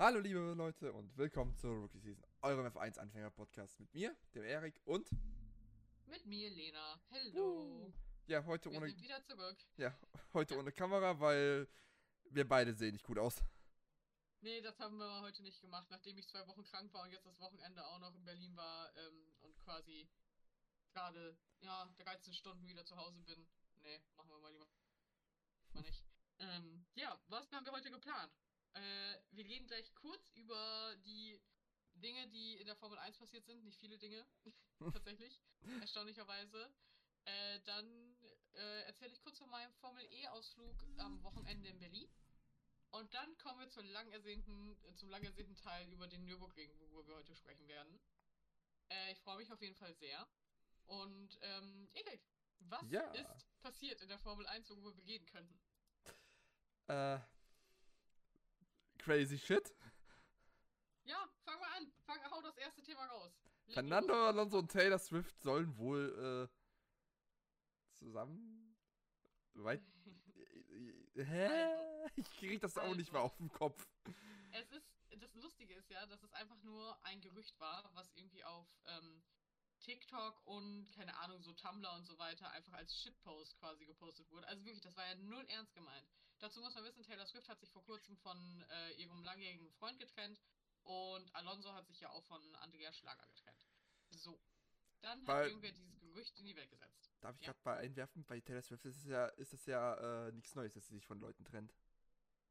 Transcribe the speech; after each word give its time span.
Hallo 0.00 0.18
liebe 0.18 0.54
Leute 0.54 0.94
und 0.94 1.14
willkommen 1.18 1.54
zur 1.58 1.74
Rookie 1.74 1.98
Season, 1.98 2.24
eurem 2.40 2.64
F1 2.68 2.98
Anfänger 2.98 3.28
Podcast 3.30 3.78
mit 3.78 3.92
mir, 3.92 4.16
dem 4.34 4.44
Erik 4.44 4.80
und 4.86 5.10
Mit 6.06 6.24
mir, 6.24 6.48
Lena. 6.48 6.98
Hello. 7.10 7.92
ja, 8.26 8.42
heute 8.46 8.70
Wir 8.70 8.78
ohne 8.78 8.88
sind 8.88 9.02
wieder 9.02 9.22
zurück. 9.24 9.58
ja, 9.76 9.94
heute 10.32 10.56
ohne 10.58 10.72
Kamera, 10.72 11.20
weil 11.20 11.68
wir 12.30 12.48
beide 12.48 12.72
sehen 12.72 12.92
nicht 12.92 13.04
gut 13.04 13.18
aus. 13.18 13.44
Nee, 14.40 14.62
das 14.62 14.80
haben 14.80 14.96
wir 14.96 15.20
heute 15.20 15.42
nicht 15.42 15.60
gemacht, 15.60 15.88
nachdem 15.90 16.16
ich 16.16 16.26
zwei 16.28 16.46
Wochen 16.46 16.64
krank 16.64 16.90
war 16.94 17.02
und 17.02 17.10
jetzt 17.12 17.26
das 17.26 17.38
Wochenende 17.38 17.84
auch 17.86 17.98
noch 17.98 18.14
in 18.14 18.24
Berlin 18.24 18.56
war 18.56 18.90
ähm, 18.96 19.34
und 19.42 19.54
quasi 19.58 20.08
gerade, 20.94 21.36
ja, 21.60 21.86
13 21.98 22.32
Stunden 22.32 22.66
wieder 22.66 22.86
zu 22.86 22.96
Hause 22.96 23.20
bin. 23.24 23.46
Nee, 23.82 24.00
machen 24.16 24.30
wir 24.30 24.38
mal 24.38 24.50
lieber 24.50 24.66
mal 25.74 25.82
nicht. 25.82 26.02
Ähm, 26.38 26.86
ja, 26.94 27.20
was 27.28 27.52
haben 27.52 27.66
wir 27.66 27.72
heute 27.72 27.90
geplant? 27.90 28.32
Äh, 28.74 29.18
wir 29.32 29.44
reden 29.44 29.66
gleich 29.66 29.94
kurz 29.94 30.30
über 30.30 30.96
die 31.04 31.40
Dinge, 31.94 32.28
die 32.28 32.56
in 32.56 32.66
der 32.66 32.76
Formel 32.76 32.98
1 32.98 33.18
passiert 33.18 33.44
sind. 33.44 33.64
Nicht 33.64 33.78
viele 33.78 33.98
Dinge, 33.98 34.26
tatsächlich, 34.92 35.40
erstaunlicherweise. 35.80 36.72
Äh, 37.24 37.60
dann 37.60 38.16
äh, 38.54 38.82
erzähle 38.82 39.12
ich 39.12 39.20
kurz 39.22 39.38
von 39.38 39.50
meinem 39.50 39.72
Formel 39.74 40.04
E-Ausflug 40.10 40.84
am 40.98 41.22
Wochenende 41.22 41.68
in 41.68 41.78
Berlin. 41.78 42.08
Und 42.92 43.12
dann 43.14 43.36
kommen 43.38 43.60
wir 43.60 43.68
zur 43.68 43.84
lang 43.84 44.10
ersehnten, 44.10 44.76
äh, 44.84 44.94
zum 44.94 45.10
lang 45.10 45.22
ersehnten 45.22 45.54
Teil 45.56 45.92
über 45.92 46.08
den 46.08 46.24
Nürburgring, 46.24 46.70
worüber 46.78 47.06
wir 47.06 47.14
heute 47.16 47.34
sprechen 47.36 47.68
werden. 47.68 48.00
Äh, 48.88 49.12
ich 49.12 49.20
freue 49.20 49.36
mich 49.36 49.52
auf 49.52 49.60
jeden 49.60 49.76
Fall 49.76 49.94
sehr. 49.94 50.26
Und, 50.86 51.38
ähm, 51.42 51.88
Erik, 51.92 52.22
was 52.60 52.90
Ja. 52.90 53.10
ist 53.12 53.46
passiert 53.60 54.00
in 54.00 54.08
der 54.08 54.18
Formel 54.18 54.46
1, 54.46 54.68
worüber 54.70 54.96
wir 54.96 55.04
reden 55.04 55.26
könnten? 55.26 55.60
Äh, 56.88 57.20
crazy 59.02 59.38
shit. 59.38 59.74
Ja, 61.04 61.28
fang 61.44 61.58
mal 61.60 61.68
an. 61.76 61.92
Fang, 62.06 62.18
hau 62.30 62.40
das 62.42 62.56
erste 62.56 62.82
Thema 62.82 63.04
raus. 63.06 63.32
Leg 63.66 63.74
Fernando 63.74 64.14
los. 64.14 64.26
Alonso 64.28 64.58
und 64.58 64.70
Taylor 64.70 64.98
Swift 64.98 65.40
sollen 65.40 65.76
wohl 65.76 66.48
äh, 66.50 67.94
zusammen 67.96 68.76
weit 69.54 69.82
Hä? 71.14 71.48
Ich 72.16 72.30
krieg 72.32 72.60
das 72.60 72.78
auch 72.78 72.94
nicht 72.94 73.12
mehr 73.12 73.22
auf 73.22 73.36
den 73.36 73.50
Kopf. 73.50 73.86
Es 74.52 74.70
ist, 74.72 74.86
das 75.18 75.34
Lustige 75.34 75.74
ist 75.74 75.90
ja, 75.90 76.06
dass 76.06 76.22
es 76.22 76.32
einfach 76.32 76.60
nur 76.62 76.96
ein 77.04 77.20
Gerücht 77.20 77.58
war, 77.60 77.90
was 77.94 78.10
irgendwie 78.14 78.44
auf 78.44 78.66
ähm, 78.86 79.22
TikTok 79.80 80.46
und, 80.46 80.90
keine 80.92 81.16
Ahnung, 81.18 81.42
so 81.42 81.52
Tumblr 81.52 81.92
und 81.94 82.04
so 82.04 82.18
weiter 82.18 82.50
einfach 82.52 82.72
als 82.74 82.94
Shitpost 83.02 83.56
quasi 83.58 83.86
gepostet 83.86 84.30
wurde. 84.30 84.46
Also 84.48 84.64
wirklich, 84.64 84.82
das 84.82 84.96
war 84.96 85.06
ja 85.06 85.14
null 85.16 85.44
ernst 85.48 85.74
gemeint. 85.74 86.06
Dazu 86.38 86.60
muss 86.60 86.74
man 86.74 86.84
wissen, 86.84 87.02
Taylor 87.02 87.26
Swift 87.26 87.48
hat 87.48 87.60
sich 87.60 87.70
vor 87.70 87.82
kurzem 87.84 88.16
von 88.18 88.64
äh, 88.70 88.92
ihrem 88.94 89.22
langjährigen 89.24 89.70
Freund 89.72 89.98
getrennt 89.98 90.40
und 90.84 91.34
Alonso 91.34 91.72
hat 91.74 91.86
sich 91.86 92.00
ja 92.00 92.10
auch 92.10 92.24
von 92.24 92.54
Andreas 92.56 92.96
Schlager 92.96 93.26
getrennt. 93.26 93.66
So. 94.10 94.40
Dann 95.02 95.20
hat 95.20 95.28
Weil- 95.28 95.48
irgendwer 95.48 95.72
dieses 95.72 95.98
Gerücht 95.98 96.36
in 96.38 96.44
die 96.46 96.56
Welt 96.56 96.70
gesetzt. 96.70 97.10
Darf 97.20 97.36
ich 97.36 97.46
Ja. 97.46 97.52
gerade 97.52 97.64
mal 97.64 97.78
einwerfen? 97.78 98.24
Bei 98.24 98.40
Taylor 98.40 98.62
Swift 98.62 98.84
ist 98.84 98.96
es 98.96 99.04
ja, 99.06 99.26
ist 99.26 99.52
das 99.52 99.66
ja 99.66 100.26
äh, 100.28 100.32
nichts 100.32 100.54
Neues, 100.54 100.72
dass 100.74 100.86
sie 100.86 100.94
sich 100.94 101.06
von 101.06 101.20
Leuten 101.20 101.44
trennt. 101.44 101.74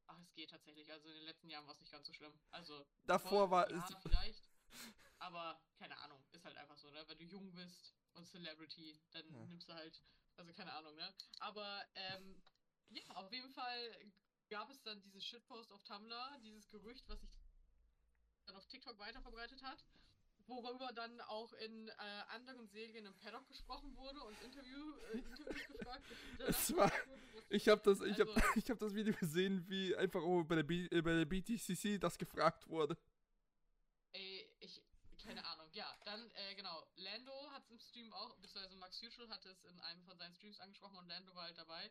Ach, 0.06 0.18
es 0.20 0.32
geht 0.34 0.50
tatsächlich. 0.50 0.90
Also 0.90 1.08
in 1.08 1.14
den 1.14 1.24
letzten 1.24 1.48
Jahren 1.48 1.66
war 1.66 1.74
es 1.74 1.80
nicht 1.80 1.92
ganz 1.92 2.06
so 2.06 2.12
schlimm. 2.12 2.32
Also 2.50 2.84
Davor 3.04 3.50
war 3.50 3.70
ja, 3.70 3.76
es. 3.88 3.94
vielleicht. 4.02 4.48
Aber 5.18 5.60
keine 5.78 5.96
Ahnung, 5.98 6.09
so, 6.90 6.94
ne? 6.98 7.04
Wenn 7.08 7.18
du 7.18 7.24
jung 7.24 7.52
bist 7.54 7.94
und 8.14 8.26
Celebrity, 8.26 8.98
dann 9.12 9.24
Ja. 9.32 9.44
nimmst 9.46 9.68
du 9.68 9.74
halt, 9.74 10.00
also 10.36 10.52
keine 10.52 10.72
Ahnung, 10.72 10.94
ne? 10.96 11.14
Aber 11.40 11.84
ähm, 11.94 12.42
ja, 12.90 13.02
auf 13.14 13.32
jeden 13.32 13.52
Fall 13.52 13.96
gab 14.48 14.70
es 14.70 14.82
dann 14.82 15.00
dieses 15.02 15.24
Shitpost 15.24 15.70
auf 15.72 15.82
Tumblr, 15.84 16.38
dieses 16.42 16.68
Gerücht, 16.68 17.08
was 17.08 17.20
sich 17.20 17.30
dann 18.46 18.56
auf 18.56 18.66
TikTok 18.66 18.98
weiterverbreitet 18.98 19.62
hat, 19.62 19.84
worüber 20.46 20.92
dann 20.92 21.20
auch 21.22 21.52
in 21.52 21.88
äh, 21.88 21.92
anderen 22.30 22.66
Serien 22.66 23.06
im 23.06 23.14
Paddock 23.18 23.46
gesprochen 23.46 23.94
wurde 23.96 24.20
und 24.24 24.40
Interview, 24.42 24.92
äh, 25.12 25.18
Interviews 25.18 25.66
gefragt. 25.68 26.04
Es 26.38 26.76
war- 26.76 26.92
Ich 27.50 27.68
habe 27.68 27.80
das, 27.82 28.00
ich 28.00 28.18
Also- 28.20 28.34
hab, 28.34 28.56
ich 28.56 28.70
hab 28.70 28.78
das 28.80 28.94
Video 28.94 29.14
gesehen, 29.14 29.68
wie 29.68 29.94
einfach 29.94 30.20
bei 30.46 30.56
der, 30.56 30.62
B, 30.64 30.86
äh, 30.86 31.00
bei 31.02 31.14
der 31.14 31.24
BTCC 31.26 31.98
das 32.00 32.18
gefragt 32.18 32.66
wurde. 32.68 32.96
Ey, 34.12 34.50
ich, 34.58 34.82
keine 35.22 35.44
Ahnung. 35.44 35.68
Ja, 35.72 35.96
dann, 36.10 36.30
äh, 36.32 36.54
genau. 36.54 36.82
Lando 36.96 37.50
hat 37.52 37.62
es 37.64 37.70
im 37.70 37.78
Stream 37.78 38.12
auch, 38.12 38.34
beziehungsweise 38.36 38.76
Max 38.76 39.02
Usual 39.02 39.28
hat 39.28 39.44
es 39.46 39.64
in 39.64 39.80
einem 39.80 40.02
von 40.04 40.18
seinen 40.18 40.34
Streams 40.34 40.58
angesprochen 40.60 40.98
und 40.98 41.08
Lando 41.08 41.34
war 41.34 41.44
halt 41.44 41.58
dabei. 41.58 41.90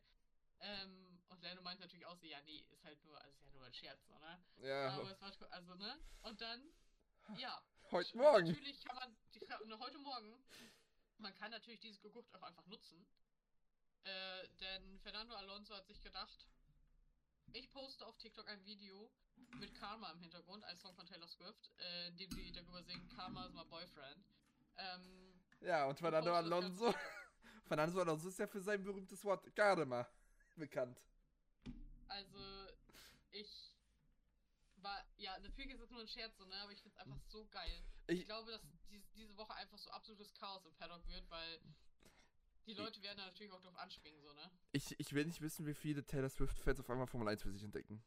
Ähm, 0.60 1.22
und 1.30 1.42
Lando 1.42 1.62
meint 1.62 1.80
natürlich 1.80 2.06
auch 2.06 2.18
so, 2.18 2.26
ja, 2.26 2.42
nee, 2.42 2.66
ist 2.70 2.84
halt 2.84 3.02
nur, 3.06 3.20
also 3.22 3.34
ist 3.34 3.44
ja 3.44 3.52
nur 3.52 3.66
ein 3.66 3.74
Scherz, 3.74 4.06
so, 4.08 4.18
ne? 4.20 4.44
Ja, 4.58 4.92
Aber 4.92 5.12
es 5.12 5.22
war, 5.22 5.52
also, 5.52 5.76
ne? 5.76 6.00
Und 6.24 6.42
dann, 6.42 6.70
ja. 7.38 7.62
heute 7.92 8.18
Morgen. 8.18 8.48
Natürlich 8.48 8.84
kann 8.84 8.96
man, 8.98 9.16
die, 9.34 9.40
ne, 9.40 9.80
heute 9.80 9.98
Morgen, 10.00 10.44
man 11.18 11.34
kann 11.36 11.52
natürlich 11.52 11.80
dieses 11.80 12.02
Gerücht 12.02 12.36
auch 12.36 12.44
einfach 12.44 12.66
nutzen. 12.66 13.06
Äh, 14.04 14.50
denn 14.60 15.00
Fernando 15.00 15.36
Alonso 15.36 15.76
hat 15.76 15.88
sich 15.88 16.02
gedacht, 16.02 16.48
ich 17.54 17.70
poste 17.72 18.06
auf 18.06 18.18
TikTok 18.18 18.48
ein 18.48 18.64
Video 18.66 19.12
mit 19.60 19.74
Karma 19.76 20.12
im 20.12 20.20
Hintergrund, 20.20 20.64
ein 20.66 20.78
Song 20.78 20.94
von 20.96 21.06
Taylor 21.06 21.28
Swift, 21.28 21.72
äh, 21.80 22.08
in 22.10 22.18
dem 22.18 22.32
sie 22.32 22.52
darüber 22.52 22.84
singen, 22.84 23.08
Karma 23.10 23.46
is 23.46 23.54
my 23.54 23.64
boyfriend. 23.66 24.26
Ähm, 24.78 25.34
Ja, 25.62 25.86
und 25.88 26.00
Fernando 26.00 26.30
das 26.30 26.46
Alonso. 26.46 26.94
Fernando 27.68 28.02
Alonso 28.02 28.30
ist 28.30 28.40
ja 28.40 28.48
für 28.48 28.62
sein 28.62 28.84
berühmtes 28.84 29.24
Wort 29.24 29.56
Karma 29.56 30.08
bekannt. 30.56 31.00
Also, 32.08 32.68
ich 33.32 33.76
war, 34.78 35.04
ja, 35.18 35.38
natürlich 35.40 35.72
ist 35.72 35.82
es 35.82 35.90
nur 35.92 36.02
ein 36.02 36.08
Scherz, 36.08 36.38
so, 36.38 36.46
ne, 36.46 36.56
aber 36.56 36.72
ich 36.72 36.82
finde 36.82 36.96
es 36.96 37.02
einfach 37.02 37.20
so 37.28 37.46
geil. 37.48 37.84
Ich, 38.08 38.22
Ich, 38.22 38.26
glaube, 38.26 38.52
dass 38.52 38.62
dies, 38.90 39.10
diese 39.12 39.36
Woche 39.38 39.54
einfach 39.56 39.78
so 39.78 39.90
absolutes 39.92 40.34
Chaos 40.34 40.66
im 40.66 40.74
Paddock 40.76 41.06
wird, 41.08 41.30
weil 41.30 41.60
die 42.70 42.76
Leute 42.76 43.02
werden 43.02 43.18
da 43.18 43.26
natürlich 43.26 43.52
auch 43.52 43.62
drauf 43.62 43.78
anspringen, 43.78 44.22
so, 44.22 44.32
ne? 44.34 44.50
ich, 44.72 45.00
ich 45.00 45.14
will 45.14 45.26
nicht 45.26 45.42
wissen, 45.42 45.66
wie 45.66 45.74
viele 45.74 46.06
Taylor 46.06 46.30
Swift-Fans 46.30 46.80
auf 46.80 46.90
einmal 46.90 47.08
Formel 47.08 47.28
1 47.28 47.42
für 47.42 47.52
sich 47.52 47.64
entdecken. 47.64 48.04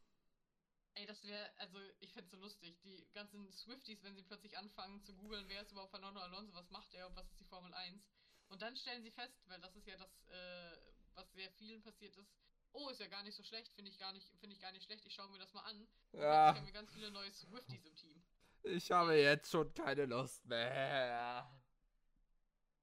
Ey, 0.95 1.05
das 1.05 1.23
wäre, 1.25 1.51
also 1.57 1.79
ich 1.99 2.13
fände 2.13 2.29
so 2.29 2.37
lustig. 2.37 2.79
Die 2.83 3.07
ganzen 3.13 3.51
Swifties, 3.51 4.03
wenn 4.03 4.15
sie 4.15 4.21
plötzlich 4.23 4.57
anfangen 4.57 5.01
zu 5.03 5.13
googeln, 5.15 5.45
wer 5.49 5.61
ist 5.61 5.71
überhaupt 5.71 5.91
Fernando 5.91 6.19
Alonso, 6.19 6.53
was 6.53 6.69
macht 6.69 6.93
er 6.93 7.07
und 7.07 7.15
was 7.15 7.27
ist 7.29 7.39
die 7.39 7.45
Formel 7.45 7.73
1. 7.73 8.07
Und 8.49 8.61
dann 8.61 8.75
stellen 8.75 9.01
sie 9.01 9.09
fest, 9.11 9.41
weil 9.47 9.59
das 9.59 9.75
ist 9.75 9.87
ja 9.87 9.97
das, 9.97 10.23
äh, 10.27 10.77
was 11.15 11.31
sehr 11.33 11.49
vielen 11.51 11.81
passiert 11.81 12.15
ist. 12.15 12.31
Oh, 12.73 12.89
ist 12.89 12.99
ja 12.99 13.07
gar 13.07 13.23
nicht 13.23 13.35
so 13.35 13.43
schlecht, 13.43 13.73
finde 13.73 13.89
ich 13.89 13.97
gar 13.97 14.13
nicht, 14.13 14.27
finde 14.39 14.55
ich 14.55 14.61
gar 14.61 14.71
nicht 14.71 14.83
schlecht, 14.85 15.05
ich 15.05 15.13
schaue 15.13 15.29
mir 15.29 15.39
das 15.39 15.53
mal 15.53 15.61
an. 15.61 15.79
Und 15.79 15.89
plötzlich 16.11 16.21
Ja, 16.21 16.55
haben 16.55 16.65
wir 16.65 16.73
ganz 16.73 16.91
viele 16.91 17.11
neue 17.11 17.31
Swifties 17.31 17.85
im 17.85 17.95
Team. 17.95 18.23
ich 18.63 18.91
habe 18.91 19.15
jetzt 19.15 19.49
schon 19.51 19.73
keine 19.73 20.05
Lust 20.05 20.45
mehr. 20.45 21.49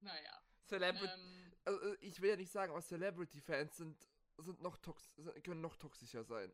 Naja. 0.01 0.41
Celebrity. 0.65 1.13
Ähm, 1.13 1.50
Also, 1.63 1.95
ich 2.01 2.19
will 2.21 2.29
ja 2.29 2.35
nicht 2.35 2.51
sagen, 2.51 2.71
aber 2.71 2.81
Celebrity-Fans 2.81 3.77
sind, 3.77 4.07
sind 4.37 4.61
noch 4.61 4.77
tox 4.77 5.15
können 5.43 5.61
noch 5.61 5.75
toxischer 5.75 6.23
sein. 6.23 6.51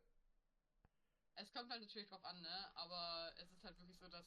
es 1.36 1.54
kommt 1.54 1.70
halt 1.72 1.82
natürlich 1.82 2.10
drauf 2.10 2.24
an, 2.26 2.42
ne? 2.42 2.72
Aber 2.76 3.32
es 3.38 3.52
ist 3.52 3.64
halt 3.64 3.78
wirklich 3.78 3.98
so, 3.98 4.08
dass 4.08 4.26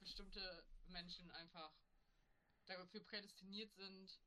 bestimmte 0.00 0.64
Menschen 0.86 1.30
einfach 1.32 1.72
dafür 2.66 3.00
prädestiniert 3.04 3.72
sind, 3.74 4.20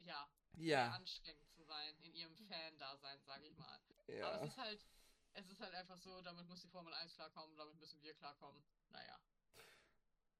ja, 0.00 0.28
sehr 0.54 0.92
anstrengend 0.92 1.48
zu 1.50 1.62
sein 1.62 1.96
in 2.02 2.14
ihrem 2.14 2.36
Fan-Dasein, 2.36 3.22
sage 3.22 3.46
ich 3.46 3.56
mal. 3.56 3.80
Aber 4.06 4.12
ja. 4.12 4.36
es 4.40 4.48
ist 4.48 4.56
halt, 4.58 4.86
es 5.34 5.48
ist 5.48 5.60
halt 5.60 5.74
einfach 5.74 5.98
so, 5.98 6.20
damit 6.22 6.46
muss 6.48 6.60
die 6.60 6.68
Formel 6.68 6.92
1 6.94 7.14
klarkommen, 7.14 7.56
damit 7.56 7.76
müssen 7.76 8.02
wir 8.02 8.14
klarkommen. 8.14 8.62
Naja. 8.90 9.20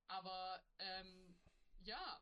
Aber, 0.09 0.62
ähm, 0.78 1.37
ja, 1.81 2.21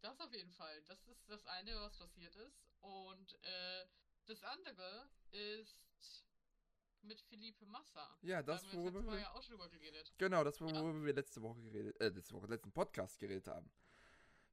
das 0.00 0.20
auf 0.20 0.32
jeden 0.32 0.52
Fall. 0.52 0.82
Das 0.82 1.04
ist 1.06 1.28
das 1.28 1.44
eine, 1.46 1.74
was 1.80 1.96
passiert 1.96 2.34
ist. 2.36 2.62
Und, 2.80 3.34
äh, 3.44 3.86
das 4.26 4.42
andere 4.42 5.08
ist 5.30 6.24
mit 7.02 7.20
Felipe 7.22 7.64
Massa. 7.66 8.18
Ja, 8.22 8.42
Da 8.42 8.52
das, 8.54 8.64
wir 8.72 8.78
worüber 8.78 9.04
wir. 9.12 9.20
ja 9.20 9.30
auch 9.32 9.42
schon 9.42 9.56
drüber 9.56 9.68
geredet. 9.70 10.12
Genau, 10.18 10.44
das, 10.44 10.58
Ja. 10.58 10.66
worüber 10.66 11.04
wir 11.04 11.14
letzte 11.14 11.40
Woche 11.42 11.60
geredet, 11.62 12.00
äh, 12.00 12.08
letzte 12.08 12.34
Woche, 12.34 12.46
letzten 12.46 12.72
Podcast 12.72 13.18
geredet 13.18 13.46
haben. 13.48 13.70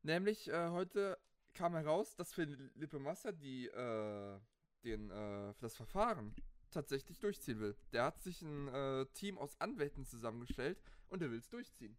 Nämlich, 0.04 0.48
äh, 0.48 0.69
heute 0.69 1.18
kam 1.54 1.74
heraus, 1.74 2.16
dass 2.16 2.34
Felipe 2.34 3.00
Massa 3.00 3.31
die, 3.31 3.68
äh, 3.68 4.40
den, 4.84 5.10
äh, 5.10 5.54
das 5.60 5.75
Verfahren 5.75 6.36
tatsächlich 6.72 7.19
durchziehen 7.19 7.60
will. 7.60 7.75
Der 7.92 8.04
hat 8.04 8.22
sich 8.22 8.42
ein 8.42 8.68
äh, 8.68 9.06
Team 9.14 9.38
aus 9.38 9.60
Anwälten 9.60 10.06
zusammengestellt 10.06 10.80
und 11.08 11.22
der 11.22 11.31
will 11.31 11.40
es 11.40 11.50
durchziehen. 11.50 11.98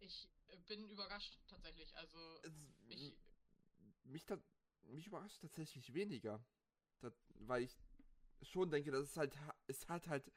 Ich 0.00 0.28
bin 0.56 0.88
überrascht 0.88 1.38
tatsächlich. 1.48 1.94
Also, 1.96 2.18
Es- 2.42 2.52
ich, 2.88 3.16
mich, 4.04 4.24
ta- 4.24 4.42
mich 4.82 5.06
überrascht 5.06 5.40
tatsächlich 5.40 5.92
weniger. 5.94 6.44
Da, 7.00 7.12
weil 7.40 7.62
ich 7.64 7.76
schon 8.42 8.70
denke, 8.70 8.90
dass 8.90 9.04
es 9.10 9.16
halt, 9.16 9.36
ha- 9.40 9.54
es 9.66 9.88
hat 9.88 10.08
halt 10.08 10.30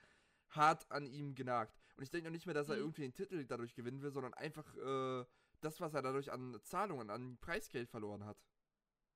hart 0.50 0.90
an 0.92 1.06
ihm 1.08 1.36
genagt. 1.36 1.78
Und 1.96 2.04
ich 2.04 2.10
denke 2.10 2.26
noch 2.30 2.34
nicht 2.34 2.46
mehr, 2.46 2.56
dass 2.56 2.70
er 2.70 2.76
Mhm. 2.76 2.82
irgendwie 2.82 3.02
den 3.02 3.14
Titel 3.14 3.46
dadurch 3.46 3.74
gewinnen 3.76 4.02
will, 4.02 4.12
sondern 4.12 4.34
einfach 4.34 4.76
äh, 4.76 5.26
das, 5.62 5.80
was 5.82 5.94
er 5.94 6.02
dadurch 6.02 6.32
an 6.32 6.60
Zahlungen, 6.64 7.10
an 7.10 7.38
Preisgeld 7.40 7.90
verloren 7.90 8.24
hat. 8.24 8.38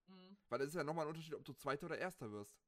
mh, 0.08 0.36
Weil 0.50 0.62
es 0.62 0.70
ist 0.70 0.76
ja 0.76 0.84
nochmal 0.84 1.06
ein 1.06 1.10
Unterschied, 1.10 1.34
ob 1.36 1.46
du 1.46 1.54
Zweiter 1.54 1.86
oder 1.86 1.98
Erster 1.98 2.32
wirst. 2.32 2.60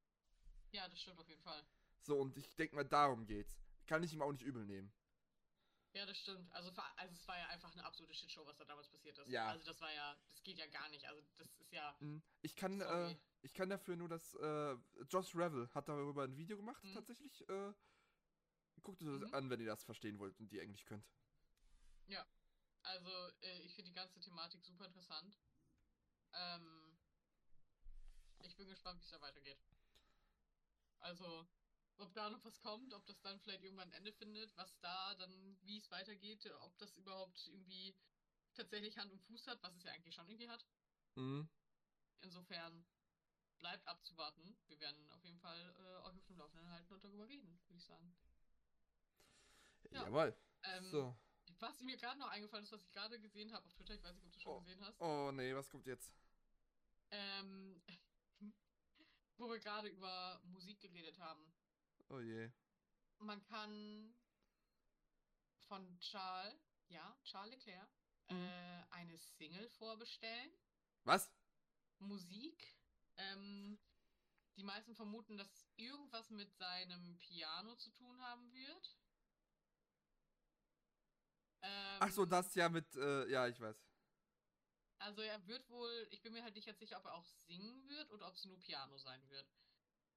ja, 0.72 0.88
das 0.88 1.00
stimmt 1.02 1.20
auf 1.20 1.28
jeden 1.30 1.42
Fall. 1.42 1.64
So, 2.02 2.20
und 2.20 2.38
ich 2.38 2.56
denke 2.56 2.76
mal, 2.76 2.84
darum 2.86 3.26
geht's. 3.26 3.56
Kann 3.86 4.04
ich 4.04 4.14
ihm 4.14 4.22
auch 4.22 4.32
nicht 4.32 4.44
übel 4.44 4.66
nehmen. 4.66 4.92
Ja, 5.94 6.06
das 6.06 6.18
stimmt. 6.18 6.52
Also, 6.52 6.72
also 6.98 7.14
es 7.14 7.28
war 7.28 7.38
ja 7.38 7.48
einfach 7.48 7.72
eine 7.72 7.84
absolute 7.86 8.14
Shitshow, 8.16 8.46
was 8.46 8.58
da 8.58 8.66
damals 8.66 8.90
passiert 8.90 9.18
ist. 9.18 9.30
Ja. 9.30 9.50
Also 9.50 9.64
das 9.66 9.80
war 9.80 9.92
ja, 9.94 10.16
das 10.32 10.44
geht 10.44 10.58
ja 10.58 10.66
gar 10.68 10.90
nicht. 10.90 11.06
Also 11.06 11.22
das 11.38 11.48
ist 11.60 11.72
ja. 11.72 11.96
Mhm. 12.00 12.22
Ich 12.42 12.56
kann, 12.56 12.82
äh, 12.82 13.16
ich 13.42 13.54
kann 13.54 13.70
dafür 13.70 13.96
nur 13.96 14.10
das, 14.10 14.34
äh, 14.36 14.74
Josh 15.10 15.36
Revel 15.36 15.70
hat 15.74 15.88
darüber 15.88 16.24
ein 16.24 16.36
Video 16.36 16.58
gemacht, 16.58 16.84
Mhm. 16.84 16.94
tatsächlich. 16.94 17.48
Äh, 17.48 17.74
guckt 18.82 19.02
es 19.02 19.08
Mhm. 19.08 19.34
an, 19.34 19.50
wenn 19.50 19.60
ihr 19.60 19.68
das 19.68 19.84
verstehen 19.84 20.18
wollt 20.20 20.38
und 20.40 20.52
die 20.52 20.60
Englisch 20.60 20.84
könnt. 20.86 21.06
Also, 22.84 23.10
äh, 23.42 23.62
ich 23.62 23.74
finde 23.76 23.90
die 23.90 23.96
ganze 23.96 24.20
Thematik 24.20 24.64
super 24.64 24.86
interessant. 24.86 25.38
Ähm, 26.34 27.00
ich 28.42 28.56
bin 28.58 28.68
gespannt, 28.68 29.00
wie 29.00 29.06
es 29.06 29.12
da 29.12 29.22
weitergeht. 29.22 29.58
Also, 31.00 31.48
ob 31.98 32.14
da 32.14 32.30
noch 32.30 32.44
was 32.44 32.60
kommt, 32.62 32.94
ob 32.94 33.06
das 33.06 33.22
dann 33.22 33.40
vielleicht 33.40 33.64
irgendwann 33.64 33.90
ein 33.90 33.98
Ende 33.98 34.14
findet, 34.14 34.56
was 34.58 34.80
da 34.80 35.16
dann, 35.16 35.58
wie 35.62 35.78
es 35.78 35.90
weitergeht, 35.92 36.46
ob 36.62 36.78
das 36.78 36.96
überhaupt 36.98 37.48
irgendwie 37.48 37.96
tatsächlich 38.54 38.98
Hand 38.98 39.12
und 39.12 39.22
Fuß 39.22 39.48
hat, 39.48 39.62
was 39.64 39.76
es 39.76 39.84
ja 39.84 39.92
eigentlich 39.92 40.16
schon 40.16 40.28
irgendwie 40.28 40.50
hat. 40.50 40.66
Mhm. 41.16 41.50
Insofern 42.22 42.86
bleibt 43.60 43.88
abzuwarten. 43.88 44.58
Wir 44.68 44.80
werden 44.80 45.12
auf 45.12 45.24
jeden 45.24 45.40
Fall 45.40 45.76
äh, 45.78 46.08
euch 46.08 46.18
auf 46.18 46.26
dem 46.26 46.38
Laufenden 46.38 46.70
halten 46.70 46.94
und 46.94 47.04
darüber 47.04 47.28
reden, 47.28 47.60
würde 47.68 47.78
ich 47.78 47.86
sagen. 47.86 48.16
Ja. 49.92 50.04
Jawohl. 50.04 50.36
Ähm, 50.64 50.86
so. 50.86 51.16
Was 51.60 51.80
mir 51.82 51.98
gerade 51.98 52.20
noch 52.20 52.30
eingefallen 52.30 52.64
ist, 52.64 52.72
was 52.72 52.82
ich 52.84 52.92
gerade 52.92 53.20
gesehen 53.20 53.52
habe 53.54 53.66
auf 53.66 53.74
Twitter, 53.74 53.94
ich 53.94 54.04
weiß 54.04 54.16
nicht, 54.16 54.26
ob 54.26 54.32
du 54.34 54.40
schon 54.40 54.52
Oh. 54.54 54.60
gesehen 54.60 54.84
hast. 54.84 55.00
Oh 55.02 55.32
nee, 55.32 55.54
was 55.54 55.70
kommt 55.70 55.86
jetzt? 55.86 56.12
Ähm, 57.12 57.82
wo 59.38 59.50
wir 59.50 59.60
gerade 59.60 59.88
über 59.90 60.42
Musik 60.46 60.80
geredet 60.82 61.18
haben. 61.20 61.54
Oh 62.10 62.20
je. 62.20 62.52
Man 63.20 63.42
kann 63.44 64.14
von 65.68 66.00
Charles, 66.00 66.62
ja, 66.90 67.18
Charles 67.24 67.52
Leclerc, 67.56 67.90
Mhm. 68.30 68.36
äh, 68.36 68.84
eine 68.92 69.18
Single 69.18 69.70
vorbestellen. 69.70 70.52
Was? 71.06 71.32
Musik. 72.00 72.76
Ähm, 73.18 73.80
die 74.58 74.64
meisten 74.64 74.96
vermuten, 74.96 75.38
dass 75.38 75.68
irgendwas 75.76 76.30
mit 76.30 76.54
seinem 76.56 77.18
Piano 77.20 77.76
zu 77.76 77.92
tun 77.92 78.22
haben 78.22 78.52
wird. 78.54 78.98
Ähm, 81.62 81.98
Ach 82.02 82.12
so, 82.12 82.26
das 82.26 82.54
ja 82.56 82.70
mit, 82.70 82.96
äh, 82.96 83.28
ja, 83.30 83.48
ich 83.48 83.60
weiß. 83.60 83.82
Also 85.00 85.22
er 85.22 85.46
wird 85.48 85.70
wohl, 85.70 86.08
ich 86.12 86.22
bin 86.22 86.34
mir 86.34 86.44
halt 86.44 86.56
nicht 86.56 86.66
jetzt 86.68 86.80
sicher, 86.80 86.98
ob 86.98 87.06
er 87.06 87.14
auch 87.16 87.26
singen 87.26 87.88
wird 87.90 88.12
oder 88.12 88.28
ob 88.28 88.36
es 88.36 88.46
nur 88.46 88.60
Piano 88.60 88.98
sein 88.98 89.22
wird. 89.30 89.48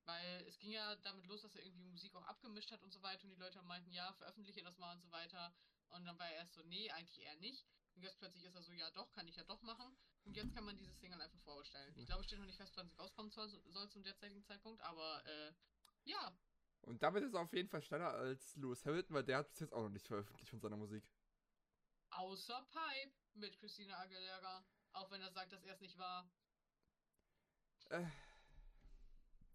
Weil 0.06 0.44
es 0.46 0.58
ging 0.58 0.70
ja 0.72 0.96
damit 0.96 1.26
los, 1.26 1.42
dass 1.42 1.54
er 1.56 1.64
irgendwie 1.64 1.84
Musik 1.84 2.14
auch 2.14 2.24
abgemischt 2.26 2.70
hat 2.72 2.82
und 2.82 2.92
so 2.92 3.02
weiter 3.02 3.24
und 3.24 3.30
die 3.30 3.36
Leute 3.36 3.60
meinten, 3.62 3.92
ja, 3.92 4.12
veröffentliche 4.14 4.62
das 4.62 4.78
mal 4.78 4.92
und 4.94 5.02
so 5.02 5.10
weiter. 5.10 5.52
Und 5.88 6.04
dann 6.06 6.18
war 6.18 6.28
er 6.28 6.36
erst 6.36 6.54
so, 6.54 6.62
nee, 6.64 6.90
eigentlich 6.90 7.20
eher 7.20 7.36
nicht. 7.36 7.66
Und 7.94 8.02
jetzt 8.02 8.18
plötzlich 8.18 8.44
ist 8.44 8.54
er 8.54 8.62
so, 8.62 8.72
ja 8.72 8.90
doch, 8.92 9.10
kann 9.12 9.26
ich 9.28 9.36
ja 9.36 9.44
doch 9.44 9.62
machen. 9.62 9.96
Und 10.24 10.36
jetzt 10.36 10.54
kann 10.54 10.64
man 10.64 10.76
diese 10.76 10.94
Single 10.94 11.20
einfach 11.20 11.40
vorbestellen. 11.40 11.96
Ich 11.96 12.06
glaube, 12.06 12.20
es 12.20 12.26
steht 12.26 12.38
noch 12.38 12.46
nicht 12.46 12.56
fest, 12.58 12.76
wann 12.76 12.88
sie 12.88 12.96
rauskommen 12.96 13.30
soll, 13.32 13.48
soll 13.68 13.88
zum 13.90 14.02
derzeitigen 14.02 14.44
Zeitpunkt, 14.44 14.80
aber 14.82 15.24
äh, 15.26 15.52
ja, 16.04 16.36
Und 16.82 17.02
damit 17.02 17.22
ist 17.24 17.34
er 17.34 17.40
auf 17.42 17.52
jeden 17.52 17.68
Fall 17.68 17.82
schneller 17.82 18.12
als 18.14 18.54
Lewis 18.56 18.84
Hamilton, 18.86 19.14
weil 19.16 19.24
der 19.24 19.38
hat 19.38 19.50
bis 19.50 19.60
jetzt 19.60 19.72
auch 19.74 19.82
noch 19.82 19.90
nicht 19.90 20.06
veröffentlicht 20.06 20.50
von 20.50 20.60
seiner 20.60 20.76
Musik. 20.76 21.04
außer 22.10 22.66
Pipe 22.70 23.14
mit 23.34 23.56
Christina 23.58 23.98
Aguilera. 23.98 24.64
Auch 24.92 25.10
wenn 25.10 25.20
er 25.20 25.30
sagt, 25.30 25.52
dass 25.52 25.62
er 25.64 25.74
es 25.74 25.80
nicht 25.80 25.98
war. 25.98 26.28
Äh, 27.90 28.04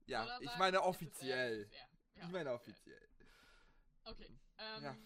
ja, 0.06 0.26
er 0.26 0.42
ich 0.42 0.48
sagen, 0.48 0.60
meine 0.60 0.82
offiziell. 0.84 1.70
Ja, 2.16 2.26
ich 2.26 2.32
meine 2.32 2.52
offiziell. 2.54 3.10
Okay. 4.04 4.28
Ähm, 4.58 4.84
Ja. 4.84 4.98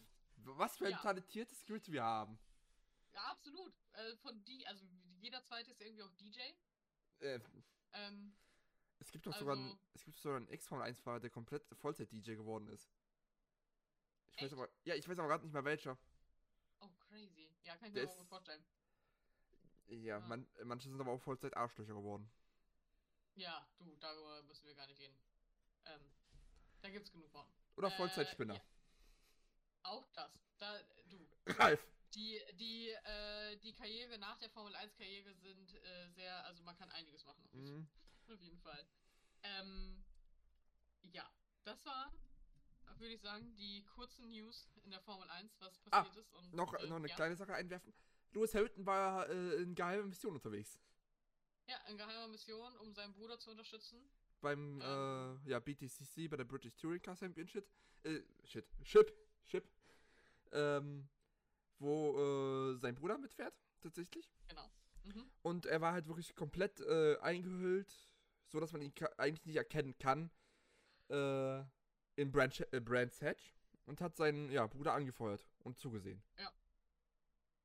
Was 0.58 0.78
für 0.78 0.86
ein 0.86 0.92
ja. 0.92 0.98
talentiertes 1.00 1.66
Grid 1.66 1.92
wir 1.92 2.04
haben. 2.04 2.38
Ja, 3.14 3.22
absolut. 3.32 3.74
Äh, 3.94 4.16
von 4.18 4.44
die, 4.44 4.66
also 4.68 4.86
jeder 5.20 5.44
zweite 5.44 5.72
ist 5.72 5.82
irgendwie 5.82 6.04
auch 6.04 6.12
DJ. 6.14 6.40
Äh, 7.20 7.40
Ähm, 7.94 8.36
es 9.00 9.10
gibt 9.12 9.26
doch 9.26 9.34
sogar, 9.36 9.56
einen, 9.56 9.66
Also- 9.72 9.80
es 9.94 10.04
gibt 10.04 10.18
sogar 10.18 10.38
einen 10.38 10.48
Ex-Formel-1-Fahrer, 10.50 11.20
der 11.22 11.30
komplett 11.30 11.66
Vollzeit-DJ 11.78 12.36
geworden 12.36 12.68
ist. 12.68 12.92
Ich 14.28 14.36
weiß 14.38 14.44
Echt? 14.44 14.54
aber, 14.54 14.70
ja, 14.84 14.96
ich 14.96 15.08
weiß 15.08 15.18
aber 15.18 15.30
gerade 15.30 15.44
nicht 15.46 15.54
mehr 15.54 15.64
welcher. 15.64 15.98
oh, 16.82 16.90
crazy. 17.08 17.50
Ja, 17.64 17.76
kann 17.78 17.88
ich 17.88 17.94
mir 17.94 18.02
aber 18.04 18.12
ist- 18.12 18.18
gut 18.18 18.28
vorstellen. 18.28 18.66
Ja, 19.88 20.18
Ah. 20.18 20.28
man, 20.28 20.48
manche 20.64 20.90
sind 20.90 21.00
aber 21.00 21.12
auch 21.12 21.22
Vollzeit-Arschlöcher 21.22 21.94
geworden. 21.94 22.30
Ja, 23.36 23.68
du, 23.80 23.96
darüber 23.98 24.42
müssen 24.44 24.66
wir 24.66 24.76
gar 24.76 24.88
nicht 24.88 25.00
reden. 25.00 25.18
Ähm, 25.86 26.02
da 26.82 26.90
gibt's 26.90 27.12
genug 27.12 27.30
von. 27.32 27.46
Oder 27.76 27.90
Äh, 27.90 27.98
Vollzeitspinner. 27.98 28.56
ja. 28.56 28.62
Auch 29.84 30.08
das. 30.14 30.40
Da, 30.58 30.80
du, 31.10 31.28
Ralf! 31.48 31.86
die, 32.14 32.40
die, 32.54 32.90
äh, 32.90 33.58
die 33.58 33.74
Karriere 33.74 34.18
nach 34.18 34.38
der 34.40 34.50
Formel 34.50 34.74
1 34.76 34.96
Karriere 34.96 35.34
sind 35.36 35.74
äh, 35.76 36.10
sehr, 36.12 36.44
also 36.46 36.64
man 36.64 36.78
kann 36.78 36.90
einiges 36.92 37.26
machen. 37.26 37.44
Auf 37.46 37.54
jeden 37.54 37.76
Mhm. 37.76 37.88
Auf 38.34 38.42
jeden 38.42 38.60
Fall. 38.60 38.86
Ähm, 39.44 40.04
ja, 41.12 41.30
das 41.64 41.86
war, 41.86 42.12
würde 42.98 43.14
ich 43.14 43.22
sagen, 43.22 43.54
die 43.56 43.84
kurzen 43.86 44.30
News 44.30 44.68
in 44.84 44.90
der 44.92 45.02
Formel 45.02 45.30
1, 45.30 45.60
was 45.60 45.80
Ah, 45.92 46.04
passiert 46.04 46.16
ist. 46.26 46.34
Und, 46.34 46.54
Noch, 46.54 46.74
äh, 46.74 46.88
noch 46.88 46.96
eine 46.96 47.08
ja. 47.08 47.16
kleine 47.16 47.36
Sache 47.36 47.54
einwerfen. 47.54 47.94
Lewis 48.32 48.56
Hamilton 48.56 48.86
war 48.86 49.30
äh, 49.30 49.56
in 49.62 49.76
geheimer 49.76 50.04
Mission 50.04 50.34
unterwegs. 50.36 50.80
Ja, 51.68 51.78
in 51.90 51.98
geheimer 51.98 52.28
Mission, 52.28 52.76
um 52.78 52.94
seinen 52.94 53.14
Bruder 53.14 53.40
zu 53.40 53.52
unterstützen. 53.52 53.98
Beim 54.42 54.80
Ähm. 54.82 55.40
äh, 55.46 55.50
ja, 55.50 55.60
BTCC, 55.60 56.30
bei 56.30 56.38
der 56.38 56.44
British 56.44 56.76
Touring 56.76 57.02
Car 57.02 57.16
Championship. 57.16 57.68
Äh, 58.04 58.22
shit. 58.44 58.66
Ship. 58.84 59.12
Ship. 59.44 59.68
Ähm, 60.52 61.08
wo 61.80 62.74
äh, 62.74 62.78
sein 62.78 62.96
Bruder 62.96 63.18
mitfährt, 63.18 63.54
tatsächlich. 63.82 64.30
Genau. 64.48 64.70
Mhm. 65.04 65.30
Und 65.42 65.66
er 65.66 65.82
war 65.82 65.94
halt 65.94 66.08
wirklich 66.08 66.36
komplett 66.36 66.80
äh, 66.82 67.18
eingehüllt, 67.20 67.92
so 68.48 68.60
dass 68.60 68.72
man 68.72 68.82
ihn 68.82 68.94
eigentlich 69.18 69.46
nicht 69.46 69.58
erkennen 69.58 69.98
kann. 69.98 70.32
Äh, 71.10 71.64
in 72.18 72.32
Branch, 72.32 72.60
äh, 72.72 72.80
Brands 72.80 73.22
Hatch. 73.22 73.54
Und 73.88 74.02
hat 74.02 74.16
seinen 74.16 74.50
ja, 74.52 74.66
Bruder 74.66 74.94
angefeuert 74.94 75.46
und 75.60 75.78
zugesehen. 75.78 76.24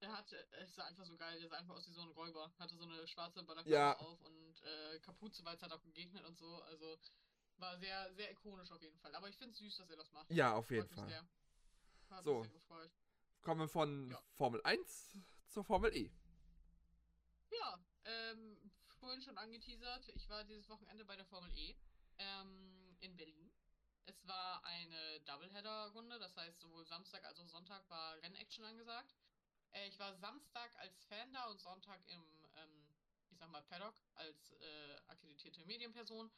Er 0.01 0.13
hatte, 0.13 0.47
es 0.53 0.75
sah 0.75 0.85
einfach 0.85 1.05
so 1.05 1.15
geil, 1.17 1.39
der 1.41 1.49
sah 1.49 1.57
einfach 1.59 1.75
aus 1.75 1.87
wie 1.87 1.93
so 1.93 2.01
ein 2.01 2.09
Räuber. 2.11 2.51
Hatte 2.59 2.75
so 2.75 2.85
eine 2.85 3.07
schwarze 3.07 3.43
Balaklava 3.43 3.71
Ja. 3.71 3.99
auf 3.99 4.21
und 4.23 4.63
äh, 4.63 4.99
Kapuze, 5.01 5.45
weil 5.45 5.55
es 5.57 5.63
hat 5.63 5.73
auch 5.73 5.83
gegegnet 5.83 6.25
und 6.25 6.39
so. 6.39 6.63
Also 6.63 6.99
war 7.59 7.77
sehr, 7.79 8.11
sehr 8.15 8.31
ikonisch 8.31 8.71
auf 8.73 8.81
jeden 8.81 8.99
Fall. 8.99 9.15
Aber 9.15 9.29
ich 9.29 9.37
finde 9.37 9.53
es 9.53 9.59
süß, 9.59 9.77
dass 9.77 9.91
er 9.91 9.97
das 9.97 10.11
macht. 10.13 10.31
Ja, 10.31 10.55
auf 10.55 10.71
jeden 10.71 10.89
Fall. 10.89 11.27
So. 12.23 12.39
mich 12.39 12.49
sehr 12.51 12.59
gefreut. 12.59 12.91
Kommen 13.43 13.61
wir 13.61 13.69
von 13.69 14.11
Ja. 14.11 14.19
Formel 14.37 14.61
1 14.65 15.19
zur 15.49 15.65
Formel 15.65 15.95
E. 15.95 16.11
Ja, 17.51 17.79
ähm, 18.05 18.71
vorhin 19.01 19.21
schon 19.21 19.37
angeteasert, 19.37 20.09
ich 20.15 20.29
war 20.29 20.45
dieses 20.45 20.69
Wochenende 20.69 21.05
bei 21.05 21.17
der 21.17 21.25
Formel 21.27 21.51
E 21.55 21.75
ähm, 22.19 22.97
in 23.01 23.17
Berlin. 23.17 23.51
Es 24.07 24.27
war 24.27 24.65
eine 24.65 25.21
Doubleheader-Runde, 25.21 26.19
das 26.19 26.37
heißt 26.37 26.59
sowohl 26.61 26.85
Samstag 26.87 27.25
als 27.25 27.39
auch 27.39 27.47
Sonntag 27.49 27.89
war 27.91 28.15
Rennaction 28.23 28.65
angesagt. 28.65 29.15
Äh, 29.73 29.89
ich 29.89 29.99
war 29.99 30.15
Samstag 30.15 30.75
als 30.79 31.05
Fan 31.05 31.33
da 31.33 31.45
und 31.47 31.61
Sonntag 31.61 32.01
im, 32.09 32.23
ähm, 32.57 32.97
ich 33.31 33.39
sag 33.39 33.51
mal, 33.51 33.63
Paddock 33.63 33.95
als 34.15 34.53
äh, 34.53 34.97
akkreditierte 35.09 35.65
Medienperson. 35.65 36.31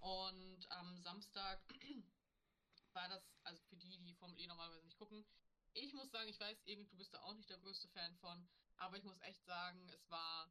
Und 0.00 0.70
am 0.70 0.98
Samstag 1.02 1.60
war 2.92 3.08
das, 3.08 3.22
also 3.44 3.62
für 3.64 3.76
die, 3.76 3.98
die 3.98 4.14
Formel 4.14 4.38
E 4.40 4.46
normalerweise 4.46 4.84
nicht 4.84 4.98
gucken, 4.98 5.24
ich 5.72 5.92
muss 5.92 6.10
sagen, 6.10 6.28
ich 6.28 6.40
weiß, 6.40 6.66
Egel, 6.66 6.86
du 6.86 6.96
bist 6.96 7.14
da 7.14 7.20
auch 7.22 7.34
nicht 7.34 7.48
der 7.48 7.58
größte 7.58 7.88
Fan 7.88 8.16
von, 8.16 8.48
aber 8.76 8.96
ich 8.96 9.04
muss 9.04 9.20
echt 9.20 9.44
sagen, 9.44 9.88
es 9.90 10.10
war 10.10 10.50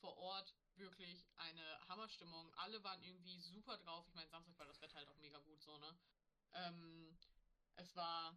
vor 0.00 0.16
Ort 0.16 0.54
wirklich 0.74 1.24
eine 1.36 1.88
Hammerstimmung. 1.88 2.52
Alle 2.54 2.82
waren 2.82 3.02
irgendwie 3.02 3.38
super 3.38 3.78
drauf. 3.78 4.06
Ich 4.08 4.14
meine, 4.14 4.28
Samstag 4.28 4.58
war 4.58 4.66
das 4.66 4.80
Wetter 4.80 4.96
halt 4.96 5.08
auch 5.08 5.16
mega 5.18 5.38
gut 5.38 5.62
so, 5.62 5.78
ne? 5.78 5.96
Ähm, 6.52 7.16
es 7.76 7.94
war 7.94 8.36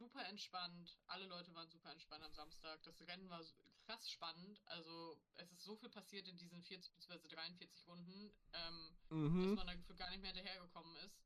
super 0.00 0.26
entspannt. 0.26 0.98
Alle 1.08 1.26
Leute 1.26 1.54
waren 1.54 1.68
super 1.68 1.92
entspannt 1.92 2.24
am 2.24 2.32
Samstag. 2.32 2.82
Das 2.82 3.00
Rennen 3.06 3.28
war 3.28 3.44
krass 3.84 4.10
spannend. 4.10 4.60
Also, 4.66 5.20
es 5.34 5.52
ist 5.52 5.62
so 5.62 5.76
viel 5.76 5.90
passiert 5.90 6.26
in 6.26 6.38
diesen 6.38 6.62
40 6.62 6.92
bzw. 6.94 7.28
43 7.28 7.86
Runden, 7.86 8.32
ähm, 8.54 8.96
dass 9.08 9.10
Mhm. 9.10 9.54
man 9.54 9.66
dafür 9.66 9.96
gar 9.96 10.10
nicht 10.10 10.22
mehr 10.22 10.32
hinterhergekommen 10.32 10.96
ist. 11.04 11.22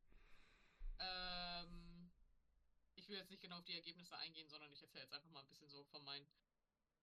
Ähm, 0.99 2.11
ich 2.97 3.09
will 3.09 3.17
jetzt 3.17 3.31
nicht 3.31 3.43
genau 3.43 3.59
auf 3.59 3.65
die 3.65 3.75
Ergebnisse 3.75 4.17
eingehen, 4.19 4.49
sondern 4.49 4.73
ich 4.73 4.83
erzähle 4.83 5.05
jetzt 5.05 5.15
einfach 5.15 5.31
mal 5.31 5.41
ein 5.41 5.49
bisschen 5.49 5.69
so 5.69 5.85
von 5.85 6.03
meinen 6.05 6.27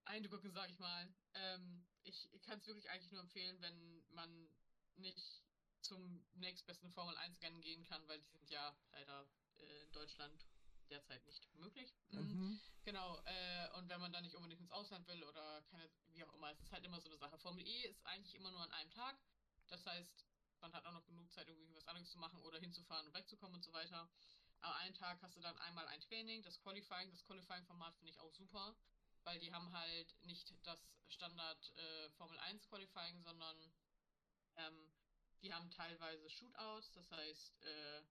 Eindrücken, 0.03 0.51
sag 0.51 0.69
ich 0.69 0.79
mal. 0.79 1.13
Ähm, 1.33 1.85
ich 2.03 2.29
kann 2.41 2.59
es 2.59 2.67
wirklich 2.67 2.89
eigentlich 2.89 3.11
nur 3.11 3.21
empfehlen, 3.21 3.61
wenn 3.61 4.03
man 4.09 4.49
nicht 4.97 5.43
zum 5.81 6.25
nächstbesten 6.33 6.91
Formel 6.91 7.15
1 7.17 7.41
Rennen 7.41 7.61
gehen 7.61 7.83
kann, 7.85 8.05
weil 8.07 8.19
die 8.19 8.29
sind 8.29 8.49
ja 8.49 8.75
leider 8.91 9.27
äh, 9.57 9.81
in 9.83 9.91
Deutschland 9.93 10.45
derzeit 10.91 11.25
nicht 11.25 11.53
möglich. 11.55 11.93
Mhm. 12.09 12.19
Mhm. 12.19 12.61
Genau, 12.83 13.19
äh, 13.25 13.69
und 13.77 13.89
wenn 13.89 13.99
man 13.99 14.11
dann 14.11 14.23
nicht 14.23 14.35
unbedingt 14.35 14.61
ins 14.61 14.71
Ausland 14.71 15.07
will 15.07 15.23
oder 15.23 15.61
keine, 15.69 15.89
wie 16.09 16.23
auch 16.23 16.33
immer, 16.33 16.51
es 16.51 16.59
ist 16.59 16.71
halt 16.71 16.83
immer 16.83 16.99
so 16.99 17.09
eine 17.09 17.17
Sache. 17.17 17.37
Formel 17.37 17.65
E 17.65 17.87
ist 17.87 18.05
eigentlich 18.05 18.35
immer 18.35 18.51
nur 18.51 18.61
an 18.61 18.71
einem 18.71 18.91
Tag. 18.91 19.17
Das 19.67 19.85
heißt, 19.85 20.25
man 20.59 20.73
hat 20.73 20.85
auch 20.85 20.93
noch 20.93 21.05
genug 21.05 21.31
Zeit, 21.31 21.47
irgendwie 21.47 21.73
was 21.75 21.87
anderes 21.87 22.11
zu 22.11 22.19
machen 22.19 22.41
oder 22.41 22.59
hinzufahren 22.59 23.07
und 23.07 23.13
wegzukommen 23.13 23.55
und 23.55 23.63
so 23.63 23.73
weiter. 23.73 24.09
Aber 24.61 24.75
einen 24.77 24.93
Tag 24.93 25.21
hast 25.21 25.35
du 25.35 25.41
dann 25.41 25.57
einmal 25.59 25.87
ein 25.87 26.01
Training, 26.01 26.43
das 26.43 26.59
Qualifying. 26.59 27.09
Das 27.09 27.23
Qualifying-Format 27.25 27.95
finde 27.97 28.11
ich 28.11 28.19
auch 28.19 28.33
super, 28.33 28.75
weil 29.23 29.39
die 29.39 29.51
haben 29.51 29.71
halt 29.71 30.15
nicht 30.21 30.53
das 30.63 30.79
Standard 31.07 31.71
äh, 31.75 32.09
Formel 32.11 32.37
1 32.39 32.67
Qualifying, 32.67 33.21
sondern 33.21 33.73
ähm, 34.57 34.91
die 35.41 35.53
haben 35.53 35.69
teilweise 35.71 36.29
Shootouts, 36.29 36.91
das 36.91 37.09
heißt, 37.11 37.61
äh, 37.63 38.03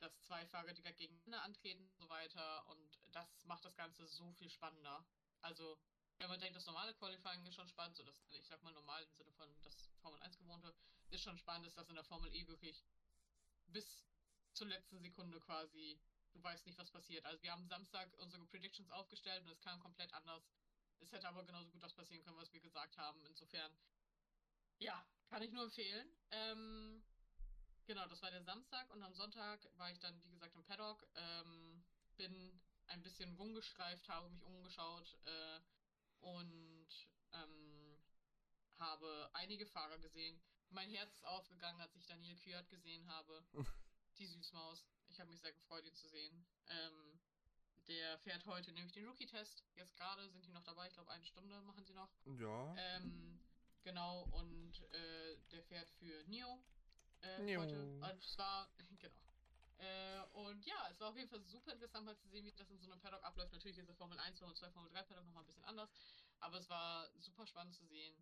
dass 0.00 0.20
zwei 0.22 0.44
direkt 0.44 0.98
gegeneinander 0.98 1.42
antreten 1.42 1.84
und 1.84 1.96
so 1.96 2.08
weiter. 2.08 2.66
Und 2.68 2.98
das 3.12 3.44
macht 3.44 3.64
das 3.64 3.76
Ganze 3.76 4.06
so 4.06 4.32
viel 4.32 4.50
spannender. 4.50 5.04
Also, 5.42 5.78
wenn 6.18 6.28
man 6.28 6.40
denkt, 6.40 6.56
das 6.56 6.66
normale 6.66 6.94
Qualifying 6.94 7.44
ist 7.46 7.54
schon 7.54 7.68
spannend, 7.68 7.96
so 7.96 8.02
das, 8.02 8.24
ich 8.30 8.46
sag 8.46 8.62
mal 8.62 8.72
normal 8.72 9.02
im 9.02 9.12
Sinne 9.12 9.32
von 9.32 9.48
das 9.62 9.88
Formel 10.00 10.20
1 10.20 10.36
gewohnte, 10.38 10.74
ist 11.10 11.22
schon 11.22 11.38
spannend, 11.38 11.66
ist 11.66 11.78
das 11.78 11.88
in 11.88 11.94
der 11.94 12.04
Formel 12.04 12.34
E 12.34 12.46
wirklich 12.48 12.84
bis 13.68 14.04
zur 14.52 14.66
letzten 14.66 14.98
Sekunde 15.00 15.40
quasi, 15.40 16.00
du 16.32 16.42
weißt 16.42 16.66
nicht, 16.66 16.78
was 16.78 16.90
passiert. 16.90 17.24
Also 17.24 17.42
wir 17.42 17.52
haben 17.52 17.66
Samstag 17.68 18.12
unsere 18.18 18.44
Predictions 18.46 18.90
aufgestellt 18.90 19.42
und 19.44 19.50
es 19.50 19.60
kam 19.60 19.78
komplett 19.80 20.12
anders. 20.12 20.50
Es 21.00 21.12
hätte 21.12 21.28
aber 21.28 21.44
genauso 21.44 21.70
gut 21.70 21.82
das 21.82 21.94
passieren 21.94 22.24
können, 22.24 22.38
was 22.38 22.52
wir 22.52 22.60
gesagt 22.60 22.98
haben. 22.98 23.24
Insofern, 23.26 23.72
ja, 24.78 25.06
kann 25.28 25.42
ich 25.42 25.52
nur 25.52 25.64
empfehlen. 25.64 26.10
Ähm, 26.30 27.04
genau, 27.88 28.06
das 28.06 28.22
war 28.22 28.30
der 28.30 28.42
Samstag 28.42 28.88
und 28.90 29.02
am 29.02 29.14
Sonntag 29.14 29.66
war 29.78 29.90
ich 29.90 29.98
dann, 29.98 30.22
wie 30.22 30.30
gesagt, 30.30 30.54
im 30.54 30.62
Paddock. 30.62 31.04
Ähm, 31.16 31.82
bin 32.16 32.60
ein 32.86 33.02
bisschen 33.02 33.34
rumgestreift, 33.34 34.08
habe 34.08 34.28
mich 34.28 34.44
umgeschaut 34.44 35.16
äh, 35.24 35.60
und 36.20 36.88
ähm, 37.32 37.98
habe 38.78 39.30
einige 39.32 39.66
Fahrer 39.66 39.98
gesehen. 39.98 40.40
Mein 40.70 40.90
Herz 40.90 41.14
ist 41.14 41.24
aufgegangen, 41.24 41.80
als 41.80 41.96
ich 41.96 42.06
Daniel 42.06 42.36
Kürt 42.36 42.68
gesehen 42.68 43.08
habe. 43.08 43.42
Die 44.18 44.26
Süßmaus. 44.26 44.84
Ich 45.08 45.18
habe 45.20 45.30
mich 45.30 45.40
sehr 45.40 45.52
gefreut, 45.52 45.86
ihn 45.86 45.94
zu 45.94 46.08
sehen. 46.08 46.44
Ähm, 46.66 47.18
der 47.86 48.18
fährt 48.18 48.44
heute 48.44 48.72
nämlich 48.72 48.92
den 48.92 49.06
Rookie-Test. 49.06 49.64
Jetzt 49.76 49.96
gerade 49.96 50.28
sind 50.28 50.44
die 50.44 50.50
noch 50.50 50.64
dabei. 50.64 50.88
Ich 50.88 50.94
glaube, 50.94 51.10
eine 51.10 51.24
Stunde 51.24 51.60
machen 51.62 51.84
sie 51.84 51.94
noch. 51.94 52.10
Ja. 52.38 52.74
Ähm, 52.76 53.40
genau, 53.82 54.24
und 54.32 54.82
äh, 54.92 55.38
der 55.52 55.62
fährt 55.62 55.88
für 55.92 56.24
Nio 56.24 56.62
äh, 57.22 57.56
heute. 57.56 57.80
Und 57.82 58.24
es 58.24 58.38
war, 58.38 58.68
genau. 58.98 59.14
Äh, 59.78 60.20
und 60.32 60.64
ja, 60.66 60.88
es 60.90 60.98
war 61.00 61.10
auf 61.10 61.16
jeden 61.16 61.28
Fall 61.28 61.42
super 61.44 61.72
interessant 61.72 62.04
mal 62.04 62.16
zu 62.16 62.28
sehen, 62.28 62.44
wie 62.44 62.52
das 62.52 62.68
in 62.70 62.78
so 62.78 62.90
einem 62.90 63.00
Paddock 63.00 63.22
abläuft. 63.22 63.52
Natürlich 63.52 63.78
ist 63.78 63.88
der 63.88 63.94
Formel 63.94 64.18
1, 64.18 64.38
Formel 64.38 64.56
2, 64.56 64.70
Formel 64.70 64.90
3 64.90 65.02
Paddock 65.04 65.24
nochmal 65.24 65.44
ein 65.44 65.46
bisschen 65.46 65.64
anders. 65.64 65.90
Aber 66.40 66.58
es 66.58 66.68
war 66.68 67.08
super 67.18 67.46
spannend 67.46 67.74
zu 67.74 67.84
sehen, 67.86 68.14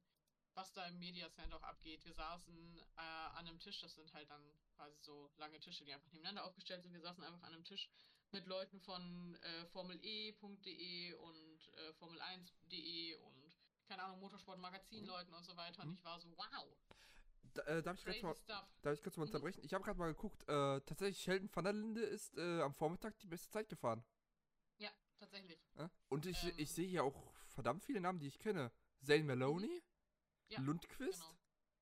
was 0.54 0.72
da 0.72 0.86
im 0.86 0.98
Media 0.98 1.30
Center 1.30 1.56
auch 1.56 1.62
abgeht. 1.62 2.04
Wir 2.04 2.14
saßen 2.14 2.78
äh, 2.78 3.00
an 3.00 3.46
einem 3.46 3.58
Tisch, 3.58 3.80
das 3.80 3.94
sind 3.94 4.12
halt 4.12 4.28
dann 4.30 4.42
quasi 4.74 4.96
so 5.00 5.30
lange 5.36 5.58
Tische, 5.60 5.84
die 5.84 5.92
einfach 5.92 6.10
nebeneinander 6.12 6.44
aufgestellt 6.44 6.82
sind. 6.82 6.92
Wir 6.92 7.00
saßen 7.00 7.22
einfach 7.24 7.42
an 7.42 7.54
einem 7.54 7.64
Tisch 7.64 7.88
mit 8.32 8.46
Leuten 8.46 8.80
von 8.80 9.34
äh, 9.36 9.66
formele.de 9.66 11.14
und 11.14 11.68
äh, 11.74 11.90
Formel1.de 12.00 13.16
und 13.16 13.56
keine 13.86 14.02
Ahnung, 14.02 14.20
Motorsportmagazin-Leuten 14.20 15.32
und 15.32 15.44
so 15.44 15.56
weiter. 15.56 15.82
Und 15.82 15.90
Mhm. 15.90 15.94
ich 15.94 16.04
war 16.04 16.18
so, 16.20 16.28
wow, 16.36 16.76
Da, 17.56 17.62
äh, 17.62 17.82
darf 17.82 17.96
ich 17.98 18.04
kurz 18.04 18.22
mal, 18.22 18.34
stuff. 18.36 18.68
darf 18.82 18.94
ich 18.94 19.02
kurz 19.02 19.16
mal 19.16 19.24
Mhm. 19.24 19.28
unterbrechen? 19.30 19.64
Ich 19.64 19.72
habe 19.74 19.82
gerade 19.84 19.98
mal 19.98 20.12
geguckt. 20.12 20.42
Äh, 20.48 20.80
tatsächlich, 20.82 21.18
Sheldon 21.22 21.48
van 21.54 21.64
der 21.64 21.72
Linde 21.72 22.02
ist 22.02 22.36
äh, 22.36 22.60
am 22.60 22.74
Vormittag 22.74 23.18
die 23.20 23.26
beste 23.26 23.48
Zeit 23.50 23.68
gefahren. 23.68 24.04
Ja, 24.78 24.90
tatsächlich. 25.18 25.58
Und 26.08 26.26
ich, 26.26 26.42
Ähm. 26.44 26.52
ich 26.58 26.70
sehe 26.72 26.86
hier 26.86 27.04
auch 27.04 27.32
verdammt 27.48 27.82
viele 27.84 28.00
Namen, 28.00 28.18
die 28.18 28.26
ich 28.26 28.38
kenne. 28.38 28.70
Zane 29.00 29.24
Maloney, 29.24 29.68
Mhm. 29.68 29.82
Ja, 30.48 30.60
Lundqvist, 30.60 31.20
genau. 31.20 31.36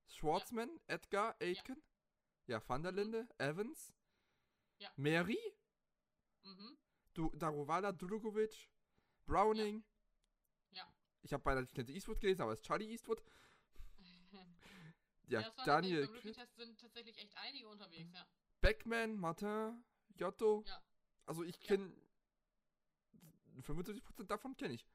Schwartzman, 0.07 0.79
Edgar, 0.87 1.35
Aitken, 1.41 1.83
ja, 2.47 2.61
van 2.67 2.81
der 2.83 2.91
Mhm. 2.93 2.97
Linde, 2.97 3.27
Evans, 3.37 3.93
Ja. 4.79 4.91
Mary, 4.95 5.39
Mhm. 6.43 6.77
du 7.13 7.29
Darovala 7.35 7.91
Drugovic, 7.91 8.69
Browning. 9.25 9.83
Ja. 10.71 10.91
Ich 11.21 11.33
habe 11.33 11.43
beinahe 11.43 11.65
Clint 11.67 11.89
Eastwood 11.89 12.19
gelesen, 12.19 12.41
aber 12.43 12.53
es 12.53 12.59
ist 12.59 12.65
Charlie 12.65 12.89
Eastwood. 12.91 13.21
Ja, 15.27 15.41
waren 15.57 15.65
Daniel 15.65 16.05
Beim 16.07 16.15
Rookie-Test 16.15 16.55
sind 16.55 16.79
tatsächlich 16.79 17.17
echt 17.17 17.35
einige 17.37 17.67
unterwegs, 17.67 18.11
ja. 18.13 18.27
Beckman, 18.61 19.15
Martin, 19.17 19.83
Giotto. 20.15 20.63
Ja. 20.67 20.81
Also 21.25 21.43
ich 21.43 21.55
Ja. 21.57 21.67
kenne 21.67 21.93
75% 23.61 24.29
davon 24.29 24.55
kenne 24.57 24.73
ich. 24.75 24.85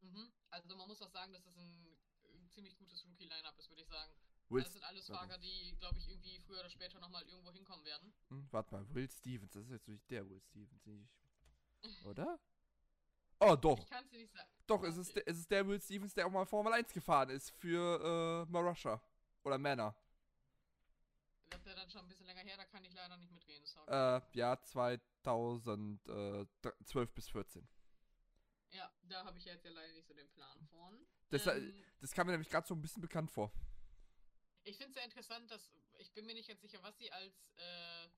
Mhm. 0.00 0.32
Also 0.50 0.76
man 0.76 0.88
muss 0.88 1.02
auch 1.02 1.10
sagen, 1.10 1.32
dass 1.32 1.46
es 1.46 1.56
ein, 1.56 1.86
äh, 2.24 2.48
ziemlich 2.48 2.76
gutes 2.76 3.04
Rookie-Line-Up 3.06 3.58
ist, 3.58 3.68
würde 3.70 3.82
ich 3.82 3.88
sagen. 3.88 4.12
Will, 4.48 4.62
Das 4.62 4.72
sind 4.72 4.82
alles. 4.84 5.06
Fahrer, 5.06 5.36
die, 5.38 5.76
glaube 5.78 5.98
ich, 5.98 6.08
irgendwie 6.08 6.40
früher 6.40 6.60
oder 6.60 6.70
später 6.70 6.98
nochmal 7.00 7.22
irgendwo 7.28 7.52
hinkommen 7.52 7.84
werden. 7.84 8.14
hm, 8.28 8.48
warte 8.50 8.74
mal, 8.74 8.94
Will 8.94 9.10
Stevens, 9.10 9.52
das 9.52 9.64
ist 9.64 9.70
jetzt 9.72 9.88
nicht 9.88 10.10
der 10.10 10.28
Will 10.28 10.40
Stevens, 10.40 10.86
nicht. 10.86 11.10
Oder? 12.06 12.40
Oh, 13.40 13.54
doch. 13.54 13.78
Ich 13.78 13.86
kann 13.86 14.04
es 14.04 14.10
dir 14.10 14.18
nicht 14.18 14.32
sagen. 14.32 14.48
Doch, 14.66 14.82
es 14.82 14.96
ist, 14.96 15.14
der, 15.14 15.28
es 15.28 15.38
ist 15.38 15.50
der 15.50 15.66
Will 15.66 15.80
Stevens, 15.80 16.14
der 16.14 16.26
auch 16.26 16.30
mal 16.30 16.44
Formel 16.46 16.72
1 16.72 16.92
gefahren 16.92 17.28
ist 17.30 17.50
für 17.50 18.46
äh, 18.48 18.50
Marussia. 18.50 19.00
Oder 19.48 19.58
Manor. 19.58 19.94
Das 21.48 21.64
wäre 21.64 21.74
dann 21.76 21.88
schon 21.90 22.02
ein 22.02 22.08
bisschen 22.08 22.26
länger 22.26 22.42
her, 22.42 22.58
da 22.58 22.66
kann 22.66 22.84
ich 22.84 22.92
leider 22.92 23.16
nicht 23.16 23.32
mitreden, 23.32 23.64
sorry. 23.64 23.90
Äh, 23.90 24.20
Jahr 24.36 24.60
2012 24.62 27.14
bis 27.14 27.30
14. 27.30 27.66
Ja, 28.72 28.92
da 29.04 29.24
habe 29.24 29.38
ich 29.38 29.46
jetzt 29.46 29.64
ja 29.64 29.70
leider 29.70 29.94
nicht 29.94 30.06
so 30.06 30.12
den 30.12 30.28
Plan 30.28 30.60
von. 30.66 31.06
Das, 31.30 31.46
Ähm, 31.46 31.82
das 32.00 32.12
kam 32.12 32.26
mir 32.26 32.32
nämlich 32.32 32.50
gerade 32.50 32.66
so 32.66 32.74
ein 32.74 32.82
bisschen 32.82 33.00
bekannt 33.00 33.30
vor. 33.30 33.50
Ich 34.64 34.76
finde 34.76 34.90
es 34.90 34.94
sehr 34.96 35.04
interessant, 35.04 35.50
dass 35.50 35.72
ich 35.96 36.12
bin 36.12 36.26
mir 36.26 36.34
nicht 36.34 36.48
ganz 36.48 36.60
sicher, 36.60 36.82
was 36.82 36.98
sie 36.98 37.10
als 37.10 37.54
äh, 37.56 38.10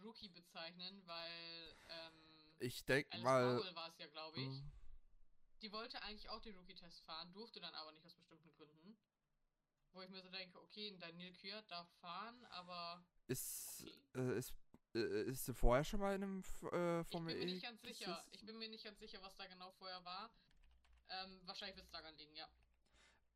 Rookie 0.00 0.28
bezeichnen, 0.28 1.02
weil 1.06 1.76
ähm, 1.88 2.14
Ich 2.60 2.84
denke 2.84 3.18
mal. 3.18 3.56
War 3.74 3.88
es 3.88 3.98
ja, 3.98 4.06
glaube 4.06 4.38
ich. 4.38 4.46
hm, 4.46 4.70
Die 5.62 5.72
wollte 5.72 6.00
eigentlich 6.02 6.28
auch 6.28 6.40
den 6.40 6.54
Rookie-Test 6.54 7.02
fahren, 7.02 7.32
durfte 7.32 7.58
dann 7.58 7.74
aber 7.74 7.90
nicht 7.90 8.06
aus 8.06 8.14
bestimmten. 8.14 8.49
Wo 10.00 10.04
ich 10.04 10.08
mir 10.08 10.22
so 10.22 10.30
denke, 10.30 10.58
okay, 10.58 10.96
Daniel 10.98 11.30
Kürt 11.34 11.70
darf 11.70 11.86
fahren, 12.00 12.42
aber 12.46 13.04
Ist, 13.26 13.82
Okay. 13.82 14.00
äh, 14.14 14.38
ist, 14.38 14.54
äh, 14.94 15.24
ist 15.24 15.44
sie 15.44 15.52
vorher 15.52 15.84
schon 15.84 16.00
mal 16.00 16.14
in 16.14 16.22
einem 16.22 16.42
äh, 16.72 17.02
ich 17.02 17.06
Formel 17.08 17.34
bin 17.34 17.44
mir 17.44 17.50
E 17.50 17.52
nicht 17.52 17.62
ganz 17.62 17.82
sicher. 17.82 18.24
Ich 18.30 18.46
bin 18.46 18.56
mir 18.56 18.68
nicht 18.70 18.82
ganz 18.82 18.98
sicher, 18.98 19.20
was 19.20 19.36
da 19.36 19.46
genau 19.46 19.70
vorher 19.72 20.02
war. 20.02 20.30
Ähm, 21.10 21.42
wahrscheinlich 21.44 21.76
wird 21.76 21.84
es 21.84 21.92
daran 21.92 22.16
liegen, 22.16 22.34
ja. 22.34 22.48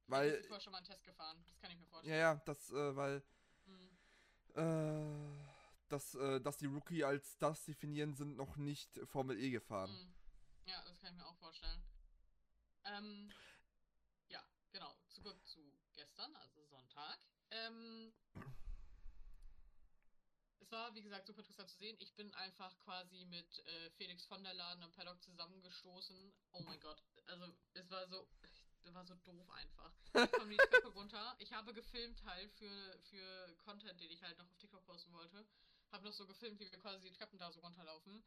Weil, 0.06 0.40
sie 0.40 0.48
vorher 0.48 0.60
schon 0.62 0.70
mal 0.72 0.78
einen 0.78 0.86
Test 0.86 1.04
gefahren, 1.04 1.44
das 1.46 1.60
kann 1.60 1.70
ich 1.70 1.76
mir 1.76 1.84
ja, 1.84 1.90
vorstellen. 1.90 2.18
ja, 2.18 2.34
das, 2.46 2.70
äh, 2.70 2.96
weil, 2.96 3.22
Hm. 3.66 3.98
äh, 4.54 5.44
dass, 5.90 6.14
äh, 6.14 6.40
dass 6.40 6.56
die 6.56 6.66
Rookie 6.66 7.04
als 7.04 7.36
das 7.36 7.62
definieren, 7.66 8.14
sind 8.14 8.36
noch 8.36 8.56
nicht 8.56 8.98
Formel 9.04 9.38
E 9.38 9.50
gefahren. 9.50 9.90
Hm. 9.90 10.14
Ja, 10.64 10.82
das 10.86 10.98
kann 10.98 11.12
ich 11.12 11.18
mir 11.18 11.26
auch 11.26 11.36
vorstellen. 11.36 11.84
Ähm, 12.84 13.30
ja, 14.28 14.42
genau. 14.72 14.96
Zurück 15.10 15.46
zu 15.46 15.60
gestern, 15.94 16.34
also 16.36 16.53
Sonntag. 16.94 17.18
Ähm, 17.50 18.12
es 20.60 20.70
war, 20.70 20.94
wie 20.94 21.02
gesagt, 21.02 21.26
super 21.26 21.40
interessant 21.40 21.70
zu 21.70 21.78
sehen. 21.78 21.96
Ich 21.98 22.14
bin 22.14 22.32
einfach 22.34 22.76
quasi 22.78 23.24
mit 23.26 23.58
äh, 23.66 23.90
Felix 23.90 24.24
von 24.26 24.42
der 24.42 24.54
Laden 24.54 24.82
im 24.82 24.92
Paddock 24.92 25.20
zusammengestoßen. 25.22 26.32
Oh 26.52 26.60
mein 26.62 26.80
Gott. 26.80 27.02
Also, 27.26 27.52
es 27.74 27.90
war 27.90 28.06
so, 28.08 28.28
das 28.82 28.94
war 28.94 29.04
so 29.04 29.14
doof 29.16 29.50
einfach. 29.50 29.92
Ich 30.14 30.32
komme 30.32 30.50
die 30.50 30.56
Treppe 30.56 30.88
runter. 30.94 31.36
Ich 31.38 31.52
habe 31.52 31.74
gefilmt 31.74 32.22
halt 32.24 32.52
für, 32.52 32.98
für 33.10 33.56
Content, 33.64 34.00
den 34.00 34.10
ich 34.10 34.22
halt 34.22 34.38
noch 34.38 34.48
auf 34.48 34.58
TikTok 34.58 34.84
posten 34.84 35.12
wollte. 35.12 35.46
Habe 35.92 36.04
noch 36.04 36.12
so 36.12 36.26
gefilmt, 36.26 36.60
wie 36.60 36.70
wir 36.70 36.78
quasi 36.78 37.08
die 37.08 37.12
Treppen 37.16 37.38
da 37.38 37.50
so 37.52 37.60
runterlaufen. 37.60 38.24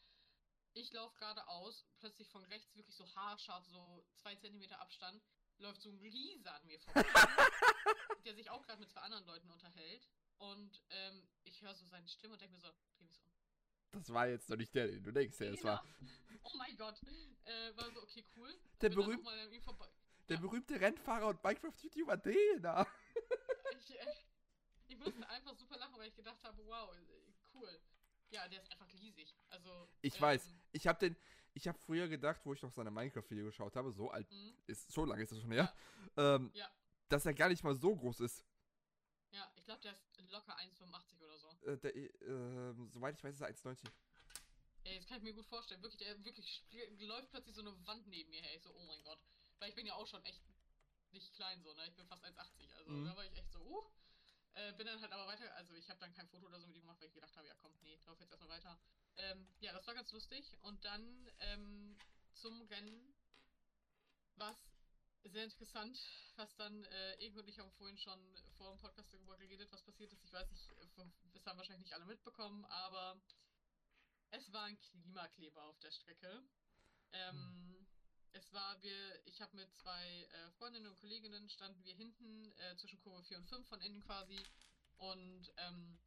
Ich 0.73 0.91
laufe 0.93 1.17
geradeaus, 1.17 1.85
plötzlich 1.99 2.29
von 2.29 2.43
rechts 2.45 2.75
wirklich 2.75 2.95
so 2.95 3.07
haarscharf, 3.15 3.65
so 3.65 4.05
zwei 4.15 4.35
Zentimeter 4.35 4.79
Abstand, 4.79 5.23
läuft 5.59 5.81
so 5.81 5.89
ein 5.89 5.97
Riese 5.97 6.51
an 6.51 6.65
mir 6.65 6.79
vorbei, 6.79 7.03
der 8.25 8.35
sich 8.35 8.49
auch 8.49 8.65
gerade 8.65 8.79
mit 8.79 8.89
zwei 8.89 9.01
anderen 9.01 9.25
Leuten 9.25 9.49
unterhält. 9.49 10.07
Und 10.37 10.83
ähm, 10.89 11.27
ich 11.43 11.61
höre 11.61 11.73
so 11.73 11.85
seine 11.85 12.07
Stimme 12.07 12.33
und 12.33 12.41
denke 12.41 12.53
mir 12.53 12.59
so, 12.59 12.67
dreh 12.95 13.03
mich 13.03 13.19
um. 13.21 13.31
Das 13.91 14.13
war 14.13 14.27
jetzt 14.27 14.49
noch 14.49 14.57
nicht 14.57 14.73
der, 14.75 14.87
den 14.87 15.03
du 15.03 15.11
denkst, 15.11 15.39
ja, 15.39 15.51
das 15.51 15.63
war 15.63 15.83
Oh 16.43 16.57
mein 16.57 16.75
Gott. 16.77 17.01
Äh, 17.45 17.75
war 17.75 17.91
so, 17.91 18.01
okay, 18.03 18.23
cool. 18.35 18.53
Der 18.81 18.91
vorbei. 18.91 19.89
der 20.29 20.35
ja. 20.35 20.41
berühmte 20.41 20.79
Rennfahrer 20.79 21.27
und 21.27 21.43
Minecraft-YouTuber 21.43 22.17
Dena. 22.17 22.87
Ich, 23.79 23.91
äh, 23.99 24.05
ich 24.87 24.97
musste 24.97 25.29
einfach 25.29 25.55
super 25.55 25.77
lachen, 25.77 25.97
weil 25.97 26.07
ich 26.07 26.15
gedacht 26.15 26.43
habe, 26.43 26.65
wow, 26.65 26.91
äh, 26.95 27.33
cool. 27.53 27.79
Ja, 28.29 28.47
der 28.47 28.59
ist 28.59 28.71
einfach 28.71 28.91
riesig. 28.93 29.35
Also. 29.49 29.89
Ich 30.01 30.19
weiß. 30.19 30.45
ähm, 30.47 30.61
Ich 30.71 30.87
habe 30.87 30.99
den, 30.99 31.15
ich 31.57 31.67
habe 31.67 31.77
früher 31.79 32.07
gedacht, 32.07 32.39
wo 32.45 32.53
ich 32.53 32.61
noch 32.61 32.71
seine 32.71 32.91
Minecraft-Video 32.91 33.45
geschaut 33.45 33.75
habe, 33.75 33.91
so 33.91 34.09
alt 34.11 34.31
mh, 34.31 34.53
ist, 34.67 34.91
so 34.91 35.03
lange 35.05 35.23
ist 35.23 35.31
das 35.31 35.39
schon 35.41 35.51
her, 35.51 35.73
ähm, 36.15 36.51
Ja. 36.53 36.69
dass 37.09 37.25
er 37.25 37.33
gar 37.33 37.49
nicht 37.49 37.63
mal 37.63 37.75
so 37.75 37.95
groß 37.95 38.19
ist. 38.21 38.45
Ja, 39.31 39.51
ich 39.55 39.65
glaube, 39.65 39.81
der 39.81 39.91
ist 40.17 40.31
locker 40.31 40.55
1,85 40.57 41.21
oder 41.25 41.37
so. 41.37 41.49
Äh, 41.65 41.77
der, 41.79 41.95
äh, 41.95 42.73
soweit 42.93 43.15
ich 43.15 43.23
weiß, 43.23 43.33
ist 43.35 43.41
er 43.41 43.47
1,90. 43.47 43.91
Ey, 44.83 44.95
das 44.97 45.05
kann 45.07 45.17
ich 45.17 45.23
mir 45.23 45.33
gut 45.33 45.45
vorstellen. 45.47 45.81
Wirklich, 45.81 45.99
der 45.99 46.23
wirklich 46.23 46.63
läuft 47.01 47.29
plötzlich 47.31 47.55
so 47.55 47.61
eine 47.61 47.73
Wand 47.87 48.07
neben 48.07 48.29
mir 48.29 48.41
her. 48.41 48.55
Ich 48.55 48.61
so, 48.63 48.71
oh 48.73 48.85
mein 48.85 49.03
Gott. 49.03 49.19
Weil 49.59 49.69
ich 49.69 49.75
bin 49.75 49.85
ja 49.85 49.95
auch 49.95 50.07
schon 50.07 50.23
echt 50.23 50.41
nicht 51.11 51.33
klein 51.33 51.61
so, 51.61 51.73
ne? 51.73 51.87
Ich 51.87 51.95
bin 51.95 52.07
fast 52.07 52.23
1,80. 52.23 52.73
Also 52.77 52.91
Mhm. 52.91 53.05
da 53.05 53.15
war 53.17 53.25
ich 53.25 53.35
echt 53.35 53.51
so, 53.51 53.59
uh. 53.59 53.83
Äh, 54.57 54.73
bin 54.73 54.87
dann 54.87 54.99
halt 54.99 55.11
aber 55.11 55.27
weiter, 55.27 55.53
also 55.55 55.75
ich 55.75 55.87
habe 55.89 55.99
dann 55.99 56.13
kein 56.13 56.27
Foto 56.27 56.47
oder 56.47 56.59
so 56.59 56.65
mit 56.67 56.75
ihm 56.75 56.81
gemacht, 56.81 56.99
weil 56.99 57.07
ich 57.07 57.13
gedacht 57.13 57.35
habe, 57.37 57.47
ja 57.47 57.53
komm, 57.61 57.71
nee, 57.83 57.99
lauf 58.05 58.19
jetzt 58.19 58.31
erstmal 58.31 58.49
weiter. 58.49 58.79
Ähm, 59.17 59.47
ja, 59.59 59.71
das 59.71 59.85
war 59.85 59.93
ganz 59.93 60.11
lustig. 60.11 60.57
Und 60.61 60.83
dann 60.83 61.29
ähm, 61.39 61.97
zum 62.33 62.61
Rennen 62.63 63.13
war 64.35 64.51
es 64.51 65.31
sehr 65.31 65.43
interessant, 65.43 65.99
was 66.35 66.55
dann, 66.55 66.83
äh, 66.85 67.17
Ego 67.19 67.39
und 67.39 67.47
ich 67.47 67.59
haben 67.59 67.71
vorhin 67.73 67.97
schon 67.97 68.19
vor 68.57 68.71
dem 68.71 68.79
Podcast 68.79 69.13
darüber 69.13 69.37
geredet, 69.37 69.71
was 69.71 69.83
passiert 69.83 70.11
ist. 70.11 70.23
Ich 70.23 70.33
weiß 70.33 70.49
nicht, 70.49 70.71
das 71.33 71.45
haben 71.45 71.57
wahrscheinlich 71.57 71.85
nicht 71.85 71.93
alle 71.93 72.05
mitbekommen, 72.05 72.65
aber 72.65 73.19
es 74.31 74.51
war 74.53 74.63
ein 74.63 74.79
Klimakleber 74.79 75.63
auf 75.65 75.79
der 75.79 75.91
Strecke. 75.91 76.43
Ähm, 77.11 77.76
es 77.76 77.76
war, 78.57 78.81
wir, 78.81 79.27
ich 79.27 79.39
habe 79.39 79.55
mit 79.55 79.71
zwei 79.75 80.23
äh, 80.23 80.51
Freundinnen 80.57 80.87
und 80.87 80.97
Kolleginnen 80.99 81.47
standen 81.47 81.83
wir 81.85 81.93
hinten 81.93 82.51
äh, 82.57 82.75
zwischen 82.77 82.99
Kurve 83.01 83.23
4 83.23 83.37
und 83.37 83.45
5 83.45 83.67
von 83.67 83.79
innen 83.81 84.01
quasi 84.01 84.43
und 84.97 85.53
ähm, 85.57 85.99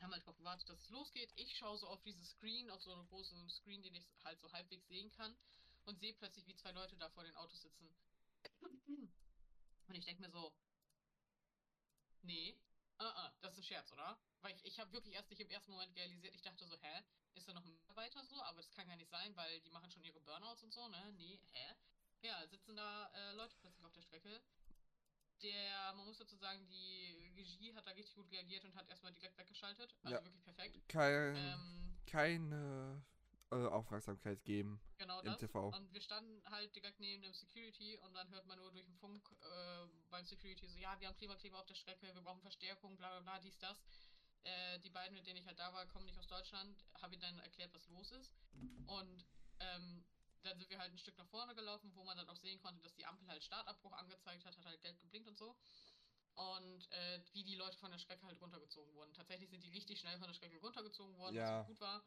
haben 0.00 0.12
halt 0.12 0.22
darauf 0.24 0.36
gewartet, 0.36 0.68
dass 0.68 0.80
es 0.80 0.90
losgeht. 0.90 1.32
Ich 1.36 1.56
schaue 1.56 1.78
so 1.78 1.86
auf 1.86 2.02
dieses 2.02 2.30
Screen, 2.30 2.70
auf 2.70 2.82
so 2.82 2.92
einen 2.92 3.06
großen 3.06 3.48
Screen, 3.50 3.84
den 3.84 3.94
ich 3.94 4.04
halt 4.24 4.40
so 4.40 4.50
halbwegs 4.50 4.88
sehen 4.88 5.12
kann 5.12 5.36
und 5.84 6.00
sehe 6.00 6.12
plötzlich, 6.14 6.44
wie 6.48 6.56
zwei 6.56 6.72
Leute 6.72 6.96
da 6.96 7.08
vor 7.10 7.22
den 7.22 7.36
Autos 7.36 7.62
sitzen. 7.62 7.88
Und 9.86 9.94
ich 9.94 10.04
denke 10.04 10.22
mir 10.22 10.30
so, 10.30 10.52
nee, 12.22 12.58
uh 13.00 13.04
-uh, 13.04 13.30
das 13.40 13.52
ist 13.52 13.58
ein 13.58 13.64
Scherz, 13.64 13.92
oder? 13.92 14.18
Weil 14.40 14.54
ich, 14.56 14.64
ich 14.64 14.78
habe 14.80 14.92
wirklich 14.92 15.14
erst 15.14 15.30
nicht 15.30 15.40
im 15.40 15.48
ersten 15.50 15.72
Moment 15.72 15.94
realisiert, 15.96 16.34
ich 16.34 16.42
dachte 16.42 16.66
so, 16.66 16.76
hä, 16.78 17.02
ist 17.34 17.48
da 17.48 17.52
noch 17.52 17.64
ein 17.64 17.72
Mitarbeiter 17.74 18.24
so? 18.24 18.42
Aber 18.42 18.56
das 18.58 18.70
kann 18.72 18.88
gar 18.88 18.96
nicht 18.96 19.10
sein, 19.10 19.36
weil 19.36 19.60
die 19.60 19.70
machen 19.70 19.90
schon 19.90 20.04
ihre 20.04 20.20
Burnouts 20.20 20.62
und 20.62 20.72
so, 20.72 20.88
ne? 20.88 21.12
Nee, 21.12 21.38
hä? 21.52 21.74
Ja, 22.22 22.46
sitzen 22.46 22.76
da 22.76 23.10
äh, 23.14 23.32
Leute 23.32 23.56
plötzlich 23.60 23.84
auf 23.84 23.92
der 23.92 24.02
Strecke. 24.02 24.40
Der, 25.42 25.92
man 25.94 26.06
muss 26.06 26.16
dazu 26.16 26.36
sagen, 26.36 26.66
die 26.66 27.32
Regie 27.36 27.74
hat 27.74 27.86
da 27.86 27.90
richtig 27.90 28.14
gut 28.14 28.30
reagiert 28.30 28.64
und 28.64 28.74
hat 28.74 28.88
erstmal 28.88 29.12
direkt 29.12 29.36
weggeschaltet. 29.36 29.94
Also 30.02 30.16
Ja. 30.16 30.24
wirklich 30.24 30.42
perfekt. 30.42 30.88
Kein, 30.88 31.36
Ähm, 31.36 31.98
keine 32.06 33.04
äh, 33.50 33.66
Aufmerksamkeit 33.66 34.44
geben 34.44 34.80
genau 34.98 35.20
im 35.20 35.26
das. 35.26 35.38
TV. 35.38 35.68
Und 35.68 35.92
wir 35.92 36.00
standen 36.00 36.42
halt 36.50 36.74
direkt 36.74 36.98
neben 37.00 37.22
dem 37.22 37.32
Security 37.32 37.96
und 37.98 38.14
dann 38.14 38.28
hört 38.30 38.46
man 38.46 38.58
nur 38.58 38.70
durch 38.72 38.84
den 38.84 38.94
Funk 38.96 39.28
äh, 39.40 39.86
beim 40.10 40.24
Security 40.24 40.66
so, 40.66 40.76
ja, 40.78 40.98
wir 41.00 41.08
haben 41.08 41.16
Klimakleber 41.16 41.58
auf 41.60 41.66
der 41.66 41.74
Strecke, 41.74 42.12
wir 42.14 42.22
brauchen 42.22 42.40
Verstärkung, 42.40 42.96
bla 42.96 43.10
bla 43.10 43.20
bla, 43.20 43.38
dies, 43.40 43.58
das. 43.58 43.82
Äh, 44.44 44.78
die 44.80 44.90
beiden, 44.90 45.14
mit 45.14 45.26
denen 45.26 45.38
ich 45.38 45.46
halt 45.46 45.58
da 45.58 45.72
war, 45.72 45.86
kommen 45.86 46.06
nicht 46.06 46.18
aus 46.18 46.26
Deutschland, 46.26 46.84
habe 47.02 47.14
ihnen 47.14 47.22
dann 47.22 47.38
erklärt, 47.40 47.72
was 47.74 47.86
los 47.88 48.12
ist. 48.12 48.32
Und 48.86 49.26
ähm, 49.60 50.04
dann 50.42 50.56
sind 50.58 50.70
wir 50.70 50.78
halt 50.78 50.92
ein 50.92 50.98
Stück 50.98 51.18
nach 51.18 51.26
vorne 51.26 51.54
gelaufen, 51.54 51.90
wo 51.94 52.04
man 52.04 52.16
dann 52.16 52.28
auch 52.28 52.36
sehen 52.36 52.60
konnte, 52.60 52.80
dass 52.80 52.94
die 52.94 53.04
Ampel 53.06 53.26
halt 53.28 53.42
Startabbruch 53.42 53.92
angezeigt 53.92 54.44
hat, 54.44 54.56
hat 54.56 54.64
halt 54.64 54.80
gelb 54.80 55.00
geblinkt 55.00 55.28
und 55.28 55.36
so. 55.36 55.56
Und 56.34 56.92
äh, 56.92 57.20
wie 57.32 57.42
die 57.42 57.54
Leute 57.54 57.76
von 57.78 57.90
der 57.90 57.98
Strecke 57.98 58.26
halt 58.26 58.40
runtergezogen 58.40 58.92
wurden. 58.94 59.12
Tatsächlich 59.14 59.50
sind 59.50 59.64
die 59.64 59.70
richtig 59.70 59.98
schnell 59.98 60.18
von 60.18 60.28
der 60.28 60.34
Strecke 60.34 60.58
runtergezogen 60.58 61.16
worden, 61.16 61.34
Ja. 61.34 61.60
was 61.60 61.66
gut 61.66 61.80
war. 61.80 62.04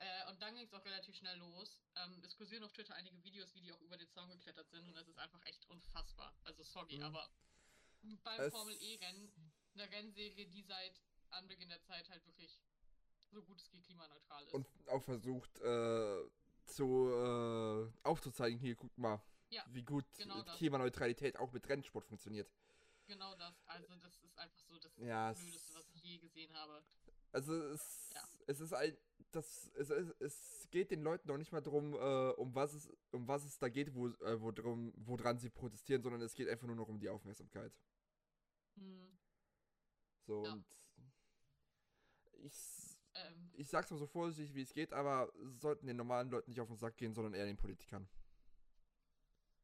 Äh, 0.00 0.30
und 0.30 0.40
dann 0.40 0.54
ging 0.54 0.64
es 0.64 0.72
auch 0.74 0.84
relativ 0.84 1.16
schnell 1.16 1.36
los. 1.38 1.80
Ähm, 1.96 2.22
es 2.24 2.36
kursieren 2.36 2.62
auf 2.64 2.72
Twitter 2.72 2.94
einige 2.94 3.22
Videos, 3.24 3.54
wie 3.54 3.60
die 3.60 3.72
auch 3.72 3.80
über 3.80 3.96
den 3.96 4.08
Zaun 4.10 4.30
geklettert 4.30 4.68
sind 4.70 4.86
und 4.86 4.96
es 4.96 5.08
ist 5.08 5.18
einfach 5.18 5.44
echt 5.46 5.68
unfassbar. 5.68 6.32
Also 6.44 6.62
sorry, 6.62 6.96
Mhm. 6.96 7.02
aber 7.02 7.28
beim 8.22 8.40
Es- 8.40 8.52
Formel 8.52 8.76
E-Rennen, 8.80 9.32
eine 9.74 9.90
Rennserie, 9.90 10.46
die 10.46 10.62
seit 10.62 11.02
Anbeginn 11.30 11.68
der 11.68 11.82
Zeit 11.82 12.08
halt 12.10 12.24
wirklich 12.26 12.62
so 13.30 13.42
gut 13.42 13.60
es 13.60 13.70
geht 13.70 13.84
klimaneutral 13.84 14.44
ist. 14.44 14.54
Und 14.54 14.66
auch 14.88 15.02
versucht 15.02 15.58
äh, 15.60 16.22
zu 16.66 17.10
äh, 17.10 18.06
aufzuzeigen, 18.06 18.58
hier 18.58 18.76
guck 18.76 18.96
mal, 18.96 19.20
Ja, 19.50 19.64
wie 19.68 19.82
gut 19.82 20.04
genau. 20.16 20.42
Klimaneutralität 20.56 21.36
auch 21.38 21.50
mit 21.52 21.68
Rennsport 21.68 22.06
funktioniert. 22.06 22.48
genau 23.06 23.34
das. 23.36 23.54
Also 23.66 23.96
das 23.96 24.16
ist 24.22 24.38
einfach 24.38 24.60
so 24.60 24.78
das 24.78 24.96
Ja, 24.98 25.30
es- 25.32 25.38
Blödeste, 25.40 25.74
was 25.74 25.88
ich 25.90 26.02
je 26.02 26.18
gesehen 26.18 26.54
habe. 26.54 26.84
Also 27.32 27.54
es, 27.72 28.10
Ja. 28.14 28.22
es 28.46 28.60
ist 28.60 28.72
ein, 28.72 28.96
das, 29.32 29.70
es, 29.74 29.90
es, 29.90 30.10
es 30.20 30.68
geht 30.70 30.90
den 30.90 31.02
Leuten 31.02 31.28
noch 31.28 31.36
nicht 31.38 31.52
mal 31.52 31.60
darum, 31.60 31.94
äh, 31.94 32.30
um 32.32 32.54
was 32.54 32.74
es, 32.74 32.90
um 33.12 33.26
was 33.28 33.44
es 33.44 33.58
da 33.58 33.68
geht, 33.68 33.94
wo, 33.94 34.08
äh, 34.08 34.40
wo 34.40 34.50
drum, 34.52 34.92
woran 34.96 35.38
sie 35.38 35.50
protestieren, 35.50 36.02
sondern 36.02 36.22
es 36.22 36.34
geht 36.34 36.48
einfach 36.48 36.66
nur 36.66 36.76
noch 36.76 36.88
um 36.88 36.98
die 36.98 37.08
Aufmerksamkeit. 37.08 37.72
Hm, 38.76 39.18
So 40.26 40.44
Ja. 40.44 40.52
und 40.52 40.64
ich, 42.42 42.98
ähm, 43.14 43.50
ich 43.54 43.68
sag's 43.68 43.90
mal 43.90 43.96
so 43.98 44.06
vorsichtig 44.06 44.54
wie 44.54 44.62
es 44.62 44.72
geht, 44.72 44.92
aber 44.92 45.32
sollten 45.58 45.86
den 45.86 45.96
normalen 45.96 46.30
Leuten 46.30 46.50
nicht 46.50 46.60
auf 46.60 46.68
den 46.68 46.76
Sack 46.76 46.96
gehen, 46.96 47.14
sondern 47.14 47.34
eher 47.34 47.46
den 47.46 47.56
Politikern. 47.56 48.08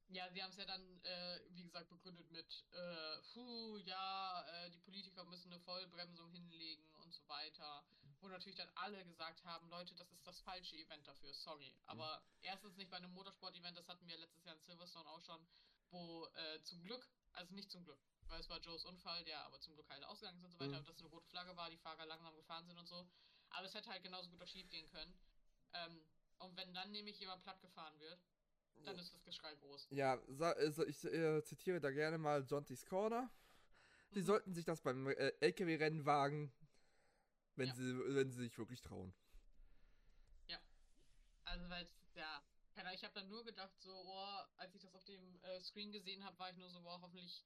Ja, 0.08 0.30
sie 0.30 0.42
haben 0.42 0.50
es 0.50 0.56
ja 0.56 0.64
dann, 0.66 1.00
äh, 1.04 1.40
wie 1.50 1.62
gesagt, 1.64 1.88
begründet 1.88 2.30
mit, 2.30 2.64
äh, 2.72 3.22
puh, 3.32 3.78
ja, 3.78 4.42
äh, 4.48 4.70
die 4.70 4.78
Politiker 4.80 5.24
müssen 5.24 5.52
eine 5.52 5.60
Vollbremsung 5.60 6.30
hinlegen 6.30 6.88
und 6.96 7.12
so 7.12 7.26
weiter. 7.28 7.84
Wo 8.20 8.28
natürlich 8.28 8.56
dann 8.56 8.70
alle 8.76 9.04
gesagt 9.04 9.44
haben, 9.44 9.68
Leute, 9.68 9.94
das 9.96 10.10
ist 10.12 10.26
das 10.26 10.40
falsche 10.40 10.76
Event 10.76 11.06
dafür, 11.06 11.32
sorry. 11.34 11.74
Aber 11.86 12.22
erstens 12.42 12.76
nicht 12.76 12.90
bei 12.90 12.96
einem 12.98 13.12
Motorsport-Event, 13.12 13.76
das 13.76 13.88
hatten 13.88 14.06
wir 14.08 14.16
letztes 14.18 14.44
Jahr 14.44 14.54
in 14.54 14.62
Silverstone 14.62 15.08
auch 15.10 15.20
schon, 15.20 15.46
wo 15.90 16.26
äh, 16.34 16.62
zum 16.62 16.82
Glück, 16.82 17.06
also 17.32 17.52
nicht 17.54 17.70
zum 17.70 17.84
Glück, 17.84 18.00
weil 18.28 18.40
es 18.40 18.48
war 18.48 18.60
Joes 18.60 18.84
Unfall, 18.84 19.24
der 19.24 19.40
aber 19.44 19.60
zum 19.60 19.74
Glück 19.74 19.88
heile 19.90 20.08
ausgegangen 20.08 20.38
ist 20.38 20.44
und 20.44 20.52
so 20.52 20.60
weiter, 20.60 20.72
Mhm. 20.72 20.78
und 20.78 20.88
dass 20.88 20.98
eine 20.98 21.08
rote 21.08 21.26
Flagge 21.28 21.56
war, 21.56 21.68
die 21.70 21.76
Fahrer 21.78 22.06
langsam 22.06 22.34
gefahren 22.36 22.66
sind 22.66 22.78
und 22.78 22.86
so. 22.86 23.06
Aber 23.50 23.66
es 23.66 23.74
hätte 23.74 23.90
halt 23.90 24.02
genauso 24.02 24.30
gut 24.30 24.42
auch 24.42 24.48
schief 24.48 24.68
gehen 24.70 24.88
können. 24.90 25.14
Ähm, 25.74 26.04
und 26.38 26.56
wenn 26.56 26.72
dann 26.72 26.90
nämlich 26.92 27.18
jemand 27.20 27.42
platt 27.42 27.60
gefahren 27.60 27.98
wird, 28.00 28.20
dann 28.84 28.98
ist 28.98 29.14
das 29.14 29.24
Geschrei 29.24 29.54
groß. 29.54 29.88
Ja, 29.90 30.20
also 30.40 30.86
ich 30.86 31.04
äh, 31.04 31.42
zitiere 31.44 31.80
da 31.80 31.90
gerne 31.90 32.18
mal 32.18 32.44
Jonty's 32.44 32.84
Corner. 32.86 33.30
Sie 34.12 34.20
Mhm. 34.20 34.24
sollten 34.26 34.54
sich 34.54 34.64
das 34.64 34.80
beim 34.80 35.06
äh, 35.08 35.32
LKW-Rennen 35.40 36.04
wagen, 36.04 36.52
wenn, 37.56 37.68
Ja. 37.68 37.74
sie, 37.74 38.14
wenn 38.14 38.30
sie 38.30 38.42
sich 38.42 38.58
wirklich 38.58 38.82
trauen. 38.82 39.12
Also, 41.44 41.68
weil, 41.68 41.86
ja, 42.14 42.42
ich 42.92 43.04
habe 43.04 43.14
dann 43.14 43.28
nur 43.28 43.44
gedacht, 43.44 43.72
so, 43.80 43.92
oh, 43.92 44.38
als 44.56 44.74
ich 44.74 44.82
das 44.82 44.94
auf 44.94 45.04
dem 45.04 45.40
äh, 45.42 45.60
Screen 45.60 45.92
gesehen 45.92 46.24
habe, 46.24 46.38
war 46.38 46.50
ich 46.50 46.56
nur 46.56 46.68
so, 46.70 46.82
wow, 46.82 47.00
hoffentlich 47.00 47.44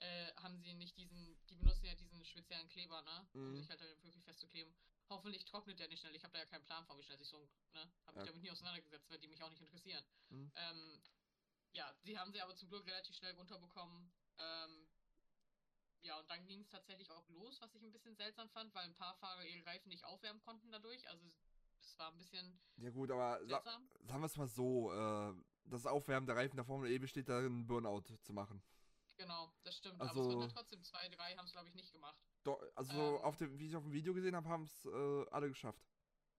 äh, 0.00 0.32
haben 0.36 0.58
sie 0.58 0.74
nicht 0.74 0.96
diesen, 0.96 1.36
die 1.48 1.56
benutzen 1.56 1.86
ja 1.86 1.94
diesen 1.94 2.24
speziellen 2.24 2.68
Kleber, 2.68 3.02
ne? 3.02 3.28
Um 3.34 3.50
Mhm. 3.50 3.56
sich 3.56 3.68
halt 3.68 3.80
da 3.80 3.86
wirklich 4.02 4.24
festzukleben. 4.24 4.74
Hoffentlich 5.08 5.44
trocknet 5.44 5.78
der 5.78 5.88
nicht 5.88 6.00
schnell. 6.00 6.14
Ich 6.14 6.22
habe 6.22 6.32
da 6.32 6.38
ja 6.40 6.46
keinen 6.46 6.64
Plan 6.64 6.84
von, 6.86 6.98
wie 6.98 7.02
schnell 7.02 7.18
sich 7.18 7.28
so 7.28 7.48
ne? 7.72 7.90
Habe 8.06 8.18
mich 8.18 8.26
Ja. 8.26 8.32
damit 8.32 8.42
nie 8.42 8.50
auseinandergesetzt, 8.50 9.10
weil 9.10 9.18
die 9.18 9.28
mich 9.28 9.42
auch 9.42 9.50
nicht 9.50 9.62
interessieren. 9.62 10.04
Mhm. 10.30 10.52
Ähm, 10.54 11.02
ja, 11.72 11.92
die 12.06 12.18
haben 12.18 12.32
sie 12.32 12.40
aber 12.40 12.54
zum 12.56 12.68
Glück 12.68 12.86
relativ 12.86 13.16
schnell 13.16 13.34
runterbekommen. 13.34 14.10
Ähm, 14.38 14.88
ja, 16.02 16.18
und 16.18 16.30
dann 16.30 16.46
ging 16.46 16.60
es 16.60 16.68
tatsächlich 16.68 17.10
auch 17.10 17.28
los, 17.28 17.60
was 17.60 17.74
ich 17.74 17.82
ein 17.82 17.92
bisschen 17.92 18.14
seltsam 18.14 18.48
fand, 18.50 18.72
weil 18.74 18.84
ein 18.84 18.94
paar 18.94 19.14
Fahrer 19.16 19.44
ihre 19.44 19.66
Reifen 19.66 19.88
nicht 19.88 20.04
aufwärmen 20.04 20.40
konnten 20.42 20.70
dadurch. 20.70 21.08
Also, 21.08 21.30
es 21.80 21.98
war 21.98 22.12
ein 22.12 22.18
bisschen 22.18 22.60
Ja 22.76 22.90
gut, 22.90 23.10
aber 23.10 23.44
sa 23.46 23.62
sagen 23.62 24.20
wir 24.20 24.26
es 24.26 24.36
mal 24.36 24.46
so, 24.46 24.92
äh, 24.92 25.34
das 25.64 25.86
Aufwärmen 25.86 26.26
der 26.26 26.36
Reifen 26.36 26.56
der 26.56 26.64
Formel 26.64 26.90
E 26.90 26.98
besteht 26.98 27.28
darin, 27.28 27.66
Burnout 27.66 28.04
zu 28.22 28.32
machen. 28.32 28.62
Genau, 29.18 29.52
das 29.64 29.76
stimmt. 29.76 30.00
aber 30.00 30.10
es 30.12 30.16
Also- 30.16 30.30
waren 30.30 30.40
ja 30.40 30.48
trotzdem 30.48 30.82
zwei, 30.84 31.08
drei 31.08 31.34
haben 31.36 31.44
es, 31.44 31.52
glaube 31.52 31.68
ich, 31.68 31.74
nicht 31.74 31.92
gemacht. 31.92 32.16
Doch, 32.44 32.62
also 32.76 33.16
Ähm. 33.18 33.22
auf 33.24 33.36
dem, 33.36 33.58
wie 33.58 33.66
ich 33.66 33.76
auf 33.76 33.82
dem 33.82 33.92
Video 33.92 34.14
gesehen 34.14 34.34
habe, 34.36 34.48
haben 34.48 34.62
es 34.62 34.84
äh, 34.86 35.26
alle 35.30 35.48
geschafft. 35.48 35.84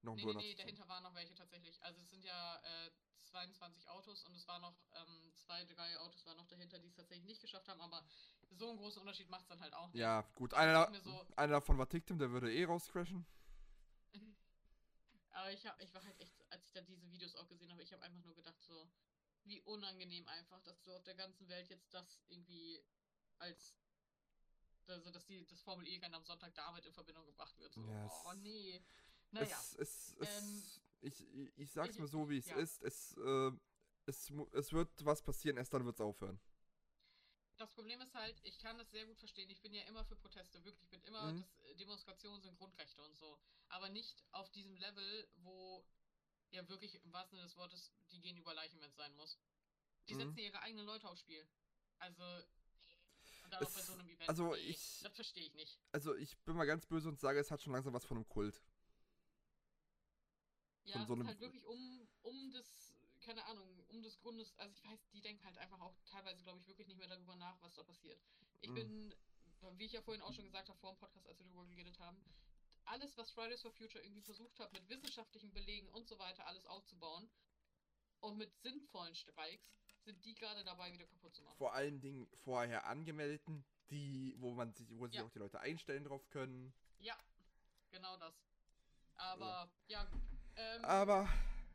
Noch 0.01 0.15
Nee, 0.15 0.23
nee, 0.25 0.33
nee, 0.33 0.55
dahinter 0.55 0.87
waren 0.87 1.03
noch 1.03 1.13
welche 1.13 1.35
tatsächlich. 1.35 1.83
Also 1.83 1.99
es 2.01 2.09
sind 2.09 2.23
ja 2.23 2.55
äh, 2.63 2.91
22 3.23 3.89
Autos 3.89 4.23
und 4.23 4.33
es 4.33 4.47
waren 4.47 4.61
noch 4.61 4.77
ähm, 4.93 5.31
zwei, 5.35 5.65
drei 5.65 5.99
Autos 5.99 6.25
waren 6.25 6.37
noch 6.37 6.47
dahinter, 6.47 6.79
die 6.79 6.87
es 6.87 6.95
tatsächlich 6.95 7.25
nicht 7.25 7.41
geschafft 7.41 7.67
haben, 7.67 7.81
aber 7.81 8.01
so 8.49 8.69
einen 8.69 8.77
großen 8.77 9.01
Unterschied 9.01 9.29
macht 9.29 9.41
es 9.41 9.47
dann 9.49 9.59
halt 9.59 9.73
auch 9.73 9.87
nicht. 9.91 9.99
Ja, 9.99 10.21
gut, 10.35 10.53
Also 10.53 10.85
einer, 10.85 11.01
so- 11.01 11.27
einer 11.35 11.51
davon 11.53 11.77
war 11.77 11.89
Tictum, 11.89 12.17
der 12.17 12.31
würde 12.31 12.51
eh 12.51 12.63
rauscrashen. 12.63 13.25
Aber 15.31 15.51
ich, 15.51 15.65
hab, 15.67 15.79
ich 15.81 15.93
war 15.93 16.03
halt 16.03 16.19
echt, 16.19 16.33
als 16.49 16.65
ich 16.65 16.71
dann 16.71 16.85
diese 16.85 17.09
Videos 17.11 17.35
auch 17.35 17.47
gesehen 17.47 17.69
habe, 17.71 17.83
ich 17.83 17.91
habe 17.93 18.01
einfach 18.03 18.23
nur 18.23 18.35
gedacht, 18.35 18.59
so, 18.61 18.89
wie 19.49 19.61
unangenehm 19.61 20.27
einfach, 20.27 20.61
dass 20.61 20.81
du 20.83 20.95
auf 20.95 21.03
der 21.03 21.15
ganzen 21.15 21.47
Welt 21.49 21.69
jetzt 21.69 21.93
das 21.93 22.21
irgendwie 22.29 22.81
als, 23.39 23.75
also 24.87 25.11
dass 25.11 25.25
die, 25.25 25.45
das 25.47 25.61
Formel 25.61 25.87
E-Rennen 25.87 26.15
am 26.15 26.23
Sonntag 26.25 26.53
damit 26.55 26.85
in 26.85 26.93
Verbindung 26.93 27.25
gebracht 27.25 27.57
wird. 27.59 27.73
So, 27.73 27.81
Ja, 27.89 28.21
oh 28.25 28.33
nee. 28.33 28.81
Naja. 29.31 29.59
Es, 29.59 29.75
es, 29.75 30.15
es, 30.19 30.27
Ähm, 30.43 30.63
ich, 31.01 31.23
ich, 31.57 31.71
sag's 31.71 31.95
ich- 31.95 31.99
mal 31.99 32.07
so, 32.07 32.29
wie 32.29 32.37
es 32.37 32.47
ja. 32.47 32.55
ist. 32.57 32.81
Es, 32.83 33.17
äh, 33.17 33.51
es, 34.05 34.31
es 34.53 34.73
wird 34.73 35.05
was 35.05 35.21
passieren, 35.21 35.57
erst 35.57 35.73
dann 35.73 35.85
wird's 35.85 36.01
aufhören. 36.01 36.39
Das 37.57 37.73
Problem 37.73 37.99
ist 38.01 38.13
halt, 38.13 38.39
ich 38.43 38.57
kann 38.59 38.77
das 38.77 38.89
sehr 38.89 39.05
gut 39.05 39.19
verstehen. 39.19 39.49
Ich 39.49 39.61
bin 39.61 39.73
ja 39.73 39.83
immer 39.83 40.05
für 40.05 40.15
Proteste, 40.15 40.63
wirklich. 40.63 40.83
Ich 40.83 40.89
bin 40.89 41.01
immer, 41.03 41.31
Mhm. 41.33 41.41
das, 41.41 41.59
äh, 41.71 41.75
Demonstrationen 41.75 42.41
sind 42.41 42.55
Grundrechte 42.57 43.03
und 43.03 43.15
so. 43.17 43.37
Aber 43.67 43.89
nicht 43.89 44.23
auf 44.31 44.49
diesem 44.51 44.75
Level, 44.77 45.27
wo 45.43 45.85
ja 46.51 46.67
wirklich 46.67 46.95
im 47.03 47.13
wahrsten 47.13 47.37
Sinne 47.37 47.47
des 47.47 47.57
Wortes, 47.57 47.91
die 48.11 48.19
gehen 48.21 48.37
über 48.37 48.53
Leichen, 48.53 48.79
wenn 48.81 48.89
es 48.89 48.95
sein 48.95 49.15
muss. 49.15 49.37
Die 50.07 50.15
Mhm. 50.15 50.19
setzen 50.19 50.37
ihre 50.39 50.61
eigenen 50.61 50.85
Leute 50.85 51.07
aufs 51.07 51.21
Spiel. 51.21 51.47
Also, 51.99 52.23
nee. 52.87 53.55
Auch 53.55 53.59
bei 53.59 53.65
Es- 53.65 53.87
so 53.87 53.93
einem 53.93 54.07
Event. 54.09 54.29
also 54.29 54.53
nee, 54.55 54.59
ich- 54.61 54.99
Das 55.03 55.13
verstehe 55.15 55.45
ich 55.45 55.53
nicht. 55.53 55.79
Also 55.91 56.15
ich 56.15 56.37
bin 56.39 56.55
mal 56.55 56.65
ganz 56.65 56.85
böse 56.85 57.09
und 57.09 57.19
sage, 57.19 57.39
es 57.39 57.51
hat 57.51 57.61
schon 57.61 57.73
langsam 57.73 57.93
was 57.93 58.05
von 58.05 58.17
einem 58.17 58.27
Kult. 58.27 58.61
Ja, 60.85 60.93
Von 60.93 61.01
es 61.01 61.07
so 61.07 61.13
ist 61.13 61.19
einem- 61.19 61.27
halt 61.27 61.39
wirklich 61.39 61.65
um, 61.65 62.07
um 62.23 62.51
das, 62.51 62.93
keine 63.19 63.45
Ahnung, 63.45 63.83
um 63.89 64.01
des 64.01 64.17
Grundes, 64.19 64.53
also 64.57 64.73
ich 64.73 64.83
weiß, 64.83 65.07
die 65.11 65.21
denken 65.21 65.43
halt 65.45 65.57
einfach 65.57 65.79
auch 65.81 65.95
teilweise, 66.05 66.41
glaube 66.43 66.59
ich, 66.59 66.67
wirklich 66.67 66.87
nicht 66.87 66.97
mehr 66.97 67.07
darüber 67.07 67.35
nach, 67.35 67.61
was 67.61 67.75
da 67.75 67.83
passiert. 67.83 68.19
Ich 68.61 68.69
Mhm. 68.71 68.75
bin 68.75 69.15
wie 69.73 69.85
ich 69.85 69.91
ja 69.91 70.01
vorhin 70.01 70.21
auch 70.23 70.31
schon 70.33 70.45
gesagt 70.45 70.69
habe, 70.69 70.79
vor 70.79 70.93
dem 70.93 70.99
Podcast, 70.99 71.27
als 71.27 71.37
wir 71.37 71.45
darüber 71.45 71.65
geredet 71.65 71.99
haben, 71.99 72.23
alles, 72.89 73.17
was 73.17 73.31
Fridays 73.31 73.61
for 73.61 73.71
Future 73.71 74.03
irgendwie 74.03 74.21
versucht 74.21 74.59
hat, 74.59 74.71
mit 74.73 74.87
wissenschaftlichen 74.89 75.53
Belegen 75.53 75.87
und 75.89 76.07
so 76.07 76.17
weiter 76.19 76.45
alles 76.47 76.65
aufzubauen 76.65 77.29
und 78.21 78.37
mit 78.37 78.53
sinnvollen 78.61 79.15
Streiks, 79.15 79.75
sind 80.03 80.23
die 80.25 80.33
gerade 80.33 80.63
dabei, 80.63 80.91
wieder 80.93 81.05
kaputt 81.05 81.35
zu 81.35 81.43
machen. 81.43 81.57
Vor 81.57 81.73
allen 81.73 82.01
Dingen 82.01 82.27
vorher 82.43 82.85
angemeldeten, 82.85 83.65
die, 83.89 84.35
wo 84.37 84.53
man 84.53 84.73
sich, 84.73 84.87
wo 84.97 85.07
sich 85.07 85.17
Ja. 85.17 85.25
auch 85.25 85.29
die 85.31 85.39
Leute 85.39 85.59
einstellen 85.59 86.03
drauf 86.03 86.27
können. 86.29 86.73
Ja, 86.99 87.17
genau 87.91 88.17
das. 88.17 88.33
Aber, 89.17 89.69
ja, 89.87 90.05
gut. 90.05 90.21
Ähm, 90.55 90.85
Aber, 90.85 91.29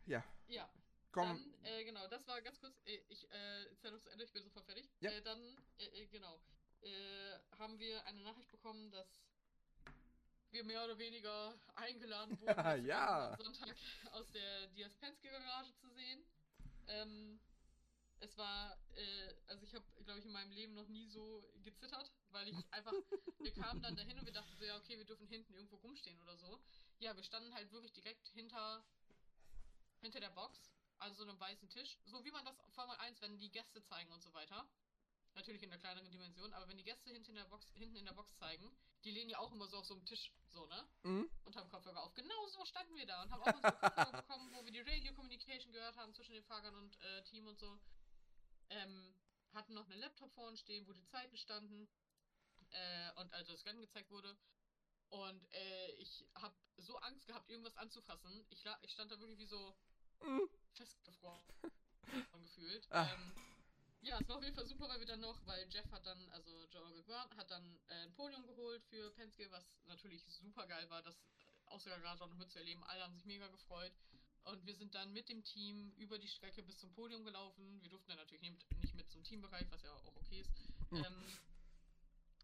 ja, 0.07 0.24
ja, 0.48 0.68
komm. 1.12 1.29
Dann, 1.29 1.64
äh, 1.64 1.85
genau, 1.85 2.07
das 2.09 2.27
war 2.27 2.40
ganz 2.42 2.59
kurz. 2.61 2.81
äh, 2.87 2.96
Ich 3.09 3.31
äh, 3.31 3.90
noch 3.90 4.00
zu 4.00 4.11
Ende, 4.11 4.24
ich 4.24 4.33
bin 4.33 4.42
sofort 4.42 4.64
fertig. 4.64 4.90
Ja. 5.00 5.11
Äh, 5.11 5.22
dann, 5.22 5.40
äh, 5.79 5.85
äh, 5.85 6.07
genau, 6.07 6.40
haben 7.59 7.79
wir 7.79 8.05
eine 8.05 8.20
Nachricht 8.22 8.50
bekommen, 8.50 8.90
dass 8.90 9.22
wir 10.54 10.64
mehr 10.64 10.84
oder 10.84 10.96
weniger 10.98 11.54
eingeladen 11.74 12.40
wurden, 12.40 12.86
Ja. 12.86 13.32
am 13.32 13.36
Sonntag 13.42 13.76
aus 14.12 14.30
der 14.30 14.68
Diaz 14.68 14.94
Penske 14.94 15.28
Garage 15.28 15.74
zu 15.74 15.88
sehen. 15.90 16.24
Ähm, 16.86 17.40
es 18.20 18.38
war, 18.38 18.78
äh, 18.94 19.34
also 19.48 19.64
ich 19.64 19.74
habe, 19.74 19.84
glaube 20.04 20.20
ich, 20.20 20.24
in 20.24 20.32
meinem 20.32 20.52
Leben 20.52 20.74
noch 20.74 20.86
nie 20.88 21.08
so 21.08 21.50
gezittert, 21.62 22.10
weil 22.30 22.48
ich 22.48 22.56
einfach, 22.70 22.92
wir 23.40 23.52
kamen 23.52 23.82
dann 23.82 23.96
dahin 23.96 24.18
und 24.18 24.24
wir 24.24 24.32
dachten 24.32 24.56
so, 24.56 24.64
ja, 24.64 24.76
okay, 24.76 24.96
wir 24.96 25.04
dürfen 25.04 25.26
hinten 25.26 25.52
irgendwo 25.54 25.76
rumstehen 25.76 26.18
oder 26.22 26.36
so. 26.38 26.58
Ja, 27.00 27.14
wir 27.16 27.22
standen 27.24 27.52
halt 27.52 27.70
wirklich 27.72 27.92
direkt 27.92 28.28
hinter, 28.28 28.84
hinter 30.00 30.20
der 30.20 30.30
Box, 30.30 30.70
also 30.98 31.16
so 31.24 31.28
einem 31.28 31.38
weißen 31.40 31.68
Tisch, 31.68 31.98
so 32.04 32.24
wie 32.24 32.30
man 32.30 32.44
das 32.44 32.56
Formel 32.70 32.96
1, 32.98 33.20
wenn 33.20 33.36
die 33.38 33.50
Gäste 33.50 33.82
zeigen 33.82 34.12
und 34.12 34.22
so 34.22 34.32
weiter. 34.32 34.66
Natürlich 35.34 35.62
in 35.62 35.70
der 35.70 35.78
kleineren 35.78 36.10
Dimension, 36.10 36.52
aber 36.52 36.68
wenn 36.68 36.76
die 36.76 36.84
Gäste 36.84 37.10
hinten 37.10 37.30
in 37.30 37.36
der 37.36 37.44
Box, 37.44 37.66
hinten 37.74 37.96
in 37.96 38.04
der 38.04 38.12
Box 38.12 38.34
zeigen, 38.36 38.70
die 39.02 39.10
lehnen 39.10 39.30
ja 39.30 39.38
auch 39.38 39.52
immer 39.52 39.66
so 39.66 39.78
auf 39.78 39.84
so 39.86 39.94
einem 39.94 40.04
Tisch, 40.04 40.32
so, 40.50 40.64
ne? 40.66 40.88
Mhm. 41.02 41.30
und 41.44 41.56
haben 41.56 41.68
Kopfhörer 41.70 42.02
auf. 42.02 42.14
Genau 42.14 42.46
so 42.48 42.64
standen 42.64 42.96
wir 42.96 43.06
da 43.06 43.22
und 43.22 43.30
haben 43.30 43.42
auch 43.42 43.54
unsere 43.54 43.72
Kopfhörer 43.76 44.12
bekommen, 44.22 44.52
wo 44.52 44.64
wir 44.64 44.72
die 44.72 44.80
Radio 44.80 45.12
Communication 45.14 45.72
gehört 45.72 45.96
haben 45.96 46.14
zwischen 46.14 46.32
den 46.34 46.44
Fahrern 46.44 46.74
und 46.76 47.00
äh, 47.00 47.22
Team 47.24 47.46
und 47.48 47.58
so. 47.58 47.78
Ähm, 48.70 49.14
hatten 49.52 49.74
noch 49.74 49.88
einen 49.90 50.00
Laptop 50.00 50.32
vor 50.32 50.48
uns 50.48 50.60
stehen, 50.60 50.86
wo 50.86 50.92
die 50.92 51.04
Zeiten 51.06 51.36
standen 51.36 51.88
äh, 52.70 53.12
und 53.20 53.32
also 53.34 53.52
das 53.52 53.64
Rennen 53.66 53.80
gezeigt 53.80 54.10
wurde. 54.10 54.36
Und 55.10 55.52
äh, 55.52 55.90
ich 55.98 56.26
habe 56.36 56.56
so 56.78 56.96
Angst 56.98 57.26
gehabt, 57.26 57.48
irgendwas 57.50 57.76
anzufassen. 57.76 58.44
Ich, 58.50 58.64
ich 58.82 58.92
stand 58.92 59.12
da 59.12 59.18
wirklich 59.20 59.38
wie 59.38 59.46
so 59.46 59.76
Mhm. 60.22 60.48
festgefroren 60.72 61.42
gefühlt. 62.40 62.86
Ah. 62.90 63.10
Ähm, 63.12 63.34
ja, 64.04 64.18
es 64.20 64.28
war 64.28 64.36
auf 64.36 64.42
jeden 64.42 64.54
Fall 64.54 64.66
super, 64.66 64.88
weil 64.88 65.00
wir 65.00 65.06
dann 65.06 65.20
noch, 65.20 65.44
weil 65.46 65.66
Jeff 65.70 65.90
hat 65.90 66.04
dann, 66.06 66.28
also 66.30 66.50
Joe 66.70 67.02
Grant 67.04 67.36
hat 67.36 67.50
dann 67.50 67.78
äh, 67.88 67.94
ein 68.04 68.14
Podium 68.14 68.46
geholt 68.46 68.84
für 68.84 69.10
Penske, 69.12 69.50
was 69.50 69.64
natürlich 69.86 70.22
super 70.24 70.66
geil 70.66 70.88
war, 70.90 71.02
das 71.02 71.16
aus 71.66 71.84
der 71.84 71.98
Garage 71.98 72.22
auch 72.24 72.28
noch 72.28 72.36
mitzuerleben. 72.36 72.84
Alle 72.84 73.02
haben 73.02 73.14
sich 73.14 73.24
mega 73.24 73.48
gefreut. 73.48 73.92
Und 74.44 74.66
wir 74.66 74.74
sind 74.74 74.94
dann 74.94 75.12
mit 75.14 75.30
dem 75.30 75.42
Team 75.42 75.92
über 75.96 76.18
die 76.18 76.28
Strecke 76.28 76.62
bis 76.62 76.78
zum 76.78 76.92
Podium 76.92 77.24
gelaufen. 77.24 77.80
Wir 77.82 77.88
durften 77.88 78.08
dann 78.08 78.18
natürlich 78.18 78.42
nicht, 78.42 78.94
mit 78.94 79.10
zum 79.10 79.24
Teambereich, 79.24 79.66
was 79.70 79.82
ja 79.82 79.92
auch 79.94 80.16
okay 80.16 80.40
ist. 80.40 80.52
Hm. 80.90 81.02
Ähm, 81.02 81.38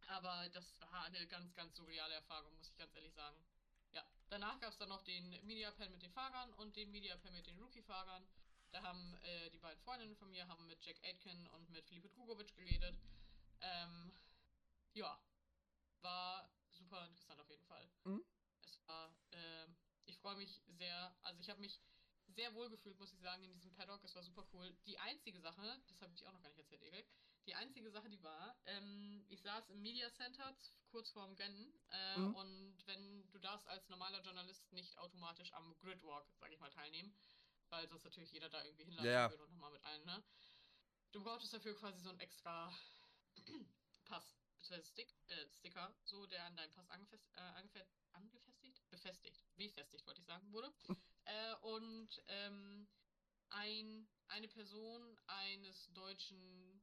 aber 0.08 0.48
das 0.48 0.80
war 0.80 1.04
eine 1.04 1.26
ganz, 1.26 1.54
ganz 1.54 1.76
surreale 1.76 2.14
Erfahrung, 2.14 2.56
muss 2.56 2.70
ich 2.70 2.76
ganz 2.78 2.94
ehrlich 2.94 3.12
sagen. 3.12 3.36
Ja, 3.92 4.02
danach 4.30 4.58
gab 4.60 4.72
es 4.72 4.78
dann 4.78 4.88
noch 4.88 5.02
den 5.02 5.30
Media 5.46 5.70
Pen 5.72 5.92
mit 5.92 6.02
den 6.02 6.10
Fahrern 6.10 6.52
und 6.54 6.74
den 6.74 6.90
Media 6.90 7.16
Pen 7.18 7.34
mit 7.34 7.46
den 7.46 7.58
Rookie-Fahrern. 7.58 8.26
Da 8.72 8.82
haben 8.82 9.14
äh, 9.22 9.50
die 9.50 9.58
beiden 9.58 9.82
Freundinnen 9.82 10.16
von 10.16 10.30
mir 10.30 10.46
haben 10.46 10.66
mit 10.66 10.84
Jack 10.84 11.02
Aitken 11.04 11.46
und 11.48 11.68
mit 11.70 11.84
Felipe 11.86 12.08
Drugovic 12.08 12.54
geredet. 12.54 12.96
Ähm, 13.60 14.12
ja, 14.94 15.20
war 16.02 16.50
super 16.70 17.04
interessant 17.06 17.40
auf 17.40 17.50
jeden 17.50 17.64
Fall. 17.64 17.90
Mhm. 18.04 18.24
Es 18.62 18.78
war, 18.86 19.14
ähm, 19.32 19.76
ich 20.06 20.18
freue 20.18 20.36
mich 20.36 20.62
sehr, 20.68 21.16
also 21.22 21.40
ich 21.40 21.50
habe 21.50 21.60
mich 21.60 21.80
sehr 22.28 22.54
wohl 22.54 22.70
gefühlt, 22.70 22.98
muss 22.98 23.12
ich 23.12 23.20
sagen, 23.20 23.42
in 23.42 23.52
diesem 23.52 23.72
Paddock. 23.74 24.04
Es 24.04 24.14
war 24.14 24.22
super 24.22 24.46
cool. 24.52 24.72
Die 24.86 24.98
einzige 24.98 25.40
Sache, 25.40 25.82
das 25.88 26.00
habe 26.00 26.14
ich 26.14 26.24
auch 26.26 26.32
noch 26.32 26.40
gar 26.42 26.48
nicht 26.50 26.58
erzählt, 26.58 26.82
Erik, 26.82 27.08
die 27.46 27.54
einzige 27.54 27.90
Sache, 27.90 28.08
die 28.08 28.22
war, 28.22 28.56
ähm, 28.66 29.24
ich 29.28 29.42
saß 29.42 29.70
im 29.70 29.82
Media 29.82 30.12
Center 30.12 30.54
kurz 30.90 31.10
vorm 31.10 31.32
Rennen 31.34 31.72
äh, 31.90 32.18
Mhm. 32.18 32.34
und 32.34 32.86
wenn 32.86 33.30
du 33.30 33.38
darfst 33.38 33.66
als 33.66 33.88
normaler 33.88 34.20
Journalist 34.22 34.70
nicht 34.72 34.96
automatisch 34.98 35.52
am 35.54 35.76
Gridwalk, 35.78 36.26
sage 36.38 36.54
ich 36.54 36.60
mal, 36.60 36.70
teilnehmen, 36.70 37.12
weil 37.70 37.88
sonst 37.88 38.04
natürlich 38.04 38.32
jeder 38.32 38.48
da 38.48 38.62
irgendwie 38.64 38.84
hinlaufen 38.84 39.10
Ja, 39.10 39.30
will 39.30 39.40
und 39.40 39.50
nochmal 39.50 39.72
mit 39.72 39.84
allen, 39.84 40.04
ne? 40.04 40.22
Du 41.12 41.22
brauchtest 41.22 41.52
dafür 41.52 41.74
quasi 41.74 42.00
so 42.00 42.10
einen 42.10 42.20
extra 42.20 42.72
Pass, 44.04 44.36
beziehungsweise 44.58 44.90
Stick, 44.90 45.14
äh, 45.28 45.48
Sticker, 45.50 45.94
so 46.04 46.26
der 46.26 46.44
an 46.44 46.56
deinem 46.56 46.70
Pass 46.72 46.88
angefest, 46.90 47.28
äh, 47.34 47.40
angefest, 47.40 48.00
angefestigt? 48.12 48.82
Befestigt, 48.90 49.44
befestigt 49.56 50.06
wollte 50.06 50.20
ich 50.20 50.26
sagen, 50.26 50.52
wurde. 50.52 50.72
äh, 51.24 51.54
und 51.62 52.22
ähm, 52.28 52.88
ein, 53.50 54.08
eine 54.28 54.48
Person 54.48 55.18
eines 55.26 55.92
deutschen, 55.92 56.80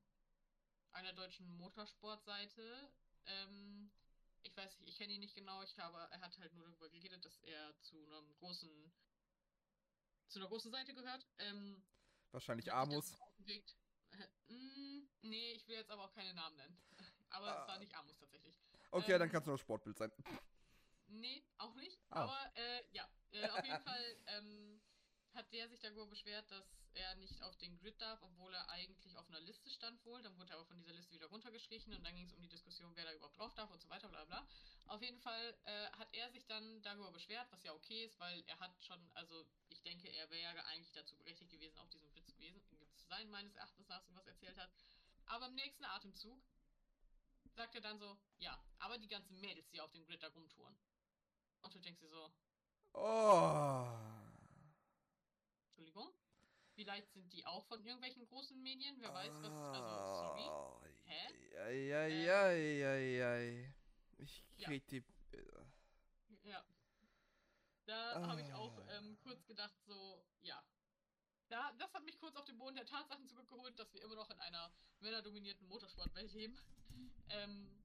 einer 0.91 1.13
deutschen 1.13 1.47
Motorsportseite, 1.57 2.91
ähm, 3.25 3.91
ich 4.43 4.55
weiß 4.55 4.79
nicht, 4.79 4.89
ich 4.89 4.97
kenne 4.97 5.13
ihn 5.13 5.19
nicht 5.19 5.35
genau, 5.35 5.61
ich 5.63 5.77
habe, 5.77 5.97
er 6.11 6.21
hat 6.21 6.37
halt 6.39 6.53
nur 6.53 6.65
darüber 6.65 6.89
geredet, 6.89 7.23
dass 7.25 7.37
er 7.39 7.77
zu 7.81 7.97
einem 7.97 8.33
großen, 8.35 8.91
zu 10.27 10.39
einer 10.39 10.47
großen 10.47 10.71
Seite 10.71 10.93
gehört. 10.93 11.25
Ähm, 11.39 11.83
Wahrscheinlich 12.31 12.71
Amos. 12.71 13.17
dann. 13.45 13.47
Äh, 14.11 14.53
mm, 14.53 15.09
nee, 15.21 15.53
ich 15.53 15.67
will 15.67 15.75
jetzt 15.75 15.91
aber 15.91 16.05
auch 16.05 16.13
keine 16.13 16.33
Namen 16.33 16.55
nennen. 16.57 16.77
Aber 17.29 17.47
es 17.51 17.57
Ah. 17.57 17.67
war 17.67 17.79
nicht 17.79 17.93
Amos 17.93 18.17
tatsächlich. 18.17 18.55
Okay, 18.91 19.11
dann 19.13 19.23
ähm, 19.23 19.31
kannst 19.31 19.47
du 19.47 19.51
noch 19.51 19.59
Sportbild 19.59 19.97
sein. 19.97 20.11
Nee, 21.07 21.43
auch 21.57 21.75
nicht. 21.75 21.99
Ah. 22.09 22.23
Aber 22.23 22.51
äh, 22.55 22.83
ja, 22.91 23.09
äh, 23.31 23.49
auf 23.49 23.65
jeden 23.65 23.81
Fall 23.83 24.17
ähm, 24.27 24.76
hat 25.37 25.53
der 25.53 25.69
sich 25.69 25.79
darüber 25.79 26.07
beschwert, 26.07 26.49
dass 26.51 26.65
er 26.95 27.15
nicht 27.15 27.41
auf 27.43 27.55
den 27.57 27.77
Grid 27.77 28.01
darf, 28.01 28.21
obwohl 28.23 28.53
er 28.53 28.69
eigentlich 28.69 29.15
auf 29.17 29.27
einer 29.29 29.39
Liste 29.41 29.69
stand 29.69 30.03
wohl. 30.03 30.21
Dann 30.23 30.35
wurde 30.37 30.51
er 30.51 30.57
aber 30.57 30.65
von 30.65 30.77
dieser 30.77 30.93
Liste 30.93 31.13
wieder 31.13 31.27
runtergestrichen 31.27 31.93
und 31.93 32.03
dann 32.03 32.15
ging 32.15 32.25
es 32.25 32.33
um 32.33 32.41
die 32.41 32.49
Diskussion, 32.49 32.91
wer 32.95 33.05
da 33.05 33.13
überhaupt 33.13 33.37
drauf 33.37 33.53
darf 33.53 33.69
und 33.71 33.79
so 33.79 33.87
weiter, 33.89 34.09
bla 34.09 34.25
bla. 34.25 34.45
Auf 34.87 35.01
jeden 35.01 35.19
Fall 35.19 35.55
äh, 35.65 35.89
hat 35.91 36.11
er 36.13 36.29
sich 36.31 36.45
dann 36.47 36.81
darüber 36.81 37.11
beschwert, 37.11 37.47
was 37.51 37.63
ja 37.63 37.71
okay 37.73 38.05
ist, 38.05 38.19
weil 38.19 38.43
er 38.47 38.59
hat 38.59 38.71
schon, 38.83 38.99
also 39.13 39.45
ich 39.69 39.81
denke, 39.83 40.09
er 40.09 40.29
wäre 40.31 40.65
eigentlich 40.65 40.91
dazu 40.91 41.15
berechtigt 41.15 41.51
gewesen, 41.51 41.77
auf 41.77 41.89
diesem 41.89 42.09
Grid 42.11 42.25
zu, 42.25 42.33
gewesen, 42.33 42.61
zu 42.95 43.05
sein, 43.05 43.29
meines 43.29 43.55
Erachtens 43.55 43.87
nach, 43.87 44.03
so 44.03 44.15
was 44.15 44.25
er 44.25 44.33
erzählt 44.33 44.57
hat. 44.57 44.71
Aber 45.27 45.47
im 45.47 45.55
nächsten 45.55 45.85
Atemzug 45.85 46.41
sagt 47.53 47.75
er 47.75 47.81
dann 47.81 47.99
so, 47.99 48.17
ja, 48.39 48.59
aber 48.79 48.97
die 48.97 49.07
ganzen 49.07 49.39
Mädels, 49.39 49.69
die 49.69 49.81
auf 49.81 49.91
dem 49.91 50.03
Grid 50.05 50.23
da 50.23 50.29
rumtouren. 50.29 50.75
Und 51.61 51.75
du 51.75 51.79
denkst 51.79 51.99
dir 52.01 52.09
so, 52.09 52.31
Oh. 52.93 54.26
Entschuldigung, 55.77 56.11
vielleicht 56.73 57.11
sind 57.13 57.31
die 57.31 57.45
auch 57.45 57.63
von 57.67 57.85
irgendwelchen 57.85 58.25
großen 58.25 58.59
Medien, 58.63 58.99
wer 58.99 59.13
weiß 59.13 59.31
was, 59.43 59.53
also 59.53 60.15
sorry. 60.15 60.47
Oh, 60.49 60.81
Hä? 61.05 61.27
Ei, 61.59 61.95
ei, 61.95 62.33
ei, 62.33 62.83
ei, 62.83 63.23
ei. 63.23 63.75
Ich 64.17 64.43
Ja. 64.57 64.69
krieg 64.69 64.87
die. 64.87 65.03
Ja. 66.43 66.65
Da 67.85 68.21
habe 68.27 68.41
ich 68.41 68.51
auch 68.53 68.75
Ah. 68.79 68.97
ähm, 68.97 69.19
kurz 69.19 69.45
gedacht, 69.45 69.75
so, 69.85 70.25
ja. 70.41 70.63
Da, 71.49 71.71
das 71.73 71.93
hat 71.93 72.03
mich 72.03 72.17
kurz 72.17 72.35
auf 72.35 72.45
den 72.45 72.57
Boden 72.57 72.75
der 72.75 72.85
Tatsachen 72.87 73.27
zurückgeholt, 73.27 73.77
dass 73.77 73.93
wir 73.93 74.01
immer 74.01 74.15
noch 74.15 74.29
in 74.31 74.39
einer 74.39 74.73
männerdominierten 74.99 75.67
Motorsportwelt 75.67 76.33
leben. 76.33 76.59
Ähm, 77.29 77.83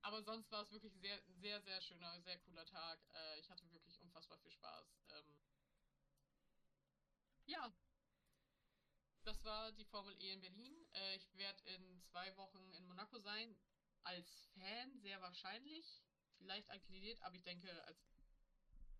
aber 0.00 0.22
sonst 0.22 0.50
war 0.50 0.62
es 0.62 0.72
wirklich 0.72 0.94
sehr, 0.94 1.20
sehr, 1.28 1.60
sehr 1.60 1.80
schöner, 1.82 2.18
sehr 2.22 2.38
cooler 2.38 2.64
Tag. 2.64 2.98
Äh, 3.12 3.40
ich 3.40 3.50
hatte 3.50 3.70
wirklich 3.72 4.00
unfassbar 4.00 4.38
viel 4.38 4.50
Spaß. 4.50 4.98
Ähm, 5.10 5.38
ja. 7.46 7.72
Das 9.24 9.42
war 9.44 9.72
die 9.72 9.84
Formel 9.84 10.14
E 10.20 10.32
in 10.32 10.40
Berlin. 10.40 10.86
Äh, 10.92 11.16
ich 11.16 11.34
werde 11.36 11.60
in 11.64 12.00
zwei 12.02 12.36
Wochen 12.36 12.72
in 12.74 12.86
Monaco 12.86 13.18
sein. 13.18 13.56
Als 14.04 14.46
Fan 14.54 14.98
sehr 15.00 15.20
wahrscheinlich. 15.20 16.02
Vielleicht 16.38 16.70
akkreditiert, 16.70 17.20
aber 17.22 17.34
ich 17.34 17.42
denke 17.42 17.82
als 17.84 17.98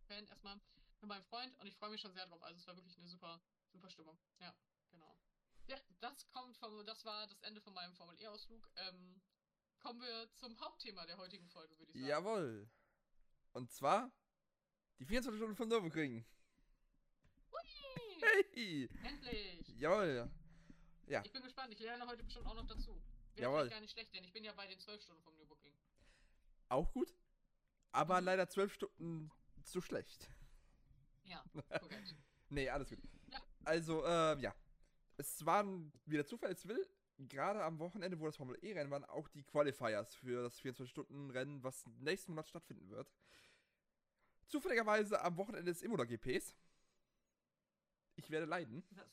Fan 0.07 0.27
erstmal 0.27 0.57
mit 1.01 1.09
meinem 1.09 1.25
Freund 1.25 1.57
und 1.59 1.67
ich 1.67 1.77
freue 1.77 1.91
mich 1.91 2.01
schon 2.01 2.13
sehr 2.13 2.27
drauf. 2.27 2.43
Also 2.43 2.59
es 2.59 2.67
war 2.67 2.77
wirklich 2.77 2.97
eine 2.99 3.09
super, 3.09 3.41
super 3.71 3.91
Stimmung. 3.91 4.19
Ja, 4.41 4.55
genau. 4.91 5.17
Ja, 5.67 5.79
das 6.01 6.27
kommt 6.29 6.57
vom, 6.57 6.85
das 6.87 7.05
war 7.05 7.27
das 7.27 7.41
Ende 7.43 7.61
von 7.61 7.75
meinem 7.75 7.95
Formel 7.95 8.19
E-Ausflug. 8.21 8.69
Ähm, 8.77 9.21
kommen 9.79 10.01
wir 10.01 10.33
zum 10.35 10.59
Hauptthema 10.61 11.07
der 11.07 11.19
heutigen 11.19 11.49
Folge, 11.49 11.79
würde 11.79 11.93
ich 11.93 11.99
sagen. 11.99 12.09
Jawohl. 12.09 12.71
Und 13.53 13.71
zwar 13.71 14.11
die 14.99 15.05
24 15.05 15.39
Stunden 15.39 15.57
von 15.57 15.69
Nürburgring. 15.69 16.25
Hey. 18.55 18.89
endlich! 19.05 19.69
Jawohl. 19.79 20.31
Ja. 21.07 21.23
Ich 21.25 21.33
bin 21.33 21.43
gespannt, 21.43 21.73
ich 21.73 21.79
lerne 21.81 22.07
heute 22.07 22.25
bestimmt 22.25 22.47
auch 22.47 22.55
noch 22.55 22.67
dazu. 22.67 23.01
Wäre 23.35 23.51
Jawohl. 23.53 23.69
gar 23.69 23.81
nicht 23.81 23.93
schlecht, 23.93 24.15
denn 24.15 24.25
ich 24.25 24.33
bin 24.33 24.45
ja 24.45 24.53
bei 24.53 24.67
den 24.67 24.79
12 24.81 25.03
Stunden 25.03 25.23
vom 25.23 25.37
Nürburgring. 25.37 25.73
Auch 26.69 26.91
gut. 26.93 27.15
Aber 27.93 28.21
Mhm. 28.21 28.27
leider 28.27 28.49
zwölf 28.49 28.73
Stunden 28.75 29.31
zu 29.63 29.81
schlecht. 29.81 30.29
Ja, 31.25 31.45
korrekt. 31.81 32.15
Nee, 32.49 32.69
alles 32.69 32.89
gut. 32.91 32.99
Ja. 33.33 33.41
Also, 33.65 34.05
äh, 34.05 34.39
ja. 34.41 34.55
Es 35.19 35.45
waren 35.47 35.93
wieder 36.05 36.27
Zufall, 36.27 36.53
es 36.53 36.67
will. 36.69 36.87
gerade 37.19 37.65
am 37.65 37.79
Wochenende, 37.79 38.19
wo 38.21 38.27
das 38.27 38.37
Formel 38.37 38.59
E-Rennen 38.61 38.91
waren, 38.91 39.05
auch 39.07 39.27
die 39.29 39.43
Qualifiers 39.43 40.15
für 40.15 40.43
das 40.43 40.61
24-Stunden-Rennen, 40.61 41.63
was 41.63 41.87
nächsten 42.01 42.33
Monat 42.33 42.47
stattfinden 42.49 42.91
wird. 42.91 43.11
Zufälligerweise 44.49 45.21
am 45.23 45.37
Wochenende 45.39 45.73
des 45.73 45.83
Imola 45.83 46.05
GPs. 46.05 46.55
Ich 48.17 48.31
werde 48.31 48.47
leiden. 48.47 48.83
Das 48.91 49.07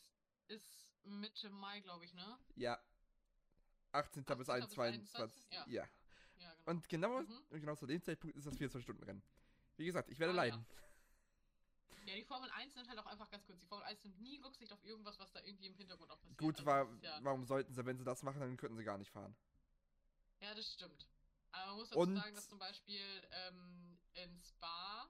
ist 0.48 1.06
Mitte 1.06 1.50
Mai, 1.50 1.80
glaube 1.82 2.06
ich, 2.06 2.14
ne? 2.14 2.38
Ja. 2.56 2.80
18. 3.92 4.24
bis 4.24 4.32
18. 4.32 4.38
bis 4.38 4.50
21. 4.50 5.16
21, 5.16 5.52
Ja. 5.52 5.66
ja. 5.68 5.88
Ja, 6.40 6.50
genau. 6.56 6.72
Und 6.72 6.90
genau, 6.90 7.22
Mhm. 7.22 7.44
genau 7.52 7.76
zu 7.76 7.86
dem 7.86 8.02
Zeitpunkt 8.02 8.36
ist 8.36 8.48
das 8.48 8.56
24-Stunden-Rennen. 8.58 9.22
Wie 9.78 9.86
gesagt, 9.86 10.10
ich 10.10 10.20
werde 10.20 10.34
Ah, 10.34 10.46
ja. 10.46 10.54
leiden. 10.56 10.66
Ja, 12.06 12.16
die 12.16 12.24
Formel 12.24 12.50
1 12.52 12.76
nimmt 12.76 12.90
halt 12.90 13.00
auch 13.00 13.06
einfach 13.06 13.30
ganz 13.30 13.46
kurz. 13.46 13.60
Die 13.60 13.66
Formel 13.68 13.86
1 13.86 14.04
nimmt 14.04 14.20
nie 14.20 14.38
Rücksicht 14.40 14.74
auf 14.74 14.84
irgendwas, 14.84 15.18
was 15.20 15.32
da 15.32 15.40
irgendwie 15.42 15.68
im 15.68 15.76
Hintergrund 15.76 16.12
auch 16.12 16.20
passiert. 16.20 16.38
Gut, 16.38 16.56
Also, 16.56 16.66
wa 16.66 16.84
das 16.84 16.94
ist 16.96 17.04
ja, 17.04 17.20
warum 17.24 17.46
sollten 17.46 17.74
sie, 17.74 17.86
wenn 17.86 17.98
sie 17.98 18.04
das 18.04 18.24
machen, 18.24 18.40
dann 18.42 18.58
könnten 18.58 18.76
sie 18.78 18.84
gar 18.84 18.98
nicht 18.98 19.12
fahren. 19.12 19.36
ja, 20.42 20.54
das 20.54 20.74
stimmt. 20.74 21.08
Aber 21.52 21.68
man 21.68 21.76
muss 21.78 21.90
dazu 21.90 22.00
Und- 22.00 22.16
sagen, 22.18 22.36
dass 22.36 22.50
zum 22.50 22.60
Beispiel 22.60 23.28
ähm, 23.32 23.98
in 24.14 24.42
Spa, 24.42 25.10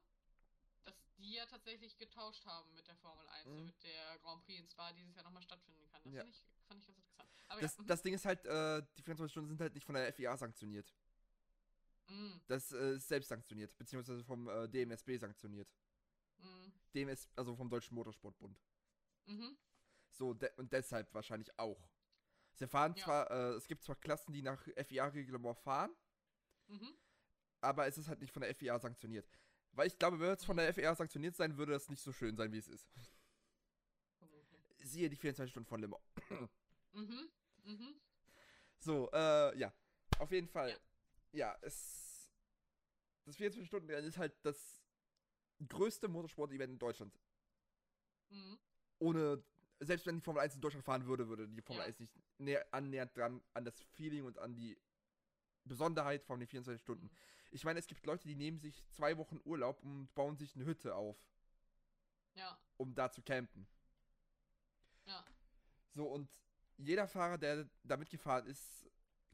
die 1.23 1.33
ja 1.33 1.45
tatsächlich 1.45 1.97
getauscht 1.97 2.45
haben 2.45 2.73
mit 2.75 2.87
der 2.87 2.95
Formel 2.97 3.25
1, 3.27 3.45
Mhm. 3.47 3.57
damit 3.57 3.83
der 3.83 4.19
Grand 4.19 4.43
Prix 4.45 4.59
in 4.59 4.67
Spa 4.67 4.91
dieses 4.93 5.15
Jahr 5.15 5.23
nochmal 5.23 5.41
stattfinden 5.43 5.87
kann. 5.89 6.03
Das 6.03 6.13
Ja. 6.13 6.19
fand, 6.21 6.29
ich, 6.29 6.45
fand 6.67 6.79
ich 6.81 6.85
ganz 6.87 6.97
interessant. 6.99 7.29
Aber 7.47 7.61
Das, 7.61 7.77
ja, 7.77 7.83
mhm. 7.83 7.87
das 7.87 8.01
Ding 8.01 8.13
ist 8.13 8.25
halt, 8.25 8.45
äh, 8.45 8.83
die 8.97 9.03
24 9.03 9.31
Stunden 9.31 9.49
sind 9.49 9.61
halt 9.61 9.73
nicht 9.73 9.85
von 9.85 9.95
der 9.95 10.07
FIA 10.07 10.37
sanktioniert. 10.37 10.93
mhm, 12.09 12.39
Das 12.47 12.71
äh, 12.71 12.95
ist 12.95 13.07
selbst 13.09 13.27
sanktioniert, 13.29 13.77
beziehungsweise 13.77 14.23
vom 14.23 14.47
äh, 14.47 14.67
DMSB 14.69 15.17
sanktioniert. 15.17 15.67
mhm, 16.39 16.71
DMS, 16.93 17.29
also 17.35 17.55
vom 17.55 17.69
Deutschen 17.69 17.95
Motorsportbund. 17.95 18.59
mhm, 19.27 19.55
So, 20.11 20.33
de 20.33 20.49
und 20.57 20.71
deshalb 20.71 21.13
wahrscheinlich 21.13 21.57
auch. 21.59 21.89
Sie 22.53 22.67
fahren 22.67 22.95
Ja. 22.95 23.03
zwar, 23.03 23.31
äh, 23.31 23.53
es 23.55 23.67
gibt 23.67 23.83
zwar 23.83 23.95
Klassen, 23.95 24.31
die 24.33 24.41
nach 24.43 24.67
FIA-Reglement 24.77 25.57
fahren, 25.59 25.91
mhm. 26.67 26.93
aber 27.61 27.87
es 27.87 27.97
ist 27.97 28.07
halt 28.07 28.19
nicht 28.21 28.31
von 28.31 28.41
der 28.41 28.51
FIA 28.51 28.79
sanktioniert. 28.79 29.27
Weil 29.73 29.87
ich 29.87 29.97
glaube, 29.97 30.19
wenn 30.19 30.29
es 30.29 30.45
von 30.45 30.57
der 30.57 30.73
FIA 30.73 30.95
sanktioniert 30.95 31.35
sein 31.35 31.57
würde, 31.57 31.73
das 31.73 31.89
nicht 31.89 32.01
so 32.01 32.11
schön 32.11 32.35
sein, 32.35 32.51
wie 32.51 32.59
es 32.59 32.67
ist. 32.67 32.87
Siehe 34.77 35.09
die 35.09 35.15
24 35.15 35.51
Stunden 35.51 35.67
von 35.67 35.81
Mans. 35.81 36.03
Mhm, 36.93 37.29
mhm. 37.63 37.95
So, 38.79 39.09
äh, 39.11 39.57
ja. 39.57 39.73
Auf 40.19 40.31
jeden 40.31 40.47
Fall. 40.47 40.69
Ja. 40.69 40.77
Ja, 41.31 41.57
es. 41.61 42.29
Das 43.25 43.37
24-Stunden-Rennen 43.37 44.07
ist 44.07 44.17
halt 44.17 44.33
das 44.43 44.83
größte 45.67 46.07
Motorsport-Event 46.07 46.73
in 46.73 46.79
Deutschland. 46.79 47.17
Mhm. 48.29 48.59
Ohne. 48.99 49.43
Selbst 49.79 50.05
wenn 50.05 50.15
die 50.15 50.21
Formel 50.21 50.41
1 50.43 50.55
in 50.55 50.61
Deutschland 50.61 50.85
fahren 50.85 51.05
würde, 51.07 51.27
würde 51.27 51.47
die 51.47 51.61
Formel 51.61 51.81
Ja. 51.81 51.87
1 51.87 51.99
nicht 51.99 52.13
näher, 52.37 52.65
annähernd 52.71 53.17
dran 53.17 53.41
an 53.53 53.65
das 53.65 53.81
Feeling 53.95 54.23
und 54.25 54.37
an 54.37 54.55
die 54.55 54.77
Besonderheit 55.65 56.23
von 56.23 56.39
den 56.39 56.47
24 56.47 56.81
Stunden. 56.81 57.09
Ich 57.51 57.63
meine, 57.63 57.79
es 57.79 57.87
gibt 57.87 58.05
Leute, 58.05 58.27
die 58.27 58.35
nehmen 58.35 58.59
sich 58.59 58.83
zwei 58.89 59.17
Wochen 59.17 59.39
Urlaub 59.45 59.81
und 59.83 60.13
bauen 60.15 60.35
sich 60.37 60.55
eine 60.55 60.65
Hütte 60.65 60.95
auf, 60.95 61.17
Ja, 62.35 62.57
um 62.77 62.93
da 62.95 63.11
zu 63.11 63.21
campen. 63.21 63.67
ja. 65.05 65.23
So, 65.93 66.07
und 66.07 66.29
jeder 66.77 67.07
Fahrer, 67.07 67.37
der 67.37 67.69
da 67.83 67.97
mitgefahren 67.97 68.47
ist, 68.47 68.89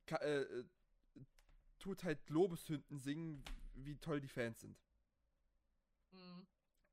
ka- 0.05 0.17
äh, 0.17 0.41
äh, 0.41 0.65
tut 1.79 2.03
halt 2.03 2.29
Lobeshünden 2.29 2.99
singen, 2.99 3.43
wie 3.75 3.95
toll 3.97 4.19
die 4.19 4.27
Fans 4.27 4.59
sind. 4.59 4.77
Mhm. 6.11 6.45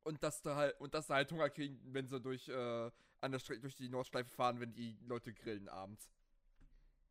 Und 0.05 0.22
dass 0.22 0.40
da 0.42 0.55
halt, 0.55 0.81
und 0.81 0.94
dass 0.94 1.09
da 1.09 1.14
halt 1.14 1.33
Hunger 1.33 1.51
kriegen, 1.51 1.81
wenn 1.92 2.07
sie 2.07 2.20
durch, 2.20 2.49
äh, 2.49 2.90
an 3.20 3.33
der 3.33 3.40
Strecke 3.40 3.62
durch 3.62 3.75
die 3.75 3.88
Nordschleife 3.88 4.31
fahren, 4.31 4.61
wenn 4.61 4.72
die 4.72 4.96
Leute 5.01 5.35
grillen 5.35 5.68
abends. 5.68 6.09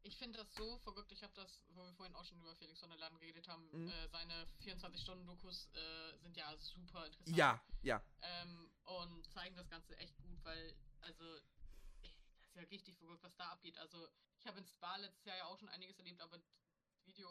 Ich 0.06 0.18
finde 0.18 0.38
das 0.38 0.54
so 0.54 0.78
verrückt. 0.78 1.12
Ich 1.12 1.24
habe 1.24 1.34
das, 1.34 1.60
wo 1.70 1.84
wir 1.84 1.94
vorhin 1.96 2.14
auch 2.16 2.24
schon 2.24 2.40
über 2.40 2.56
Felix 2.56 2.80
von 2.80 2.90
der 2.90 3.00
Laden 3.00 3.18
geredet 3.20 3.48
haben, 3.48 3.68
Mhm. 3.72 3.90
äh, 3.90 4.08
seine 4.10 4.46
24-Stunden-Dokus 4.62 5.70
äh, 5.74 6.18
sind 6.20 6.38
ja 6.38 6.56
super 6.58 7.08
interessant. 7.08 7.36
Ja, 7.36 7.60
ja. 7.82 8.04
Ähm, 8.22 8.70
und 8.84 9.26
zeigen 9.32 9.56
das 9.56 9.68
Ganze 9.68 9.98
echt 9.98 10.16
gut, 10.22 10.38
weil, 10.44 10.76
also, 11.02 11.24
das 12.04 12.12
ist 12.50 12.56
ja 12.56 12.62
richtig 12.70 12.96
verrückt, 12.98 13.24
was 13.24 13.36
da 13.36 13.50
abgeht. 13.50 13.78
Also, 13.80 14.08
ich 14.38 14.46
habe 14.46 14.60
in 14.60 14.68
Spa 14.68 14.96
letztes 14.98 15.26
Jahr 15.26 15.38
ja 15.38 15.46
auch 15.48 15.58
schon 15.58 15.70
einiges 15.70 15.98
erlebt, 15.98 16.22
aber 16.22 16.38
das 16.38 16.46
Video, 17.06 17.28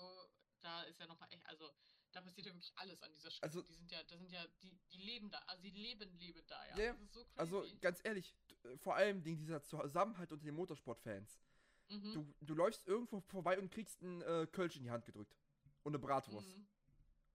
da 0.61 0.83
ist 0.83 0.99
ja 0.99 1.07
nochmal 1.07 1.33
echt, 1.33 1.47
also, 1.47 1.71
da 2.11 2.23
passiert 2.23 2.49
ja 2.49 2.53
wirklich 2.55 2.73
alles 2.77 3.01
an 3.05 3.13
dieser 3.13 3.31
Strecke. 3.31 3.45
Also- 3.57 3.63
die 3.63 3.75
sind 3.75 3.91
ja, 3.93 4.03
da 4.03 4.17
sind 4.19 4.33
ja, 4.33 4.45
die, 4.63 4.77
die 4.91 4.99
leben 4.99 5.31
da, 5.31 5.39
also 5.47 5.63
die 5.63 5.71
leben, 5.71 6.13
leben 6.19 6.45
da, 6.49 6.67
ja. 6.71 6.77
Ja. 6.79 6.95
Das 6.95 7.13
so. 7.13 7.27
Also 7.37 7.79
ganz 7.81 8.01
ehrlich, 8.03 8.35
äh, 8.65 8.77
vor 8.79 8.97
allem 8.97 9.23
dieser 9.23 9.63
Zusammenhalt 9.63 10.33
unter 10.33 10.45
den 10.45 10.57
Motorsportfans. 10.57 11.41
Mhm. 11.89 12.13
Du, 12.13 12.35
du 12.41 12.55
läufst 12.55 12.87
irgendwo 12.87 13.21
vorbei 13.21 13.59
und 13.59 13.71
kriegst 13.71 14.03
einen 14.03 14.23
äh, 14.23 14.47
Kölsch 14.51 14.77
in 14.77 14.83
die 14.85 14.91
Hand 14.91 15.05
gedrückt. 15.05 15.37
Und 15.83 15.91
eine 15.95 15.99
Bratwurst. 15.99 16.49
Mhm. 16.49 16.67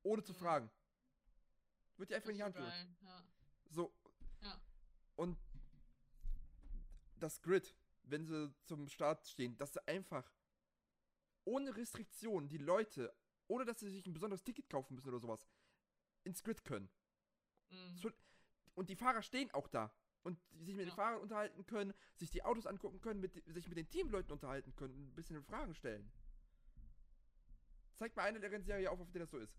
Ohne 0.03 0.23
zu 0.23 0.33
Mhm. 0.33 0.37
fragen. 0.37 0.71
Wird 1.97 2.09
dir 2.09 2.15
einfach 2.15 2.29
in 2.29 2.35
die 2.37 2.43
Hand 2.43 2.55
gedrückt. 2.55 2.87
ja. 3.01 3.23
So. 3.69 3.93
Ja. 4.41 4.59
Und 5.15 5.37
das 7.17 7.41
Grid, 7.41 7.75
wenn 8.03 8.25
sie 8.25 8.53
zum 8.63 8.87
Start 8.87 9.27
stehen, 9.27 9.57
dass 9.57 9.73
sie 9.73 9.87
einfach 9.87 10.31
ohne 11.43 11.75
Restriktionen 11.75 12.47
die 12.49 12.57
Leute, 12.57 13.13
ohne 13.47 13.65
dass 13.65 13.79
sie 13.79 13.89
sich 13.89 14.05
ein 14.07 14.13
besonderes 14.13 14.43
Ticket 14.43 14.69
kaufen 14.69 14.95
müssen 14.95 15.09
oder 15.09 15.19
sowas, 15.19 15.47
ins 16.23 16.41
Grid 16.43 16.63
können. 16.63 16.89
Mhm. 17.69 18.13
Und 18.75 18.89
die 18.89 18.95
Fahrer 18.95 19.21
stehen 19.21 19.51
auch 19.51 19.67
da. 19.67 19.93
Und 20.23 20.37
sich 20.59 20.75
mit 20.75 20.81
den 20.81 20.89
Ja. 20.89 20.95
Fahrern 20.95 21.21
unterhalten 21.21 21.65
können, 21.65 21.93
sich 22.15 22.29
die 22.29 22.43
Autos 22.43 22.65
angucken 22.65 22.99
können, 23.01 23.21
mit, 23.21 23.33
sich 23.53 23.67
mit 23.67 23.77
den 23.77 23.89
Teamleuten 23.89 24.31
unterhalten 24.31 24.75
können, 24.75 24.93
ein 25.07 25.15
bisschen 25.15 25.41
Fragen 25.43 25.73
stellen. 25.73 26.11
Zeig 27.95 28.15
mal 28.15 28.23
eine 28.23 28.39
der 28.39 28.51
Rennserie 28.51 28.89
auf, 28.91 28.99
auf 28.99 29.11
der 29.11 29.21
das 29.21 29.31
so 29.31 29.37
ist. 29.37 29.57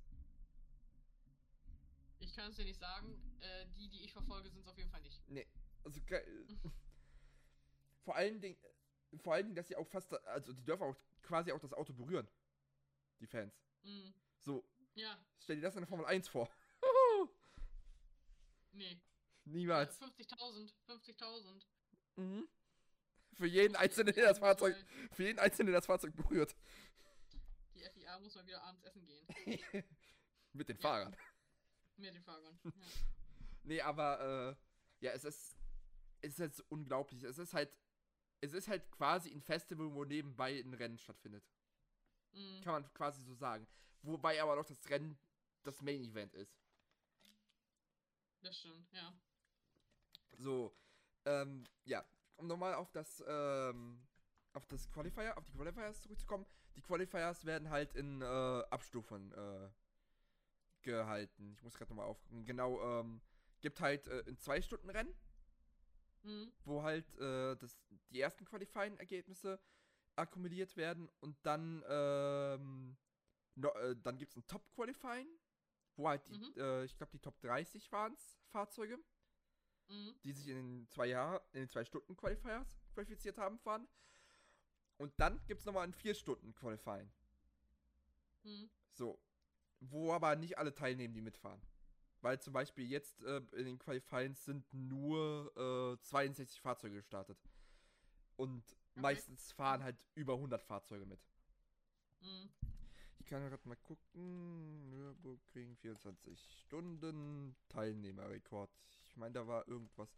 Ich 2.19 2.35
kann 2.35 2.51
es 2.51 2.57
dir 2.57 2.65
nicht 2.65 2.79
sagen. 2.79 3.15
Äh, 3.41 3.67
die, 3.77 3.89
die 3.89 4.05
ich 4.05 4.13
verfolge, 4.13 4.51
sind 4.51 4.61
es 4.61 4.69
auf 4.69 4.77
jeden 4.77 4.91
Fall 4.91 5.01
nicht. 5.01 5.23
Nee. 5.29 5.47
Also 5.85 6.01
vor 8.03 8.15
allen 8.17 8.41
Dingen, 8.41 8.59
vor 9.17 9.33
allen 9.35 9.47
Dingen, 9.47 9.57
dass 9.57 9.69
sie 9.69 9.77
auch 9.77 9.89
fast, 9.89 10.13
also 10.27 10.53
die 10.53 10.63
dürfen 10.65 10.83
auch 10.83 10.97
quasi 11.23 11.53
auch 11.53 11.59
das 11.59 11.73
Auto 11.73 11.95
berühren. 11.95 12.29
Die 13.21 13.27
Fans. 13.27 13.55
Mhm. 13.83 14.13
So, 14.39 14.65
Ja, 14.95 15.19
stell 15.39 15.57
dir 15.57 15.63
das 15.63 15.75
in 15.75 15.81
der 15.81 15.89
Formel 15.89 16.07
1 16.07 16.29
vor. 16.29 16.51
nee. 18.73 19.01
Niemals. 19.51 20.01
50.000, 20.01 20.73
50.000. 20.87 21.63
Mhm. 22.17 22.49
Für 23.35 23.47
jeden 23.47 23.77
einzelnen, 23.77 24.15
der 24.15 24.29
das 24.29 24.39
Fahrzeug, 24.39 24.77
für 25.13 25.25
jeden 25.25 25.39
einzelnen, 25.39 25.73
der 25.73 25.81
das 25.81 25.87
Fahrzeug 25.87 26.15
berührt. 26.15 26.55
Die 27.75 27.83
FIA 27.83 28.19
muss 28.19 28.35
mal 28.35 28.47
wieder 28.47 28.63
abends 28.63 28.83
essen 28.85 29.07
gehen. 29.07 29.27
Mit 30.53 30.69
den 30.69 30.77
Ja. 30.77 30.83
Fahrern. 30.83 31.17
Mit 31.97 32.15
den 32.15 32.23
Fahrern. 32.23 32.61
Ja. 32.65 32.71
Nee, 33.63 33.83
aber, 33.83 34.57
äh, 35.01 35.05
ja, 35.05 35.13
es 35.13 35.23
ist, 35.25 35.55
es 36.23 36.33
ist 36.33 36.41
halt 36.41 36.55
so 36.55 36.65
unglaublich. 36.71 37.23
Es 37.25 37.37
ist 37.37 37.53
halt, 37.53 37.71
es 38.41 38.55
ist 38.55 38.69
halt 38.69 38.91
quasi 38.91 39.31
ein 39.31 39.43
Festival, 39.43 39.93
wo 39.93 40.05
nebenbei 40.05 40.59
ein 40.59 40.73
Rennen 40.73 40.97
stattfindet. 40.97 41.45
Mhm. 42.33 42.63
Kann 42.63 42.73
man 42.73 42.93
quasi 42.95 43.23
so 43.23 43.35
sagen. 43.35 43.69
Wobei 44.01 44.41
aber 44.43 44.57
noch 44.57 44.65
das 44.65 44.89
Rennen 44.89 45.19
das 45.63 45.83
Main 45.83 46.03
Event 46.03 46.35
ist. 46.35 46.59
Das 48.41 48.59
stimmt, 48.59 48.91
ja. 48.93 49.13
So, 50.39 50.75
ähm, 51.25 51.65
ja, 51.85 52.05
um 52.37 52.47
nochmal 52.47 52.75
auf 52.75 52.91
das, 52.93 53.23
ähm, 53.27 54.07
auf 54.53 54.67
das 54.67 54.91
Qualifier, 54.91 55.37
auf 55.37 55.45
die 55.45 55.53
Qualifiers 55.53 56.01
zurückzukommen. 56.03 56.47
Die 56.77 56.83
Qualifiers 56.83 57.45
werden 57.45 57.71
halt 57.71 57.95
in 57.95 58.23
äh, 58.23 58.25
Abstufungen 58.25 59.33
äh, 59.33 59.71
gehalten. 60.83 61.53
Ich 61.55 61.63
muss 61.63 61.75
gerade 61.75 61.91
nochmal 61.91 62.07
aufgucken. 62.07 62.45
Genau, 62.45 63.01
ähm, 63.01 63.21
gibt 63.61 63.81
halt 63.81 64.09
äh, 64.09 64.25
ein 64.27 64.39
zwei 64.39 64.63
Stunden 64.63 64.89
Rennen, 64.91 65.15
Mhm. 66.23 66.53
wo 66.65 66.83
halt 66.83 67.07
äh, 67.19 67.57
das, 67.57 67.79
die 68.11 68.21
ersten 68.21 68.45
Qualifying-Ergebnisse 68.45 69.59
akkumuliert 70.17 70.77
werden 70.77 71.09
und 71.21 71.37
dann, 71.45 71.83
ähm, 71.89 72.97
no, 73.55 73.69
äh, 73.71 73.97
dann 73.97 74.19
gibt 74.19 74.33
es 74.33 74.37
ein 74.37 74.47
Top-Qualifying, 74.47 75.29
wo 75.97 76.09
halt 76.09 76.27
die, 76.29 76.35
Mhm. 76.35 76.55
äh, 76.57 76.85
ich 76.85 76.97
glaube, 76.97 77.13
die 77.13 77.21
Top 77.21 77.39
30 77.41 77.91
waren 77.93 78.15
es, 78.15 78.39
Fahrzeuge 78.51 78.99
Mhm. 79.91 80.15
die 80.23 80.33
sich 80.33 80.49
in 80.49 80.55
den 80.55 80.89
zwei 80.89 81.07
Jahr, 81.07 81.43
in 81.53 81.63
den 81.63 81.69
zwei 81.69 81.85
Stunden 81.85 82.17
Qualifiers 82.17 82.81
qualifiziert 82.95 83.39
haben, 83.39 83.59
fahren. 83.59 83.89
Und 84.99 85.13
dann 85.19 85.41
gibt 85.47 85.61
es 85.61 85.67
nochmal 85.67 85.85
ein 85.85 85.93
vier 85.93 86.15
Stunden 86.15 86.55
Qualifying. 86.55 87.11
Mhm. 88.45 88.71
So. 88.93 89.19
Wo 89.81 90.13
aber 90.13 90.37
nicht 90.37 90.59
alle 90.59 90.75
teilnehmen, 90.75 91.15
die 91.15 91.23
mitfahren. 91.23 91.61
Weil 92.21 92.39
zum 92.41 92.53
Beispiel 92.53 92.87
jetzt 92.87 93.23
äh, 93.23 93.39
in 93.53 93.65
den 93.65 93.79
Qualifyings 93.79 94.45
sind 94.45 94.73
nur 94.73 95.51
äh, 95.57 96.03
62 96.03 96.61
Fahrzeuge 96.61 96.97
gestartet. 96.97 97.39
Und 98.37 98.77
meistens 98.95 99.53
fahren 99.53 99.83
halt 99.83 99.97
über 100.15 100.35
100 100.35 100.63
Fahrzeuge 100.63 101.07
mit. 101.07 101.21
Mhm. 102.21 102.51
Ich 103.19 103.27
kann 103.27 103.49
gerade 103.49 103.69
mal 103.69 103.77
gucken. 103.77 104.91
Nürburgring 104.91 105.77
24 105.77 106.61
Stunden. 106.61 107.57
Teilnehmerrekord. 107.69 108.71
Ich 109.21 109.23
meine, 109.23 109.35
da 109.35 109.47
war 109.47 109.69
irgendwas. 109.69 110.09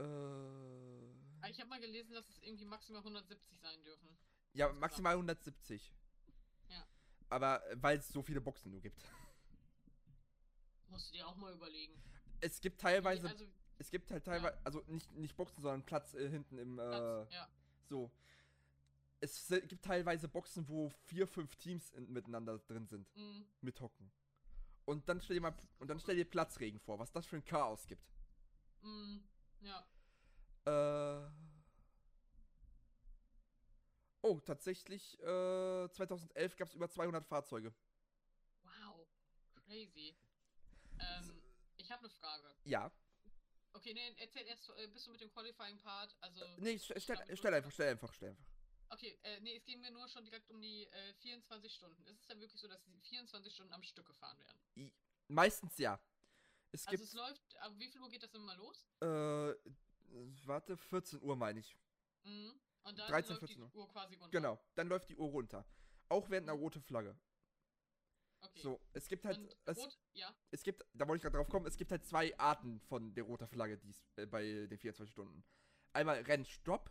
Äh. 0.00 1.48
Ich 1.48 1.60
habe 1.60 1.68
mal 1.70 1.78
gelesen, 1.78 2.12
dass 2.12 2.28
es 2.28 2.42
irgendwie 2.42 2.64
maximal 2.64 3.02
170 3.02 3.56
sein 3.60 3.80
dürfen. 3.84 4.08
Ja, 4.52 4.72
maximal 4.72 5.12
170. 5.12 5.94
Ja. 6.66 6.84
Aber 7.28 7.64
äh, 7.70 7.76
weil 7.80 7.98
es 7.98 8.08
so 8.08 8.20
viele 8.20 8.40
Boxen 8.40 8.72
nur 8.72 8.80
gibt. 8.80 9.00
Musst 10.88 11.10
du 11.10 11.12
dir 11.12 11.28
auch 11.28 11.36
mal 11.36 11.54
überlegen. 11.54 12.02
Es 12.40 12.60
gibt 12.60 12.80
teilweise, 12.80 13.28
also, 13.28 13.44
es 13.78 13.90
gibt 13.92 14.10
halt 14.10 14.24
teilweise, 14.24 14.58
also 14.64 14.82
nicht, 14.88 15.12
nicht 15.12 15.36
Boxen, 15.36 15.62
sondern 15.62 15.84
Platz 15.84 16.14
äh, 16.14 16.28
hinten 16.28 16.58
im, 16.58 16.80
äh, 16.80 16.82
Platz, 16.82 17.32
ja. 17.32 17.48
so. 17.88 18.10
Es 19.20 19.46
gibt 19.68 19.84
teilweise 19.84 20.26
Boxen, 20.26 20.68
wo 20.68 20.88
vier, 21.04 21.28
fünf 21.28 21.54
Teams 21.54 21.92
in, 21.92 22.12
miteinander 22.12 22.58
drin 22.58 22.88
sind, 22.88 23.08
Mhm. 23.14 23.46
mit 23.60 23.80
Hocken. 23.80 24.10
Und 24.86 25.08
dann 25.08 25.20
stell 25.20 25.34
dir 25.36 25.40
mal, 25.40 25.54
und 25.78 25.88
dann 25.88 25.98
stell 25.98 26.16
dir 26.16 26.24
Platzregen 26.24 26.78
vor, 26.80 26.98
was 26.98 27.10
das 27.12 27.26
für 27.26 27.36
ein 27.36 27.44
Chaos 27.44 27.86
gibt. 27.86 28.04
Mhm. 28.82 29.22
Ja. 29.60 29.86
Äh. 30.66 31.30
Oh, 34.22 34.40
tatsächlich, 34.40 35.20
äh, 35.20 35.88
2011 35.90 36.56
gab 36.56 36.68
es 36.68 36.74
über 36.74 36.88
200 36.88 37.26
Fahrzeuge. 37.26 37.74
Wow. 38.62 39.06
Crazy. 39.66 40.16
Ähm, 40.98 41.42
ich 41.76 41.90
habe 41.90 42.00
eine 42.00 42.10
Frage. 42.10 42.54
Ja. 42.64 42.90
Okay, 43.74 43.92
nee, 43.92 44.14
erzähl 44.18 44.46
erst, 44.46 44.70
äh, 44.70 44.86
bist 44.86 45.06
du 45.06 45.10
mit 45.10 45.20
dem 45.20 45.30
Qualifying-Part? 45.30 46.16
Also. 46.20 46.44
Nee, 46.58 46.78
st 46.78 46.84
stell, 46.84 47.00
stell 47.00 47.16
du- 47.16 47.56
einfach, 47.56 47.72
stell 47.72 47.88
einfach, 47.90 48.12
stell 48.14 48.30
einfach. 48.30 48.53
Okay, 48.94 49.18
äh, 49.24 49.40
nee, 49.40 49.56
es 49.56 49.64
ging 49.64 49.80
mir 49.80 49.90
nur 49.90 50.06
schon 50.08 50.24
direkt 50.24 50.48
um 50.50 50.60
die 50.60 50.86
äh, 50.86 51.14
24 51.14 51.74
Stunden. 51.74 52.06
Ist 52.06 52.20
es 52.20 52.26
dann 52.26 52.38
wirklich 52.40 52.60
so, 52.60 52.68
dass 52.68 52.80
die 52.84 52.96
24 53.00 53.52
Stunden 53.52 53.72
am 53.72 53.82
Stück 53.82 54.06
gefahren 54.06 54.38
werden? 54.38 54.92
Meistens 55.26 55.76
ja. 55.78 55.98
Es 56.70 56.86
Also 56.86 56.90
gibt, 56.96 57.08
es 57.08 57.12
läuft, 57.14 57.56
ab 57.58 57.72
wie 57.76 57.88
viel 57.88 58.00
Uhr 58.00 58.08
geht 58.08 58.22
das 58.22 58.32
immer 58.34 58.54
los? 58.56 58.86
äh, 59.00 59.54
warte, 60.46 60.76
14 60.76 61.20
Uhr 61.22 61.34
meine 61.34 61.58
ich. 61.58 61.76
Mhm. 62.22 62.52
Und 62.84 62.98
dann 62.98 63.08
13, 63.08 63.30
läuft 63.30 63.40
14 63.40 63.56
die 63.56 63.62
Uhr. 63.62 63.74
Uhr 63.74 63.88
quasi 63.88 64.14
runter. 64.14 64.30
Genau, 64.30 64.60
dann 64.76 64.88
läuft 64.88 65.08
die 65.08 65.16
Uhr 65.16 65.28
runter. 65.28 65.66
Auch 66.08 66.30
während 66.30 66.48
einer 66.48 66.58
roten 66.58 66.82
Flagge. 66.82 67.18
Okay. 68.42 68.60
So, 68.60 68.80
es 68.92 69.08
gibt 69.08 69.24
halt, 69.24 69.38
Und 69.38 69.56
es, 69.64 69.78
rot, 69.78 69.98
ja. 70.12 70.32
es 70.52 70.62
gibt, 70.62 70.84
da 70.92 71.08
wollte 71.08 71.16
ich 71.16 71.22
gerade 71.22 71.38
drauf 71.38 71.48
kommen, 71.48 71.66
es 71.66 71.76
gibt 71.76 71.90
halt 71.90 72.04
zwei 72.04 72.38
Arten 72.38 72.78
von 72.78 73.12
der 73.14 73.24
roten 73.24 73.48
Flagge 73.48 73.76
die's, 73.78 74.06
äh, 74.16 74.26
bei 74.26 74.66
den 74.66 74.78
24 74.78 75.10
Stunden. 75.10 75.42
Einmal 75.94 76.20
Rennstopp. 76.20 76.90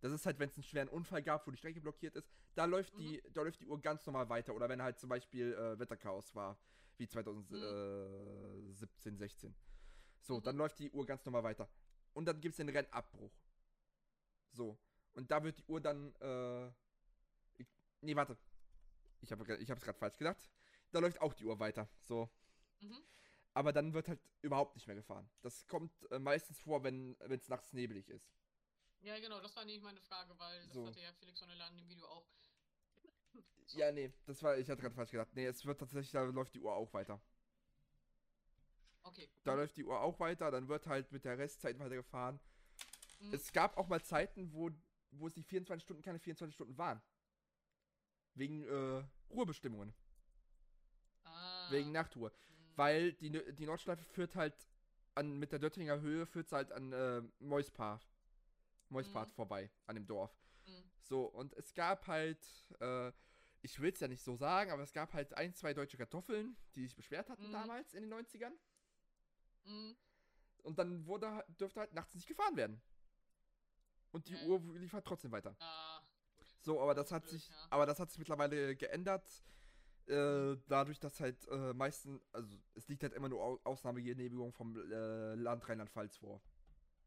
Das 0.00 0.12
ist 0.12 0.26
halt, 0.26 0.38
wenn 0.38 0.48
es 0.48 0.56
einen 0.56 0.62
schweren 0.64 0.88
Unfall 0.88 1.22
gab, 1.22 1.46
wo 1.46 1.50
die 1.50 1.56
Strecke 1.56 1.80
blockiert 1.80 2.14
ist, 2.14 2.30
da 2.54 2.64
läuft 2.66 2.94
Mhm. 2.94 2.98
die, 2.98 3.22
da 3.32 3.42
läuft 3.42 3.60
die 3.60 3.66
Uhr 3.66 3.80
ganz 3.80 4.04
normal 4.06 4.28
weiter. 4.28 4.54
Oder 4.54 4.68
wenn 4.68 4.82
halt 4.82 4.98
zum 4.98 5.08
Beispiel 5.08 5.52
äh, 5.54 5.78
Wetterchaos 5.78 6.34
war, 6.34 6.58
wie 6.96 7.08
2017, 7.08 9.16
16. 9.16 9.54
So, 10.20 10.38
Mhm. 10.38 10.42
dann 10.42 10.56
läuft 10.56 10.78
die 10.78 10.90
Uhr 10.90 11.06
ganz 11.06 11.24
normal 11.24 11.42
weiter. 11.42 11.68
Und 12.12 12.26
dann 12.26 12.40
gibt 12.40 12.52
es 12.52 12.56
den 12.58 12.68
Rennabbruch. 12.68 13.32
So. 14.52 14.78
Und 15.14 15.30
da 15.30 15.42
wird 15.42 15.58
die 15.58 15.64
Uhr 15.66 15.80
dann, 15.80 16.14
äh. 16.20 16.68
Ich, 17.56 17.68
nee, 18.00 18.14
warte. 18.16 18.36
Ich 19.20 19.32
habe 19.32 19.42
ich 19.60 19.68
es 19.68 19.80
gerade 19.82 19.98
falsch 19.98 20.16
gedacht. 20.16 20.48
Da 20.92 21.00
läuft 21.00 21.20
auch 21.20 21.34
die 21.34 21.44
Uhr 21.44 21.58
weiter. 21.58 21.88
So. 22.04 22.30
Mhm. 22.80 23.02
Aber 23.54 23.72
dann 23.72 23.92
wird 23.94 24.08
halt 24.08 24.20
überhaupt 24.42 24.76
nicht 24.76 24.86
mehr 24.86 24.94
gefahren. 24.96 25.28
Das 25.42 25.66
kommt 25.66 25.92
äh, 26.12 26.18
meistens 26.20 26.60
vor, 26.60 26.84
wenn 26.84 27.16
es 27.20 27.48
nachts 27.48 27.72
nebelig 27.72 28.08
ist. 28.08 28.30
Ja, 29.00 29.18
genau, 29.18 29.40
das 29.40 29.54
war 29.56 29.64
nämlich 29.64 29.82
meine 29.82 30.00
Frage, 30.00 30.38
weil 30.38 30.60
das 30.66 30.74
So. 30.74 30.86
hatte 30.86 31.00
ja 31.00 31.12
Felix 31.12 31.38
von 31.38 31.48
der 31.48 31.56
Laden 31.56 31.78
im 31.78 31.88
Video 31.88 32.06
auch. 32.06 32.26
So. 33.66 33.78
Ja, 33.78 33.92
nee, 33.92 34.12
das 34.24 34.42
war, 34.42 34.56
ich 34.56 34.68
hatte 34.68 34.80
gerade 34.80 34.94
falsch 34.94 35.10
gedacht. 35.10 35.28
Nee, 35.34 35.46
es 35.46 35.64
wird 35.64 35.78
tatsächlich, 35.78 36.10
da 36.10 36.22
läuft 36.22 36.54
die 36.54 36.60
Uhr 36.60 36.74
auch 36.74 36.92
weiter. 36.92 37.20
Okay. 39.02 39.28
Da 39.44 39.54
läuft 39.54 39.76
die 39.76 39.84
Uhr 39.84 40.00
auch 40.00 40.18
weiter, 40.20 40.50
dann 40.50 40.68
wird 40.68 40.86
halt 40.86 41.12
mit 41.12 41.24
der 41.24 41.38
Restzeit 41.38 41.78
weitergefahren. 41.78 42.40
Mhm. 43.20 43.34
Es 43.34 43.52
gab 43.52 43.76
auch 43.76 43.88
mal 43.88 44.02
Zeiten, 44.02 44.52
wo, 44.52 44.70
wo 45.10 45.26
es 45.26 45.34
die 45.34 45.42
24 45.42 45.82
Stunden 45.82 46.02
keine 46.02 46.18
24 46.18 46.54
Stunden 46.54 46.76
waren. 46.76 47.02
Wegen 48.34 48.62
äh, 48.64 49.04
Ruhebestimmungen, 49.30 49.94
ah. 51.24 51.70
wegen 51.70 51.92
Nachtruhe. 51.92 52.30
Mhm. 52.30 52.76
Weil 52.76 53.12
die, 53.14 53.30
die 53.54 53.66
Nordschleife 53.66 54.04
führt 54.04 54.36
halt 54.36 54.54
an, 55.14 55.38
mit 55.38 55.52
der 55.52 55.58
Döttinger 55.58 56.00
Höhe 56.00 56.26
führt 56.26 56.52
halt 56.52 56.70
an 56.72 56.92
äh, 56.92 57.22
Moispath. 57.40 58.06
Moispath 58.90 59.28
Mhm. 59.28 59.34
vorbei, 59.34 59.70
an 59.86 59.94
dem 59.96 60.06
Dorf. 60.06 60.36
Mhm. 60.66 60.90
So, 61.02 61.24
und 61.24 61.52
es 61.54 61.74
gab 61.74 62.06
halt, 62.06 62.46
äh, 62.80 63.12
ich 63.62 63.78
will 63.80 63.92
es 63.92 64.00
ja 64.00 64.08
nicht 64.08 64.22
so 64.22 64.36
sagen, 64.36 64.70
aber 64.70 64.82
es 64.82 64.92
gab 64.92 65.12
halt 65.14 65.34
ein, 65.34 65.54
zwei 65.54 65.74
deutsche 65.74 65.96
Kartoffeln, 65.96 66.56
die 66.74 66.82
sich 66.84 66.96
beschwert 66.96 67.28
hatten 67.30 67.48
Mhm. 67.48 67.52
damals 67.52 67.94
in 67.94 68.02
den 68.02 68.10
90ern. 68.12 68.52
Mhm. 69.64 69.96
Und 70.62 70.78
dann 70.78 71.06
wurde, 71.06 71.44
dürfte 71.60 71.80
halt 71.80 71.92
nachts 71.94 72.14
nicht 72.14 72.26
gefahren 72.26 72.56
werden. 72.56 72.80
Und 74.10 74.28
die 74.28 74.34
Ja. 74.34 74.44
Uhr 74.46 74.60
lief 74.78 74.92
halt 74.92 75.04
trotzdem 75.04 75.32
weiter. 75.32 75.54
Ah. 75.60 76.00
So, 76.60 76.80
aber 76.80 76.94
das 76.94 77.06
ist 77.06 77.12
hat 77.12 77.22
blöd, 77.22 77.32
sich, 77.32 77.48
ja. 77.48 77.66
aber 77.70 77.86
das 77.86 78.00
hat 78.00 78.10
sich 78.10 78.18
mittlerweile 78.18 78.74
geändert. 78.76 79.26
Äh, 80.06 80.56
dadurch, 80.68 80.98
dass 80.98 81.20
halt 81.20 81.46
äh, 81.48 81.74
meisten, 81.74 82.20
also 82.32 82.56
es 82.74 82.88
liegt 82.88 83.02
halt 83.02 83.12
immer 83.12 83.28
nur 83.28 83.42
Au 83.42 83.60
Ausnahmegenehmigung 83.64 84.52
vom 84.54 84.74
äh, 84.90 85.34
Land 85.34 85.68
Rheinland-Pfalz 85.68 86.16
vor. 86.16 86.40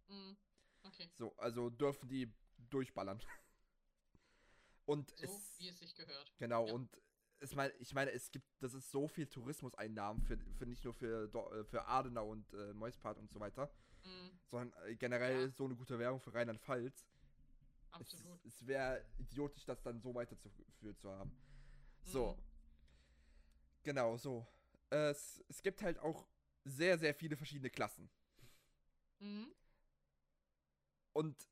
Mhm. 0.08 0.38
Okay. 0.84 1.10
So, 1.18 1.36
also 1.38 1.70
dürfen 1.70 2.08
die 2.10 2.34
durchballern. 2.70 3.20
Und 4.86 5.12
So 5.12 5.24
es, 5.24 5.60
wie 5.60 5.70
es 5.70 5.80
sich 5.80 5.94
gehört. 5.96 6.34
genau, 6.38 6.68
ja. 6.68 6.74
und 6.74 6.90
es 7.40 7.54
mein, 7.56 7.72
ich 7.80 7.94
meine, 7.94 8.12
es 8.12 8.32
gibt, 8.32 8.46
das 8.60 8.74
ist 8.74 8.92
so 8.92 9.08
viel 9.08 9.28
Tourismuseinnahmen 9.28 10.22
für, 10.24 10.38
für 10.58 10.66
nicht 10.66 10.84
nur 10.84 10.94
für, 10.94 11.26
äh, 11.34 11.64
für 11.64 11.86
Adenau 11.88 12.30
und 12.30 12.52
äh, 12.54 12.74
Moispart 12.74 13.18
und 13.18 13.32
so 13.32 13.40
weiter, 13.40 13.72
Mhm. 14.04 14.40
sondern 14.48 14.84
äh, 14.88 14.96
generell 14.96 15.46
Ja. 15.46 15.52
so 15.52 15.66
eine 15.66 15.76
gute 15.76 15.98
Werbung 16.00 16.20
für 16.20 16.34
Rheinland-Pfalz. 16.34 17.06
Es, 17.06 17.92
Absolut. 17.92 18.44
es 18.46 18.66
wäre 18.66 19.06
idiotisch, 19.18 19.64
das 19.66 19.82
dann 19.84 20.02
so 20.02 20.14
weiterzuführen 20.16 20.98
zu 20.98 21.10
haben. 21.12 21.32
So. 22.04 22.34
Mhm. 22.34 22.44
Genau, 23.84 24.18
so. 24.18 24.46
Es, 24.90 25.44
es 25.48 25.62
gibt 25.62 25.82
halt 25.84 26.00
auch 26.00 26.28
sehr, 26.66 26.98
sehr 26.98 27.14
viele 27.14 27.38
verschiedene 27.38 27.70
Klassen. 27.70 28.10
Mhm. 29.20 29.54
Und 31.14 31.48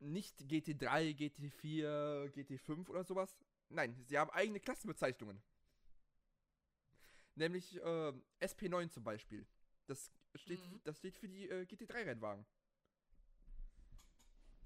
nicht 0.00 0.40
GT3, 0.42 1.14
GT4, 1.16 2.28
GT5 2.32 2.88
oder 2.88 3.04
sowas. 3.04 3.38
Nein, 3.68 3.96
sie 4.04 4.18
haben 4.18 4.30
eigene 4.30 4.60
Klassenbezeichnungen. 4.60 5.40
Nämlich 7.34 7.76
äh, 7.76 8.12
SP9 8.40 8.90
zum 8.90 9.04
Beispiel. 9.04 9.46
Das 9.86 10.10
steht, 10.34 10.60
Mhm. 10.70 10.80
das 10.84 10.98
steht 10.98 11.16
für 11.16 11.28
die 11.28 11.48
äh, 11.48 11.62
GT3-Rennwagen. 11.64 12.44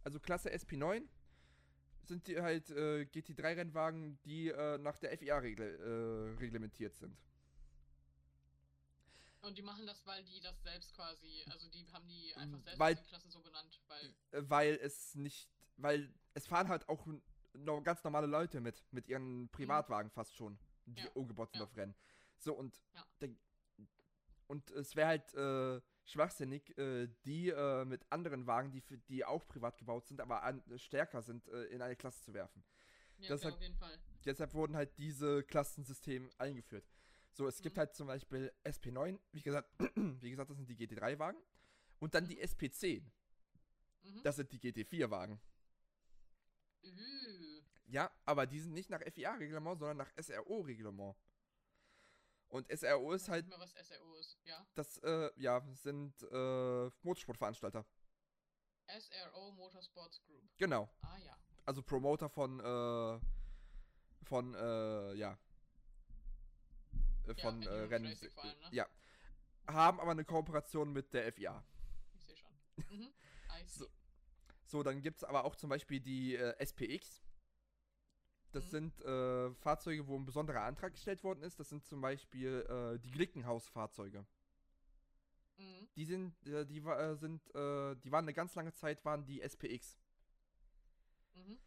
Also 0.03 0.21
Klasse 0.21 0.53
SP9 0.53 1.07
sind 2.05 2.27
die 2.29 2.41
halt 2.41 2.71
äh, 2.71 3.03
GT3-Rennwagen, 3.13 4.19
die 4.25 4.49
äh, 4.49 4.79
nach 4.79 4.97
der 4.99 5.17
FIA 5.19 5.39
regle 5.39 5.67
äh, 5.77 6.39
reglementiert 6.39 6.95
sind. 6.97 7.17
Und 9.47 9.57
die 9.57 9.63
machen 9.63 9.87
das, 9.87 10.05
weil 10.07 10.25
die 10.25 10.41
das 10.41 10.61
selbst 10.65 10.93
quasi, 10.95 11.45
also 11.51 11.69
die 11.69 11.87
haben 11.93 12.09
die 12.09 12.35
einfach 12.35 12.59
Mhm, 12.59 12.63
selbst 12.65 12.81
weil- 12.81 12.95
die 12.97 13.03
Klassen 13.05 13.31
so 13.31 13.41
benannt, 13.41 13.81
weil. 13.87 14.15
Äh, 14.33 14.43
weil 14.51 14.75
es 14.83 15.15
nicht, 15.15 15.49
weil 15.77 16.13
es 16.35 16.47
fahren 16.49 16.69
halt 16.69 16.89
auch 16.89 17.07
ganz 17.85 18.03
normale 18.03 18.27
Leute 18.27 18.61
mit, 18.61 18.83
mit 18.93 19.07
ihren 19.07 19.49
Privatwagen 19.51 20.11
fast 20.11 20.35
schon, 20.37 20.59
die 20.87 21.01
Ja, 21.01 21.11
sind 21.15 21.55
ja. 21.61 21.63
auf 21.63 21.77
Rennen. 21.77 21.95
So 22.39 22.55
und 22.55 22.83
Ja. 22.95 23.07
der, 23.21 23.31
und 24.49 24.71
es 24.73 24.97
wäre 24.97 25.09
halt 25.09 25.33
äh, 25.35 25.81
schwachsinnig, 26.05 26.77
äh, 26.77 27.07
die 27.25 27.51
äh, 27.51 27.85
mit 27.85 28.05
anderen 28.11 28.47
Wagen, 28.49 28.73
die 28.73 28.81
für 28.81 28.99
die 28.99 29.25
auch 29.25 29.47
privat 29.47 29.79
gebaut 29.79 30.07
sind, 30.07 30.21
aber 30.21 30.43
an, 30.43 30.63
stärker 30.77 31.23
sind, 31.23 31.47
äh, 31.49 31.65
in 31.67 31.83
eine 31.83 31.95
Klasse 31.97 32.21
zu 32.21 32.35
werfen. 32.35 32.65
Ja, 33.19 33.31
hat- 33.45 33.55
auf 33.55 33.61
jeden 33.61 33.77
Fall. 33.77 33.97
Deshalb 34.25 34.55
wurden 34.55 34.75
halt 34.75 34.99
diese 34.99 35.45
Klassensysteme 35.45 36.29
eingeführt. 36.37 36.85
So, 37.37 37.47
es 37.47 37.61
gibt 37.61 37.77
Mhm. 37.77 37.81
halt 37.81 37.95
zum 37.95 38.07
Beispiel 38.07 38.51
SP9, 38.65 39.19
wie 39.33 39.43
gesagt, 39.43 39.69
wie 40.23 40.31
gesagt, 40.31 40.49
das 40.51 40.57
sind 40.57 40.69
die 40.71 40.77
GT3-Wagen. 40.77 41.39
Und 41.99 42.15
dann 42.15 42.27
die 42.27 42.41
SP10, 42.43 43.05
Mhm. 44.03 44.23
das 44.23 44.37
sind 44.37 44.51
die 44.53 44.59
GT4-Wagen. 44.59 45.39
Üh. 46.83 47.61
Ja, 47.89 48.11
aber 48.25 48.47
die 48.47 48.59
sind 48.61 48.73
nicht 48.73 48.89
nach 48.91 49.03
FIA-Reglement, 49.03 49.79
sondern 49.79 49.99
nach 49.99 50.13
SRO-Reglement. 50.17 51.15
Und 52.49 52.67
SRO 52.71 53.13
ist 53.13 53.29
halt, 53.29 53.47
mehr, 53.49 53.59
was 53.59 53.73
SRO 53.75 54.15
ist. 54.15 54.39
Ja. 54.45 54.67
das, 54.75 54.99
äh, 54.99 55.31
ja, 55.37 55.61
sind 55.75 56.15
äh, 56.31 56.91
Motorsportveranstalter. 57.03 57.85
SRO 58.89 59.53
Motorsports 59.53 60.23
Group. 60.25 60.43
Genau. 60.57 60.89
Ah 61.03 61.19
ja. 61.19 61.37
Also 61.65 61.83
Promoter 61.83 62.29
von, 62.31 62.61
äh, 62.61 63.21
von, 64.25 64.55
äh, 64.55 65.15
ja. 65.15 65.37
Äh, 67.27 67.35
Von 67.35 67.63
Ja, 67.63 67.71
äh, 67.71 67.85
Rennen. 67.85 68.07
Racing 68.07 68.31
vor 68.31 68.45
allem, 68.45 68.59
ne? 68.61 68.69
Ja. 68.73 68.87
Haben 69.67 70.01
aber 70.01 70.13
eine 70.13 70.25
Kooperation 70.25 70.93
mit 70.93 71.13
der 71.13 71.33
FIA. 71.33 71.65
Ich 72.15 72.25
sehe 72.25 72.37
schon. 72.37 72.51
Mhm. 72.91 73.13
So. 73.67 73.87
So, 74.67 74.83
dann 74.83 75.01
gibt 75.01 75.19
es 75.19 75.25
aber 75.25 75.45
auch 75.45 75.57
zum 75.57 75.71
Beispiel 75.71 76.01
die 76.01 76.37
äh, 76.37 76.55
SPX. 76.65 77.23
Das 78.53 78.65
Mhm. 78.67 78.71
sind 78.71 79.01
äh, 79.03 79.55
Fahrzeuge, 79.55 80.07
wo 80.07 80.17
ein 80.19 80.25
besonderer 80.25 80.63
Antrag 80.63 80.93
gestellt 80.93 81.23
worden 81.25 81.43
ist. 81.43 81.59
Das 81.59 81.69
sind 81.69 81.85
zum 81.87 82.01
Beispiel 82.01 82.65
äh, 82.69 82.99
die 82.99 83.11
Glickenhaus-Fahrzeuge. 83.11 84.27
Mhm. 85.57 85.89
Die 85.97 86.05
sind, 86.05 86.47
äh, 86.47 86.65
die 86.67 86.81
sind, 87.15 87.45
die 87.55 88.13
waren 88.13 88.25
eine 88.25 88.35
ganz 88.35 88.55
lange 88.55 88.73
Zeit, 88.73 89.05
waren 89.05 89.25
die 89.25 89.41
SPX. 89.41 89.97
Mhm. 91.35 91.59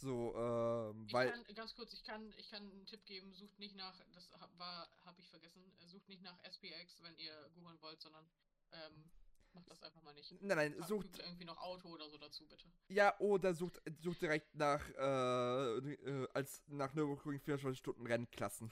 So, 0.00 0.32
ähm, 0.36 1.04
Ich 1.06 1.12
weil, 1.12 1.30
kann, 1.32 1.44
ganz 1.54 1.74
kurz, 1.74 1.92
ich 1.92 2.04
kann, 2.04 2.32
ich 2.36 2.48
kann 2.50 2.62
einen 2.62 2.86
Tipp 2.86 3.04
geben, 3.04 3.34
sucht 3.34 3.58
nicht 3.58 3.74
nach, 3.74 4.00
das 4.12 4.30
war, 4.56 4.88
habe 5.04 5.20
ich 5.20 5.28
vergessen, 5.28 5.62
äh, 5.80 5.86
sucht 5.86 6.08
nicht 6.08 6.22
nach 6.22 6.38
SPX, 6.44 7.02
wenn 7.02 7.16
ihr 7.16 7.50
googeln 7.54 7.80
wollt, 7.82 8.00
sondern 8.00 8.24
ähm, 8.72 9.10
macht 9.52 9.68
das 9.68 9.82
einfach 9.82 10.00
mal 10.02 10.14
nicht. 10.14 10.30
nein, 10.40 10.56
nein, 10.56 10.72
Fügt 10.74 10.88
sucht, 10.88 11.18
irgendwie 11.18 11.44
noch 11.44 11.58
Auto 11.58 11.88
oder 11.88 12.08
so 12.08 12.16
dazu, 12.18 12.46
bitte. 12.46 12.64
ja, 12.88 13.18
oder 13.18 13.54
sucht, 13.54 13.82
sucht 14.00 14.22
direkt 14.22 14.54
nach, 14.54 14.88
äh, 14.90 15.78
äh, 15.94 16.28
als 16.32 16.62
nach 16.68 16.94
Nürburgring 16.94 17.40
24 17.40 17.78
Stunden 17.78 18.06
Rennklassen. 18.06 18.70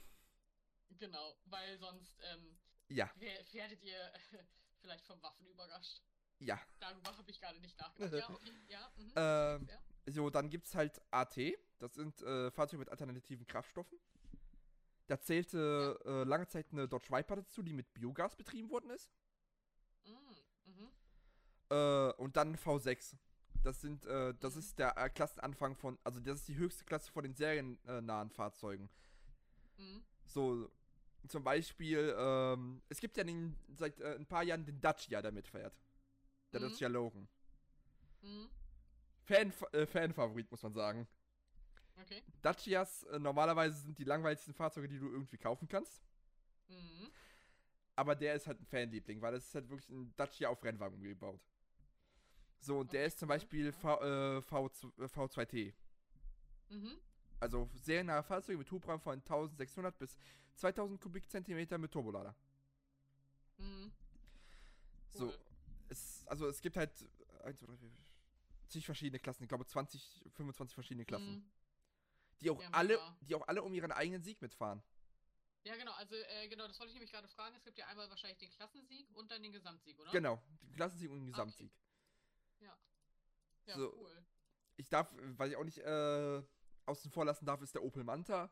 Genau, 0.99 1.35
weil 1.45 1.77
sonst 1.77 2.17
ähm, 2.21 2.57
Ja, 2.87 3.11
wer- 3.15 3.45
werdet 3.53 3.83
ihr 3.83 4.13
vielleicht 4.81 5.05
vom 5.05 5.21
Waffen 5.21 5.45
überrascht. 5.47 6.01
ja. 6.39 6.57
Darüber 6.79 7.17
habe 7.17 7.29
ich 7.29 7.39
gerade 7.41 7.59
nicht 7.59 7.77
nachgedacht. 7.77 8.13
Ja, 8.17 8.29
okay, 8.29 8.51
ja. 8.69 8.91
Mhm. 8.95 9.11
Ähm, 9.15 9.67
ja. 9.69 9.79
So, 10.07 10.29
dann 10.29 10.49
gibt's 10.49 10.73
halt 10.75 11.01
AT. 11.11 11.37
Das 11.79 11.93
sind 11.93 12.21
äh, 12.21 12.49
Fahrzeuge 12.51 12.79
mit 12.79 12.89
alternativen 12.89 13.45
Kraftstoffen. 13.45 13.99
Da 15.07 15.19
zählte 15.19 15.99
äh, 16.05 16.23
lange 16.23 16.47
Zeit 16.47 16.67
eine 16.71 16.87
Dodge 16.87 17.09
Viper 17.09 17.37
dazu, 17.37 17.61
die 17.61 17.73
mit 17.73 17.93
Biogas 17.93 18.35
betrieben 18.35 18.69
worden 18.69 18.89
ist. 18.89 19.09
Mhm. 20.05 20.13
Mhm. 20.65 20.89
Äh, 21.69 22.11
und 22.13 22.35
dann 22.35 22.55
V6. 22.55 23.15
Das 23.63 23.81
sind, 23.81 24.05
äh, 24.05 24.33
das 24.39 24.55
Mhm. 24.55 24.59
ist 24.59 24.79
der 24.79 24.97
äh, 24.97 25.09
Klassenanfang 25.09 25.75
von, 25.75 25.97
also 26.03 26.19
das 26.19 26.39
ist 26.39 26.47
die 26.47 26.55
höchste 26.55 26.85
Klasse 26.85 27.11
von 27.11 27.23
den 27.23 27.33
seriennahen 27.35 28.29
Fahrzeugen. 28.29 28.89
Mhm. 29.77 30.03
So, 30.25 30.69
zum 31.27 31.43
Beispiel, 31.43 32.15
ähm, 32.17 32.81
es 32.89 32.99
gibt 32.99 33.17
ja 33.17 33.23
den, 33.23 33.55
seit 33.75 33.99
äh, 33.99 34.15
ein 34.15 34.25
paar 34.25 34.43
Jahren 34.43 34.65
den 34.65 34.79
Dacia, 34.79 35.21
der 35.21 35.31
mitfährt. 35.31 35.73
Der 36.53 36.61
Mhm. 36.61 36.65
Dacia 36.69 36.87
Logan. 36.87 37.27
Mhm. 38.21 38.49
Fan, 39.27 39.53
äh, 39.73 39.85
Fanfavorit, 39.85 40.49
muss 40.51 40.63
man 40.63 40.73
sagen. 40.73 41.07
Okay. 42.01 42.23
Dacias 42.41 43.03
äh, 43.03 43.19
normalerweise 43.19 43.81
sind 43.81 43.97
die 43.99 44.03
langweiligsten 44.03 44.53
Fahrzeuge, 44.53 44.87
die 44.87 44.99
du 44.99 45.07
irgendwie 45.11 45.37
kaufen 45.37 45.67
kannst. 45.67 46.01
Mhm. 46.69 47.11
Aber 47.95 48.15
der 48.15 48.35
ist 48.35 48.47
halt 48.47 48.61
ein 48.61 48.65
Fanliebling, 48.65 49.21
weil 49.21 49.33
das 49.33 49.45
ist 49.47 49.55
halt 49.55 49.69
wirklich 49.69 49.89
ein 49.89 50.13
Dacia 50.15 50.49
auf 50.49 50.63
Rennwagen 50.63 50.95
umgebaut. 50.97 51.41
So, 52.59 52.79
und 52.79 52.93
der 52.93 53.01
Okay, 53.01 53.07
ist 53.07 53.19
zum 53.19 53.27
Beispiel 53.29 53.71
v, 53.71 53.99
äh, 54.01 54.37
V2, 54.41 54.91
äh, 55.03 55.07
V2T. 55.07 55.73
Mhm. 56.69 56.97
Also 57.39 57.69
seriennahe 57.73 58.23
Fahrzeuge 58.23 58.57
mit 58.59 58.71
Hubraum 58.71 58.99
von 58.99 59.13
1600 59.13 59.97
bis 59.97 60.17
2000 60.55 60.99
Kubikzentimeter 61.01 61.77
mit 61.77 61.91
Turbolader. 61.91 62.35
Mhm. 63.57 63.91
So, 65.09 65.25
Cool. 65.27 65.39
es, 65.89 66.25
also 66.27 66.47
es 66.47 66.61
gibt 66.61 66.77
halt 66.77 66.91
1, 67.43 67.59
2, 67.59 67.65
3, 67.67 67.77
4, 67.77 67.91
zig 68.69 68.85
verschiedene 68.85 69.19
Klassen. 69.19 69.43
Ich 69.43 69.49
glaube 69.49 69.65
20, 69.65 70.25
25 70.35 70.73
verschiedene 70.73 71.05
Klassen. 71.05 71.33
Mhm. 71.35 71.51
Die 72.41 72.49
auch 72.49 72.61
Ja, 72.61 72.69
alle, 72.71 72.99
die 73.21 73.35
auch 73.35 73.47
alle 73.47 73.63
um 73.63 73.73
ihren 73.73 73.91
eigenen 73.91 74.21
Sieg 74.21 74.41
mitfahren. 74.41 74.83
Ja, 75.63 75.75
genau, 75.75 75.91
also 75.93 76.15
äh, 76.15 76.47
genau, 76.47 76.67
das 76.67 76.79
wollte 76.79 76.89
ich 76.91 76.95
nämlich 76.95 77.11
gerade 77.11 77.27
fragen. 77.27 77.55
Es 77.55 77.63
gibt 77.63 77.77
ja 77.77 77.87
einmal 77.87 78.09
wahrscheinlich 78.09 78.37
den 78.37 78.51
Klassensieg 78.51 79.09
und 79.15 79.31
dann 79.31 79.41
den 79.41 79.51
Gesamtsieg, 79.51 79.99
oder? 79.99 80.11
Genau, 80.11 80.41
den 80.61 80.73
Klassensieg 80.73 81.09
und 81.09 81.19
den 81.19 81.27
Gesamtsieg. 81.27 81.71
Ja, 83.67 83.75
so. 83.75 83.93
cool. 83.97 84.25
Ich 84.77 84.89
darf, 84.89 85.13
weil 85.37 85.49
ich 85.49 85.57
auch 85.57 85.63
nicht 85.63 85.79
äh, 85.79 86.41
außen 86.85 87.11
vor 87.11 87.25
lassen 87.25 87.45
darf, 87.45 87.61
ist 87.61 87.75
der 87.75 87.83
Opel 87.83 88.03
Manta. 88.03 88.49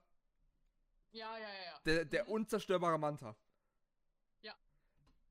Ja, 1.12 1.38
ja, 1.38 1.48
ja, 1.48 1.64
ja. 1.64 1.80
Der, 1.86 2.06
der 2.06 2.26
Mhm. 2.26 2.32
unzerstörbare 2.32 3.00
Manta. 3.00 3.38
Ja. 4.42 4.54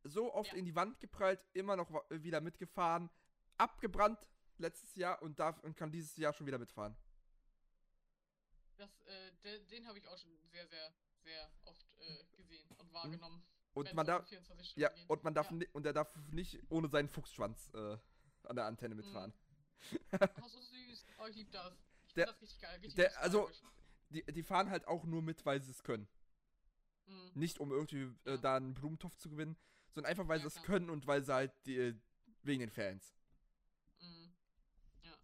So 0.04 0.32
oft 0.32 0.52
Ja. 0.52 0.58
in 0.58 0.64
die 0.64 0.74
Wand 0.74 0.98
geprallt, 1.00 1.44
immer 1.52 1.76
noch 1.76 1.90
wieder 2.08 2.40
mitgefahren, 2.40 3.10
abgebrannt 3.58 4.26
letztes 4.58 4.94
Jahr 4.94 5.20
und 5.22 5.38
darf 5.38 5.58
und 5.60 5.76
kann 5.76 5.90
dieses 5.90 6.16
Jahr 6.16 6.32
schon 6.32 6.46
wieder 6.46 6.58
mitfahren. 6.58 6.96
Das, 8.76 8.90
äh, 9.06 9.32
de, 9.44 9.64
den 9.66 9.86
habe 9.86 9.98
ich 9.98 10.06
auch 10.08 10.18
schon 10.18 10.32
sehr, 10.50 10.66
sehr, 10.66 10.92
sehr 11.22 11.50
oft 11.64 11.86
äh, 12.00 12.24
gesehen 12.36 12.68
und 12.78 12.92
wahrgenommen. 12.92 13.36
Mhm. 13.38 13.44
Und 13.74 13.84
wenn's 13.86 13.94
man 13.94 14.04
um 14.04 14.08
darf, 14.08 14.28
24 14.28 14.66
Stunden 14.68 14.80
ja, 14.80 14.88
geht. 14.90 15.10
und 15.10 15.24
man 15.24 15.34
darf, 15.34 15.50
Ja. 15.50 15.66
und 15.72 15.86
er 15.86 15.92
darf 15.92 16.14
nicht 16.30 16.60
ohne 16.70 16.88
seinen 16.88 17.08
Fuchsschwanz 17.08 17.70
äh, 17.74 17.96
an 18.44 18.56
der 18.56 18.66
Antenne 18.66 18.94
mitfahren. 18.94 19.32
Oh, 20.42 20.48
so 20.48 20.60
süß. 20.60 21.04
Oh, 21.18 21.26
ich 21.26 21.36
liebe 21.36 21.50
das. 21.50 21.72
Ich 22.06 22.14
Der- 22.14 22.26
das 22.26 22.40
richtig 22.40 22.60
geil. 22.60 22.74
Richtig 22.80 22.94
der- 22.94 23.20
also-. 23.20 23.50
Die, 24.10 24.22
die 24.24 24.42
fahren 24.42 24.70
halt 24.70 24.86
auch 24.86 25.04
nur 25.04 25.22
mit, 25.22 25.44
weil 25.44 25.60
sie 25.62 25.70
es 25.72 25.82
können. 25.82 26.06
Mhm. 27.06 27.30
Nicht 27.34 27.58
um 27.58 27.70
irgendwie 27.72 28.02
äh, 28.26 28.32
Ja. 28.32 28.36
da 28.36 28.56
einen 28.56 28.74
Blumentopf 28.74 29.16
zu 29.16 29.28
gewinnen, 29.28 29.56
sondern 29.90 30.10
einfach, 30.10 30.28
weil 30.28 30.38
Ja, 30.40 30.48
sie 30.48 30.58
es 30.58 30.62
können 30.64 30.88
und 30.90 31.06
weil 31.06 31.24
sie 31.24 31.34
halt 31.34 31.52
die, 31.66 31.94
wegen 32.42 32.60
den 32.60 32.70
Fans. 32.70 33.14
Mhm. 34.00 34.32
Ja. 35.02 35.16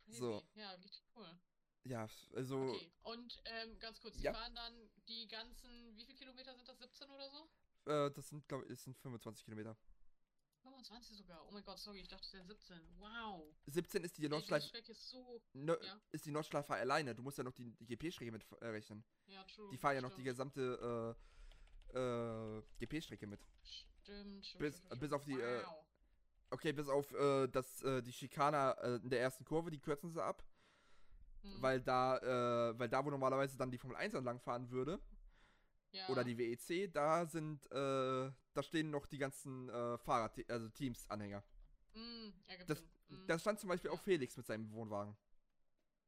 So. 0.13 0.43
Ja, 0.55 0.71
richtig 0.71 1.03
cool. 1.15 1.39
Ja, 1.83 2.07
also 2.35 2.69
Okay, 2.73 2.91
und 3.03 3.41
ähm, 3.45 3.79
ganz 3.79 3.99
kurz, 3.99 4.15
die 4.17 4.23
Ja. 4.23 4.33
fahren 4.33 4.53
dann 4.53 4.89
die 5.07 5.27
ganzen, 5.27 5.95
wie 5.97 6.05
viele 6.05 6.17
Kilometer 6.17 6.53
sind 6.55 6.67
das? 6.67 6.77
17 6.79 7.09
oder 7.09 7.29
so? 7.29 7.49
äh, 7.91 8.11
das 8.11 8.29
sind, 8.29 8.47
glaube 8.47 8.65
ich, 8.67 8.79
sind 8.79 8.95
25 8.97 9.43
Kilometer. 9.45 9.75
25 10.61 11.17
sogar. 11.17 11.43
Oh 11.47 11.51
mein 11.51 11.63
Gott, 11.63 11.79
sorry, 11.79 12.01
ich 12.01 12.07
dachte, 12.07 12.23
es 12.23 12.33
wären 12.33 12.45
17. 12.45 12.79
Wow. 12.99 13.51
17 13.65 14.03
ist 14.03 14.15
die 14.17 14.21
Ey, 14.21 14.27
die 14.27 14.29
Nordschleife, 14.29 14.67
Strecke 14.67 14.91
ist 14.91 15.09
so. 15.09 15.41
ne, 15.53 15.75
ja. 15.81 15.99
ist 16.11 16.23
die 16.25 16.31
Nordschleife 16.31 16.75
alleine. 16.75 17.15
Du 17.15 17.23
musst 17.23 17.39
ja 17.39 17.43
noch 17.43 17.53
die, 17.53 17.71
die 17.77 17.85
GP-Strecke 17.87 18.31
mit 18.31 18.45
äh, 18.61 18.67
rechnen. 18.67 19.03
Ja, 19.25 19.43
true. 19.45 19.69
Die 19.71 19.77
fahren 19.77 19.95
ja 19.95 20.01
noch 20.01 20.09
die 20.11 20.21
stimmt. 20.21 20.25
gesamte 20.27 21.17
äh, 21.93 21.97
äh, 21.97 22.61
GP-Strecke 22.77 23.25
mit. 23.25 23.41
Stimmt, 23.63 24.45
stimmt. 24.45 24.59
bis- 24.59 24.75
stimmt, 24.75 24.85
stimmt. 24.85 24.99
bis 25.01 25.11
auf 25.13 25.23
die, 25.25 25.39
äh, 25.39 25.63
Wow. 25.65 25.83
Okay, 26.51 26.73
bis 26.73 26.89
auf 26.89 27.11
äh, 27.13 27.47
das, 27.47 27.81
äh, 27.81 28.01
die 28.01 28.11
Schikana 28.11 28.71
äh, 28.73 28.95
in 28.97 29.09
der 29.09 29.21
ersten 29.21 29.45
Kurve, 29.45 29.71
die 29.71 29.79
kürzen 29.79 30.11
sie 30.11 30.23
ab. 30.23 30.43
Hm, 31.43 31.61
Weil 31.61 31.81
da, 31.81 32.17
äh, 32.17 32.77
weil 32.77 32.89
da, 32.89 33.03
wo 33.03 33.09
normalerweise 33.09 33.57
dann 33.57 33.71
die 33.71 33.77
Formel 33.77 33.97
1 33.97 34.13
entlang 34.13 34.39
fahren 34.39 34.69
würde, 34.69 34.99
ja. 35.91 36.07
oder 36.09 36.23
die 36.23 36.37
WEC, 36.37 36.91
da 36.93 37.25
sind, 37.25 37.65
äh, 37.71 38.31
da 38.53 38.63
stehen 38.63 38.91
noch 38.91 39.07
die 39.07 39.17
ganzen 39.17 39.69
äh, 39.69 39.97
Fahrer, 39.97 40.31
also 40.49 40.69
Teams-Anhänger. 40.69 41.43
Hm, 41.93 42.33
ergibt 42.47 42.69
Das. 42.69 42.83
Hm. 43.07 43.27
da 43.27 43.39
stand 43.39 43.59
zum 43.59 43.69
Beispiel 43.69 43.89
auch 43.89 43.95
Ja. 43.97 44.03
Felix 44.03 44.37
mit 44.37 44.45
seinem 44.45 44.71
Wohnwagen. 44.71 45.15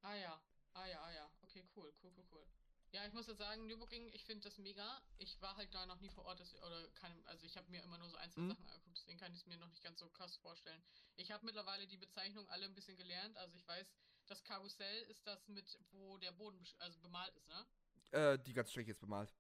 Ah 0.02 0.16
ja, 0.16 0.42
ah 0.74 0.88
ja, 0.88 1.02
ah 1.02 1.12
ja. 1.12 1.30
Okay, 1.42 1.66
cool, 1.76 1.92
cool, 2.04 2.12
cool, 2.18 2.26
cool. 2.32 2.46
Ja, 2.94 3.04
ich 3.08 3.14
muss 3.14 3.26
jetzt 3.26 3.40
sagen, 3.40 3.66
Nürburgring, 3.66 4.08
ich 4.14 4.24
finde 4.24 4.44
das 4.44 4.60
mega. 4.60 5.02
Ich 5.18 5.42
war 5.42 5.58
halt 5.58 5.74
da 5.74 5.84
noch 5.88 6.00
nie 6.00 6.10
vor 6.10 6.26
Ort, 6.26 6.40
das, 6.40 6.54
oder 6.62 6.88
kann, 6.92 7.12
also 7.26 7.44
ich 7.44 7.58
habe 7.58 7.70
mir 7.72 7.82
immer 7.82 7.98
nur 7.98 8.08
so 8.08 8.16
einzelne 8.18 8.46
Mhm. 8.46 8.50
Sachen 8.52 8.68
angeguckt, 8.68 8.96
deswegen 8.96 9.18
kann 9.18 9.34
ich 9.34 9.40
es 9.40 9.46
mir 9.48 9.58
noch 9.58 9.70
nicht 9.70 9.84
ganz 9.84 10.00
so 10.00 10.08
krass 10.10 10.38
vorstellen. 10.38 10.82
Ich 11.16 11.32
habe 11.32 11.44
mittlerweile 11.44 11.88
die 11.88 11.98
Bezeichnung 11.98 12.48
alle 12.50 12.66
ein 12.66 12.76
bisschen 12.76 12.96
gelernt, 12.96 13.36
also 13.38 13.58
ich 13.58 13.68
weiß, 13.68 13.88
das 14.28 14.44
Karussell 14.44 15.02
ist 15.10 15.26
das 15.26 15.48
mit, 15.48 15.76
wo 15.92 16.18
der 16.20 16.34
Boden 16.34 16.64
also 16.78 17.00
bemalt 17.00 17.36
ist, 17.36 17.48
ne? 17.48 17.66
Äh, 18.12 18.38
die 18.38 18.54
ganze 18.54 18.70
Strecke 18.72 18.92
ist 18.92 19.00
bemalt. 19.00 19.34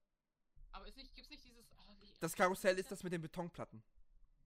Aber 0.71 0.87
ist 0.87 0.97
nicht, 0.97 1.13
gibt's 1.13 1.29
nicht 1.29 1.45
dieses. 1.45 1.71
Oh, 1.77 1.95
wie, 2.01 2.11
Das 2.19 2.33
Karussell 2.33 2.79
ist 2.79 2.89
das 2.91 3.03
mit 3.03 3.13
den 3.13 3.21
Betonplatten. 3.21 3.83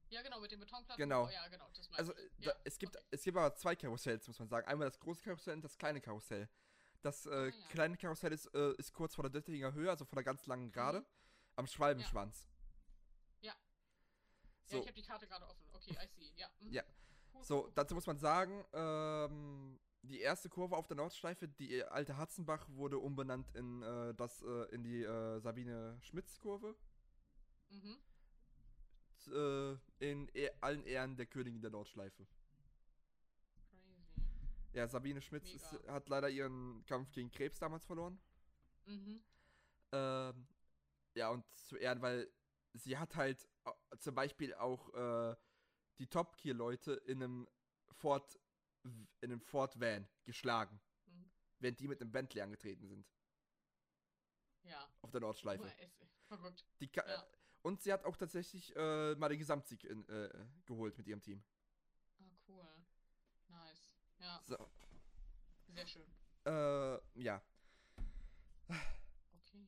Ja, 0.10 0.22
genau, 0.22 0.42
mit 0.42 0.52
den 0.52 0.60
Betonplatten. 0.60 1.02
Genau. 1.02 1.28
Oh, 1.28 1.30
ja, 1.30 1.48
genau, 1.48 1.70
das 1.74 1.90
meine 1.90 2.00
Also, 2.00 2.14
ich. 2.18 2.32
da, 2.40 2.52
Ja, 2.52 2.56
es, 2.66 2.78
gibt, 2.78 2.96
okay. 2.98 3.06
es 3.12 3.24
gibt 3.24 3.38
aber 3.38 3.56
zwei 3.56 3.76
Karussells, 3.76 4.28
muss 4.28 4.38
man 4.40 4.50
sagen. 4.50 4.68
Einmal 4.68 4.90
das 4.90 5.00
große 5.00 5.24
Karussell 5.24 5.54
und 5.54 5.64
das 5.64 5.78
kleine 5.78 6.02
Karussell. 6.02 6.50
Das 7.02 7.26
äh, 7.26 7.30
Ah, 7.30 7.46
ja. 7.46 7.68
kleine 7.70 7.98
Karussell 7.98 8.34
ist, 8.34 8.48
äh, 8.54 8.74
ist 8.78 8.94
kurz 8.94 9.16
vor 9.16 9.24
der 9.24 9.32
Döttinger 9.32 9.74
Höhe, 9.74 9.90
also 9.90 10.06
vor 10.06 10.16
der 10.16 10.24
ganz 10.24 10.46
langen 10.48 10.72
Gerade, 10.72 11.00
Mhm. 11.02 11.06
am 11.56 11.68
Schwalbenschwanz. 11.68 12.48
Ja. 13.42 13.54
So, 14.66 14.76
Ja, 14.78 14.82
ich 14.82 14.88
habe 14.88 15.02
die 15.02 15.08
Karte 15.08 15.28
gerade 15.28 15.46
offen. 15.48 15.66
Okay, 15.74 15.92
I 16.04 16.08
see. 16.08 16.32
Ja. 16.36 16.48
mhm. 16.60 16.72
Ja. 16.74 16.84
So 17.42 17.70
dazu 17.76 17.94
muss 17.94 18.08
man 18.08 18.18
sagen, 18.18 18.66
ähm, 18.74 19.80
die 20.02 20.22
erste 20.22 20.50
Kurve 20.50 20.76
auf 20.76 20.88
der 20.88 20.98
Nordschleife, 20.98 21.48
die 21.48 21.84
alte 21.84 22.18
Hatzenbach, 22.18 22.68
wurde 22.70 22.98
umbenannt 22.98 23.50
in, 23.56 23.84
äh, 23.84 24.14
das, 24.16 24.42
äh, 24.42 24.64
in 24.74 24.84
die 24.84 25.04
äh, 25.04 25.40
Sabine 25.40 25.98
Schmitz-Kurve. 26.02 26.76
Mhm. 27.70 27.98
Äh, 29.32 29.78
in 30.00 30.30
e 30.34 30.50
allen 30.62 30.84
Ehren 30.86 31.16
der 31.18 31.26
Königin 31.26 31.62
der 31.62 31.70
Nordschleife. 31.72 32.26
Ja, 34.74 34.88
Sabine 34.88 35.22
Schmitz 35.22 35.54
ist, 35.54 35.72
hat 35.88 36.08
leider 36.10 36.30
ihren 36.30 36.84
Kampf 36.86 37.12
gegen 37.12 37.32
Krebs 37.32 37.60
damals 37.60 37.86
verloren. 37.86 38.20
Mhm. 38.86 39.22
Ähm, 39.92 40.48
ja, 41.16 41.30
und 41.30 41.44
zu 41.56 41.78
Ehren, 41.78 42.02
weil 42.02 42.30
sie 42.74 42.98
hat 42.98 43.16
halt 43.16 43.48
äh, 43.66 43.98
zum 43.98 44.14
Beispiel 44.14 44.54
auch 44.54 44.94
äh, 44.94 45.36
die 45.98 46.08
Top-Gear-Leute 46.08 46.94
in 47.06 47.24
einem 47.24 47.48
Ford, 47.94 48.38
in 48.84 49.08
einem 49.22 49.42
Ford 49.42 49.80
Van 49.80 50.08
geschlagen, 50.26 50.80
Mhm. 51.08 51.32
während 51.60 51.80
die 51.80 51.88
mit 51.88 52.02
einem 52.02 52.12
Bentley 52.12 52.42
angetreten 52.42 52.86
sind 52.88 53.08
Ja. 54.64 54.88
auf 55.02 55.10
der 55.12 55.22
Nordschleife. 55.22 55.66
Ist 55.68 56.28
verrückt. 56.28 56.66
Ja. 56.80 57.26
Und 57.64 57.82
sie 57.82 57.92
hat 57.92 58.06
auch 58.06 58.16
tatsächlich 58.16 58.76
äh, 58.76 59.16
mal 59.16 59.30
den 59.30 59.40
Gesamtsieg 59.40 59.84
in, 59.86 60.08
äh, 60.10 60.30
geholt 60.66 60.98
mit 60.98 61.08
ihrem 61.08 61.22
Team. 61.22 61.44
Ja, 64.20 64.42
So, 64.48 64.58
sehr 65.68 65.88
schön. 65.88 66.08
äh, 66.46 67.00
ja. 67.22 67.42
Okay, 68.68 69.68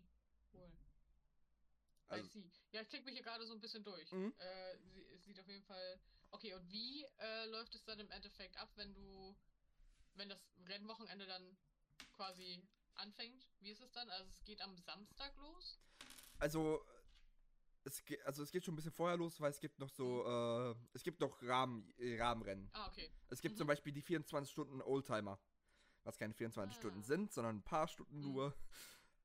cool. 0.53 0.71
Also- 2.09 2.25
I 2.25 2.27
see. 2.29 2.51
Ja, 2.71 2.81
ich 2.81 2.89
klicke 2.89 3.05
mich 3.05 3.13
hier 3.15 3.23
gerade 3.23 3.45
so 3.45 3.53
ein 3.53 3.59
bisschen 3.59 3.83
durch. 3.83 4.11
Mhm. 4.11 4.33
Äh, 4.37 4.77
sie, 4.79 5.05
es 5.09 5.23
sieht 5.23 5.39
auf 5.39 5.47
jeden 5.47 5.63
Fall. 5.63 5.99
Okay, 6.31 6.53
und 6.53 6.71
wie 6.71 7.05
äh, 7.19 7.45
läuft 7.45 7.73
es 7.75 7.83
dann 7.85 7.99
im 7.99 8.09
Endeffekt 8.11 8.57
ab, 8.57 8.71
wenn 8.75 8.93
du, 8.93 9.35
wenn 10.15 10.29
das 10.29 10.39
Rennwochenende 10.67 11.25
dann 11.25 11.57
quasi 12.13 12.61
anfängt? 12.95 13.47
Wie 13.59 13.71
ist 13.71 13.81
es 13.81 13.91
dann? 13.91 14.09
Also 14.09 14.29
es 14.29 14.43
geht 14.43 14.61
am 14.61 14.77
Samstag 14.77 15.35
los? 15.37 15.79
Also 16.39 16.85
es, 17.83 18.03
ge- 18.03 18.21
also 18.23 18.43
es 18.43 18.51
geht 18.51 18.63
schon 18.65 18.73
ein 18.73 18.75
bisschen 18.77 18.91
vorher 18.91 19.17
los, 19.17 19.39
weil 19.39 19.51
es 19.51 19.59
gibt 19.59 19.79
noch 19.79 19.89
so, 19.89 20.25
äh, 20.25 20.75
es 20.93 21.03
gibt 21.03 21.19
noch 21.19 21.41
Rahmen, 21.41 21.91
äh, 21.97 22.21
Rahmenrennen. 22.21 22.69
Ah, 22.73 22.87
okay. 22.87 23.09
Es 23.29 23.41
gibt 23.41 23.55
Mhm. 23.55 23.59
zum 23.59 23.67
Beispiel 23.67 23.93
die 23.93 24.01
24 24.01 24.51
Stunden 24.51 24.81
Oldtimer, 24.81 25.39
was 26.03 26.17
keine 26.17 26.33
24 26.33 26.75
Ah. 26.75 26.79
Stunden 26.79 27.03
sind, 27.03 27.31
sondern 27.31 27.57
ein 27.57 27.63
paar 27.63 27.87
Stunden 27.87 28.17
Mhm. 28.17 28.23
nur. 28.23 28.55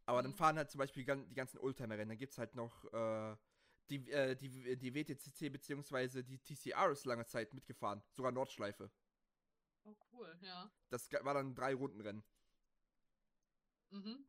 Aber 0.07 0.23
dann 0.23 0.33
Mhm. 0.33 0.37
fahren 0.37 0.57
halt 0.59 0.71
zum 0.71 0.79
Beispiel 0.79 1.03
die 1.05 1.35
ganzen 1.35 1.59
Oldtimer-Rennen. 1.59 2.11
Dann 2.11 2.19
gibt 2.19 2.33
es 2.33 2.39
halt 2.39 2.55
noch 2.55 2.85
äh, 2.93 3.37
die, 3.91 4.11
äh, 4.11 4.35
die, 4.37 4.77
die 4.77 4.95
WTCC 4.95 5.49
bzw. 5.51 6.23
die 6.23 6.39
TCR 6.39 6.91
ist 6.91 7.07
lange 7.07 7.27
Zeit 7.27 7.53
mitgefahren, 7.55 8.03
sogar 8.13 8.33
Nordschleife. 8.33 8.91
Oh, 9.85 9.95
cool, 10.13 10.39
ja. 10.43 10.71
Das 10.91 11.11
war 11.13 11.35
dann 11.35 11.55
drei 11.55 11.75
Rundenrennen. 11.75 12.23
Mhm. 13.91 14.27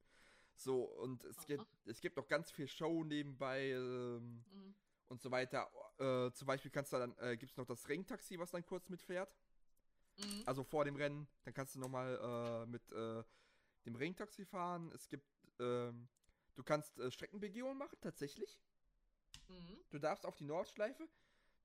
So, 0.56 0.84
und 0.84 1.24
es 1.26 1.46
gibt, 1.46 1.66
es 1.86 2.00
gibt 2.02 2.18
noch 2.18 2.28
ganz 2.28 2.52
viel 2.52 2.68
Show 2.68 3.04
nebenbei 3.04 3.72
ähm, 3.72 4.44
Mhm. 4.52 4.76
und 5.10 5.22
so 5.22 5.30
weiter. 5.32 5.70
Äh, 5.98 6.32
zum 6.32 6.48
Beispiel 6.48 6.72
kannst 6.72 6.94
du 6.94 6.98
dann, 6.98 7.16
äh, 7.20 7.38
gibt 7.38 7.52
es 7.52 7.58
noch 7.58 7.66
das 7.66 7.88
Ringtaxi, 7.90 8.40
was 8.40 8.52
dann 8.52 8.66
kurz 8.66 8.90
mitfährt. 8.90 9.34
Mhm. 10.18 10.44
Also 10.46 10.64
vor 10.64 10.86
dem 10.86 10.96
Rennen. 10.96 11.28
Dann 11.44 11.54
kannst 11.54 11.76
du 11.76 11.80
nochmal 11.80 12.18
äh, 12.22 12.66
mit 12.68 12.90
äh, 12.92 13.24
dem 13.86 13.96
Ringtaxi 13.96 14.46
fahren. 14.46 14.92
Es 14.94 15.08
gibt, 15.10 15.28
ähm, 15.60 16.08
du 16.56 16.64
kannst 16.64 16.98
äh, 17.00 17.12
Streckenbegehungen 17.12 17.78
machen, 17.78 17.98
tatsächlich. 18.02 18.58
Mhm. 19.50 19.78
Du 19.90 20.00
darfst 20.00 20.26
auf 20.26 20.36
die 20.38 20.46
Nordschleife. 20.46 21.08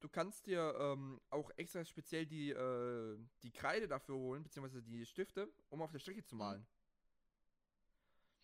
Du 0.01 0.09
kannst 0.09 0.47
dir 0.47 0.75
ähm, 0.79 1.21
auch 1.31 1.51
extra 1.57 1.85
speziell 1.85 2.27
die, 2.27 2.51
äh, 2.51 3.19
die 3.43 3.53
Kreide 3.53 3.87
dafür 3.87 4.17
holen, 4.17 4.43
beziehungsweise 4.43 4.83
die 4.83 5.05
Stifte, 5.07 5.53
um 5.69 5.81
auf 5.83 5.93
der 5.93 5.99
Strecke 5.99 6.25
zu 6.25 6.35
Mhm. 6.35 6.39
malen. 6.39 6.67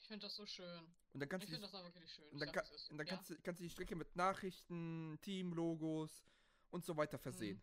Ich 0.06 0.08
finde 0.08 0.26
das 0.26 0.36
so 0.36 0.46
schön. 0.46 0.86
Und 1.14 1.18
dann 1.18 1.28
kannst 1.28 1.42
Ich 1.42 1.50
finde 1.50 1.66
das 1.66 1.74
aber 1.74 1.92
wirklich 1.92 2.14
schön. 2.14 2.28
und 2.28 2.38
dann, 2.38 2.54
sag, 2.54 2.72
ist. 2.72 2.90
und 2.92 2.96
dann 2.98 3.08
ja? 3.08 3.14
kannst, 3.16 3.30
du, 3.30 3.36
kannst 3.42 3.58
du 3.58 3.64
die 3.64 3.70
Strecke 3.70 3.96
mit 3.96 4.14
Nachrichten, 4.14 5.18
Teamlogos 5.20 6.22
und 6.70 6.84
so 6.84 6.96
weiter 6.96 7.18
versehen. 7.18 7.60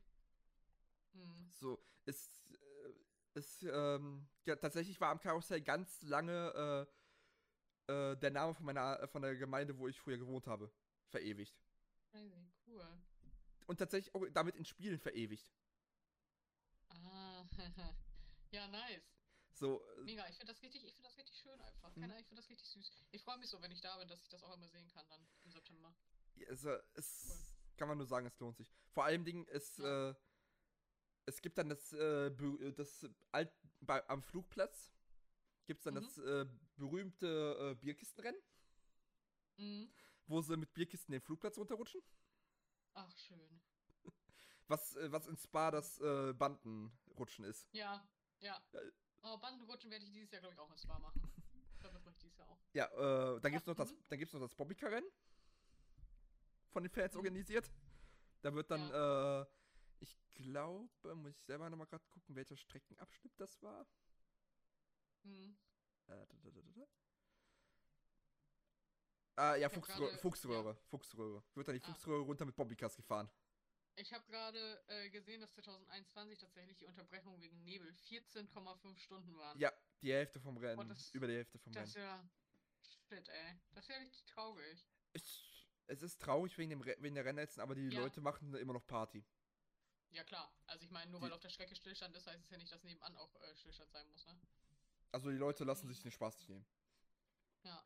Mhm. 1.14 1.50
So, 1.52 1.80
es, 2.04 2.44
äh, 2.52 2.94
es, 3.36 3.64
ähm, 3.64 4.28
ja, 4.44 4.58
tatsächlich 4.58 5.00
war 5.00 5.12
am 5.12 5.22
Karussell 5.22 5.62
ganz 5.62 6.02
lange 6.02 6.86
äh, 7.88 7.94
äh, 7.94 8.18
der 8.18 8.32
Name 8.32 8.54
von 8.54 8.66
meiner, 8.66 9.00
äh, 9.00 9.08
von 9.08 9.22
der 9.22 9.38
Gemeinde, 9.38 9.78
wo 9.78 9.88
ich 9.88 9.98
früher 9.98 10.18
gewohnt 10.18 10.46
habe, 10.46 10.70
verewigt. 11.12 11.64
Crazy, 12.12 12.52
cool. 12.68 12.86
Und 13.68 13.78
tatsächlich 13.78 14.14
auch 14.14 14.26
damit 14.34 14.58
in 14.58 14.66
Spielen 14.66 15.00
verewigt. 15.00 15.50
Ah, 16.90 17.46
ja, 18.52 18.68
nice. 18.68 19.23
So, 19.64 19.82
äh, 19.96 20.02
Mega, 20.04 20.28
ich 20.28 20.36
finde 20.36 20.52
das 20.52 20.62
richtig, 20.62 20.84
ich 20.84 20.94
finde 20.94 21.08
das 21.08 21.18
richtig 21.18 21.38
schön 21.38 21.62
einfach. 21.62 21.94
Keine 21.94 22.08
Ahnung, 22.08 22.20
ich 22.20 22.28
finde 22.28 22.42
das 22.42 22.50
richtig 22.50 22.68
süß. 22.68 22.92
Ich 23.12 23.24
freue 23.24 23.38
mich 23.38 23.50
so, 23.50 23.62
wenn 23.62 23.72
ich 23.72 23.80
da 23.80 23.96
bin, 23.98 24.10
dass 24.10 24.22
ich 24.22 24.28
das 24.28 24.44
auch 24.44 24.54
immer 24.58 24.68
sehen 24.68 24.90
kann 24.90 25.08
dann 25.08 25.26
im 25.46 25.52
September. 25.52 25.96
es, 26.50 26.66
äh, 26.66 26.78
es 26.96 27.56
kann 27.78 27.88
man 27.88 27.98
nur 27.98 28.06
sagen, 28.06 28.26
es 28.28 28.38
lohnt 28.40 28.58
sich. 28.58 28.70
Vor 28.90 29.06
allem 29.06 29.24
Dingen, 29.24 29.48
es, 29.48 29.78
Ja. 29.78 30.10
äh, 30.10 30.16
es 31.28 31.42
gibt 31.42 31.58
dann 31.58 31.70
das, 31.70 31.94
äh, 31.94 32.74
das 32.74 33.08
Alt, 33.32 33.54
bei, 33.80 34.06
am 34.10 34.22
Flugplatz 34.22 34.92
gibt 35.66 35.80
es 35.80 35.86
dann 35.86 35.94
Mhm. 35.94 36.02
das 36.04 36.18
äh, 36.18 36.46
berühmte 36.76 37.72
äh, 37.72 37.76
Bierkistenrennen, 37.76 38.42
Mhm. 39.56 39.94
wo 40.28 40.42
sie 40.42 40.58
mit 40.58 40.74
Bierkisten 40.74 41.14
den 41.14 41.22
Flugplatz 41.22 41.58
runterrutschen. 41.58 42.02
Ach, 42.96 43.18
schön. 43.18 43.62
Was, 44.68 44.98
äh, 44.98 45.10
was 45.10 45.28
in 45.28 45.38
Spa 45.38 45.72
das 45.72 46.00
Bandenrutschen 46.00 47.46
ist. 47.46 47.70
Ja, 47.72 48.06
ja. 48.42 48.62
Oh, 49.24 49.38
Bandenrutschen 49.38 49.90
werde 49.90 50.06
ich 50.06 50.12
dieses 50.12 50.32
Jahr, 50.32 50.42
glaube 50.42 50.54
ich, 50.54 50.60
auch 50.60 50.72
in 50.72 50.78
Spa 50.78 51.00
machen. 51.00 51.22
Ich 51.74 51.80
glaube, 51.80 51.94
das 51.96 52.04
mache 52.04 52.14
ich 52.16 52.20
dieses 52.20 52.38
Jahr 52.38 52.50
auch. 52.50 52.58
Ja, 52.74 52.86
äh, 52.88 53.40
dann 53.40 53.52
gibt's 53.52 53.66
Ja, 53.66 53.72
noch 53.72 53.78
das, 53.78 53.92
mhm. 53.92 54.04
dann 54.10 54.20
gibt's 54.20 54.34
noch 54.34 54.42
das 54.42 54.56
Bobbycar-Rennen. 54.56 55.10
Von 56.72 56.84
den 56.84 56.90
Fans 56.90 57.14
Mhm. 57.14 57.20
organisiert. 57.20 57.72
Da 58.42 58.54
wird 58.54 58.70
dann, 58.70 58.92
äh, 58.92 59.46
ich 60.00 60.18
glaube, 60.34 61.16
muss 61.16 61.32
ich 61.32 61.44
selber 61.46 61.70
nochmal 61.70 61.88
gerade 61.88 62.04
gucken, 62.10 62.36
welcher 62.36 62.58
Streckenabschnitt 62.58 63.32
das 63.38 63.62
war. 63.62 63.86
Mhm. 65.24 65.56
Äh, 66.08 66.26
da, 66.28 66.50
da, 66.52 66.62
da. 66.62 66.88
Ah, 69.36 69.56
ja, 69.56 69.70
Fuchsröhre, 69.70 70.18
Fuchsröhre, 70.20 70.76
Fuchsröhre. 70.90 71.44
Wird 71.56 71.68
dann 71.68 71.76
die 71.76 71.82
Ah. 71.82 71.86
Fuchsröhre 71.88 72.22
runter 72.22 72.46
mit 72.46 72.56
Bobbycars 72.56 72.96
gefahren. 72.96 73.30
Ich 73.96 74.12
habe 74.12 74.26
gerade 74.26 74.84
äh, 74.88 75.10
gesehen, 75.10 75.42
dass 75.42 75.52
2021 75.54 76.40
tatsächlich 76.40 76.78
die 76.78 76.86
Unterbrechung 76.86 77.40
wegen 77.42 77.64
Nebel 77.64 77.92
14,5 78.10 78.98
Stunden 78.98 79.38
waren. 79.38 79.60
Ja, 79.60 79.72
die 80.02 80.12
Hälfte 80.12 80.40
vom 80.40 80.58
Rennen. 80.58 80.80
Oh, 80.80 80.84
das- 80.84 81.12
über 81.12 81.28
die 81.28 81.36
Hälfte 81.36 81.60
vom 81.60 81.72
Das 81.74 81.82
Rennen. 81.82 81.88
ist 81.90 81.96
ja. 81.96 82.30
Shit, 83.10 83.30
ey. 83.30 83.60
Das 83.74 83.84
ist 83.86 83.90
ja 83.90 83.98
richtig 83.98 84.26
traurig. 84.26 84.88
Ich, 85.14 85.70
es 85.88 86.02
ist 86.02 86.20
traurig 86.22 86.58
wegen, 86.58 86.72
dem, 86.72 86.82
Re- 86.82 86.98
wegen 87.00 87.14
der 87.16 87.26
Rennnetzen, 87.26 87.62
aber 87.62 87.76
die 87.76 87.88
Ja. 87.90 88.00
Leute 88.02 88.20
machen 88.22 88.54
immer 88.56 88.74
noch 88.74 88.86
Party. 88.86 89.24
Ja, 90.10 90.24
klar. 90.24 90.52
Also, 90.68 90.86
ich 90.86 90.92
meine, 90.92 91.12
nur 91.12 91.20
Die- 91.20 91.26
weil 91.26 91.34
auf 91.34 91.40
der 91.42 91.50
Strecke 91.50 91.76
Stillstand 91.76 92.16
ist, 92.16 92.26
heißt 92.28 92.44
es 92.44 92.50
ja 92.50 92.58
nicht, 92.58 92.72
dass 92.72 92.84
nebenan 92.84 93.16
auch 93.18 93.36
äh, 93.42 93.56
Stillstand 93.56 93.92
sein 93.92 94.08
muss, 94.10 94.26
ne? 94.26 94.40
Also 95.12 95.30
die 95.30 95.38
Leute 95.38 95.64
lassen 95.64 95.88
sich 95.88 96.02
den 96.02 96.12
Spaß 96.12 96.38
nicht 96.40 96.50
nehmen. 96.50 96.66
Ja. 97.64 97.86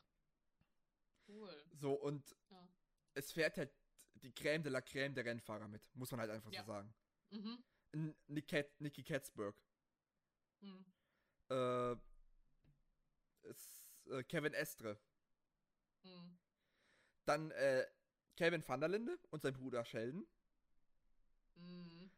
Cool. 1.28 1.66
So, 1.74 1.93
und 1.93 2.36
Ja. 2.49 2.70
es 3.14 3.32
fährt 3.34 3.58
halt 3.58 3.74
die 4.22 4.32
Crème 4.32 4.63
de 4.63 4.70
la 4.70 4.80
Crème 4.82 5.13
der 5.13 5.26
Rennfahrer 5.26 5.68
mit, 5.68 5.88
muss 5.95 6.11
man 6.11 6.20
halt 6.22 6.32
einfach 6.32 6.51
Ja. 6.51 6.61
so 6.61 6.68
sagen. 6.68 6.93
Mhm. 7.30 8.15
Nick 8.28 8.51
Nicky 8.80 9.03
Katzberg, 9.03 9.55
Mhm. 10.61 10.86
äh, 11.49 11.95
es, 13.43 13.89
äh, 14.09 14.24
Kevin 14.24 14.53
Estre, 14.53 14.99
Mhm. 16.03 16.38
dann 17.26 17.51
äh, 17.51 17.86
Kevin 18.36 18.68
van 18.68 18.80
der 18.80 18.89
Linde 18.89 19.18
und 19.30 19.41
sein 19.41 19.53
Bruder 19.53 19.84
Sheldon, 19.86 20.28
Mhm. 21.55 22.11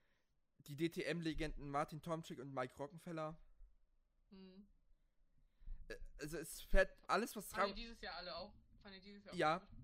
die 0.68 0.76
DTM-Legenden 0.76 1.70
Martin 1.70 2.02
Tomczyk 2.02 2.40
und 2.40 2.54
Mike 2.54 2.76
Rockenfeller. 2.78 3.38
Mhm. 4.32 4.68
Äh, 5.88 5.96
also 6.20 6.38
es 6.38 6.62
fährt 6.64 6.92
alles, 7.08 7.36
was 7.36 7.48
dran... 7.50 7.70
die 7.70 7.76
dieses 7.76 8.02
Jahr 8.02 8.16
alle 8.18 8.36
auch? 8.36 8.54
Fahren 8.82 8.94
die 8.94 9.02
dieses 9.02 9.24
Jahr 9.26 9.36
Ja. 9.36 9.58
auch 9.58 9.62
mit? 9.62 9.70
Ah. 9.72 9.79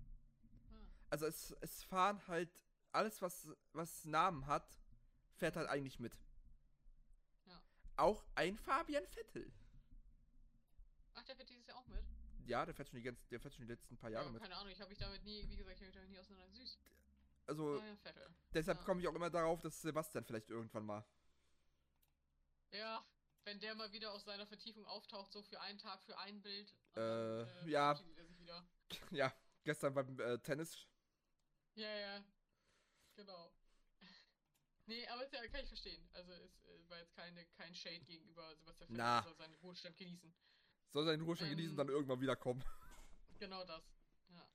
Also 1.16 1.28
es, 1.28 1.56
es 1.62 1.82
fahren 1.82 2.20
halt 2.28 2.50
alles, 2.92 3.22
was, 3.22 3.48
was 3.72 4.04
Namen 4.04 4.46
hat, 4.46 4.78
fährt 5.36 5.56
halt 5.56 5.66
eigentlich 5.66 5.98
mit. 5.98 6.14
Ja. 7.46 7.58
Auch 7.96 8.22
ein 8.34 8.58
Fabian 8.58 9.06
Vettel. 9.06 9.50
Ach, 11.14 11.24
der 11.24 11.34
fährt 11.34 11.48
dieses 11.48 11.66
Jahr 11.68 11.78
auch 11.78 11.86
mit? 11.86 12.04
Ja, 12.44 12.66
der 12.66 12.74
fährt 12.74 12.90
schon 12.90 12.98
die, 12.98 13.02
ganzen, 13.02 13.26
der 13.30 13.40
fährt 13.40 13.54
schon 13.54 13.64
die 13.64 13.72
letzten 13.72 13.96
paar 13.96 14.10
Jahre 14.10 14.26
ja, 14.26 14.30
mit. 14.30 14.42
Keine 14.42 14.56
Ahnung, 14.56 14.70
ich 14.70 14.78
habe 14.78 14.90
mich 14.90 14.98
damit 14.98 15.24
nie, 15.24 15.48
wie 15.48 15.56
gesagt, 15.56 15.76
ich 15.76 15.80
habe 15.80 15.86
mich 15.86 15.94
damit 15.94 16.10
nie 16.10 16.18
auseinandergesetzt. 16.18 16.82
Süß. 16.82 17.46
Also 17.46 17.78
ja, 17.78 17.96
deshalb 18.52 18.78
ja. 18.80 18.84
komme 18.84 19.00
ich 19.00 19.08
auch 19.08 19.14
immer 19.14 19.30
darauf, 19.30 19.62
dass 19.62 19.80
Sebastian 19.80 20.22
vielleicht 20.22 20.50
irgendwann 20.50 20.84
mal. 20.84 21.02
Ja, 22.72 23.02
wenn 23.44 23.58
der 23.58 23.74
mal 23.74 23.90
wieder 23.90 24.12
aus 24.12 24.24
seiner 24.24 24.46
Vertiefung 24.46 24.84
auftaucht, 24.84 25.32
so 25.32 25.40
für 25.40 25.62
einen 25.62 25.78
Tag, 25.78 26.02
für 26.02 26.18
ein 26.18 26.42
Bild. 26.42 26.74
Äh, 26.92 26.96
dann, 26.96 27.68
ja. 27.68 27.94
sich 27.94 28.38
wieder. 28.38 28.68
ja, 29.12 29.32
gestern 29.64 29.94
beim 29.94 30.20
äh, 30.20 30.38
Tennis. 30.40 30.86
Ja, 31.76 31.94
ja. 31.94 32.24
Genau. 33.14 33.52
Nee, 34.86 35.06
aber 35.08 35.30
ja, 35.32 35.46
kann 35.48 35.62
ich 35.62 35.68
verstehen. 35.68 36.08
Also 36.12 36.32
es 36.32 36.64
äh, 36.64 36.88
war 36.88 36.98
jetzt 36.98 37.14
keine, 37.14 37.44
kein 37.46 37.74
Shade 37.74 38.04
gegenüber 38.04 38.54
Sebastian 38.56 38.88
Vettel, 38.88 38.96
Na. 38.98 39.18
er 39.18 39.22
soll 39.24 39.34
seinen 39.36 39.54
Ruhestand 39.56 39.96
genießen. 39.96 40.34
Soll 40.90 41.04
seinen 41.04 41.22
Ruhestand 41.22 41.50
genießen, 41.50 41.72
Ähm. 41.72 41.76
dann 41.76 41.88
irgendwann 41.88 42.20
wiederkommen. 42.20 42.64
Genau 43.38 43.64
das. 43.64 43.84
Ja. 44.30 44.48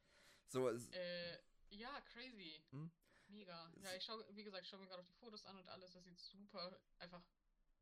So, 0.48 0.68
es, 0.70 0.90
Äh, 0.90 1.38
ja, 1.70 2.02
crazy. 2.02 2.64
Hm? 2.72 2.90
Mega. 3.28 3.72
Ja, 3.84 3.94
ich 3.96 4.04
schaue, 4.04 4.26
wie 4.36 4.44
gesagt, 4.44 4.64
ich 4.64 4.70
schaue 4.70 4.80
mir 4.80 4.88
gerade 4.88 5.02
auf 5.02 5.08
die 5.08 5.14
Fotos 5.14 5.46
an 5.46 5.56
und 5.60 5.70
alles. 5.70 5.92
Das 5.94 6.04
sieht 6.04 6.20
super 6.20 6.80
einfach 6.98 7.22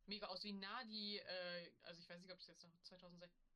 mega 0.08 0.28
aus, 0.28 0.44
wie 0.44 0.52
nah 0.52 0.84
die, 0.84 1.20
äh, 1.20 1.72
also 1.84 2.02
ich 2.02 2.10
weiß 2.10 2.20
nicht, 2.20 2.32
ob 2.34 2.38
das 2.40 2.48
jetzt 2.48 2.64
noch 2.64 2.78
2016 2.82 3.49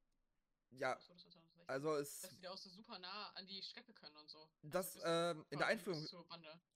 ja, 0.78 0.94
ist 0.94 1.10
oder 1.10 1.18
2016. 1.18 1.70
also 1.70 1.96
es, 1.96 2.22
dass 2.22 2.30
die 2.32 2.40
da 2.42 2.52
auch 2.52 2.58
so 2.58 2.70
super 2.70 3.00
nah 3.00 3.30
an 3.36 3.46
die 3.48 3.62
Strecke 3.62 3.94
können 3.94 4.16
und 4.18 4.30
so. 4.30 4.50
das, 4.64 4.98
Also 4.98 5.40
ähm, 5.40 5.46
in 5.50 5.58
der 5.60 5.68
Einführung, 5.68 6.08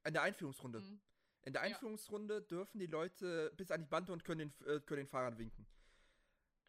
in 0.06 0.14
der 0.14 0.22
Einführungsrunde. 0.24 0.80
Mhm. 0.80 1.02
In 1.44 1.54
der 1.54 1.62
Ja. 1.62 1.68
Einführungsrunde 1.76 2.42
dürfen 2.42 2.80
die 2.80 2.88
Leute 2.88 3.52
bis 3.56 3.72
an 3.72 3.82
die 3.82 3.88
Bande 3.88 4.12
und 4.12 4.24
können 4.26 4.50
den, 4.60 4.68
äh, 4.68 4.82
können 4.82 5.02
den 5.02 5.08
Fahrern 5.08 5.38
winken. 5.38 5.66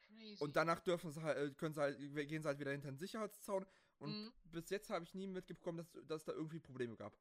Crazy. 0.06 0.42
Und 0.42 0.54
danach 0.56 0.80
dürfen 0.80 1.10
sie 1.12 1.22
halt, 1.22 1.36
äh, 1.36 1.54
können 1.54 1.74
sie 1.74 1.80
halt, 1.80 1.98
gehen 1.98 2.42
sie 2.42 2.48
halt 2.48 2.58
wieder 2.58 2.70
hinter 2.72 2.88
den 2.90 2.98
Sicherheitszaun. 2.98 3.66
Und 3.98 4.12
Mhm. 4.12 4.32
bis 4.44 4.70
jetzt 4.70 4.90
habe 4.90 5.04
ich 5.04 5.14
nie 5.14 5.26
mitbekommen, 5.26 5.78
dass, 5.78 6.06
dass 6.06 6.24
da 6.24 6.32
irgendwie 6.32 6.60
Probleme 6.60 6.94
gab. 6.96 7.16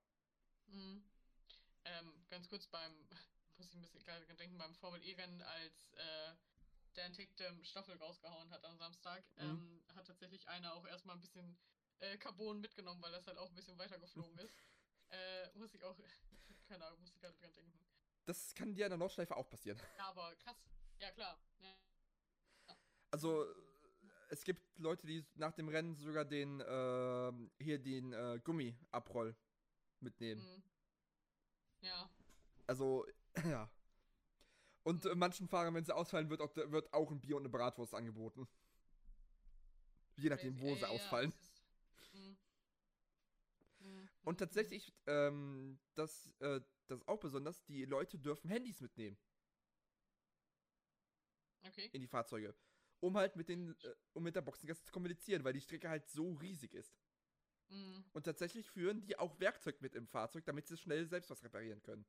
Mhm. 0.67 1.03
Ähm, 1.85 2.13
ganz 2.29 2.47
kurz 2.47 2.67
beim, 2.67 2.93
muss 3.57 3.67
ich 3.69 3.75
ein 3.75 3.81
bisschen 3.81 4.03
gerade 4.03 4.25
denken, 4.35 4.57
beim 4.57 4.75
Formel 4.75 5.01
E-Rennen, 5.03 5.41
als 5.41 5.93
äh, 5.93 6.33
Dan 6.97 7.13
Tick 7.13 7.35
dem 7.37 7.63
Stoffel 7.63 7.95
rausgehauen 7.97 8.49
hat 8.49 8.65
am 8.65 8.75
Samstag, 8.77 9.23
Mhm. 9.37 9.43
ähm, 9.43 9.81
hat 9.95 10.07
tatsächlich 10.07 10.47
einer 10.47 10.73
auch 10.73 10.85
erstmal 10.87 11.15
ein 11.15 11.21
bisschen 11.21 11.57
äh, 11.99 12.17
Carbon 12.17 12.59
mitgenommen, 12.59 13.01
weil 13.01 13.11
das 13.11 13.27
halt 13.27 13.37
auch 13.37 13.49
ein 13.49 13.55
bisschen 13.55 13.77
weiter 13.77 13.99
geflogen 13.99 14.37
ist. 14.39 14.55
Äh, 15.09 15.49
muss 15.57 15.73
ich 15.73 15.83
auch, 15.83 15.95
keine 16.67 16.85
Ahnung, 16.85 16.99
muss 16.99 17.13
ich 17.13 17.21
gerade 17.21 17.37
dran 17.37 17.53
denken. 17.53 17.79
Das 18.25 18.53
kann 18.55 18.73
dir 18.73 18.85
an 18.85 18.91
der 18.91 18.97
Nordschleife 18.97 19.35
auch 19.37 19.47
passieren. 19.49 19.79
Ja, 19.97 20.07
aber 20.09 20.35
krass. 20.37 20.57
Ja, 20.99 21.11
klar. 21.11 21.39
Ja. 21.59 21.77
Also, 23.11 23.45
äh, 23.45 23.55
es 24.29 24.43
gibt 24.43 24.61
Leute, 24.79 25.05
die 25.07 25.25
nach 25.35 25.53
dem 25.53 25.69
Rennen 25.69 25.95
sogar 25.95 26.25
den, 26.25 26.61
ähm, 26.67 27.51
hier 27.59 27.79
den 27.79 28.11
äh, 28.11 28.39
Gummi-Abroll 28.43 29.35
mitnehmen. 29.99 30.41
Mhm. 30.41 30.63
Ja. 31.81 32.09
Also, 32.65 33.05
ja. 33.45 33.69
Und 34.87 35.05
äh, 35.05 35.15
manchen 35.15 35.49
Fahrern, 35.49 35.73
wenn 35.75 35.83
sie 35.83 35.93
ausfallen, 35.93 36.29
wird 36.29 36.39
auch, 36.39 36.55
wird 36.55 36.93
auch 36.93 37.11
ein 37.11 37.19
Bier 37.19 37.35
und 37.35 37.41
eine 37.41 37.49
Bratwurst 37.49 37.93
angeboten. 37.93 38.47
Je 40.15 40.29
nachdem, 40.29 40.57
wo 40.61 40.69
Ja, 40.69 40.75
sie 40.75 40.81
ja, 40.81 40.87
ja, 40.87 40.93
ausfallen. 40.93 41.29
ist- 41.31 41.61
Mhm. 42.13 42.37
Mhm, 43.81 44.09
Und 44.23 44.33
mhm, 44.33 44.37
tatsächlich, 44.37 44.93
ähm, 45.07 45.77
das, 45.95 46.31
äh, 46.39 46.61
das 46.87 46.99
ist 47.01 47.07
auch 47.09 47.19
besonders, 47.19 47.65
die 47.65 47.83
Leute 47.83 48.17
dürfen 48.17 48.49
Handys 48.49 48.79
mitnehmen. 48.79 49.17
Okay. 51.67 51.89
in 51.91 52.01
die 52.01 52.07
Fahrzeuge. 52.07 52.55
Um 53.01 53.17
halt 53.17 53.35
mit 53.35 53.49
den, 53.49 53.75
äh, 53.83 53.95
um 54.13 54.23
mit 54.23 54.35
der 54.35 54.41
Boxengasse 54.41 54.83
zu 54.83 54.91
kommunizieren, 54.91 55.43
weil 55.43 55.53
die 55.53 55.61
Strecke 55.61 55.89
halt 55.89 56.07
so 56.09 56.33
riesig 56.35 56.73
ist. 56.73 56.97
Mhm. 57.69 58.03
Und 58.13 58.23
tatsächlich 58.23 58.69
führen 58.69 59.01
die 59.01 59.17
auch 59.19 59.39
Werkzeug 59.39 59.81
mit 59.81 59.95
im 59.95 60.07
Fahrzeug, 60.07 60.45
damit 60.45 60.67
sie 60.67 60.77
schnell 60.77 61.05
selbst 61.07 61.29
was 61.29 61.43
reparieren 61.43 61.81
können. 61.83 62.05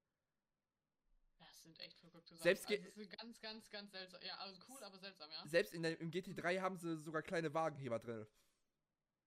Das 1.59 1.65
sind 1.65 1.81
echt 1.81 1.99
verrückte 2.01 2.37
Sachen. 2.37 2.45
Selbst 2.45 2.67
also, 2.71 2.83
das 2.85 2.97
ist 2.97 3.11
ganz, 3.11 3.41
ganz, 3.41 3.69
ganz 3.71 3.91
seltsam. 3.91 4.23
Ja, 4.23 4.37
also 4.37 4.61
cool, 4.69 4.85
aber 4.85 4.97
seltsam, 4.99 5.29
ja. 5.29 5.45
Selbst 5.45 5.75
in 5.75 5.83
der, 5.83 6.01
im 6.01 6.13
GT3 6.13 6.61
haben 6.61 6.77
sie 6.77 6.97
sogar 6.99 7.21
kleine 7.23 7.53
Wagenheber 7.53 7.99
drin, 7.99 8.25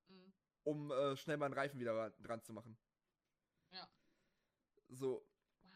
Mhm. 0.08 0.34
um 0.64 0.92
äh, 0.92 1.18
schnell 1.18 1.36
mal 1.36 1.48
einen 1.48 1.54
Reifen 1.56 1.78
wieder 1.78 1.94
ra- 1.94 2.10
dran 2.22 2.42
zu 2.42 2.54
machen. 2.54 2.78
Ja. 3.72 3.90
So, 4.88 5.28
Wow. 5.62 5.72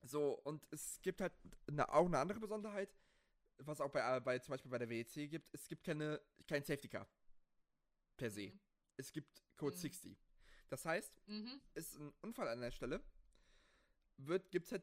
so, 0.00 0.32
und 0.44 0.66
es 0.70 0.98
gibt 1.02 1.20
halt 1.20 1.34
eine, 1.66 1.86
auch 1.92 2.06
eine 2.06 2.18
andere 2.18 2.40
Besonderheit, 2.40 2.96
was 3.58 3.82
auch 3.82 3.90
bei, 3.90 4.16
äh, 4.16 4.20
bei 4.20 4.38
zum 4.38 4.52
Beispiel 4.52 4.70
bei 4.70 4.78
der 4.78 4.88
WEC 4.88 5.28
gibt, 5.28 5.52
es 5.52 5.68
gibt 5.68 5.84
keine, 5.84 6.22
kein 6.46 6.64
Safety 6.64 6.88
Car. 6.88 7.06
Per 8.16 8.30
se. 8.30 8.48
Mhm. 8.48 8.60
Es 8.96 9.12
gibt 9.12 9.42
Code 9.58 9.76
Mhm. 9.76 9.80
60. 9.80 10.18
Das 10.70 10.86
heißt, 10.86 11.20
Mhm. 11.26 11.60
ist 11.74 11.96
ein 11.98 12.14
Unfall 12.22 12.48
an 12.48 12.62
der 12.62 12.70
Stelle, 12.70 13.04
wird, 14.16 14.50
gibt's 14.50 14.72
halt 14.72 14.82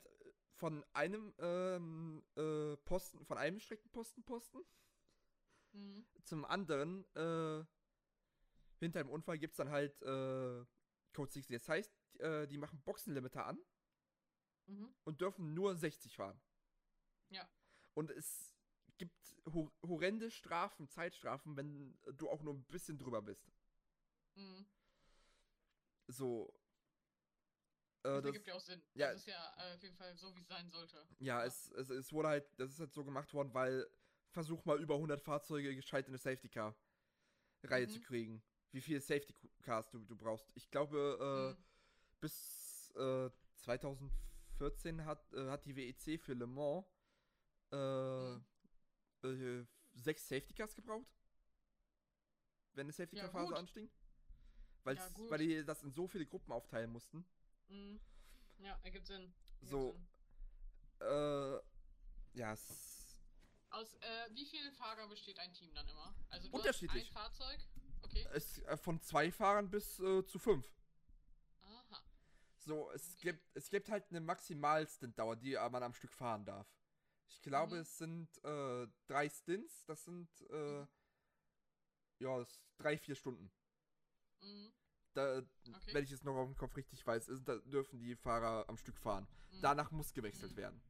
von 0.56 0.84
einem 0.94 1.34
ähm, 1.40 2.24
äh, 2.36 2.78
Posten, 2.78 3.26
von 3.26 3.38
einem 3.38 3.60
Streckenposten 3.60 4.24
Posten 4.24 4.60
Mhm. 5.74 6.06
zum 6.24 6.46
anderen, 6.46 7.04
äh, 7.16 7.66
hinter 8.80 9.04
dem 9.04 9.10
Unfall 9.10 9.38
gibt 9.38 9.54
es 9.54 9.58
dann 9.58 9.70
halt 9.70 10.02
äh, 10.02 10.66
Code 11.14 11.32
60. 11.32 11.48
Das 11.48 11.68
heißt, 11.70 11.94
äh, 12.20 12.48
die 12.48 12.58
machen 12.58 12.82
Boxenlimiter 12.82 13.46
an 13.46 13.60
Mhm. 14.68 14.96
und 15.04 15.22
dürfen 15.22 15.54
nur 15.54 15.76
60 15.76 16.16
fahren. 16.16 16.40
Ja. 17.30 17.48
Und 17.94 18.10
es 18.12 18.56
gibt 18.98 19.38
hor 19.52 19.72
horrende 19.82 20.32
Strafen, 20.32 20.88
Zeitstrafen, 20.90 21.56
wenn 21.58 21.98
du 22.14 22.30
auch 22.30 22.42
nur 22.42 22.54
ein 22.54 22.64
bisschen 22.66 22.98
drüber 22.98 23.22
bist. 23.22 23.52
Mhm. 24.36 24.66
So. 26.08 26.54
Äh, 28.06 28.16
Das 28.16 28.24
das, 28.24 28.26
ergibt 28.26 28.48
ja 28.48 28.54
auch 28.56 28.60
Sinn. 28.60 28.82
ja. 28.96 29.08
Das 29.12 29.22
ist 29.22 29.28
ja 29.28 29.54
äh, 29.58 29.76
auf 29.76 29.84
jeden 29.84 29.96
Fall 29.96 30.16
so, 30.16 30.36
wie 30.36 30.42
es 30.42 30.48
sein 30.48 30.70
sollte. 30.70 31.06
ja, 31.20 31.44
es, 31.44 31.72
es, 31.72 31.90
es 31.90 32.12
wurde 32.14 32.30
halt, 32.30 32.46
das 32.58 32.72
ist 32.72 32.80
halt 32.80 32.94
so 32.94 33.04
gemacht 33.04 33.34
worden, 33.34 33.54
weil 33.54 33.88
versuch 34.32 34.64
mal 34.66 34.80
über 34.82 34.96
100 34.96 35.22
Fahrzeuge 35.22 35.76
gescheit 35.76 36.06
in 36.08 36.12
eine 36.12 36.18
Safety 36.18 36.50
Car 36.50 36.76
Reihe 37.64 37.88
Mhm. 37.88 37.92
zu 37.92 38.00
kriegen. 38.02 38.44
Wie 38.72 38.82
viele 38.82 39.00
Safety 39.02 39.34
Cars 39.64 39.90
du, 39.90 40.00
du 40.00 40.16
brauchst. 40.16 40.52
Ich 40.56 40.70
glaube, 40.70 41.18
äh, 41.20 41.54
Mhm. 41.60 41.64
bis 42.22 42.92
äh, 42.96 43.30
2014 43.56 45.06
hat, 45.06 45.34
äh, 45.34 45.50
hat 45.50 45.66
die 45.66 45.76
WEC 45.76 46.20
für 46.20 46.34
Le 46.34 46.46
Mans 46.48 46.86
äh, 47.72 47.76
Mhm. 47.78 48.46
sechs 49.96 50.28
Safety 50.28 50.54
Cars 50.54 50.76
gebraucht. 50.76 51.08
Wenn 52.74 52.86
eine 52.86 52.92
Safety 52.92 53.16
Ja, 53.16 53.24
Car 53.24 53.32
Phase 53.32 53.48
gut. 53.48 53.58
anstieg. 53.60 53.92
Ja, 54.86 55.10
weil 55.30 55.40
die 55.40 55.66
das 55.66 55.82
in 55.84 55.92
so 55.92 56.08
viele 56.08 56.26
Gruppen 56.26 56.52
aufteilen 56.52 56.92
mussten. 56.92 57.26
Mhm. 57.68 58.00
Ja, 58.60 58.80
ergibt 58.84 59.08
Sinn. 59.08 59.34
Ergibt 59.62 59.70
So. 59.72 59.92
Sinn. 59.94 60.08
Äh, 61.08 61.60
ja, 62.40 62.54
es, 62.54 63.18
Aus 63.70 63.94
äh, 63.96 64.30
wie 64.32 64.46
vielen 64.46 64.72
Fahrer 64.74 65.08
besteht 65.08 65.38
ein 65.40 65.54
Team 65.54 65.74
dann 65.74 65.88
immer? 65.88 66.14
Also 66.30 66.50
Unterschiedlich. 66.50 67.08
Ein 67.08 67.14
Fahrzeug. 67.14 67.60
Okay. 68.02 68.28
es 68.34 68.60
äh, 68.60 68.78
von 68.78 69.02
zwei 69.02 69.32
Fahrern 69.32 69.70
bis 69.70 70.00
äh, 70.00 70.24
zu 70.26 70.38
fünf. 70.40 70.66
Aha. 71.62 72.04
So, 72.60 72.92
es 72.92 73.16
Okay. 73.16 73.22
gibt 73.34 73.44
es 73.56 73.70
gibt 73.70 73.90
halt 73.90 74.10
eine 74.10 74.22
Maximalstint-Dauer, 74.22 75.36
die 75.36 75.54
man 75.56 75.82
am 75.84 75.94
Stück 75.94 76.14
fahren 76.14 76.46
darf. 76.46 76.68
Ich 77.28 77.42
glaube, 77.42 77.76
Mhm. 77.76 77.82
es 77.82 77.98
sind 77.98 78.44
äh, 78.44 78.88
drei 79.08 79.28
Stints, 79.30 79.84
das 79.86 80.04
sind 80.06 80.30
äh, 80.50 80.82
Mhm. 80.82 80.88
ja, 82.20 82.38
das 82.40 82.62
drei, 82.78 82.98
vier 82.98 83.16
Stunden. 83.16 83.52
Mhm. 84.42 84.72
Da, 85.16 85.42
Okay. 85.68 85.94
Wenn 85.94 86.04
ich 86.04 86.12
es 86.12 86.24
noch 86.24 86.36
auf 86.36 86.48
dem 86.48 86.58
Kopf 86.58 86.76
richtig 86.76 87.06
weiß, 87.06 87.28
ist, 87.30 87.48
da 87.48 87.56
dürfen 87.58 87.98
die 88.00 88.16
Fahrer 88.16 88.68
am 88.70 88.78
Stück 88.78 88.98
fahren. 88.98 89.28
Mhm. 89.52 89.62
Danach 89.62 89.90
muss 89.92 90.14
gewechselt 90.14 90.52
Mhm. 90.52 90.58
werden. 90.58 90.82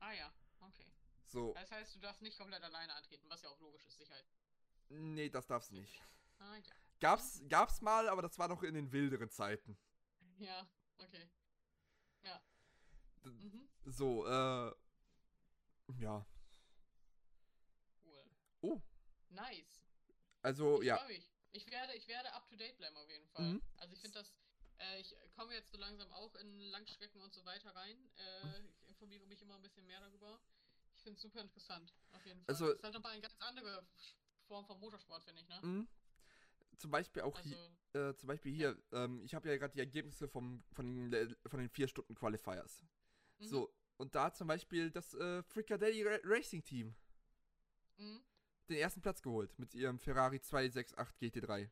Ah 0.00 0.12
ja, 0.12 0.32
okay. 0.60 0.86
So, 1.26 1.54
Das 1.54 1.70
heißt, 1.70 1.94
du 1.94 2.00
darfst 2.00 2.20
nicht 2.22 2.36
komplett 2.36 2.62
alleine 2.62 2.94
antreten, 2.94 3.28
was 3.30 3.42
ja 3.42 3.48
auch 3.48 3.60
logisch 3.60 3.86
ist, 3.86 3.96
Sicherheit. 3.98 4.26
nee, 4.88 5.30
das 5.30 5.46
darf's 5.46 5.70
nicht. 5.70 6.02
Ah 6.38 6.56
ja. 6.56 6.74
Gab's, 7.00 7.42
gab's 7.48 7.80
mal, 7.80 8.08
aber 8.08 8.20
das 8.22 8.38
war 8.38 8.48
noch 8.48 8.62
in 8.62 8.74
den 8.74 8.92
wilderen 8.92 9.30
Zeiten. 9.30 9.78
Ja, 10.38 10.68
okay. 10.98 11.28
D- 13.24 13.28
Mhm. 13.30 13.68
So, 13.84 14.26
äh, 14.26 14.72
ja. 15.98 16.26
Cool. 18.04 18.24
Oh. 18.62 18.82
Nice. 19.30 19.80
Also, 20.42 20.80
ich 20.82 20.88
ja. 20.88 21.04
mich. 21.06 21.31
Ich 21.52 21.70
werde, 21.70 21.94
ich 21.94 22.08
werde 22.08 22.32
up 22.32 22.48
to 22.48 22.56
date 22.56 22.76
bleiben 22.78 22.96
auf 22.96 23.08
jeden 23.08 23.28
Fall. 23.28 23.44
Mhm. 23.54 23.62
Also 23.76 23.94
ich 23.94 24.00
finde 24.00 24.18
das, 24.18 24.34
äh, 24.78 25.00
ich 25.00 25.14
komme 25.34 25.54
jetzt 25.54 25.70
so 25.70 25.78
langsam 25.78 26.10
auch 26.12 26.34
in 26.36 26.60
Langstrecken 26.70 27.20
und 27.20 27.32
so 27.32 27.44
weiter 27.44 27.74
rein. 27.76 28.10
Äh, 28.16 28.60
ich 28.60 28.88
informiere 28.88 29.26
mich 29.26 29.42
immer 29.42 29.56
ein 29.56 29.62
bisschen 29.62 29.86
mehr 29.86 30.00
darüber. 30.00 30.40
Ich 30.94 31.02
finde 31.02 31.16
es 31.16 31.22
super 31.22 31.40
interessant, 31.42 31.94
auf 32.12 32.24
jeden 32.24 32.40
Fall. 32.44 32.54
Also- 32.54 32.66
das 32.68 32.76
ist 32.76 32.84
halt 32.84 32.94
nochmal 32.94 33.12
eine 33.12 33.22
ganz 33.22 33.36
andere 33.38 33.86
Form 34.46 34.64
von 34.66 34.80
Motorsport, 34.80 35.22
finde 35.24 35.42
ich, 35.42 35.48
ne? 35.48 35.60
Mhm. 35.62 35.88
Zum 36.78 36.90
Beispiel 36.90 37.22
auch 37.22 37.36
Also, 37.36 37.50
hier, 37.50 38.10
äh, 38.10 38.14
zum 38.16 38.26
Beispiel 38.28 38.52
hier, 38.52 38.82
ähm, 38.92 39.22
ich 39.24 39.34
habe 39.34 39.48
ja 39.48 39.56
gerade 39.56 39.72
die 39.74 39.80
Ergebnisse 39.80 40.26
vom, 40.28 40.64
von, 40.72 41.10
den, 41.10 41.36
von 41.46 41.60
den 41.60 41.68
vier 41.68 41.86
Stunden 41.86 42.14
Qualifiers. 42.14 42.82
mhm, 43.38 43.46
So, 43.46 43.74
und 43.98 44.14
da 44.14 44.32
zum 44.32 44.48
Beispiel 44.48 44.90
das 44.90 45.14
äh, 45.14 45.42
Fricadelli 45.42 46.02
Ra 46.02 46.18
Racing 46.24 46.64
Team 46.64 46.94
mhm. 47.98 48.24
Den 48.68 48.78
ersten 48.78 49.00
Platz 49.00 49.22
geholt 49.22 49.58
mit 49.58 49.74
ihrem 49.74 49.98
Ferrari 49.98 50.40
268 50.40 50.96
GT3. 51.20 51.68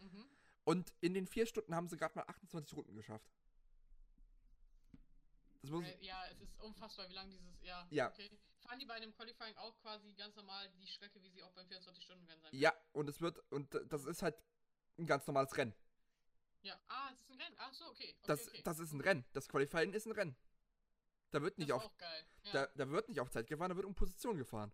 Mhm. 0.00 0.26
Und 0.64 0.92
in 1.00 1.14
den 1.14 1.26
vier 1.26 1.46
Stunden 1.46 1.74
haben 1.74 1.88
sie 1.88 1.96
gerade 1.96 2.16
mal 2.16 2.24
28 2.26 2.76
Runden 2.76 2.94
geschafft. 2.94 3.30
Äh, 5.62 6.04
ja, 6.04 6.24
es 6.30 6.40
ist 6.40 6.58
unfassbar, 6.60 7.08
wie 7.08 7.14
lange 7.14 7.30
dieses, 7.30 7.60
ja, 7.62 7.86
Ja. 7.90 8.08
okay. 8.08 8.30
Fahren 8.60 8.78
die 8.78 8.86
bei 8.86 9.00
dem 9.00 9.12
Qualifying 9.12 9.56
auch 9.56 9.76
quasi 9.78 10.12
ganz 10.14 10.36
normal 10.36 10.70
die 10.80 10.86
Strecke, 10.86 11.22
wie 11.22 11.30
sie 11.30 11.42
auch 11.42 11.52
beim 11.52 11.66
24-Stunden-Rennen 11.66 12.40
sein 12.42 12.50
ja, 12.52 12.74
und 12.92 13.08
es 13.08 13.20
wird, 13.20 13.38
und 13.50 13.74
das 13.88 14.04
ist 14.04 14.22
halt 14.22 14.36
ein 14.98 15.06
ganz 15.06 15.26
normales 15.26 15.56
Rennen. 15.56 15.74
Ja, 16.62 16.78
ah, 16.88 17.10
es 17.12 17.20
ist 17.20 17.30
ein 17.30 17.40
Rennen. 17.40 17.56
Ach 17.58 17.72
so, 17.72 17.86
okay. 17.86 18.14
okay 18.18 18.26
Das, 18.26 18.48
okay. 18.48 18.62
das 18.62 18.78
ist 18.78 18.92
ein 18.92 19.00
Rennen. 19.00 19.24
Das 19.32 19.48
Qualifying 19.48 19.92
ist 19.92 20.06
ein 20.06 20.12
Rennen. 20.12 20.36
Da 21.30 21.40
wird 21.42 21.58
nicht 21.58 21.72
auf. 21.72 21.90
Ja, 22.44 22.52
da, 22.52 22.66
da 22.74 22.90
wird 22.90 23.08
nicht 23.08 23.20
auf 23.20 23.30
Zeit 23.30 23.46
gefahren, 23.46 23.70
da 23.70 23.76
wird 23.76 23.86
um 23.86 23.94
Position 23.94 24.36
gefahren. 24.36 24.72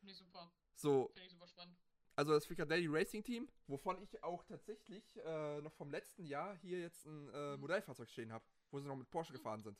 Finde 0.00 0.12
ich 0.12 0.18
super. 0.18 0.50
So, 0.74 1.08
Finde 1.14 1.26
ich 1.26 1.30
super 1.32 1.46
spannend. 1.46 1.76
also 2.16 2.32
das 2.32 2.46
Fricadelli 2.46 2.86
Racing 2.88 3.22
Team, 3.22 3.48
wovon 3.66 4.00
ich 4.02 4.22
auch 4.24 4.42
tatsächlich 4.44 5.04
äh, 5.24 5.60
noch 5.60 5.72
vom 5.74 5.90
letzten 5.90 6.24
Jahr 6.24 6.56
hier 6.56 6.80
jetzt 6.80 7.06
ein 7.06 7.28
äh, 7.32 7.54
Mhm. 7.54 7.60
Modellfahrzeug 7.60 8.10
stehen 8.10 8.32
habe, 8.32 8.44
wo 8.70 8.80
sie 8.80 8.88
noch 8.88 8.96
mit 8.96 9.08
Porsche 9.10 9.32
Mhm. 9.32 9.36
gefahren 9.36 9.62
sind. 9.62 9.78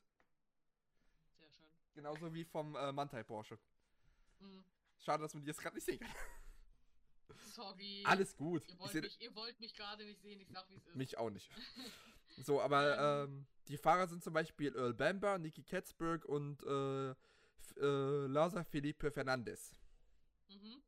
Sehr 1.39 1.51
schön. 1.51 1.67
Genauso 1.95 2.33
wie 2.35 2.45
vom 2.45 2.77
äh, 2.77 2.93
Mantai 2.93 3.23
Porsche. 3.25 3.59
Mhm. 4.39 4.65
Schade, 4.99 5.23
dass 5.23 5.35
man 5.35 5.43
die 5.43 5.49
jetzt 5.49 5.61
gerade 5.61 5.75
nicht 5.77 5.85
sehen 5.87 5.99
kann. 6.01 6.11
Sorry. 7.55 8.03
Alles 8.07 8.37
gut. 8.37 8.67
Ihr 8.69 8.79
wollt, 8.79 8.95
mich, 8.95 9.21
ihr 9.21 9.35
wollt 9.35 9.61
mich 9.61 9.75
gerade 9.75 10.05
nicht 10.05 10.21
sehen, 10.21 10.41
ich 10.41 10.49
sag 10.51 10.69
wie 10.69 10.75
es 10.77 10.87
ist. 10.87 10.97
mich 10.97 11.19
auch 11.19 11.31
nicht. 11.31 11.51
So, 12.45 12.61
aber 12.63 13.25
ähm, 13.25 13.45
die 13.67 13.77
Fahrer 13.77 14.07
sind 14.07 14.23
zum 14.23 14.33
Beispiel 14.33 14.75
Earl 14.77 14.95
Bamber, 14.95 15.37
Nicky 15.39 15.65
Katzberg 15.65 16.25
und 16.25 16.63
äh, 16.63 17.11
äh, 17.11 18.27
Laza 18.29 18.63
Felipe 18.63 19.11
Fernandez. 19.11 19.73
Mhm. 20.51 20.83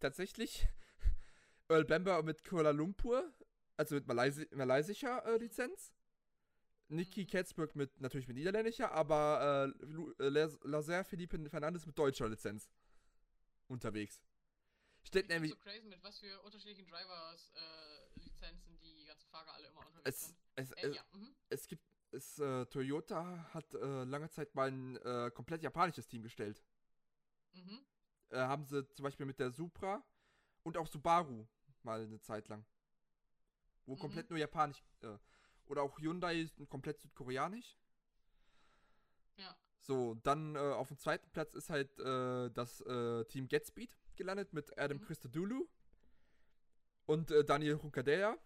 Tatsächlich 0.00 0.66
Earl 1.68 1.84
Bamber 1.84 2.22
mit 2.22 2.44
Kuala 2.44 2.70
Lumpur, 2.70 3.32
also 3.76 3.94
mit 3.94 4.06
Malaysi 4.06 4.46
malaysischer 4.52 5.24
äh, 5.26 5.36
Lizenz. 5.38 5.92
Nicky 6.88 7.24
Mhm. 7.24 7.28
Katzberg 7.30 7.74
mit 7.76 8.00
natürlich 8.00 8.28
mit 8.28 8.36
niederländischer, 8.36 8.92
aber 8.92 9.72
äh, 10.20 10.24
äh, 10.24 10.28
Laz- 10.28 10.58
Lazer 10.64 11.02
Felipe 11.04 11.38
Fernandez 11.48 11.86
mit 11.86 11.98
deutscher 11.98 12.28
Lizenz 12.28 12.68
unterwegs. 13.68 14.20
Steht 15.02 15.28
nämlich, 15.28 15.52
so 15.52 15.58
crazy 15.58 15.86
mit 15.88 16.02
was 16.02 16.18
für 16.18 16.40
unterschiedlichen 16.42 16.86
Drivers 16.86 17.52
äh, 17.54 18.20
die 18.82 19.04
ganzen 19.06 19.28
Fahrer 19.28 19.54
alle 19.54 19.68
immer 19.68 19.86
unterwegs 19.86 20.04
es, 20.08 20.26
sind. 20.26 20.38
es, 20.56 20.70
Äh, 20.72 20.88
es, 20.88 20.96
ja, 20.96 21.02
mhm. 21.12 21.34
es 21.50 21.68
gibt, 21.68 21.82
es, 22.12 22.38
äh, 22.38 22.66
Toyota 22.66 23.52
hat 23.54 23.74
äh, 23.74 24.04
lange 24.04 24.30
Zeit 24.30 24.54
mal 24.54 24.68
ein 24.68 24.96
äh, 24.96 25.30
komplett 25.32 25.62
japanisches 25.62 26.06
Team 26.06 26.22
gestellt. 26.22 26.62
Mhm. 27.54 27.84
Äh, 28.30 28.38
haben 28.38 28.64
sie 28.64 28.86
zum 28.94 29.04
Beispiel 29.04 29.26
mit 29.26 29.38
der 29.38 29.50
Supra 29.50 30.02
und 30.62 30.76
auch 30.76 30.86
Subaru 30.86 31.46
mal 31.82 32.02
eine 32.02 32.20
Zeit 32.20 32.48
lang. 32.48 32.64
Wo 33.86 33.94
Mhm. 33.94 34.00
komplett 34.00 34.30
nur 34.30 34.38
japanisch, 34.38 34.82
äh, 35.02 35.18
oder 35.66 35.82
auch 35.82 35.98
Hyundai 35.98 36.40
ist 36.40 36.56
komplett 36.68 37.00
südkoreanisch. 37.00 37.76
Ja. 39.36 39.56
So, 39.80 40.14
dann 40.14 40.56
äh, 40.56 40.58
auf 40.58 40.88
dem 40.88 40.98
zweiten 40.98 41.30
Platz 41.30 41.54
ist 41.54 41.70
halt 41.70 41.98
äh, 42.00 42.50
das 42.50 42.80
äh, 42.82 43.24
Team 43.26 43.48
Getspeed 43.48 43.94
gelandet 44.16 44.52
mit 44.52 44.78
Adam 44.78 44.98
Mhm. 44.98 45.04
Christodoulou 45.04 45.68
und 47.06 47.30
Daniel 47.46 47.74
Runkadea. 47.74 48.38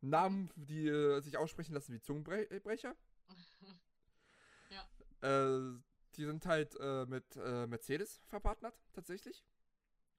Namen, 0.00 0.50
die 0.56 0.88
sich 1.22 1.38
aussprechen 1.38 1.72
lassen 1.74 1.92
wie 1.94 2.00
Zungenbrecher. 2.00 2.94
Ja. 4.70 4.88
Äh, 5.22 5.78
die 6.16 6.24
sind 6.24 6.46
halt 6.46 6.76
äh, 6.80 7.06
mit 7.06 7.36
äh, 7.36 7.66
Mercedes 7.66 8.20
verpartnert, 8.26 8.78
tatsächlich. 8.92 9.44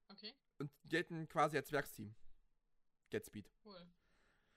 Okay, 0.09 0.33
Und 0.59 0.71
gelten 0.85 1.27
quasi 1.27 1.57
als 1.57 1.71
Werksteam. 1.71 2.15
Getspeed. 3.09 3.51
cool. 3.65 3.87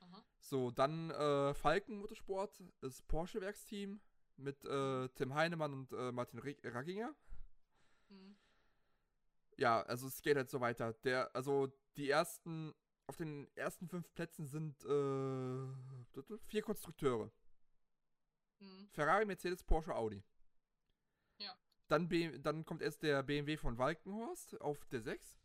Aha. 0.01 0.25
So, 0.41 0.71
dann 0.71 1.11
äh, 1.11 1.55
Falken 1.55 1.99
Motorsport 1.99 2.63
ist 2.81 3.07
Porsche 3.09 3.41
Werksteam 3.41 4.01
mit 4.37 4.65
äh, 4.65 5.09
Tim 5.11 5.35
Heinemann 5.35 5.73
und 5.73 5.93
äh, 5.93 6.13
Martin 6.13 6.39
Ragginger. 6.41 7.15
Mhm. 8.09 8.37
Ja, 9.57 9.83
also 9.83 10.07
es 10.07 10.23
geht 10.23 10.37
halt 10.37 10.51
so 10.51 10.61
weiter. 10.61 10.93
Der, 11.05 11.35
also 11.35 11.69
die 11.97 12.09
ersten, 12.09 12.75
auf 13.07 13.17
den 13.17 13.49
ersten 13.57 13.89
fünf 13.89 14.13
Plätzen 14.15 14.47
sind 14.47 14.85
äh, 14.85 16.39
vier 16.47 16.63
Konstrukteure. 16.63 17.31
Mhm. 18.61 18.89
Ferrari, 18.93 19.25
Mercedes, 19.25 19.65
Porsche, 19.65 19.95
Audi. 19.95 20.23
Dann, 21.89 22.09
B 22.09 22.39
dann 22.39 22.65
kommt 22.65 22.83
erst 22.83 23.03
der 23.03 23.23
BMW 23.23 23.57
von 23.57 23.79
Walkenhorst 23.79 24.61
auf 24.61 24.85
der 24.87 25.01
6. 25.01 25.39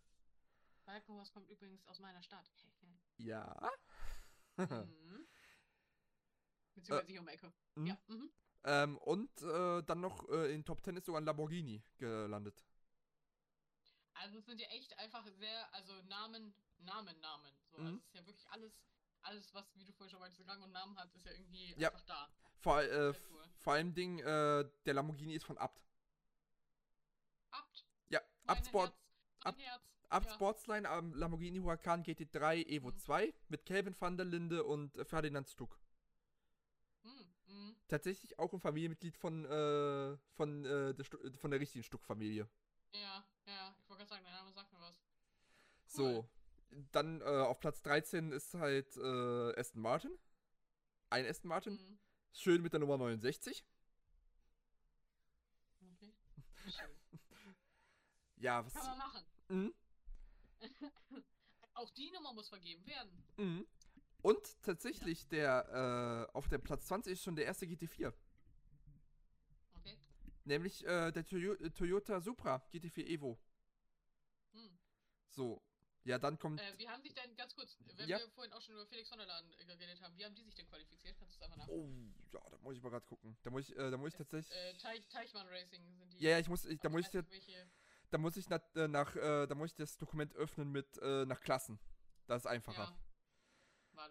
Balkenhorst 0.85 1.33
kommt 1.33 1.49
übrigens 1.49 1.85
aus 1.87 1.99
meiner 1.99 2.21
Stadt. 2.21 2.49
Ja. 3.17 3.71
mhm. 4.57 5.27
Beziehungsweise 6.73 7.11
hier 7.11 7.21
um 7.21 7.27
Ecke. 7.27 7.53
Mhm. 7.75 7.85
Ja. 7.85 7.97
Mhm. 8.07 8.31
ähm, 8.65 8.97
und 8.97 9.29
äh, 9.43 9.83
dann 9.83 10.01
noch 10.01 10.27
äh, 10.29 10.53
in 10.53 10.65
Top 10.65 10.83
10 10.83 10.97
ist 10.97 11.05
sogar 11.05 11.21
ein 11.21 11.25
Lamborghini 11.25 11.83
gelandet. 11.97 12.65
Also 14.15 14.39
es 14.39 14.45
sind 14.45 14.59
ja 14.59 14.67
echt 14.69 14.97
einfach 14.97 15.25
sehr, 15.27 15.73
also 15.73 15.93
Namen, 16.03 16.53
Namen, 16.79 17.19
Namen. 17.19 17.53
So, 17.71 17.77
Mhm. 17.77 17.85
also 17.85 17.97
es 17.99 18.05
ist 18.07 18.15
ja 18.15 18.25
wirklich 18.25 18.47
alles, 18.49 18.73
alles, 19.21 19.53
was, 19.53 19.75
wie 19.75 19.85
du 19.85 19.93
vorhin 19.93 20.09
schon 20.11 20.19
meintest, 20.19 20.47
Rang 20.47 20.61
und 20.63 20.71
Namen 20.71 20.97
hat, 20.97 21.13
ist 21.13 21.25
ja 21.25 21.31
irgendwie 21.33 21.73
Ja. 21.77 21.89
einfach 21.89 22.03
da. 22.05 22.29
Vor, 22.59 22.81
äh, 22.81 23.13
cool. 23.31 23.43
vor 23.59 23.73
allem 23.73 23.93
Ding, 23.93 24.19
äh, 24.19 24.69
der 24.85 24.93
Lamborghini 24.95 25.35
ist 25.35 25.45
von 25.45 25.57
Abt. 25.59 25.83
Sport, 28.47 28.93
Abt- 29.43 29.59
Herz. 29.61 29.81
Abt 30.09 30.27
ja. 30.27 30.33
Sportsline 30.33 30.87
am 30.89 31.13
Lamborghini 31.13 31.59
Huracan 31.59 32.03
GT3 32.03 32.65
Evo 32.67 32.89
Mhm. 32.91 32.97
2 32.97 33.33
mit 33.47 33.65
Kelvin 33.65 33.95
van 33.99 34.17
der 34.17 34.25
Linde 34.25 34.63
und 34.63 34.95
Ferdinand 35.07 35.49
Stuck. 35.49 35.79
Mhm. 37.03 37.33
Mhm. 37.47 37.75
Tatsächlich 37.87 38.37
auch 38.39 38.53
ein 38.53 38.59
Familienmitglied 38.59 39.17
von, 39.17 39.45
äh, 39.45 40.17
von, 40.35 40.65
äh, 40.65 40.93
der, 40.93 41.05
von 41.37 41.51
der 41.51 41.59
richtigen 41.59 41.83
Stuck-Familie. 41.83 42.47
Ja, 42.93 43.25
ja, 43.47 43.75
ich 43.79 43.89
wollte 43.89 43.99
gerade 44.05 44.09
sagen, 44.09 44.23
der 44.23 44.33
Name 44.33 44.51
sagt 44.51 44.71
mir 44.71 44.79
was. 44.81 45.01
So, 45.85 46.27
dann 46.91 47.21
äh, 47.21 47.23
auf 47.25 47.59
Platz 47.59 47.81
13 47.81 48.31
ist 48.31 48.53
halt 48.55 48.95
äh, 48.97 49.59
Aston 49.59 49.81
Martin. 49.81 50.11
Ein 51.09 51.25
Aston 51.25 51.49
Martin. 51.49 51.73
Mhm. 51.73 51.99
Schön 52.33 52.61
mit 52.61 52.73
der 52.73 52.79
Nummer 52.79 52.97
69. 52.97 53.63
Okay. 55.81 56.13
Schön. 56.67 56.89
Ja, 58.43 58.65
was. 58.65 58.73
Kann 58.73 58.85
man 58.85 58.97
machen. 58.97 59.25
Mhm, 59.47 59.73
Auch 61.75 61.89
die 61.91 62.11
Nummer 62.11 62.33
muss 62.33 62.49
vergeben 62.49 62.85
werden. 62.85 63.23
mhm. 63.37 63.65
Und 64.21 64.61
tatsächlich 64.61 65.27
der 65.27 66.27
äh, 66.31 66.33
auf 66.37 66.47
dem 66.47 66.61
Platz 66.61 66.85
20 66.87 67.11
ist 67.13 67.23
schon 67.23 67.35
der 67.35 67.45
erste 67.45 67.65
GT4. 67.65 68.13
Okay. 69.75 69.97
Nämlich 70.45 70.85
äh, 70.85 71.11
der 71.11 71.25
Toyo 71.25 71.53
äh, 71.55 71.69
Toyota 71.71 72.21
Supra 72.21 72.65
GT4 72.71 73.05
Evo. 73.05 73.37
Hm. 74.53 74.77
So. 75.29 75.61
Ja, 76.05 76.19
dann 76.19 76.37
kommt. 76.39 76.59
Äh, 76.61 76.77
wie 76.77 76.87
haben 76.87 77.01
sich 77.01 77.13
denn, 77.13 77.35
ganz 77.35 77.53
kurz, 77.55 77.77
wenn 77.95 78.07
Ja. 78.09 78.17
wir 78.19 78.29
vorhin 78.29 78.51
auch 78.53 78.61
schon 78.61 78.75
über 78.75 78.85
Felix 78.85 79.09
Sonderladen 79.09 79.51
äh, 79.53 79.65
geredet 79.65 80.01
haben, 80.01 80.17
wie 80.17 80.23
haben 80.25 80.35
die 80.35 80.43
sich 80.43 80.53
denn 80.55 80.67
qualifiziert? 80.67 81.17
Kannst 81.17 81.35
du 81.35 81.39
es 81.39 81.41
einfach 81.43 81.57
nach? 81.57 81.67
Oh, 81.69 81.89
ja, 82.33 82.41
da 82.49 82.57
muss 82.59 82.75
ich 82.77 82.81
mal 82.83 82.89
gerade 82.89 83.05
gucken. 83.05 83.37
Da 83.43 83.49
muss 83.49 83.69
ich, 83.69 83.75
äh, 83.77 83.89
da 83.91 83.97
muss 83.97 84.09
ich 84.13 84.17
tatsächlich. 84.17 84.55
Äh, 84.55 84.77
Teich, 84.77 85.05
Teichmann 85.09 85.47
Racing 85.47 85.83
sind 85.97 86.13
die. 86.13 86.19
Ja, 86.19 86.31
ja, 86.31 86.39
ich 86.39 86.47
muss, 86.49 86.63
ich, 86.65 86.79
da 86.79 86.87
muss 86.89 87.07
ich, 87.07 87.13
welche- 87.13 87.69
da 88.13 88.19
muss 88.19 88.37
ich 88.37 88.47
nach, 88.47 88.61
äh, 88.75 88.87
nach 88.87 89.15
äh, 89.15 89.47
da 89.47 89.55
muss 89.55 89.71
ich 89.71 89.75
das 89.75 89.97
Dokument 89.97 90.35
öffnen 90.35 90.71
mit 90.71 90.97
äh, 90.99 91.25
nach 91.25 91.41
Klassen. 91.41 91.79
Das 92.27 92.43
ist 92.43 92.45
einfacher. 92.45 92.95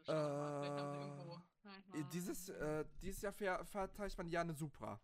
Ja. 0.07 0.62
Äh. 0.62 0.66
Äh, 1.92 2.05
Dieses, 2.12 2.48
äh, 2.48 2.84
dieses 3.00 3.22
Jahr 3.22 3.32
ver- 3.32 3.64
verteilt 3.64 4.16
man 4.18 4.28
ja 4.28 4.40
eine 4.40 4.55
Supra. 4.55 5.00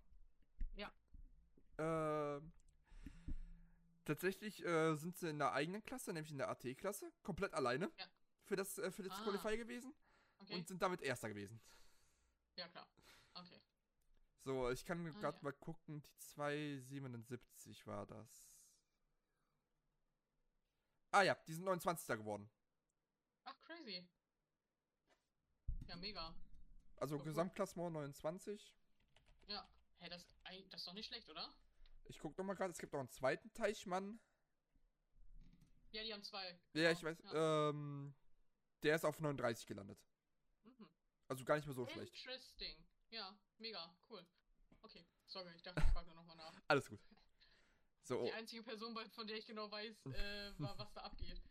Ja. 0.76 0.92
Ähm, 1.78 2.52
tatsächlich 4.04 4.64
äh, 4.64 4.94
sind 4.96 5.16
sie 5.16 5.30
in 5.30 5.38
der 5.38 5.52
eigenen 5.52 5.82
Klasse, 5.84 6.12
nämlich 6.12 6.32
in 6.32 6.38
der 6.38 6.48
AT-Klasse, 6.48 7.12
komplett 7.22 7.54
alleine 7.54 7.90
Ja. 7.98 8.06
für 8.44 8.56
das, 8.56 8.78
äh, 8.78 8.90
für 8.90 9.02
das 9.04 9.12
Ah. 9.12 9.22
Qualify 9.24 9.56
gewesen 9.56 9.94
Okay. 10.40 10.54
und 10.54 10.66
sind 10.68 10.82
damit 10.82 11.02
Erster 11.02 11.28
gewesen. 11.28 11.60
ja, 12.56 12.66
klar. 12.68 12.88
Okay. 13.34 13.60
So, 14.44 14.70
ich 14.70 14.84
kann 14.84 15.06
Ah, 15.06 15.10
gerade 15.20 15.36
ja. 15.38 15.42
mal 15.44 15.52
gucken, 15.52 16.02
die 16.02 16.16
277 16.18 17.86
war 17.86 18.06
das. 18.06 18.48
Ah 21.18 21.22
ja, 21.22 21.34
die 21.48 21.52
sind 21.52 21.64
29. 21.64 22.06
geworden. 22.16 22.48
Ach, 23.44 23.60
crazy. 23.62 24.08
Ja, 25.88 25.96
mega. 25.96 26.32
Also 26.94 27.16
Voll. 27.16 27.24
Gesamtklassement 27.24 27.92
29. 27.92 28.72
Ja. 29.48 29.68
Hä, 29.98 30.08
das, 30.10 30.24
das 30.70 30.80
ist 30.80 30.86
doch 30.86 30.92
nicht 30.92 31.08
schlecht, 31.08 31.28
oder? 31.28 31.52
Ich 32.04 32.20
guck 32.20 32.38
noch 32.38 32.44
mal 32.44 32.54
gerade, 32.54 32.70
es 32.70 32.78
gibt 32.78 32.94
auch 32.94 33.00
einen 33.00 33.10
zweiten 33.10 33.52
Teichmann. 33.52 34.20
Ja, 35.90 36.04
die 36.04 36.12
haben 36.14 36.22
zwei. 36.22 36.56
Ja, 36.74 36.92
genau. 36.92 36.92
ich 36.92 37.02
weiß. 37.02 37.18
Ja. 37.24 37.70
Ähm, 37.70 38.14
der 38.84 38.94
ist 38.94 39.04
auf 39.04 39.18
39 39.18 39.66
gelandet. 39.66 39.98
Mhm. 40.62 40.88
Also 41.26 41.44
gar 41.44 41.56
nicht 41.56 41.66
mehr 41.66 41.74
so 41.74 41.84
schlecht. 41.84 42.14
Interesting. 42.14 42.86
Ja, 43.10 43.36
mega, 43.56 43.92
cool. 44.08 44.24
Okay, 44.82 45.04
sorry, 45.26 45.52
ich 45.56 45.62
dachte, 45.62 45.82
ich 45.84 45.92
frage 45.92 46.06
nur 46.06 46.14
nochmal 46.14 46.36
nach. 46.36 46.54
Alles 46.68 46.88
gut. 46.88 47.00
So, 48.08 48.24
Die 48.24 48.32
einzige 48.32 48.62
Person, 48.62 48.96
von 49.10 49.26
der 49.26 49.36
ich 49.36 49.44
genau 49.46 49.70
weiß, 49.70 50.06
äh, 50.06 50.52
war, 50.60 50.78
was 50.78 50.90
da 50.94 51.02
abgeht. 51.02 51.42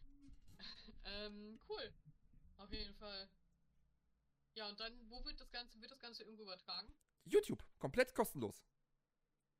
ähm, 1.05 1.59
cool. 1.69 1.93
Auf 2.57 2.71
jeden 2.73 2.95
Fall. 2.95 3.29
Ja, 4.55 4.67
und 4.67 4.79
dann, 4.79 5.07
wo 5.11 5.23
wird 5.23 5.39
das 5.39 5.51
Ganze, 5.51 5.79
wird 5.79 5.91
das 5.91 5.99
Ganze 5.99 6.23
irgendwo 6.23 6.41
übertragen? 6.43 6.91
YouTube, 7.25 7.63
komplett 7.77 8.15
kostenlos. 8.15 8.65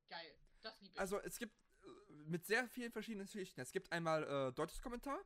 Geil. 0.10 0.36
Das 0.64 0.80
liebe 0.82 0.96
ich. 0.96 1.00
Also 1.00 1.20
es 1.20 1.38
gibt 1.38 1.54
äh, 1.84 1.88
mit 2.26 2.48
sehr 2.48 2.68
vielen 2.68 2.92
verschiedenen 2.92 3.28
Geschichten. 3.28 3.62
Es 3.62 3.72
gibt 3.72 3.92
einmal 3.92 4.24
äh, 4.24 4.54
deutsches 4.54 4.82
Kommentar, 4.82 5.24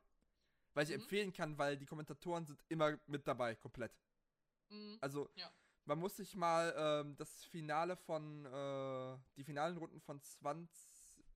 weil 0.74 0.84
ich 0.84 0.90
Mhm. 0.90 1.02
empfehlen 1.04 1.32
kann, 1.32 1.58
weil 1.58 1.78
die 1.78 1.86
Kommentatoren 1.86 2.46
sind 2.46 2.62
immer 2.68 3.00
mit 3.08 3.26
dabei, 3.26 3.56
komplett. 3.56 3.98
Mhm. 4.68 4.98
Also 5.00 5.30
Ja. 5.36 5.50
man 5.86 6.00
muss 6.00 6.18
sich 6.18 6.36
mal 6.36 6.74
ähm, 6.76 7.16
das 7.16 7.46
Finale 7.46 7.96
von, 7.96 8.46
äh, 8.46 9.18
die 9.38 9.46
finalen 9.46 9.78
Runden 9.78 10.02
von 10.02 10.22
20, 10.22 10.91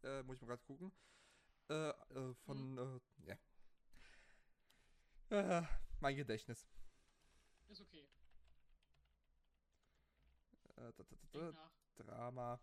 äh, 0.06 0.24
muss 0.24 0.36
ich 0.38 0.42
mal 0.42 0.48
gerade 0.50 0.64
gucken, 0.64 0.92
äh, 1.70 1.90
äh, 1.90 2.34
von, 2.46 2.78
äh, 2.78 3.28
ja. 3.28 3.38
Äh, 5.30 5.64
mein 6.00 6.16
Gedächtnis. 6.16 6.68
Ist 7.68 7.82
okay. 7.82 8.08
Äh, 10.76 10.94
da, 10.94 11.04
da, 11.32 11.52
da. 11.52 11.72
Drama. 11.96 12.60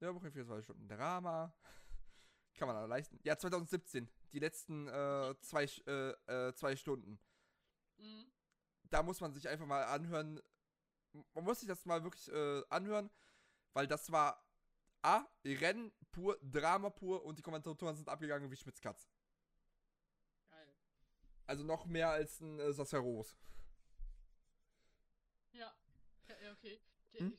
Nürburgring 0.00 0.32
24 0.32 0.64
Stunden 0.64 0.88
Drama. 0.88 1.52
Kann 2.54 2.68
man 2.68 2.76
aber 2.76 2.88
leisten. 2.88 3.18
Ja, 3.24 3.36
2017. 3.36 4.08
Die 4.32 4.38
letzten 4.38 4.86
zwei, 5.40 5.66
zwei 5.66 6.76
Stunden. 6.76 7.18
Mhm. 7.98 8.26
Da 8.84 9.02
muss 9.02 9.20
man 9.20 9.32
sich 9.32 9.48
einfach 9.48 9.66
mal 9.66 9.84
anhören. 9.84 10.40
Man 11.34 11.44
muss 11.44 11.60
sich 11.60 11.68
das 11.68 11.84
mal 11.84 12.04
wirklich 12.04 12.32
anhören, 12.70 13.10
weil 13.72 13.88
das 13.88 14.12
war 14.12 14.43
A, 15.04 15.28
Rennen 15.44 15.92
pur, 16.10 16.38
Drama 16.40 16.88
pur 16.88 17.24
und 17.24 17.38
die 17.38 17.42
Kommentatoren 17.42 17.94
sind 17.94 18.08
abgegangen 18.08 18.50
wie 18.50 18.56
Schmitz 18.56 18.80
Katz. 18.80 19.10
Geil. 20.48 20.74
Also 21.46 21.62
noch 21.62 21.84
mehr 21.84 22.08
als 22.08 22.40
ein 22.40 22.58
äh, 22.58 22.72
Sasseros. 22.72 23.36
Ja. 25.52 25.76
ja, 26.28 26.34
ja, 26.42 26.52
okay. 26.52 26.80
Hm? 27.12 27.38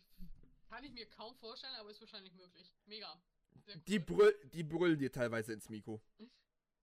Kann 0.70 0.84
ich 0.84 0.94
mir 0.94 1.10
kaum 1.10 1.36
vorstellen, 1.38 1.74
aber 1.76 1.90
ist 1.90 2.02
wahrscheinlich 2.02 2.36
möglich. 2.36 2.72
Mega. 2.86 3.20
Cool. 3.68 3.82
Die, 3.88 4.00
brüll, 4.00 4.50
die 4.54 4.64
brüllen 4.64 5.00
dir 5.00 5.12
teilweise 5.12 5.54
ins 5.54 5.70
Mikro. 5.70 6.02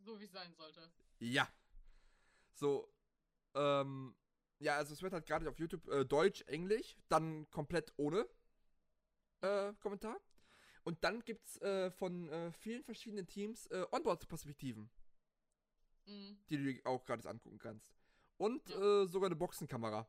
So 0.05 0.19
wie 0.19 0.25
es 0.25 0.33
sein 0.33 0.53
sollte. 0.55 0.91
Ja. 1.21 1.49
So, 2.55 2.93
ähm, 3.55 4.17
ja, 4.59 4.75
also 4.75 4.95
es 4.95 5.01
wird 5.01 5.13
halt 5.13 5.27
gerade 5.27 5.49
auf 5.49 5.61
YouTube 5.61 5.87
äh, 5.87 6.05
Deutsch, 6.05 6.43
Englisch, 6.49 6.97
dann 7.09 7.49
komplett 7.51 7.93
ohne 7.99 8.29
äh, 9.43 9.73
Kommentar. 9.75 10.21
Und 10.85 11.03
dann 11.05 11.21
gibt's 11.25 11.61
äh, 11.61 11.91
von 11.91 12.29
äh, 12.29 12.53
vielen 12.53 12.83
verschiedenen 12.83 13.27
Teams 13.27 13.67
äh, 13.67 13.85
Onboard-Perspektiven, 13.93 14.91
Mhm. 16.07 16.37
die 16.51 16.57
du 16.57 16.65
dir 16.75 16.87
auch 16.87 17.05
gerade 17.05 17.29
angucken 17.29 17.59
kannst. 17.59 17.95
Und 18.37 18.69
Ja. 18.69 19.03
äh, 19.03 19.07
sogar 19.07 19.27
eine 19.29 19.37
Boxenkamera, 19.37 20.09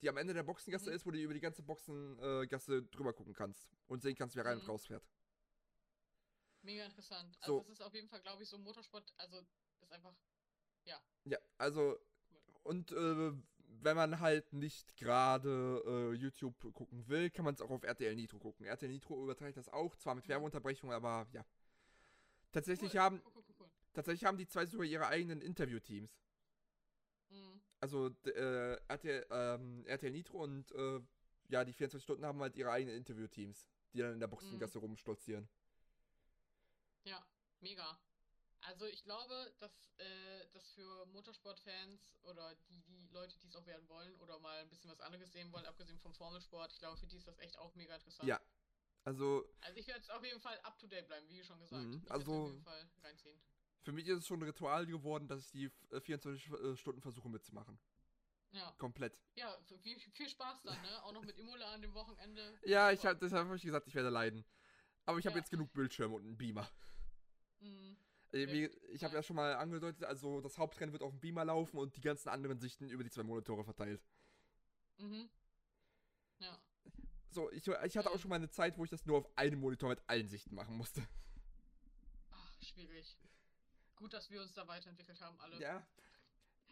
die 0.00 0.08
am 0.08 0.16
Ende 0.16 0.34
der 0.34 0.44
Boxengasse 0.44 0.90
Mhm. 0.90 0.96
ist, 0.96 1.06
wo 1.06 1.10
du 1.10 1.18
über 1.18 1.34
die 1.34 1.40
ganze 1.40 1.62
Boxengasse 1.62 2.82
drüber 2.84 3.12
gucken 3.12 3.34
kannst 3.34 3.68
und 3.88 4.02
sehen 4.02 4.14
kannst, 4.14 4.36
wer 4.36 4.44
rein 4.44 4.58
und 4.58 4.64
Mhm. 4.64 4.70
raus 4.70 4.86
fährt. 4.86 5.04
Mega 6.62 6.84
interessant. 6.84 7.36
So. 7.44 7.58
Also 7.58 7.72
es 7.72 7.78
ist 7.80 7.82
auf 7.82 7.94
jeden 7.94 8.08
Fall, 8.08 8.20
glaube 8.20 8.44
ich, 8.44 8.48
so 8.48 8.56
Motorsport, 8.58 9.12
also 9.16 9.44
ist 9.80 9.92
einfach. 9.92 10.14
Ja, 11.24 11.38
also 11.58 11.98
und 12.64 12.90
äh, 12.90 13.32
wenn 13.84 13.96
man 13.96 14.20
halt 14.20 14.52
nicht 14.52 14.96
gerade 14.96 15.82
äh, 15.86 16.12
YouTube 16.14 16.72
gucken 16.72 17.06
will, 17.08 17.30
kann 17.30 17.44
man 17.44 17.54
es 17.54 17.60
auch 17.60 17.70
auf 17.70 17.82
RTL 17.82 18.14
Nitro 18.14 18.38
gucken. 18.38 18.66
RTL 18.66 18.88
Nitro 18.90 19.22
überträgt 19.22 19.56
das 19.56 19.68
auch, 19.68 19.96
zwar 19.96 20.14
mit 20.14 20.24
Mhm. 20.24 20.30
Werbeunterbrechung, 20.30 20.92
aber 20.92 21.26
ja. 21.32 21.44
Tatsächlich 22.52 22.94
Cool. 22.94 23.00
haben 23.00 23.22
Cool, 23.24 23.44
cool, 23.58 23.70
tatsächlich 23.94 24.24
haben 24.24 24.36
die 24.38 24.46
zwei 24.46 24.66
sogar 24.66 24.86
ihre 24.86 25.06
eigenen 25.06 25.40
Interviewteams. 25.40 26.18
Mhm. 27.30 27.60
Also 27.80 28.10
äh, 28.26 28.76
RTL, 28.88 29.26
ähm, 29.30 29.84
RTL 29.86 30.12
Nitro 30.12 30.42
und 30.42 30.70
äh, 30.72 31.00
ja, 31.48 31.64
die 31.64 31.72
24 31.72 32.02
Stunden 32.02 32.24
haben 32.24 32.40
halt 32.40 32.56
ihre 32.56 32.70
eigenen 32.70 32.96
Interviewteams, 32.96 33.66
die 33.92 33.98
dann 33.98 34.12
in 34.14 34.20
der 34.20 34.28
Boxengasse 34.28 34.78
Mhm. 34.78 34.84
rumstolzieren. 34.84 35.48
Ja, 37.04 37.24
mega. 37.60 37.98
Also 38.62 38.86
ich 38.86 39.02
glaube, 39.02 39.52
dass 39.58 39.72
äh, 39.98 40.46
das 40.52 40.68
für 40.70 41.06
Motorsportfans 41.06 42.16
oder 42.22 42.54
die, 42.68 42.80
die 42.82 43.08
Leute, 43.08 43.36
die 43.40 43.48
es 43.48 43.56
auch 43.56 43.66
werden 43.66 43.88
wollen 43.88 44.14
oder 44.20 44.38
mal 44.38 44.60
ein 44.60 44.68
bisschen 44.68 44.90
was 44.90 45.00
anderes 45.00 45.32
sehen 45.32 45.50
wollen, 45.52 45.66
abgesehen 45.66 45.98
vom 45.98 46.14
Formelsport, 46.14 46.72
ich 46.72 46.78
glaube, 46.78 46.96
für 46.96 47.06
die 47.06 47.16
ist 47.16 47.26
das 47.26 47.38
echt 47.38 47.58
auch 47.58 47.74
mega 47.74 47.94
interessant. 47.94 48.28
Ja. 48.28 48.40
Also 49.04 49.44
Also 49.62 49.78
ich 49.80 49.86
werde 49.88 49.98
jetzt 50.00 50.10
auf 50.12 50.24
jeden 50.24 50.40
Fall 50.40 50.58
up 50.60 50.78
to 50.78 50.86
date 50.86 51.08
bleiben, 51.08 51.28
wie 51.28 51.42
schon 51.42 51.58
gesagt. 51.58 51.82
Mhm, 51.82 52.04
also- 52.08 52.42
auf 52.42 52.48
jeden 52.50 52.62
Fall 52.62 52.88
reinziehen. 53.02 53.40
für 53.82 53.90
mich 53.92 54.06
ist 54.06 54.18
es 54.20 54.26
schon 54.28 54.38
ein 54.38 54.44
Ritual 54.44 54.86
geworden, 54.86 55.26
dass 55.26 55.40
ich 55.40 55.50
die 55.50 55.64
äh, 55.90 56.00
24 56.00 56.48
äh, 56.52 56.76
Stunden 56.76 57.00
versuche 57.00 57.28
mitzumachen. 57.28 57.80
Ja. 58.52 58.70
Komplett. 58.78 59.18
Ja, 59.34 59.58
viel, 59.80 59.98
viel 59.98 60.28
Spaß 60.28 60.62
dann, 60.62 60.80
ne? 60.82 61.02
Auch 61.04 61.12
noch 61.12 61.24
mit 61.24 61.36
Imola 61.38 61.72
an 61.72 61.80
dem 61.82 61.94
Wochenende. 61.94 62.58
Ja, 62.64 62.92
ich 62.92 63.04
hab, 63.04 63.18
deshalb 63.18 63.46
habe 63.46 63.56
ich 63.56 63.62
gesagt, 63.62 63.88
ich 63.88 63.94
werde 63.94 64.10
leiden. 64.10 64.44
Aber 65.06 65.18
ich 65.18 65.26
habe 65.26 65.34
Ja. 65.36 65.40
jetzt 65.40 65.50
genug 65.50 65.72
Bildschirme 65.72 66.14
und 66.14 66.22
einen 66.24 66.36
Beamer. 66.36 66.70
Mhm. 67.60 67.96
Äh, 68.32 68.66
ich 68.92 69.04
habe 69.04 69.14
Ja. 69.14 69.22
schon 69.22 69.36
mal 69.36 69.54
angedeutet, 69.56 70.04
also 70.04 70.40
das 70.40 70.58
Hauptrennen 70.58 70.92
wird 70.92 71.02
auf 71.02 71.12
dem 71.12 71.20
Beamer 71.20 71.44
laufen 71.44 71.78
und 71.78 71.96
die 71.96 72.00
ganzen 72.00 72.28
anderen 72.28 72.58
Sichten 72.58 72.88
über 72.88 73.04
die 73.04 73.10
zwei 73.10 73.22
Monitore 73.22 73.64
verteilt. 73.64 74.02
Mhm. 74.98 75.28
Ja. 76.38 76.58
So, 77.30 77.50
ich, 77.52 77.66
ich 77.66 77.96
hatte 77.96 78.10
auch 78.10 78.14
Ähm. 78.14 78.18
schon 78.20 78.28
mal 78.28 78.36
eine 78.36 78.50
Zeit, 78.50 78.76
wo 78.78 78.84
ich 78.84 78.90
das 78.90 79.06
nur 79.06 79.18
auf 79.18 79.38
einem 79.38 79.60
Monitor 79.60 79.90
mit 79.90 80.02
allen 80.06 80.28
Sichten 80.28 80.54
machen 80.54 80.76
musste. 80.76 81.06
Ach, 82.30 82.62
schwierig. 82.62 83.16
Gut, 83.96 84.12
dass 84.12 84.30
wir 84.30 84.40
uns 84.42 84.52
da 84.52 84.66
weiterentwickelt 84.66 85.20
haben, 85.20 85.38
alle. 85.40 85.60
Ja. 85.60 85.86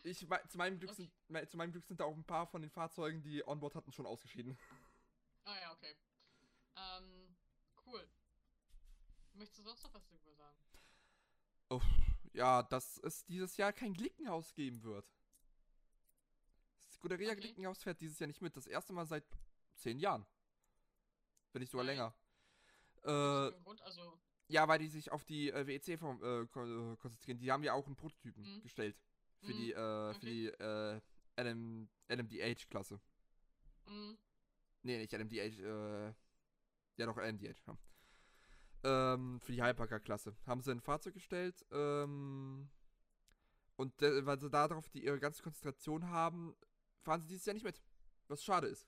Ich, 0.03 0.19
zu, 0.19 0.27
meinem 0.57 0.79
Glück 0.79 0.91
Okay. 0.93 1.11
sind, 1.29 1.51
zu 1.51 1.57
meinem 1.59 1.73
Glück 1.73 1.85
sind 1.85 2.01
da 2.01 2.05
auch 2.05 2.17
ein 2.17 2.25
paar 2.25 2.47
von 2.47 2.63
den 2.63 2.71
Fahrzeugen, 2.71 3.23
die 3.23 3.47
Onboard 3.47 3.75
hatten, 3.75 3.93
schon 3.93 4.07
ausgeschieden. 4.07 4.59
Ah 5.45 5.57
ja, 5.61 5.73
okay. 5.73 5.95
Ähm, 6.77 7.37
cool. 7.87 8.09
Möchtest 9.35 9.59
du 9.59 9.63
sonst 9.63 9.83
noch 9.83 9.93
was 9.93 10.07
darüber 10.09 10.30
sagen? 11.79 11.85
Ja, 12.33 12.63
dass 12.63 12.99
es 12.99 13.25
dieses 13.27 13.57
Jahr 13.57 13.73
kein 13.73 13.93
Glickenhaus 13.95 14.55
geben 14.55 14.83
wird. 14.83 15.07
Scuderia 16.93 17.31
Okay. 17.33 17.41
Glickenhaus 17.41 17.83
fährt 17.83 18.01
dieses 18.01 18.19
Jahr 18.19 18.27
nicht 18.29 18.41
mit. 18.43 18.57
Das 18.57 18.67
erste 18.67 18.93
Mal 18.93 19.07
seit 19.07 19.25
zehn 19.75 19.99
Jahren. 19.99 20.27
Wenn 21.53 21.61
nicht 21.61 21.71
sogar 21.73 21.85
Nein. 21.87 21.97
länger. 21.97 22.15
Äh, 23.03 23.53
für 23.53 23.61
Grund? 23.65 23.83
Also, 23.83 24.21
ja, 24.49 24.69
weil 24.69 24.79
die 24.79 24.89
sich 24.89 25.11
auf 25.11 25.25
die 25.25 25.51
äh, 25.51 25.67
WEC 25.67 25.99
vom, 25.99 26.23
äh, 26.23 26.47
kon 26.47 26.93
äh, 26.93 26.97
konzentrieren. 26.97 27.39
Die 27.39 27.51
haben 27.51 27.63
ja 27.65 27.73
auch 27.73 27.87
einen 27.87 27.97
Prototypen 27.97 28.43
Mhm. 28.57 28.63
gestellt. 28.63 28.97
Für 29.41 29.53
Mhm, 29.53 29.57
die, 29.57 29.73
äh, 29.73 29.75
für 29.75 30.17
okay. 30.17 30.21
die 30.27 30.47
äh, 30.49 31.01
LM, 31.43 31.89
LMDH-Klasse. 32.09 33.01
mh, 33.87 34.17
Nee, 34.83 34.99
nicht 34.99 35.13
LMDH, 35.13 35.43
äh. 35.45 36.15
Ja, 36.97 37.07
doch, 37.07 37.17
LMDH, 37.17 37.55
ja. 37.67 37.77
Ähm, 38.83 39.41
für 39.41 39.53
die 39.53 39.63
Hypercar-Klasse. 39.63 40.35
Haben 40.47 40.63
sie 40.63 40.71
ein 40.73 40.81
Fahrzeug 40.81 41.15
gestellt, 41.15 41.65
ähm. 41.71 42.71
Und 43.77 44.01
äh, 44.03 44.25
weil 44.27 44.39
sie 44.41 44.51
darauf 44.51 44.89
die, 44.91 45.05
ihre 45.05 45.19
ganze 45.19 45.43
Konzentration 45.43 46.09
haben, 46.09 46.55
fahren 47.03 47.21
sie 47.23 47.29
dieses 47.29 47.47
Jahr 47.47 47.55
nicht 47.55 47.65
mit. 47.65 47.83
Was 48.29 48.45
schade 48.45 48.67
ist. 48.67 48.87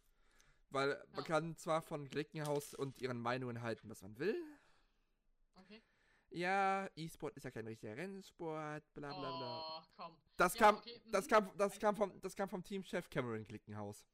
Weil 0.71 0.89
man 1.13 1.19
Ja. 1.19 1.23
kann 1.25 1.57
zwar 1.57 1.83
von 1.83 2.09
Glickenhaus 2.09 2.75
und 2.75 2.99
ihren 3.01 3.19
Meinungen 3.19 3.63
halten, 3.63 3.89
was 3.91 4.03
man 4.03 4.19
will. 4.19 4.37
okay. 5.57 5.83
Ja, 6.31 6.89
E-Sport 6.95 7.37
ist 7.37 7.45
ja 7.45 7.51
kein 7.51 7.67
richtiger 7.67 7.95
Rennsport, 7.95 8.83
bla 8.95 9.09
bla 9.13 9.37
bla. 9.37 9.79
Oh, 9.79 9.83
komm. 9.97 10.17
Das 10.39 10.55
Ja, 10.55 10.61
kam, 10.61 10.77
okay, 10.77 11.01
das 11.11 11.27
mhm. 11.27 11.31
kam, 11.31 11.57
das 11.59 11.79
kam 11.79 11.97
vom, 11.97 12.21
das 12.23 12.35
kam 12.35 12.49
vom 12.49 12.65
Teamchef 12.65 13.11
Cameron 13.11 13.47
Glickenhaus. 13.47 14.07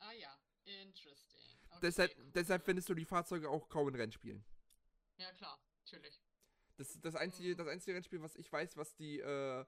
Ah 0.00 0.12
ja, 0.12 0.36
interesting. 0.64 1.40
Okay, 1.70 1.78
Deshalb, 1.82 2.16
cool. 2.18 2.30
deshalb 2.34 2.64
findest 2.64 2.88
du 2.88 2.94
die 2.94 3.04
Fahrzeuge 3.04 3.48
auch 3.48 3.68
kaum 3.68 3.88
in 3.88 3.94
Rennspielen. 3.94 4.44
Ja, 5.18 5.32
klar, 5.32 5.58
natürlich. 5.84 6.20
Das 6.76 6.90
ist 6.90 7.04
das 7.04 7.14
einzige, 7.14 7.50
Mhm. 7.50 7.56
das 7.58 7.68
einzige 7.68 7.94
Rennspiel, 7.96 8.20
was 8.22 8.34
ich 8.36 8.50
weiß, 8.52 8.76
was 8.76 8.94
die, 8.96 9.20
äh, 9.20 9.64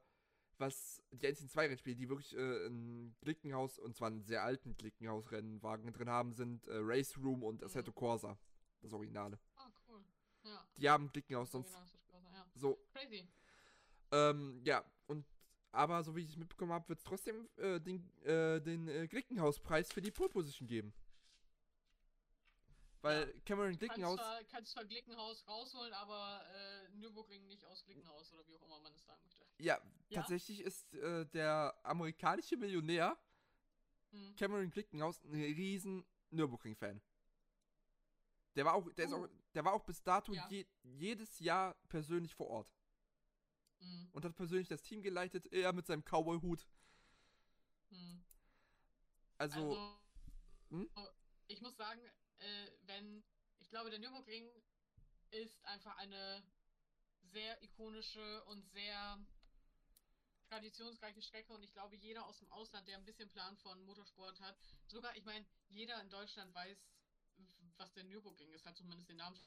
was 0.59 1.03
die 1.13 1.27
einzigen 1.27 1.49
zwei 1.49 1.67
Rennspiele, 1.67 1.95
die 1.97 2.09
wirklich 2.09 2.35
äh, 2.37 2.67
ein 2.67 3.15
Glickenhaus, 3.21 3.79
und 3.79 3.95
zwar 3.97 4.09
einen 4.09 4.23
sehr 4.25 4.43
alten 4.43 4.77
Glickenhaus-Rennwagen 4.77 5.93
drin 5.93 6.09
haben, 6.11 6.33
sind 6.33 6.67
äh, 6.67 6.77
Race 6.79 7.17
Room 7.19 7.43
und 7.43 7.61
Mhm. 7.61 7.67
Assetto 7.67 7.93
Corsa. 7.93 8.39
Das 8.81 8.93
Originale. 8.93 9.39
Ah, 9.57 9.71
cool. 9.89 10.05
Ja. 10.45 10.67
Die 10.77 10.89
haben 10.91 11.11
Glickenhaus 11.13 11.51
sonst 11.51 11.73
Große, 11.73 11.99
ja. 12.33 12.47
so. 12.55 12.79
Crazy. 12.93 13.27
Ähm, 14.13 14.61
ja, 14.65 14.85
und 15.07 15.27
aber 15.73 16.03
so 16.05 16.15
wie 16.17 16.23
ich 16.23 16.31
es 16.31 16.37
mitbekommen 16.37 16.73
habe, 16.73 16.89
wird 16.89 16.99
es 17.01 17.05
trotzdem 17.05 17.49
äh, 17.57 17.81
den, 17.81 18.09
äh, 18.23 18.61
den 18.61 18.89
äh, 18.89 19.07
Glickenhaus-Preis 19.09 19.93
für 19.93 20.01
die 20.01 20.11
Pole 20.11 20.29
Position 20.31 20.67
geben. 20.69 20.93
Weil 23.07 23.33
Cameron 23.45 23.69
Kannst 23.71 23.79
Glickenhaus. 23.81 24.17
zwar, 24.17 24.45
kannst 24.45 24.73
zwar 24.73 24.85
Glickenhaus 24.85 25.47
rausholen, 25.47 25.93
aber 25.95 26.43
äh, 26.55 26.89
Nürburgring 26.97 27.47
nicht 27.47 27.65
aus 27.65 27.85
Glickenhaus 27.85 28.33
oder 28.33 28.47
wie 28.47 28.57
auch 28.57 28.63
immer 28.63 28.81
man 28.81 28.93
es 28.93 29.05
sagen 29.05 29.23
möchte. 29.25 29.45
Ja, 29.59 29.81
Ja? 30.09 30.21
tatsächlich 30.21 30.61
ist 30.61 30.95
äh, 30.95 31.25
der 31.27 31.79
amerikanische 31.85 32.57
Millionär 32.57 33.17
Hm. 34.13 34.35
Cameron 34.37 34.71
Glickenhaus 34.71 35.23
ein 35.25 35.33
riesen 35.35 36.05
Nürburgring-Fan. 36.31 37.01
Der 38.55 38.65
war 38.65 38.75
auch, 38.75 38.89
der 38.95 39.05
ist 39.05 39.13
Uh. 39.13 39.25
auch, 39.25 39.29
der 39.55 39.65
war 39.65 39.73
auch 39.73 39.85
bis 39.85 40.03
dato 40.03 40.33
Ja. 40.33 40.49
je, 40.49 40.67
jedes 40.83 41.39
Jahr 41.41 41.75
persönlich 41.89 42.35
vor 42.35 42.49
Ort 42.49 42.73
Hm. 43.81 44.09
und 44.13 44.25
hat 44.25 44.35
persönlich 44.37 44.69
das 44.69 44.83
Team 44.83 45.03
geleitet, 45.03 45.47
er 45.53 45.73
mit 45.73 45.87
seinem 45.87 46.03
Cowboy-Hut. 46.05 46.67
Hm. 47.91 48.25
Also, 49.39 49.61
Also, 49.61 49.99
hm? 50.71 50.89
ich 51.49 51.61
muss 51.61 51.77
sagen, 51.77 52.01
äh, 52.39 52.71
wenn, 52.83 53.25
ich 53.59 53.69
glaube, 53.71 53.91
der 53.91 53.99
Nürburgring 53.99 54.49
ist 55.31 55.65
einfach 55.65 55.97
eine 55.97 56.43
sehr 57.23 57.63
ikonische 57.63 58.45
und 58.45 58.65
sehr 58.71 59.19
traditionsreiche 60.49 61.23
Strecke 61.23 61.53
und 61.53 61.63
ich 61.63 61.73
glaube, 61.73 61.97
jeder 61.97 62.27
aus 62.27 62.39
dem 62.39 62.51
Ausland, 62.53 62.87
der 62.87 62.97
ein 62.97 63.05
bisschen 63.05 63.29
Plan 63.31 63.57
von 63.59 63.83
Motorsport 63.85 64.41
hat, 64.41 64.57
sogar, 64.87 65.17
ich 65.17 65.25
meine, 65.25 65.45
jeder 65.69 66.01
in 66.01 66.09
Deutschland 66.09 66.55
weiß, 66.55 66.79
was 67.77 67.93
der 67.93 68.05
Nürburgring 68.05 68.53
ist, 68.53 68.65
hat 68.65 68.77
zumindest 68.77 69.09
den 69.09 69.17
Namen 69.17 69.39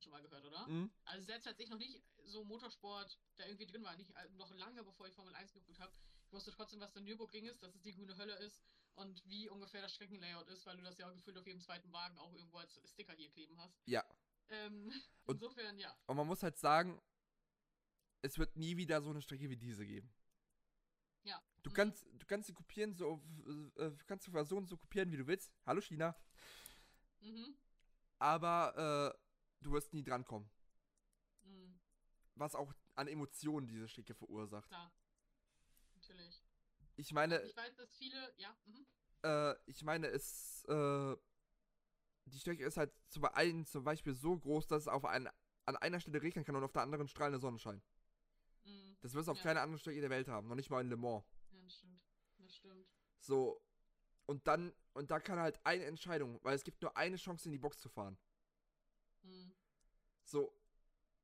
schon 0.00 0.12
mal 0.12 0.22
gehört, 0.22 0.44
oder? 0.44 0.66
hm? 0.66 0.90
Also 1.04 1.26
selbst 1.26 1.46
als 1.46 1.58
ich 1.58 1.68
noch 1.68 1.78
nicht 1.78 2.02
so 2.24 2.44
Motorsport 2.44 3.18
da 3.36 3.44
irgendwie 3.44 3.66
drin 3.66 3.84
war, 3.84 3.96
nicht 3.96 4.10
äh, 4.10 4.28
noch 4.30 4.52
lange 4.54 4.82
bevor 4.82 5.06
ich 5.06 5.14
Formel 5.14 5.34
1 5.34 5.52
geguckt 5.52 5.78
habe, 5.78 5.92
ich 6.26 6.32
wusste 6.32 6.52
trotzdem, 6.52 6.80
was 6.80 6.92
der 6.92 7.02
Nürburgring 7.02 7.46
ist, 7.46 7.62
dass 7.62 7.74
es 7.74 7.82
die 7.82 7.92
grüne 7.92 8.16
Hölle 8.16 8.34
ist 8.36 8.62
und 8.98 9.22
wie 9.28 9.48
ungefähr 9.48 9.82
das 9.82 9.94
Streckenlayout 9.94 10.48
ist, 10.48 10.66
weil 10.66 10.76
du 10.76 10.82
das 10.82 10.98
ja 10.98 11.10
gefühlt 11.10 11.36
auf 11.38 11.46
jedem 11.46 11.60
zweiten 11.60 11.92
Wagen 11.92 12.18
auch 12.18 12.32
irgendwo 12.34 12.58
als 12.58 12.78
Sticker 12.90 13.12
hier 13.14 13.30
kleben 13.30 13.58
hast. 13.60 13.80
Ja. 13.86 14.04
Ähm, 14.50 14.90
Und- 15.26 15.36
insofern, 15.36 15.78
ja. 15.78 15.94
Und 16.06 16.16
man 16.16 16.26
muss 16.26 16.42
halt 16.42 16.58
sagen, 16.58 17.00
es 18.22 18.38
wird 18.38 18.56
nie 18.56 18.76
wieder 18.76 19.00
so 19.00 19.10
eine 19.10 19.22
Strecke 19.22 19.48
wie 19.50 19.56
diese 19.56 19.86
geben. 19.86 20.12
Ja. 21.24 21.40
Du 21.62 21.70
Mhm. 21.70 21.74
kannst, 21.74 22.06
du 22.12 22.26
kannst 22.26 22.46
sie 22.48 22.54
kopieren, 22.54 22.94
so, 22.94 23.22
äh, 23.76 23.90
du 23.90 24.04
kannst 24.06 24.26
die 24.26 24.30
Version 24.30 24.66
so 24.66 24.76
kopieren, 24.76 25.10
wie 25.12 25.16
du 25.16 25.26
willst. 25.26 25.52
Hallo 25.66 25.80
China. 25.80 26.16
Mhm. 27.20 27.56
Aber 28.18 29.14
äh, 29.14 29.18
du 29.64 29.72
wirst 29.72 29.92
nie 29.92 30.02
drankommen. 30.02 30.48
Mhm. 31.42 31.78
Was 32.34 32.54
auch 32.54 32.72
an 32.94 33.08
Emotionen 33.08 33.66
diese 33.68 33.88
Strecke 33.88 34.14
verursacht. 34.14 34.68
Klar. 34.68 34.84
Natürlich. 34.86 35.07
Ich 36.98 37.12
meine, 37.12 37.40
Ich 37.42 37.56
weiß, 37.56 37.76
dass 37.76 37.96
viele, 37.96 38.34
ja, 38.38 38.56
mhm. 38.66 38.84
äh, 39.22 39.54
ich 39.66 39.84
meine, 39.84 40.08
es, 40.08 40.64
äh, 40.64 41.16
die 42.24 42.40
Strecke 42.40 42.64
ist 42.64 42.76
halt 42.76 42.92
zum, 43.06 43.24
einen 43.26 43.64
zum 43.66 43.84
Beispiel 43.84 44.14
so 44.14 44.36
groß, 44.36 44.66
dass 44.66 44.82
es 44.82 44.88
auf 44.88 45.04
ein, 45.04 45.28
an 45.64 45.76
einer 45.76 46.00
Stelle 46.00 46.20
regnen 46.20 46.44
kann 46.44 46.56
und 46.56 46.64
auf 46.64 46.72
der 46.72 46.82
anderen 46.82 47.06
strahlende 47.06 47.38
Sonnenschein. 47.38 47.80
Mhm. 48.64 48.96
Das 49.00 49.14
wirst 49.14 49.28
du 49.28 49.32
auf 49.32 49.38
Ja. 49.38 49.44
keiner 49.44 49.62
anderen 49.62 49.78
Strecke 49.78 50.00
der 50.00 50.10
Welt 50.10 50.26
haben, 50.26 50.48
noch 50.48 50.56
nicht 50.56 50.70
mal 50.70 50.80
in 50.80 50.88
Le 50.88 50.96
Mans. 50.96 51.24
Ja, 51.52 51.62
das 51.62 51.74
stimmt. 51.76 52.02
Das 52.38 52.54
stimmt. 52.56 52.88
So. 53.20 53.62
Und 54.26 54.44
dann, 54.48 54.74
und 54.92 55.12
da 55.12 55.20
kann 55.20 55.38
halt 55.38 55.64
eine 55.64 55.84
Entscheidung, 55.84 56.40
weil 56.42 56.56
es 56.56 56.64
gibt 56.64 56.82
nur 56.82 56.96
eine 56.96 57.16
Chance 57.16 57.46
in 57.46 57.52
die 57.52 57.58
Box 57.58 57.78
zu 57.78 57.88
fahren. 57.88 58.18
Mhm. 59.22 59.54
So. 60.24 60.52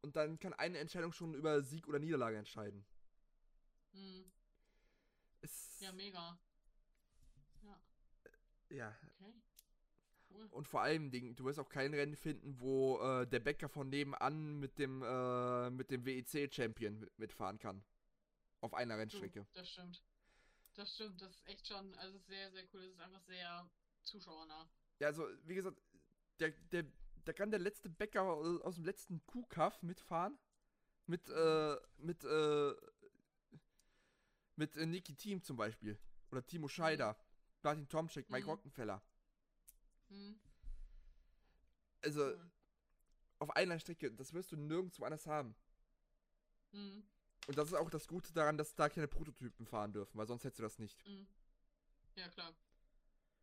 Und 0.02 0.14
dann 0.14 0.38
kann 0.38 0.52
eine 0.52 0.78
Entscheidung 0.78 1.12
schon 1.12 1.34
über 1.34 1.62
Sieg 1.62 1.88
oder 1.88 1.98
Niederlage 1.98 2.36
entscheiden. 2.36 2.86
Mhm. 3.92 4.30
Ja, 5.84 5.92
mega. 5.92 6.38
ja. 8.70 8.96
Okay. 9.18 9.34
Cool. 10.30 10.46
Und 10.50 10.66
vor 10.66 10.80
allem 10.80 11.10
Dingen, 11.10 11.36
du 11.36 11.44
wirst 11.44 11.58
auch 11.60 11.68
kein 11.68 11.92
Rennen 11.92 12.16
finden, 12.16 12.58
wo 12.58 12.98
äh, 13.00 13.26
der 13.26 13.38
Bäcker 13.40 13.68
von 13.68 13.88
nebenan 13.90 14.58
mit 14.58 14.78
dem, 14.78 15.02
äh, 15.02 15.70
mit 15.70 15.90
dem 15.90 16.04
WEC-Champion 16.06 16.98
mit- 16.98 17.18
mitfahren 17.18 17.58
kann. 17.58 17.84
Auf 18.60 18.72
einer 18.72 18.94
Du, 18.94 19.00
Rennstrecke. 19.00 19.46
Das 19.52 19.68
stimmt. 19.70 20.02
Das 20.74 20.94
stimmt. 20.94 21.20
Das 21.20 21.30
ist 21.36 21.46
echt 21.46 21.68
schon, 21.68 21.94
also 21.96 22.18
sehr, 22.18 22.50
sehr 22.50 22.64
cool. 22.72 22.80
Das 22.86 22.94
ist 22.94 23.00
einfach 23.00 23.22
sehr 23.22 23.70
zuschauernah. 24.04 24.66
Ja, 25.00 25.08
also, 25.08 25.28
wie 25.44 25.54
gesagt, 25.54 25.76
der, 26.40 26.50
der, 26.72 26.84
da 27.26 27.32
kann 27.34 27.50
der 27.50 27.60
letzte 27.60 27.90
Bäcker 27.90 28.22
aus 28.22 28.60
aus 28.62 28.74
dem 28.76 28.84
letzten 28.84 29.24
Kuhkaff 29.26 29.82
mitfahren. 29.82 30.38
Mit, 31.06 31.28
äh, 31.28 31.76
mit, 31.98 32.24
äh, 32.24 32.74
mit 34.56 34.76
äh, 34.76 34.86
Niki 34.86 35.14
Team 35.14 35.42
zum 35.42 35.56
Beispiel. 35.56 35.98
Oder 36.30 36.44
Timo 36.46 36.68
Scheider. 36.68 37.16
Martin 37.62 37.88
Tomczyk, 37.88 38.28
Mike 38.30 38.44
Mhm. 38.44 38.50
Rockenfeller. 38.50 39.02
Mhm. 40.08 40.38
Also, 42.02 42.20
Cool. 42.26 42.50
auf 43.38 43.50
einer 43.56 43.78
Strecke, 43.78 44.12
das 44.12 44.32
wirst 44.34 44.52
du 44.52 44.56
nirgendwo 44.56 45.04
anders 45.04 45.26
haben. 45.26 45.54
Mhm. 46.72 47.04
Und 47.46 47.58
das 47.58 47.68
ist 47.68 47.74
auch 47.74 47.90
das 47.90 48.06
Gute 48.06 48.32
daran, 48.32 48.56
dass 48.58 48.74
da 48.74 48.88
keine 48.88 49.08
Prototypen 49.08 49.66
fahren 49.66 49.92
dürfen, 49.92 50.16
weil 50.18 50.26
sonst 50.26 50.44
hättest 50.44 50.58
du 50.58 50.62
das 50.64 50.78
nicht. 50.78 51.06
Mhm. 51.06 51.26
Ja, 52.16 52.28
klar. 52.28 52.54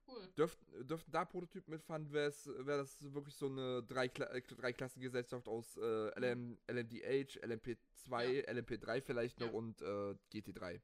Cool. 0.07 0.27
Dürften, 0.37 0.87
dürften 0.87 1.11
da 1.11 1.25
Prototypen 1.25 1.71
mitfahren, 1.73 2.11
wäre 2.11 2.31
wär 2.65 2.77
das 2.77 3.01
wirklich 3.13 3.35
so 3.35 3.47
eine 3.47 3.77
äh, 3.77 4.33
Dreiklassengesellschaft 4.55 5.47
aus 5.47 5.77
äh, 5.77 6.19
LM, 6.19 6.57
LMDH, 6.67 7.39
LMP2, 7.45 8.45
LMP3 8.47 9.01
vielleicht 9.01 9.39
noch 9.39 9.47
Ja. 9.47 9.53
und 9.53 9.81
äh, 9.81 10.15
GT3. 10.33 10.81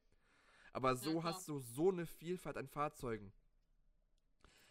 Aber 0.78 0.94
so 0.94 1.18
klar. 1.18 1.24
hast 1.24 1.48
du 1.48 1.58
so 1.58 1.90
eine 1.90 2.06
Vielfalt 2.06 2.56
an 2.56 2.68
Fahrzeugen. 2.68 3.32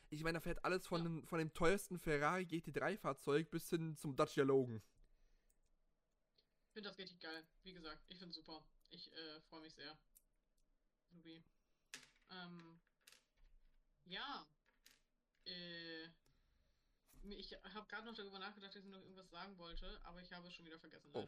Ich 0.10 0.24
meine, 0.24 0.38
da 0.38 0.40
fährt 0.40 0.64
alles 0.64 0.88
von, 0.88 1.00
Ja. 1.02 1.04
dem, 1.10 1.28
von 1.28 1.38
dem 1.38 1.54
teuersten 1.54 2.00
Ferrari 2.00 2.44
GT3-Fahrzeug 2.44 3.52
bis 3.52 3.70
hin 3.70 3.98
zum 3.98 4.16
Dacia 4.16 4.46
Logan. 4.46 4.82
Ich 6.68 6.74
finde 6.76 6.88
das 6.90 6.98
richtig 6.98 7.20
geil. 7.20 7.44
Wie 7.64 7.74
gesagt, 7.74 8.06
ich 8.08 8.18
finde 8.18 8.34
super. 8.34 8.64
Ich 8.90 9.12
äh, 9.12 9.42
freue 9.50 9.60
mich 9.62 9.74
sehr. 9.74 9.98
Ruby. 11.14 11.44
Ähm, 12.32 12.80
ja. 14.06 14.48
Äh, 15.44 16.06
ich 17.36 17.52
habe 17.74 17.86
gerade 17.88 18.06
noch 18.06 18.16
darüber 18.16 18.40
nachgedacht, 18.40 18.74
dass 18.76 18.84
ich 18.86 18.90
noch 18.90 19.02
irgendwas 19.02 19.30
sagen 19.30 19.58
wollte, 19.58 20.00
aber 20.06 20.22
ich 20.22 20.32
habe 20.32 20.48
es 20.48 20.54
schon 20.54 20.66
wieder 20.66 20.80
vergessen, 20.80 21.10
Oh. 21.12 21.28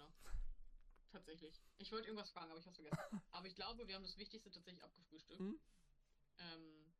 Tatsächlich. 1.11 1.59
Ich 1.77 1.91
wollte 1.91 2.07
irgendwas 2.07 2.29
fragen, 2.31 2.51
aber 2.51 2.59
ich 2.59 2.65
habe 2.65 2.75
es 2.75 2.81
vergessen. 2.81 3.21
aber 3.31 3.47
ich 3.47 3.55
glaube, 3.55 3.87
wir 3.87 3.95
haben 3.95 4.03
das 4.03 4.17
Wichtigste 4.17 4.51
tatsächlich 4.51 4.83
abgefrühstückt. 4.83 5.39
Mhm. 5.41 5.59
Ähm, 6.37 6.93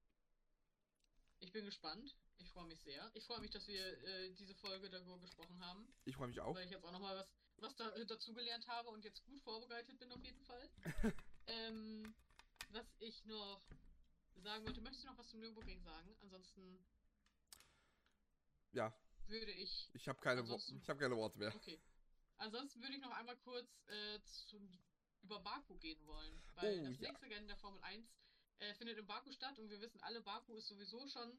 ich 1.40 1.52
bin 1.52 1.66
gespannt. 1.66 2.16
Ich 2.38 2.50
freue 2.52 2.66
mich 2.68 2.82
sehr. 2.82 3.12
Ich 3.16 3.26
freue 3.26 3.40
mich, 3.42 3.52
dass 3.52 3.68
wir 3.68 3.82
äh, 4.04 4.32
diese 4.34 4.56
Folge 4.56 4.90
darüber 4.90 5.20
gesprochen 5.20 5.60
haben 5.64 5.94
Ich 6.06 6.16
freue 6.16 6.28
mich 6.30 6.40
auch. 6.40 6.56
weil 6.56 6.66
ich 6.66 6.72
jetzt 6.72 6.86
auch 6.86 6.92
nochmal 6.92 7.18
was, 7.18 7.28
was 7.58 7.76
da, 7.76 7.90
äh, 7.96 8.06
dazugelernt 8.06 8.66
habe 8.68 8.90
und 8.90 9.04
jetzt 9.04 9.24
gut 9.26 9.40
vorbereitet 9.42 10.00
bin 10.00 10.12
auf 10.12 10.24
jeden 10.24 10.42
Fall. 10.44 10.70
ähm, 11.48 12.16
was 12.70 12.86
ich 13.00 13.26
noch 13.26 13.62
sagen 14.38 14.66
wollte, 14.66 14.82
möchtest 14.82 15.04
du 15.04 15.10
noch 15.10 15.18
was 15.18 15.28
zum 15.30 15.42
Nürburgring 15.42 15.82
sagen? 15.82 16.16
Ansonsten 16.22 16.86
Ja, 18.72 18.94
würde 19.28 19.52
ich, 19.52 19.90
ich 19.94 20.08
habe 20.08 20.20
keine, 20.22 20.48
Wo 20.48 20.56
ich 20.56 20.90
hab 20.90 20.98
keine 20.98 21.16
Worte 21.18 21.38
mehr. 21.38 21.54
okay. 21.56 21.80
Ansonsten 22.40 22.82
würde 22.82 22.96
ich 22.96 23.02
noch 23.02 23.12
einmal 23.12 23.38
kurz 23.38 23.70
äh, 23.88 24.20
zum, 24.48 24.68
über 25.22 25.40
Baku 25.40 25.78
gehen 25.78 26.06
wollen, 26.08 26.42
weil 26.56 26.80
Oh, 26.80 26.84
das 26.86 27.00
ja. 27.00 27.10
nächste 27.10 27.30
Rennen 27.30 27.48
der 27.48 27.58
Formel 27.58 27.82
1 27.84 28.08
äh, 28.60 28.74
findet 28.76 28.98
in 28.98 29.06
Baku 29.06 29.32
statt 29.32 29.60
und 29.60 29.70
wir 29.70 29.80
wissen 29.82 30.00
alle, 30.02 30.22
Baku 30.22 30.56
ist 30.56 30.68
sowieso 30.68 31.06
schon 31.08 31.38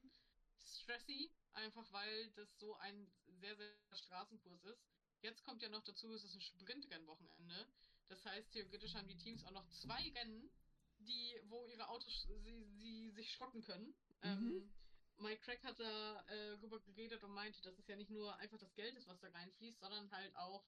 stressy, 0.59 1.31
einfach 1.53 1.91
weil 1.93 2.31
das 2.33 2.59
so 2.59 2.77
ein 2.77 3.11
sehr, 3.41 3.57
sehr 3.57 3.73
Straßenkurs 3.93 4.63
ist. 4.65 4.85
Jetzt 5.23 5.43
kommt 5.45 5.63
ja 5.63 5.69
noch 5.69 5.83
dazu, 5.85 6.13
es 6.15 6.25
ist 6.25 6.35
ein 6.35 6.41
Sprintrennwochenende. 6.41 7.67
Das 8.09 8.25
heißt, 8.25 8.53
theoretisch 8.53 8.95
haben 8.95 9.09
die 9.09 9.17
Teams 9.17 9.45
auch 9.45 9.51
noch 9.53 9.69
zwei 9.69 10.03
Rennen, 10.15 10.51
die, 10.99 11.41
wo 11.45 11.67
ihre 11.67 11.89
Autos 11.89 12.27
sie, 12.43 12.65
sie 12.79 13.11
sich 13.11 13.33
schrotten 13.33 13.63
können. 13.63 13.95
Ähm, 14.23 14.71
Mike 15.19 15.41
Craig 15.43 15.63
hat 15.65 15.79
da 15.79 16.23
äh, 16.29 16.59
drüber 16.59 16.81
geredet 16.81 17.23
und 17.23 17.33
meinte, 17.33 17.61
dass 17.63 17.79
es 17.79 17.87
ja 17.87 17.97
nicht 17.97 18.11
nur 18.11 18.35
einfach 18.37 18.59
das 18.59 18.75
Geld 18.75 18.97
ist, 18.97 19.07
was 19.07 19.21
da 19.21 19.29
reinfließt, 19.29 19.81
sondern 19.81 20.11
halt 20.11 20.35
auch 20.37 20.65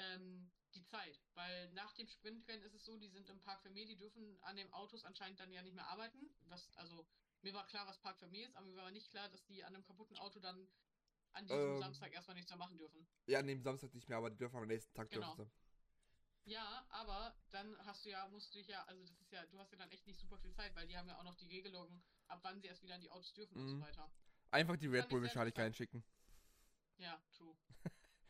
ähm, 0.00 0.50
die 0.74 0.84
Zeit. 0.84 1.20
Weil 1.34 1.70
nach 1.72 1.92
dem 1.94 2.08
Sprintrennen 2.08 2.64
ist 2.64 2.74
es 2.74 2.84
so, 2.84 2.96
die 2.96 3.08
sind 3.08 3.28
im 3.28 3.40
Park 3.40 3.64
Fermé, 3.64 3.86
die 3.86 3.96
dürfen 3.96 4.38
an 4.42 4.56
den 4.56 4.72
Autos 4.72 5.04
anscheinend 5.04 5.40
dann 5.40 5.52
ja 5.52 5.62
nicht 5.62 5.74
mehr 5.74 5.86
arbeiten. 5.86 6.30
Was, 6.48 6.68
also, 6.76 7.06
mir 7.42 7.54
war 7.54 7.66
klar, 7.66 7.86
was 7.86 7.98
Park 8.00 8.18
Fermé 8.22 8.44
ist, 8.46 8.56
aber 8.56 8.66
mir 8.66 8.76
war 8.76 8.90
nicht 8.90 9.10
klar, 9.10 9.28
dass 9.28 9.44
die 9.46 9.64
an 9.64 9.74
einem 9.74 9.84
kaputten 9.84 10.16
Auto 10.16 10.40
dann 10.40 10.68
an 11.32 11.46
diesem 11.46 11.74
Ähm. 11.74 11.78
Samstag 11.78 12.12
erstmal 12.12 12.34
nichts 12.34 12.50
mehr 12.50 12.58
machen 12.58 12.78
dürfen. 12.78 13.06
Ja, 13.26 13.42
neben 13.42 13.62
Samstag 13.62 13.94
nicht 13.94 14.08
mehr, 14.08 14.18
aber 14.18 14.30
die 14.30 14.36
dürfen 14.36 14.56
am 14.56 14.66
nächsten 14.66 14.92
Tag 14.94 15.10
Genau. 15.10 15.34
dürfen 15.34 15.50
Ja, 16.44 16.84
aber 16.90 17.34
dann 17.52 17.76
hast 17.86 18.04
du 18.04 18.10
ja, 18.10 18.26
musst 18.28 18.52
du 18.54 18.58
dich 18.58 18.66
ja, 18.68 18.82
also 18.84 19.02
das 19.04 19.20
ist 19.20 19.30
ja, 19.30 19.46
du 19.46 19.58
hast 19.58 19.70
ja 19.72 19.78
dann 19.78 19.90
echt 19.90 20.06
nicht 20.06 20.18
super 20.18 20.38
viel 20.38 20.52
Zeit, 20.52 20.74
weil 20.74 20.86
die 20.86 20.96
haben 20.96 21.08
ja 21.08 21.16
auch 21.18 21.22
noch 21.24 21.36
die 21.36 21.46
Regelungen, 21.46 22.02
ab 22.28 22.40
wann 22.42 22.60
sie 22.60 22.66
erst 22.66 22.82
wieder 22.82 22.94
an 22.94 23.00
die 23.00 23.10
Autos 23.10 23.32
dürfen 23.34 23.56
und 23.56 23.68
Mhm. 23.68 23.74
so 23.74 23.80
weiter. 23.80 24.10
sie. 24.10 24.52
Einfach 24.52 24.76
die 24.76 24.86
Red 24.88 25.04
ich 25.04 25.08
Bull 25.10 25.20
sehr 25.20 25.28
Mechanik 25.28 25.54
interessant. 25.54 25.66
einschicken. 25.66 26.04
Ja, 26.98 27.22
true. 27.36 27.56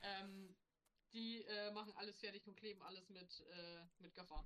ähm, 0.03 0.55
die 1.13 1.43
äh, 1.43 1.71
machen 1.73 1.93
alles 1.97 2.19
fertig 2.19 2.47
und 2.47 2.57
kleben 2.57 2.83
alles 2.83 3.09
mit, 3.11 3.41
äh, 3.41 3.83
mit 3.99 4.15
Gaffer. 4.15 4.45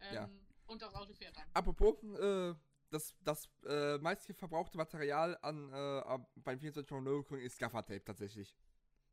Ähm, 0.00 0.14
Ja. 0.14 0.30
Und 0.66 0.82
das 0.82 0.94
Auto 0.94 1.12
fährt 1.14 1.36
dann. 1.36 1.48
Apropos, 1.54 2.02
äh, 2.02 2.54
das, 2.90 3.14
das 3.22 3.48
äh, 3.66 3.98
meiste 3.98 4.34
verbrauchte 4.34 4.76
Material 4.76 5.38
an, 5.42 5.72
äh, 5.72 6.18
beim 6.36 6.58
24 6.58 6.86
Stunden 6.86 7.04
Nürburgring 7.04 7.40
ist 7.40 7.58
Gaffertape 7.58 8.04
tatsächlich. 8.04 8.56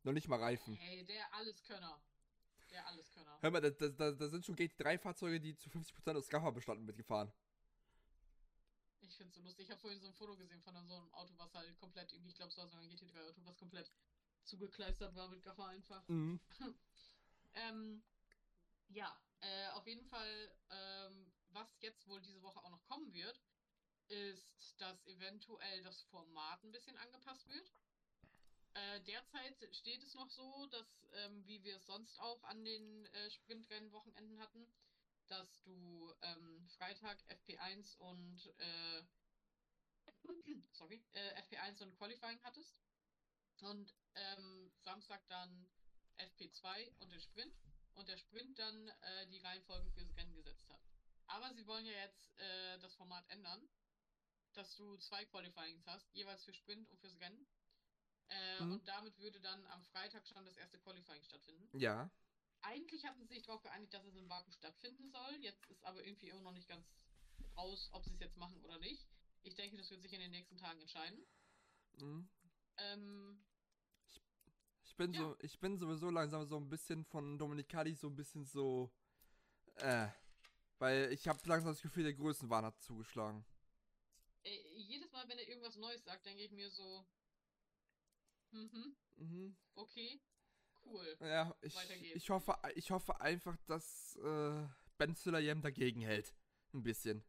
Noch 0.04 0.14
nicht 0.14 0.28
mal 0.28 0.40
Reifen. 0.40 0.76
Hey, 0.76 1.06
der 1.06 1.34
Alleskönner. 1.34 2.00
Der 2.72 2.88
Alleskönner. 2.88 3.38
Hör 3.42 3.52
mal, 3.52 3.62
da, 3.62 3.70
da, 3.70 4.12
da, 4.12 4.28
sind 4.28 4.46
schon 4.46 4.56
GT3-Fahrzeuge, 4.56 5.40
die 5.40 5.56
zu 5.56 5.70
50% 5.70 6.18
aus 6.18 6.28
Gafferbestand 6.28 6.84
mitgefahren. 6.84 7.32
Ich 9.02 9.16
find's 9.16 9.36
so 9.36 9.42
lustig. 9.42 9.66
Ich 9.66 9.72
habe 9.72 9.80
vorhin 9.80 10.00
so 10.00 10.08
ein 10.08 10.14
Foto 10.14 10.36
gesehen 10.36 10.62
von 10.62 10.74
so 10.88 10.96
einem 10.96 11.14
Auto, 11.14 11.34
was 11.38 11.54
halt 11.54 11.78
komplett 11.78 12.12
irgendwie, 12.12 12.32
ich 12.32 12.36
glaube, 12.36 12.52
es 12.52 12.58
war 12.58 12.68
so 12.68 12.78
ein 12.78 12.90
GT3-Auto, 12.90 13.42
was 13.46 13.58
komplett 13.58 13.92
zugekleistert 14.46 15.16
war 15.16 15.28
mit 15.30 15.44
Gaffer 15.44 15.68
einfach. 15.68 16.08
Mhm. 16.08 16.40
Ähm, 17.56 18.04
ja, 18.90 19.16
äh, 19.42 19.68
auf 19.74 19.86
jeden 19.86 20.06
Fall, 20.06 20.52
ähm, 20.72 21.32
was 21.50 21.80
jetzt 21.82 22.08
wohl 22.08 22.20
diese 22.20 22.42
Woche 22.42 22.64
auch 22.64 22.72
noch 22.72 22.84
kommen 22.86 23.14
wird, 23.14 23.40
ist, 24.08 24.80
dass 24.80 25.06
eventuell 25.06 25.84
das 25.84 26.02
Format 26.04 26.64
ein 26.64 26.72
bisschen 26.72 26.98
angepasst 26.98 27.48
wird. 27.48 27.72
Äh, 28.74 29.02
derzeit 29.02 29.76
steht 29.76 30.02
es 30.04 30.16
noch 30.16 30.30
so, 30.30 30.66
dass, 30.68 31.08
ähm, 31.14 31.46
wie 31.46 31.64
wir 31.64 31.76
es 31.76 31.86
sonst 31.86 32.20
auch 32.20 32.44
an 32.44 32.64
den 32.66 33.06
äh, 33.06 33.30
Sprintrennwochenenden 33.30 34.40
hatten, 34.40 34.68
dass 35.28 35.62
du 35.62 36.14
ähm, 36.22 36.68
Freitag 36.70 37.24
FP1 37.30 37.98
und 37.98 38.54
äh, 38.58 39.04
sorry, 40.72 41.04
äh, 41.14 41.42
FP1 41.42 41.84
und 41.84 41.96
Qualifying 41.98 42.40
hattest 42.44 42.82
und 43.62 43.94
ähm, 44.16 44.72
Samstag 44.82 45.22
dann 45.28 45.68
FP2 46.18 46.92
und 47.00 47.12
den 47.12 47.20
Sprint 47.20 47.54
und 47.96 48.08
der 48.08 48.18
Sprint 48.18 48.58
dann 48.60 48.88
äh, 48.88 49.28
die 49.28 49.40
Reihenfolge 49.40 49.92
fürs 49.92 50.16
Rennen 50.16 50.34
gesetzt 50.36 50.68
hat. 50.70 50.82
Aber 51.28 51.54
sie 51.54 51.66
wollen 51.68 51.86
ja 51.86 51.94
jetzt 51.94 52.38
äh, 52.40 52.80
das 52.80 52.96
Format 52.96 53.28
ändern, 53.30 53.68
dass 54.54 54.76
du 54.76 54.98
zwei 54.98 55.26
Qualifyings 55.26 55.86
hast, 55.88 56.14
jeweils 56.14 56.44
für 56.44 56.54
Sprint 56.54 56.90
und 56.90 57.00
fürs 57.00 57.20
Rennen. 57.20 57.48
Äh, 58.30 58.64
Mhm. 58.64 58.74
Und 58.74 58.88
damit 58.88 59.18
würde 59.20 59.40
dann 59.40 59.66
am 59.68 59.84
Freitag 59.86 60.26
schon 60.28 60.46
das 60.46 60.58
erste 60.58 60.80
Qualifying 60.80 61.24
stattfinden. 61.24 61.70
Ja. 61.78 62.10
Eigentlich 62.62 63.04
hatten 63.06 63.20
sie 63.28 63.34
sich 63.36 63.44
darauf 63.44 63.62
geeinigt, 63.62 63.94
dass 63.94 64.06
es 64.06 64.16
in 64.16 64.28
Baku 64.28 64.52
stattfinden 64.52 65.10
soll. 65.12 65.36
Jetzt 65.42 65.66
ist 65.68 65.84
aber 65.84 66.04
irgendwie 66.04 66.30
immer 66.30 66.42
noch 66.42 66.54
nicht 66.54 66.68
ganz 66.68 66.86
raus, 67.58 67.90
ob 67.92 68.06
sie 68.06 68.14
es 68.14 68.20
jetzt 68.20 68.38
machen 68.38 68.62
oder 68.64 68.78
nicht. 68.80 69.06
Ich 69.44 69.56
denke, 69.56 69.78
das 69.78 69.90
wird 69.90 70.02
sich 70.02 70.14
in 70.14 70.22
den 70.22 70.32
nächsten 70.32 70.58
Tagen 70.58 70.80
entscheiden. 70.80 71.26
Mhm. 71.98 72.30
Ähm, 72.78 73.44
Ich 74.94 74.98
bin 74.98 75.12
Ja. 75.14 75.22
so, 75.22 75.36
ich 75.40 75.60
bin 75.60 75.76
sowieso 75.80 76.12
langsam 76.12 76.46
so 76.46 76.56
ein 76.56 76.70
bisschen 76.70 77.04
von 77.04 77.36
Dominicali 77.40 77.96
so 77.96 78.06
ein 78.10 78.16
bisschen 78.16 78.46
so, 78.46 78.92
äh, 79.78 80.08
weil 80.78 81.12
ich 81.12 81.28
habe 81.28 81.40
langsam 81.50 81.72
das 81.72 81.82
Gefühl, 81.82 82.04
der 82.04 82.14
Größenwahn 82.14 82.64
hat 82.64 82.80
zugeschlagen. 82.80 83.44
äh, 84.44 84.60
jedes 84.78 85.12
Mal, 85.12 85.28
wenn 85.28 85.40
er 85.40 85.48
irgendwas 85.48 85.78
Neues 85.78 86.04
sagt, 86.04 86.28
denke 86.28 86.44
ich 86.44 86.52
mir 86.52 86.70
so, 86.70 87.04
mhm, 88.52 88.96
Mhm. 89.18 89.56
okay, 89.74 90.22
cool. 90.86 91.18
Ja, 91.22 91.56
ich, 91.62 91.76
ich 92.14 92.30
hoffe, 92.30 92.56
ich 92.76 92.92
hoffe 92.92 93.20
einfach, 93.20 93.58
dass 93.66 94.16
äh, 94.18 94.68
Ben 95.00 95.16
Sulayem 95.16 95.62
dagegen 95.64 96.02
hält. 96.02 96.36
Ein 96.72 96.84
bisschen. 96.84 97.24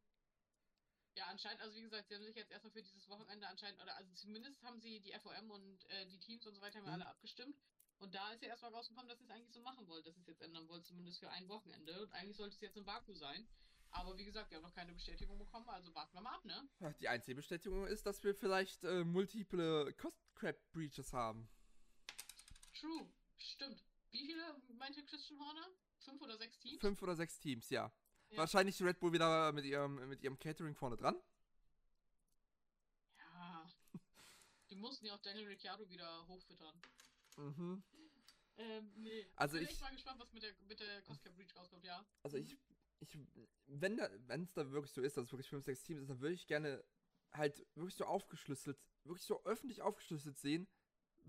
Ja, 1.17 1.27
anscheinend, 1.27 1.61
also 1.63 1.77
wie 1.77 1.83
gesagt, 1.83 2.09
sie 2.09 2.15
haben 2.17 2.25
sich 2.25 2.35
jetzt 2.35 2.51
erstmal 2.51 2.73
für 2.73 2.83
dieses 2.83 3.09
Wochenende 3.09 3.47
anscheinend, 3.47 3.81
oder 3.81 3.97
also 3.97 4.13
zumindest 4.15 4.63
haben 4.65 4.81
sie 4.81 5.01
die 5.01 5.13
FOM 5.13 5.51
und 5.51 5.85
äh, 5.91 6.07
die 6.07 6.19
Teams 6.19 6.45
und 6.47 6.55
so 6.55 6.61
weiter 6.61 6.79
haben 6.79 6.87
Mhm. 6.87 6.93
alle 6.93 7.07
abgestimmt. 7.07 7.57
Und 7.99 8.15
da 8.15 8.33
ist 8.33 8.43
ja 8.43 8.49
erstmal 8.49 8.73
rausgekommen, 8.73 9.09
dass 9.09 9.19
sie 9.19 9.25
es 9.25 9.31
eigentlich 9.31 9.53
so 9.53 9.61
machen 9.61 9.87
wollen, 9.87 10.03
dass 10.05 10.15
sie 10.17 10.21
es 10.23 10.27
jetzt 10.27 10.43
ändern 10.43 10.69
wollen, 10.69 10.83
zumindest 10.83 11.21
für 11.21 11.31
ein 11.31 11.49
Wochenende. 11.49 12.03
Und 12.03 12.13
eigentlich 12.13 12.37
sollte 12.37 12.57
es 12.57 12.61
jetzt 12.61 12.77
in 12.77 12.85
Baku 12.85 13.15
sein. 13.15 13.47
Aber 13.91 14.19
wie 14.19 14.25
gesagt, 14.25 14.51
wir 14.51 14.57
haben 14.57 14.65
noch 14.65 14.75
keine 14.75 14.93
Bestätigung 14.93 15.39
bekommen, 15.39 15.69
also 15.69 15.95
warten 15.95 16.13
wir 16.15 16.21
mal 16.21 16.35
ab, 16.35 16.45
ne? 16.45 16.69
Die 16.99 17.09
einzige 17.09 17.37
Bestätigung 17.37 17.87
ist, 17.87 18.05
dass 18.05 18.25
wir 18.25 18.35
vielleicht 18.35 18.83
äh, 18.83 19.05
multiple 19.05 19.95
Cost 19.95 20.35
Crab 20.35 20.57
Breaches 20.73 21.13
haben. 21.13 21.49
True, 22.75 23.09
stimmt. 23.39 23.85
Wie 24.11 24.27
viele 24.27 24.61
meinte 24.75 25.05
Christian 25.05 25.39
Horner? 25.39 25.69
Fünf 25.99 26.21
oder 26.23 26.37
sechs 26.37 26.59
Teams? 26.59 26.81
Fünf 26.81 27.01
oder 27.03 27.15
sechs 27.15 27.39
Teams, 27.39 27.71
ja. 27.71 27.93
Ja. 28.35 28.39
Wahrscheinlich 28.39 28.83
Red 28.83 28.99
Bull 29.01 29.13
wieder 29.13 29.53
mit 29.53 29.65
ihrem, 29.65 30.09
mit 30.09 30.23
ihrem 30.23 30.39
Catering 30.39 30.75
vorne 30.75 30.97
dran. 30.97 31.17
Ja. 33.19 33.71
Die 34.71 34.77
mussten 34.77 35.07
ja 35.07 35.15
auch 35.15 35.21
Daniel 35.21 35.47
Ricciardo 35.47 35.89
wieder 35.89 36.27
hochfüttern. 36.27 36.75
Mhm. 37.37 37.83
Ähm, 38.57 38.93
nee. 38.97 39.27
Also 39.37 39.55
Bin 39.57 39.65
ich- 39.65 39.71
echt 39.71 39.81
mal 39.81 39.91
gespannt, 39.93 40.21
was 40.21 40.33
mit 40.33 40.43
der, 40.43 40.53
mit 40.69 40.81
der 40.81 41.03
Cost 41.03 41.23
Cap 41.23 41.35
Breach 41.35 41.55
rauskommt, 41.57 41.85
ja. 41.85 42.05
Also 42.23 42.39
Mhm. 42.39 42.45
ich, 42.45 42.59
ich, 43.01 43.19
wenn 43.67 43.97
da, 43.97 44.09
wenn 44.27 44.43
es 44.45 44.53
da 44.53 44.71
wirklich 44.71 44.93
so 44.93 45.01
ist, 45.03 45.17
dass 45.17 45.27
es 45.27 45.33
wirklich 45.33 45.49
fünf, 45.49 45.65
sechs 45.65 45.83
Teams 45.83 46.03
ist, 46.03 46.09
dann 46.11 46.21
würde 46.21 46.35
ich 46.35 46.47
gerne 46.47 46.85
halt 47.33 47.67
wirklich 47.75 47.97
so 47.97 48.05
aufgeschlüsselt, 48.05 48.79
wirklich 49.05 49.25
so 49.27 49.45
öffentlich 49.45 49.83
aufgeschlüsselt 49.83 50.39
sehen, 50.39 50.69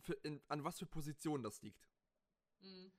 für, 0.01 0.14
in, 0.24 0.41
an 0.47 0.64
was 0.64 0.78
für 0.80 0.86
Positionen 0.86 1.43
das 1.43 1.62
liegt. 1.62 1.88
Mhm. 2.62 2.91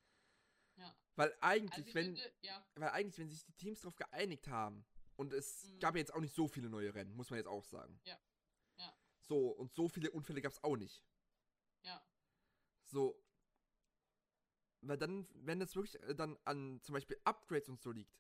Weil 1.19 1.35
eigentlich, 1.41 1.87
Also 1.87 1.95
wenn, 1.95 2.05
finde, 2.17 2.33
ja. 2.43 2.67
weil 2.75 2.91
eigentlich, 2.91 3.19
wenn 3.19 3.31
sich 3.31 3.43
die 3.45 3.55
Teams 3.55 3.81
darauf 3.81 3.97
geeinigt 3.97 4.49
haben, 4.49 4.85
und 5.17 5.33
es 5.33 5.65
Mhm. 5.65 5.79
gab 5.81 5.95
ja 5.95 6.01
jetzt 6.01 6.13
auch 6.13 6.21
nicht 6.21 6.35
so 6.35 6.47
viele 6.47 6.69
neue 6.69 6.95
Rennen, 6.95 7.15
muss 7.15 7.31
man 7.31 7.39
jetzt 7.39 7.47
auch 7.47 7.65
sagen. 7.65 7.99
Ja. 8.05 8.21
Ja. 8.77 8.95
So, 9.21 9.49
und 9.49 9.73
so 9.73 9.89
viele 9.89 10.11
Unfälle 10.11 10.43
gab 10.43 10.53
es 10.53 10.63
auch 10.63 10.77
nicht. 10.77 11.03
Ja. 11.83 12.07
So. 12.85 13.19
Weil 14.83 14.99
dann, 14.99 15.27
wenn 15.33 15.59
das 15.59 15.75
wirklich 15.75 15.99
äh, 16.03 16.15
dann 16.15 16.37
an 16.45 16.81
zum 16.83 16.93
Beispiel 16.93 17.19
Upgrades 17.25 17.71
und 17.71 17.81
so 17.81 17.93
liegt, 17.93 18.15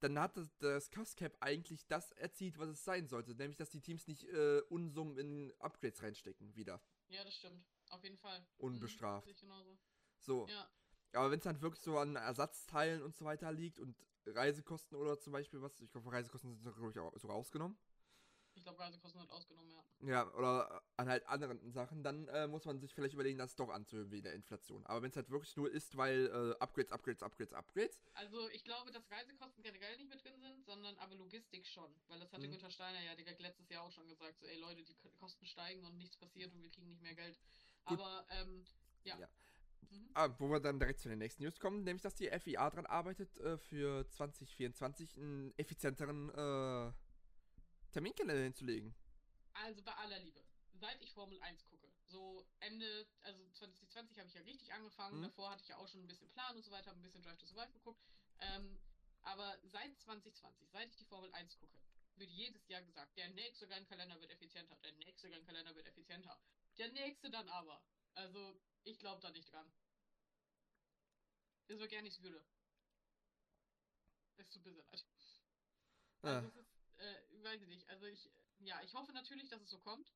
dann 0.00 0.18
hat 0.18 0.36
das, 0.36 0.56
das 0.58 0.90
Cost 0.90 1.16
Cap 1.16 1.36
eigentlich 1.40 1.86
das 1.86 2.10
erzielt, 2.12 2.58
was 2.58 2.68
es 2.70 2.84
sein 2.84 3.06
sollte. 3.06 3.34
Nämlich, 3.36 3.56
dass 3.56 3.70
die 3.70 3.80
Teams 3.80 4.08
nicht 4.08 4.24
äh, 4.24 4.60
Unsummen 4.70 5.16
in 5.18 5.52
Upgrades 5.60 6.02
reinstecken 6.02 6.54
wieder. 6.56 6.82
Ja, 7.08 7.22
das 7.24 7.36
stimmt. 7.36 7.64
Auf 7.90 8.02
jeden 8.02 8.18
Fall. 8.18 8.44
Unbestraft. 8.58 9.26
Mhm, 9.28 9.36
genauso. 9.36 9.78
So. 10.18 10.48
Ja. 10.48 10.68
Aber 11.12 11.30
wenn 11.30 11.38
es 11.38 11.44
dann 11.44 11.60
wirklich 11.62 11.82
so 11.82 11.98
an 11.98 12.16
Ersatzteilen 12.16 13.02
und 13.02 13.14
so 13.16 13.24
weiter 13.24 13.52
liegt 13.52 13.78
und 13.78 13.96
Reisekosten 14.26 14.96
oder 14.98 15.18
zum 15.18 15.32
Beispiel 15.32 15.62
was, 15.62 15.80
ich 15.80 15.90
glaube, 15.90 16.12
Reisekosten 16.12 16.54
sind 16.56 16.74
glaube 16.76 16.90
ich 16.90 16.98
auch 16.98 17.16
sogar 17.18 17.36
ausgenommen. 17.36 17.76
Ich 18.54 18.64
glaube, 18.64 18.78
Reisekosten 18.80 19.20
wird 19.20 19.30
ausgenommen, 19.30 19.70
ja. 19.70 19.82
Ja, 20.00 20.32
oder 20.34 20.82
an 20.96 21.08
halt 21.08 21.26
anderen 21.26 21.72
Sachen, 21.72 22.02
dann 22.02 22.28
äh, 22.28 22.46
muss 22.46 22.64
man 22.64 22.78
sich 22.78 22.94
vielleicht 22.94 23.14
überlegen, 23.14 23.38
das 23.38 23.56
doch 23.56 23.68
anzuhören 23.68 24.10
wegen 24.10 24.22
der 24.24 24.34
Inflation. 24.34 24.84
Aber 24.86 25.02
wenn 25.02 25.10
es 25.10 25.16
halt 25.16 25.30
wirklich 25.30 25.56
nur 25.56 25.70
ist, 25.70 25.96
weil 25.96 26.26
äh, 26.26 26.62
Upgrades, 26.62 26.92
Upgrades, 26.92 27.22
Upgrades, 27.22 27.52
Upgrades, 27.52 28.00
Also 28.14 28.48
ich 28.50 28.64
glaube, 28.64 28.90
dass 28.92 29.10
Reisekosten 29.10 29.62
generell 29.62 29.96
nicht 29.96 30.08
mit 30.08 30.22
drin 30.24 30.40
sind, 30.40 30.64
sondern 30.64 30.96
aber 30.98 31.14
Logistik 31.16 31.66
schon. 31.66 31.92
Weil 32.08 32.20
das 32.20 32.32
hatte 32.32 32.46
Mhm. 32.46 32.52
Günter 32.52 32.70
Steiner 32.70 33.00
ja 33.02 33.14
direkt 33.14 33.40
letztes 33.40 33.68
Jahr 33.70 33.82
auch 33.82 33.92
schon 33.92 34.08
gesagt, 34.08 34.38
so 34.38 34.46
ey 34.46 34.58
Leute, 34.58 34.82
die 34.84 34.94
Ko- 34.94 35.10
Kosten 35.18 35.46
steigen 35.46 35.84
und 35.84 35.96
nichts 35.96 36.16
passiert 36.16 36.52
und 36.52 36.62
wir 36.62 36.70
kriegen 36.70 36.88
nicht 36.90 37.02
mehr 37.02 37.14
Geld. 37.14 37.38
Gut. 37.86 37.98
Aber 37.98 38.26
ähm, 38.30 38.64
ja. 39.04 39.16
Ja. 39.18 39.28
Mhm. 39.90 40.10
Ah, 40.14 40.28
wo 40.38 40.48
wir 40.50 40.60
dann 40.60 40.78
direkt 40.78 41.00
zu 41.00 41.08
den 41.08 41.18
nächsten 41.18 41.42
News 41.42 41.58
kommen, 41.58 41.84
nämlich 41.84 42.02
dass 42.02 42.14
die 42.14 42.28
FIA 42.28 42.70
dran 42.70 42.86
arbeitet, 42.86 43.38
äh, 43.40 43.56
für 43.58 44.08
2024 44.10 45.16
einen 45.16 45.52
effizienteren 45.56 46.28
äh, 46.30 46.92
Terminkalender 47.92 48.42
hinzulegen. 48.42 48.94
Also 49.54 49.82
bei 49.82 49.92
aller 49.94 50.18
Liebe, 50.20 50.42
seit 50.74 51.00
ich 51.02 51.12
Formel 51.12 51.40
1 51.40 51.64
gucke, 51.66 51.88
so 52.04 52.46
Ende, 52.60 53.06
also 53.22 53.48
2020 53.50 54.18
habe 54.18 54.28
ich 54.28 54.34
ja 54.34 54.40
richtig 54.42 54.72
angefangen, 54.72 55.18
Mhm. 55.18 55.22
davor 55.24 55.50
hatte 55.50 55.62
ich 55.62 55.68
ja 55.68 55.76
auch 55.76 55.88
schon 55.88 56.02
ein 56.02 56.06
bisschen 56.06 56.28
Plan 56.30 56.56
und 56.56 56.64
so 56.64 56.70
weiter, 56.70 56.90
habe 56.90 56.98
ein 57.00 57.02
bisschen 57.02 57.22
Drive 57.22 57.38
to 57.38 57.46
Survive 57.46 57.72
geguckt. 57.72 58.02
Ähm, 58.40 58.78
aber 59.22 59.58
seit 59.64 59.98
2020, 60.00 60.68
seit 60.70 60.88
ich 60.88 60.96
die 60.96 61.04
Formel 61.04 61.30
1 61.32 61.58
gucke, 61.58 61.78
wird 62.16 62.30
jedes 62.30 62.66
Jahr 62.68 62.82
gesagt, 62.82 63.16
der 63.16 63.28
nächste 63.30 63.68
Rennkalender 63.68 64.20
wird 64.20 64.30
effizienter, 64.30 64.76
der 64.82 64.92
nächste 64.92 65.30
Rennkalender 65.30 65.74
wird 65.74 65.86
effizienter. 65.86 66.38
Der 66.78 66.88
nächste 66.92 67.30
dann 67.30 67.48
aber. 67.48 67.82
Also, 68.18 68.60
ich 68.82 68.98
glaube 68.98 69.22
da 69.22 69.30
nicht 69.30 69.50
dran. 69.52 69.72
Ist 71.68 71.76
aber 71.76 71.86
gerne 71.86 72.08
ich 72.08 72.20
würde. 72.20 72.44
Ist 74.38 74.50
zu 74.52 74.60
bisschen 74.60 74.76
leid. 74.78 75.06
Ah, 76.22 76.42
Also 76.42 76.48
es 76.48 76.56
ist, 76.56 76.74
äh, 76.96 77.44
weiß 77.44 77.62
ich 77.62 77.68
nicht. 77.68 77.88
Also 77.88 78.06
ich, 78.06 78.28
ja, 78.58 78.82
ich 78.82 78.92
hoffe 78.94 79.12
natürlich, 79.12 79.48
dass 79.48 79.62
es 79.62 79.70
so 79.70 79.78
kommt. 79.78 80.12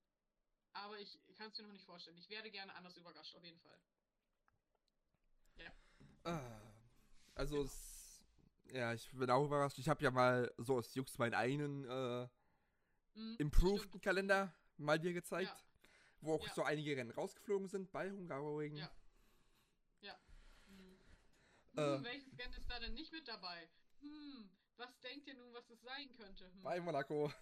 Aber 0.73 0.99
ich 0.99 1.17
kann 1.37 1.51
es 1.51 1.59
mir 1.59 1.65
noch 1.65 1.73
nicht 1.73 1.85
vorstellen. 1.85 2.17
Ich 2.19 2.29
werde 2.29 2.51
gerne 2.51 2.75
anders 2.75 2.97
überrascht, 2.97 3.37
auf 3.37 3.45
jeden 3.45 3.61
Fall. 3.61 3.79
ah. 6.25 6.61
also, 7.35 7.63
es, 7.63 8.25
ja, 8.73 8.93
ich 8.95 9.09
bin 9.13 9.31
auch 9.31 9.45
überrascht. 9.45 9.79
Ich 9.79 9.89
habe 9.89 10.03
ja 10.03 10.11
mal 10.11 10.53
so 10.59 10.77
aus 10.79 10.95
Jux 10.95 11.19
meinen 11.19 11.35
eigenen 11.35 11.85
äh, 11.85 12.29
Mhm, 13.15 13.37
improveden 13.39 13.89
stimmt. 13.89 14.03
Kalender 14.03 14.55
mal 14.79 14.99
dir 14.99 15.13
gezeigt, 15.13 15.51
Ja. 15.51 15.72
Wo 16.23 16.35
auch 16.35 16.47
Ja. 16.47 16.55
so 16.55 16.63
einige 16.63 16.97
Rennen 16.97 17.11
rausgeflogen 17.11 17.69
sind 17.69 17.93
bei 17.93 18.11
Hungaroring. 18.11 18.77
Ja. 18.77 18.91
Mhm. 20.67 20.99
Äh. 21.77 21.97
Hm, 21.97 22.05
welches 22.05 22.39
Rennen 22.39 22.55
ist 22.55 22.71
da 22.71 22.79
denn 22.79 22.95
nicht 22.95 23.13
mit 23.13 23.29
dabei? 23.29 23.69
Hm, 24.01 24.51
was 24.77 24.99
denkt 25.01 25.27
ihr 25.27 25.35
nun, 25.35 25.53
was 25.53 25.69
es 25.71 25.81
sein 25.83 26.13
könnte? 26.17 26.51
Hm. 26.53 26.63
Bei 26.63 26.81
Monaco. 26.81 27.33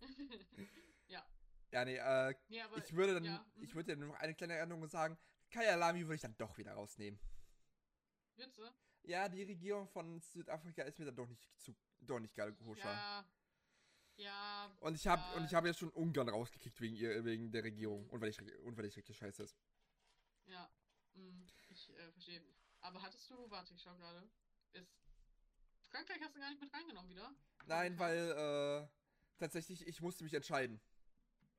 ja. 1.08 1.26
Ja, 1.70 1.84
nee, 1.84 1.96
äh, 1.96 2.34
Nee, 2.48 2.60
aber 2.60 2.76
ich 2.78 2.92
würde 2.94 3.14
dann, 3.14 3.24
ja, 3.24 3.44
ich 3.56 3.70
mhm. 3.70 3.74
würde 3.74 3.96
dir 3.96 4.06
noch 4.06 4.14
eine 4.16 4.34
kleine 4.34 4.54
Erinnerung 4.54 4.86
sagen. 4.86 5.18
Kaya 5.50 5.74
Lami 5.76 6.02
würde 6.02 6.16
ich 6.16 6.20
dann 6.20 6.36
doch 6.36 6.56
wieder 6.58 6.74
rausnehmen. 6.74 7.18
Witze? 8.36 8.72
Ja, 9.02 9.28
die 9.28 9.42
Regierung 9.42 9.88
von 9.88 10.20
Südafrika 10.20 10.82
ist 10.82 10.98
mir 10.98 11.06
dann 11.06 11.16
doch 11.16 11.28
nicht 11.28 11.48
zu, 11.60 11.76
doch 12.00 12.18
nicht 12.18 12.34
geil 12.34 12.52
koscher. 12.54 12.90
Ja. 12.90 13.28
Ja. 14.16 14.70
Und 14.80 14.94
ich 14.94 15.06
habe 15.06 15.22
ja. 15.22 15.32
und 15.36 15.44
ich 15.44 15.54
habe 15.54 15.68
jetzt 15.68 15.80
schon 15.80 15.90
Ungarn 15.90 16.28
rausgekickt 16.28 16.80
wegen 16.80 16.94
ihr, 16.94 17.24
wegen 17.24 17.50
der 17.50 17.64
Regierung 17.64 18.08
und 18.10 18.20
weil 18.20 18.30
ich 18.30 18.40
und 18.40 18.76
weil 18.76 18.84
ich 18.84 18.96
richtig 18.96 19.16
scheiße 19.16 19.42
ist. 19.42 19.56
Ja, 20.46 20.70
mm, 21.14 21.42
ich 21.68 21.90
äh, 21.90 22.12
verstehe. 22.12 22.42
Aber 22.80 23.02
hattest 23.02 23.28
du, 23.30 23.50
warte, 23.50 23.74
ich 23.74 23.82
schau 23.82 23.96
gerade, 23.96 24.28
ist 24.72 25.00
Frankreich 25.90 26.20
hast 26.22 26.34
du 26.36 26.40
gar 26.40 26.50
nicht 26.50 26.60
mit 26.60 26.72
reingenommen 26.72 27.10
wieder? 27.10 27.34
Nein, 27.66 27.98
weil 27.98 28.30
äh, 28.30 28.88
tatsächlich 29.38 29.86
ich 29.86 30.00
musste 30.00 30.22
mich 30.22 30.34
entscheiden, 30.34 30.80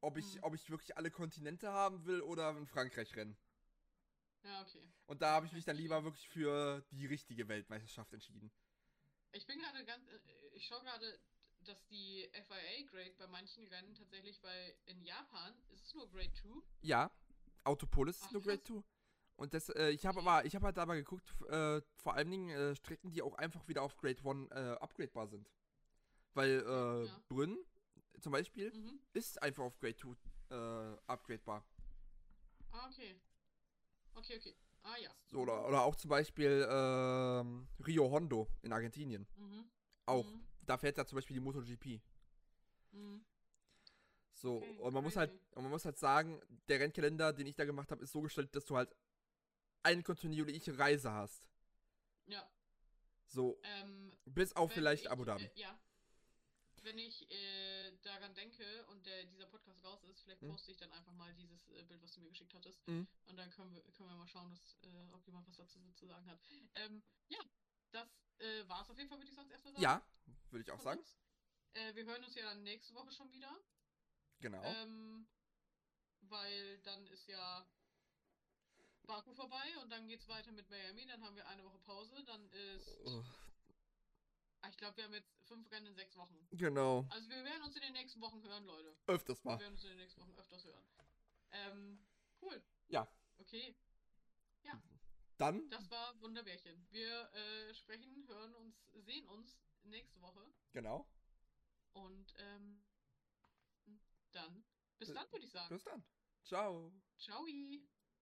ob 0.01 0.17
ich 0.17 0.35
Mhm. 0.35 0.43
ob 0.43 0.53
ich 0.55 0.69
wirklich 0.69 0.95
alle 0.97 1.11
Kontinente 1.11 1.71
haben 1.71 2.05
will 2.05 2.21
oder 2.21 2.55
in 2.57 2.67
Frankreich 2.67 3.15
rennen. 3.15 3.37
Ja, 4.43 4.61
okay. 4.61 4.87
Und 5.07 5.21
da 5.21 5.31
habe 5.31 5.47
ich 5.47 5.53
mich 5.53 5.65
dann 5.65 5.75
lieber 5.75 6.03
wirklich 6.03 6.27
für 6.29 6.85
die 6.91 7.07
richtige 7.07 7.47
Weltmeisterschaft 7.47 8.13
entschieden. 8.13 8.51
Ich 9.31 9.45
bin 9.47 9.59
gerade 9.59 9.83
ganz, 9.83 10.07
äh, 10.07 10.19
ich 10.53 10.67
schaue 10.67 10.81
gerade, 10.83 11.19
dass 11.67 11.85
die 11.87 12.29
FIA-Grade 12.33 13.13
bei 13.17 13.27
manchen 13.27 13.65
Rennen 13.67 13.93
tatsächlich 13.95 14.39
bei, 14.41 14.75
in 14.85 15.01
Japan, 15.03 15.53
ist 15.73 15.85
es 15.85 15.93
nur 15.93 16.07
Grade 16.09 16.31
2? 16.33 16.49
Ja, 16.81 17.11
Autopolis 17.63 18.17
ist 18.17 18.25
Ach, 18.27 18.31
nur 18.31 18.41
Grade 18.41 18.59
krass. 18.59 18.67
2. 18.67 18.83
Und 19.37 19.53
das, 19.53 19.69
äh, 19.69 19.89
ich 19.89 20.05
habe 20.05 20.19
aber, 20.19 20.45
ich 20.45 20.55
habe 20.55 20.65
halt 20.65 20.77
dabei 20.77 20.95
geguckt, 20.97 21.29
äh, 21.49 21.81
vor 21.97 22.13
allen 22.13 22.31
Dingen 22.31 22.49
äh, 22.49 22.75
Strecken, 22.75 23.11
die 23.11 23.21
auch 23.21 23.33
einfach 23.35 23.67
wieder 23.67 23.81
auf 23.81 23.97
Grade 23.97 24.21
1 24.23 24.51
äh, 24.51 24.77
upgradebar 24.79 25.27
sind. 25.27 25.49
Weil 26.33 26.61
äh, 26.61 27.05
Ja. 27.07 27.21
Brünn 27.27 27.57
zum 28.21 28.31
Beispiel 28.31 28.71
Mhm. 28.71 28.99
ist 29.13 29.41
einfach 29.41 29.63
auf 29.63 29.77
Grade 29.79 29.95
2 29.95 30.15
äh, 30.51 30.97
upgradebar. 31.07 31.65
Ah, 32.71 32.87
okay. 32.89 33.15
Okay, 34.13 34.37
okay. 34.37 34.55
Ah, 34.83 34.97
ja. 34.97 35.09
So, 35.25 35.39
oder, 35.39 35.67
oder 35.67 35.81
auch 35.83 35.95
zum 35.95 36.09
Beispiel 36.09 36.65
ähm, 36.69 37.67
Rio 37.85 38.09
Hondo 38.09 38.47
in 38.61 38.71
Argentinien. 38.71 39.27
Mhm. 39.35 39.69
Auch. 40.05 40.25
Mhm. 40.25 40.45
Da 40.65 40.77
fährt 40.77 40.97
ja 40.97 41.05
zum 41.05 41.17
Beispiel 41.17 41.35
die 41.35 41.39
MotoGP. 41.41 42.01
Mhm. 42.91 43.25
So, 44.33 44.57
Okay, 44.57 44.77
und 44.79 44.93
man 44.93 45.03
muss 45.03 45.15
halt, 45.15 45.31
und 45.51 45.63
man 45.63 45.71
muss 45.71 45.85
halt 45.85 45.97
sagen, 45.97 46.41
der 46.67 46.79
Rennkalender, 46.79 47.31
den 47.33 47.47
ich 47.47 47.55
da 47.55 47.63
gemacht 47.65 47.89
habe, 47.91 48.03
ist 48.03 48.11
so 48.11 48.21
gestaltet, 48.21 48.55
dass 48.55 48.65
du 48.65 48.75
halt 48.75 48.93
eine 49.83 50.03
kontinuierliche 50.03 50.77
Reise 50.77 51.11
hast. 51.11 51.47
Ja. 52.25 52.49
So, 53.27 53.59
Ähm, 53.63 54.11
bis 54.25 54.53
auf 54.53 54.71
vielleicht 54.73 55.05
ich, 55.05 55.11
Abu 55.11 55.23
Dhabi. 55.23 55.45
Äh, 55.45 55.51
ja. 55.59 55.79
Wenn 56.81 56.97
ich 56.99 57.29
äh, 57.31 57.97
daran 58.03 58.35
denke 58.35 58.85
und 58.87 59.05
der, 59.05 59.25
dieser 59.25 59.47
Podcast 59.47 59.83
raus 59.83 60.03
ist, 60.03 60.21
vielleicht 60.21 60.41
Mhm. 60.43 60.49
poste 60.49 60.71
ich 60.71 60.77
dann 60.77 60.91
einfach 60.91 61.13
mal 61.13 61.33
dieses 61.33 61.67
äh, 61.69 61.83
Bild, 61.83 62.01
was 62.03 62.11
du 62.11 62.19
mir 62.21 62.29
geschickt 62.29 62.53
hattest. 62.53 62.85
Mhm. 62.87 63.07
Und 63.25 63.37
dann 63.37 63.49
können 63.49 63.73
wir, 63.73 63.81
können 63.93 64.09
wir 64.09 64.15
mal 64.17 64.27
schauen, 64.27 64.51
dass, 64.51 64.77
äh, 64.83 65.07
ob 65.13 65.25
jemand 65.25 65.47
was 65.47 65.55
dazu 65.57 65.79
zu 65.93 66.05
sagen 66.05 66.29
hat. 66.29 66.39
Ähm, 66.75 67.01
ja, 67.29 67.39
das 67.91 68.07
äh, 68.39 68.67
war 68.67 68.81
es 68.81 68.89
auf 68.89 68.97
jeden 68.97 69.09
Fall, 69.09 69.17
würde 69.19 69.29
ich 69.29 69.35
sonst 69.35 69.51
erstmal 69.51 69.73
sagen. 69.73 69.83
Ja, 69.83 70.01
würde 70.51 70.63
ich 70.63 70.71
auch 70.71 70.79
sagen. 70.79 71.01
Äh, 71.73 71.95
wir 71.95 72.05
hören 72.05 72.23
uns 72.23 72.35
ja 72.35 72.43
dann 72.43 72.63
nächste 72.63 72.93
Woche 72.95 73.11
schon 73.11 73.31
wieder. 73.31 73.53
Genau. 74.39 74.63
Ähm, 74.63 75.27
weil 76.21 76.79
dann 76.79 77.05
ist 77.07 77.27
ja 77.27 77.65
Baku 79.03 79.33
vorbei 79.33 79.77
und 79.81 79.89
dann 79.89 80.07
geht's 80.07 80.27
weiter 80.27 80.51
mit 80.51 80.69
Miami. 80.69 81.05
Dann 81.05 81.23
haben 81.23 81.35
wir 81.35 81.47
eine 81.47 81.63
Woche 81.63 81.79
Pause. 81.79 82.23
Dann 82.23 82.49
ist 82.49 82.87
Oh, 83.05 83.23
Ich 84.69 84.77
glaube, 84.77 84.97
wir 84.97 85.03
haben 85.03 85.13
jetzt 85.13 85.31
fünf 85.47 85.69
Rennen 85.71 85.87
in 85.87 85.95
sechs 85.95 86.15
Wochen. 86.15 86.47
Genau. 86.51 87.05
Also 87.09 87.29
wir 87.29 87.43
werden 87.43 87.63
uns 87.63 87.75
in 87.75 87.81
den 87.83 87.93
nächsten 87.93 88.19
Wochen 88.21 88.41
hören, 88.43 88.65
Leute. 88.65 88.95
Öfters 89.07 89.43
Wir 89.43 89.51
mal. 89.51 89.59
werden 89.59 89.73
uns 89.73 89.83
in 89.83 89.89
den 89.89 89.97
nächsten 89.99 90.21
Wochen 90.21 90.33
öfters 90.35 90.63
hören. 90.65 90.85
Ähm, 91.51 92.05
cool. 92.41 92.63
Ja. 92.87 93.07
Okay, 93.37 93.75
Dann, 95.37 95.69
das 95.69 95.89
war 95.89 96.19
Wunderbärchen. 96.21 96.87
Wir 96.91 97.31
äh, 97.33 97.73
sprechen, 97.73 98.27
hören 98.27 98.53
uns, 98.55 98.75
sehen 98.93 99.27
uns 99.27 99.59
nächste 99.83 100.21
Woche. 100.21 100.41
genau. 100.71 101.05
Und 101.93 102.33
ähm, 102.39 102.83
dann, 104.31 104.63
bis 104.97 105.09
Bis- 105.09 105.15
dann, 105.15 105.31
würde 105.31 105.45
ich 105.45 105.51
sagen. 105.51 105.75
Bis 105.75 105.83
dann. 105.83 106.03
Ciao. 106.43 106.91
Ciao. 107.17 107.45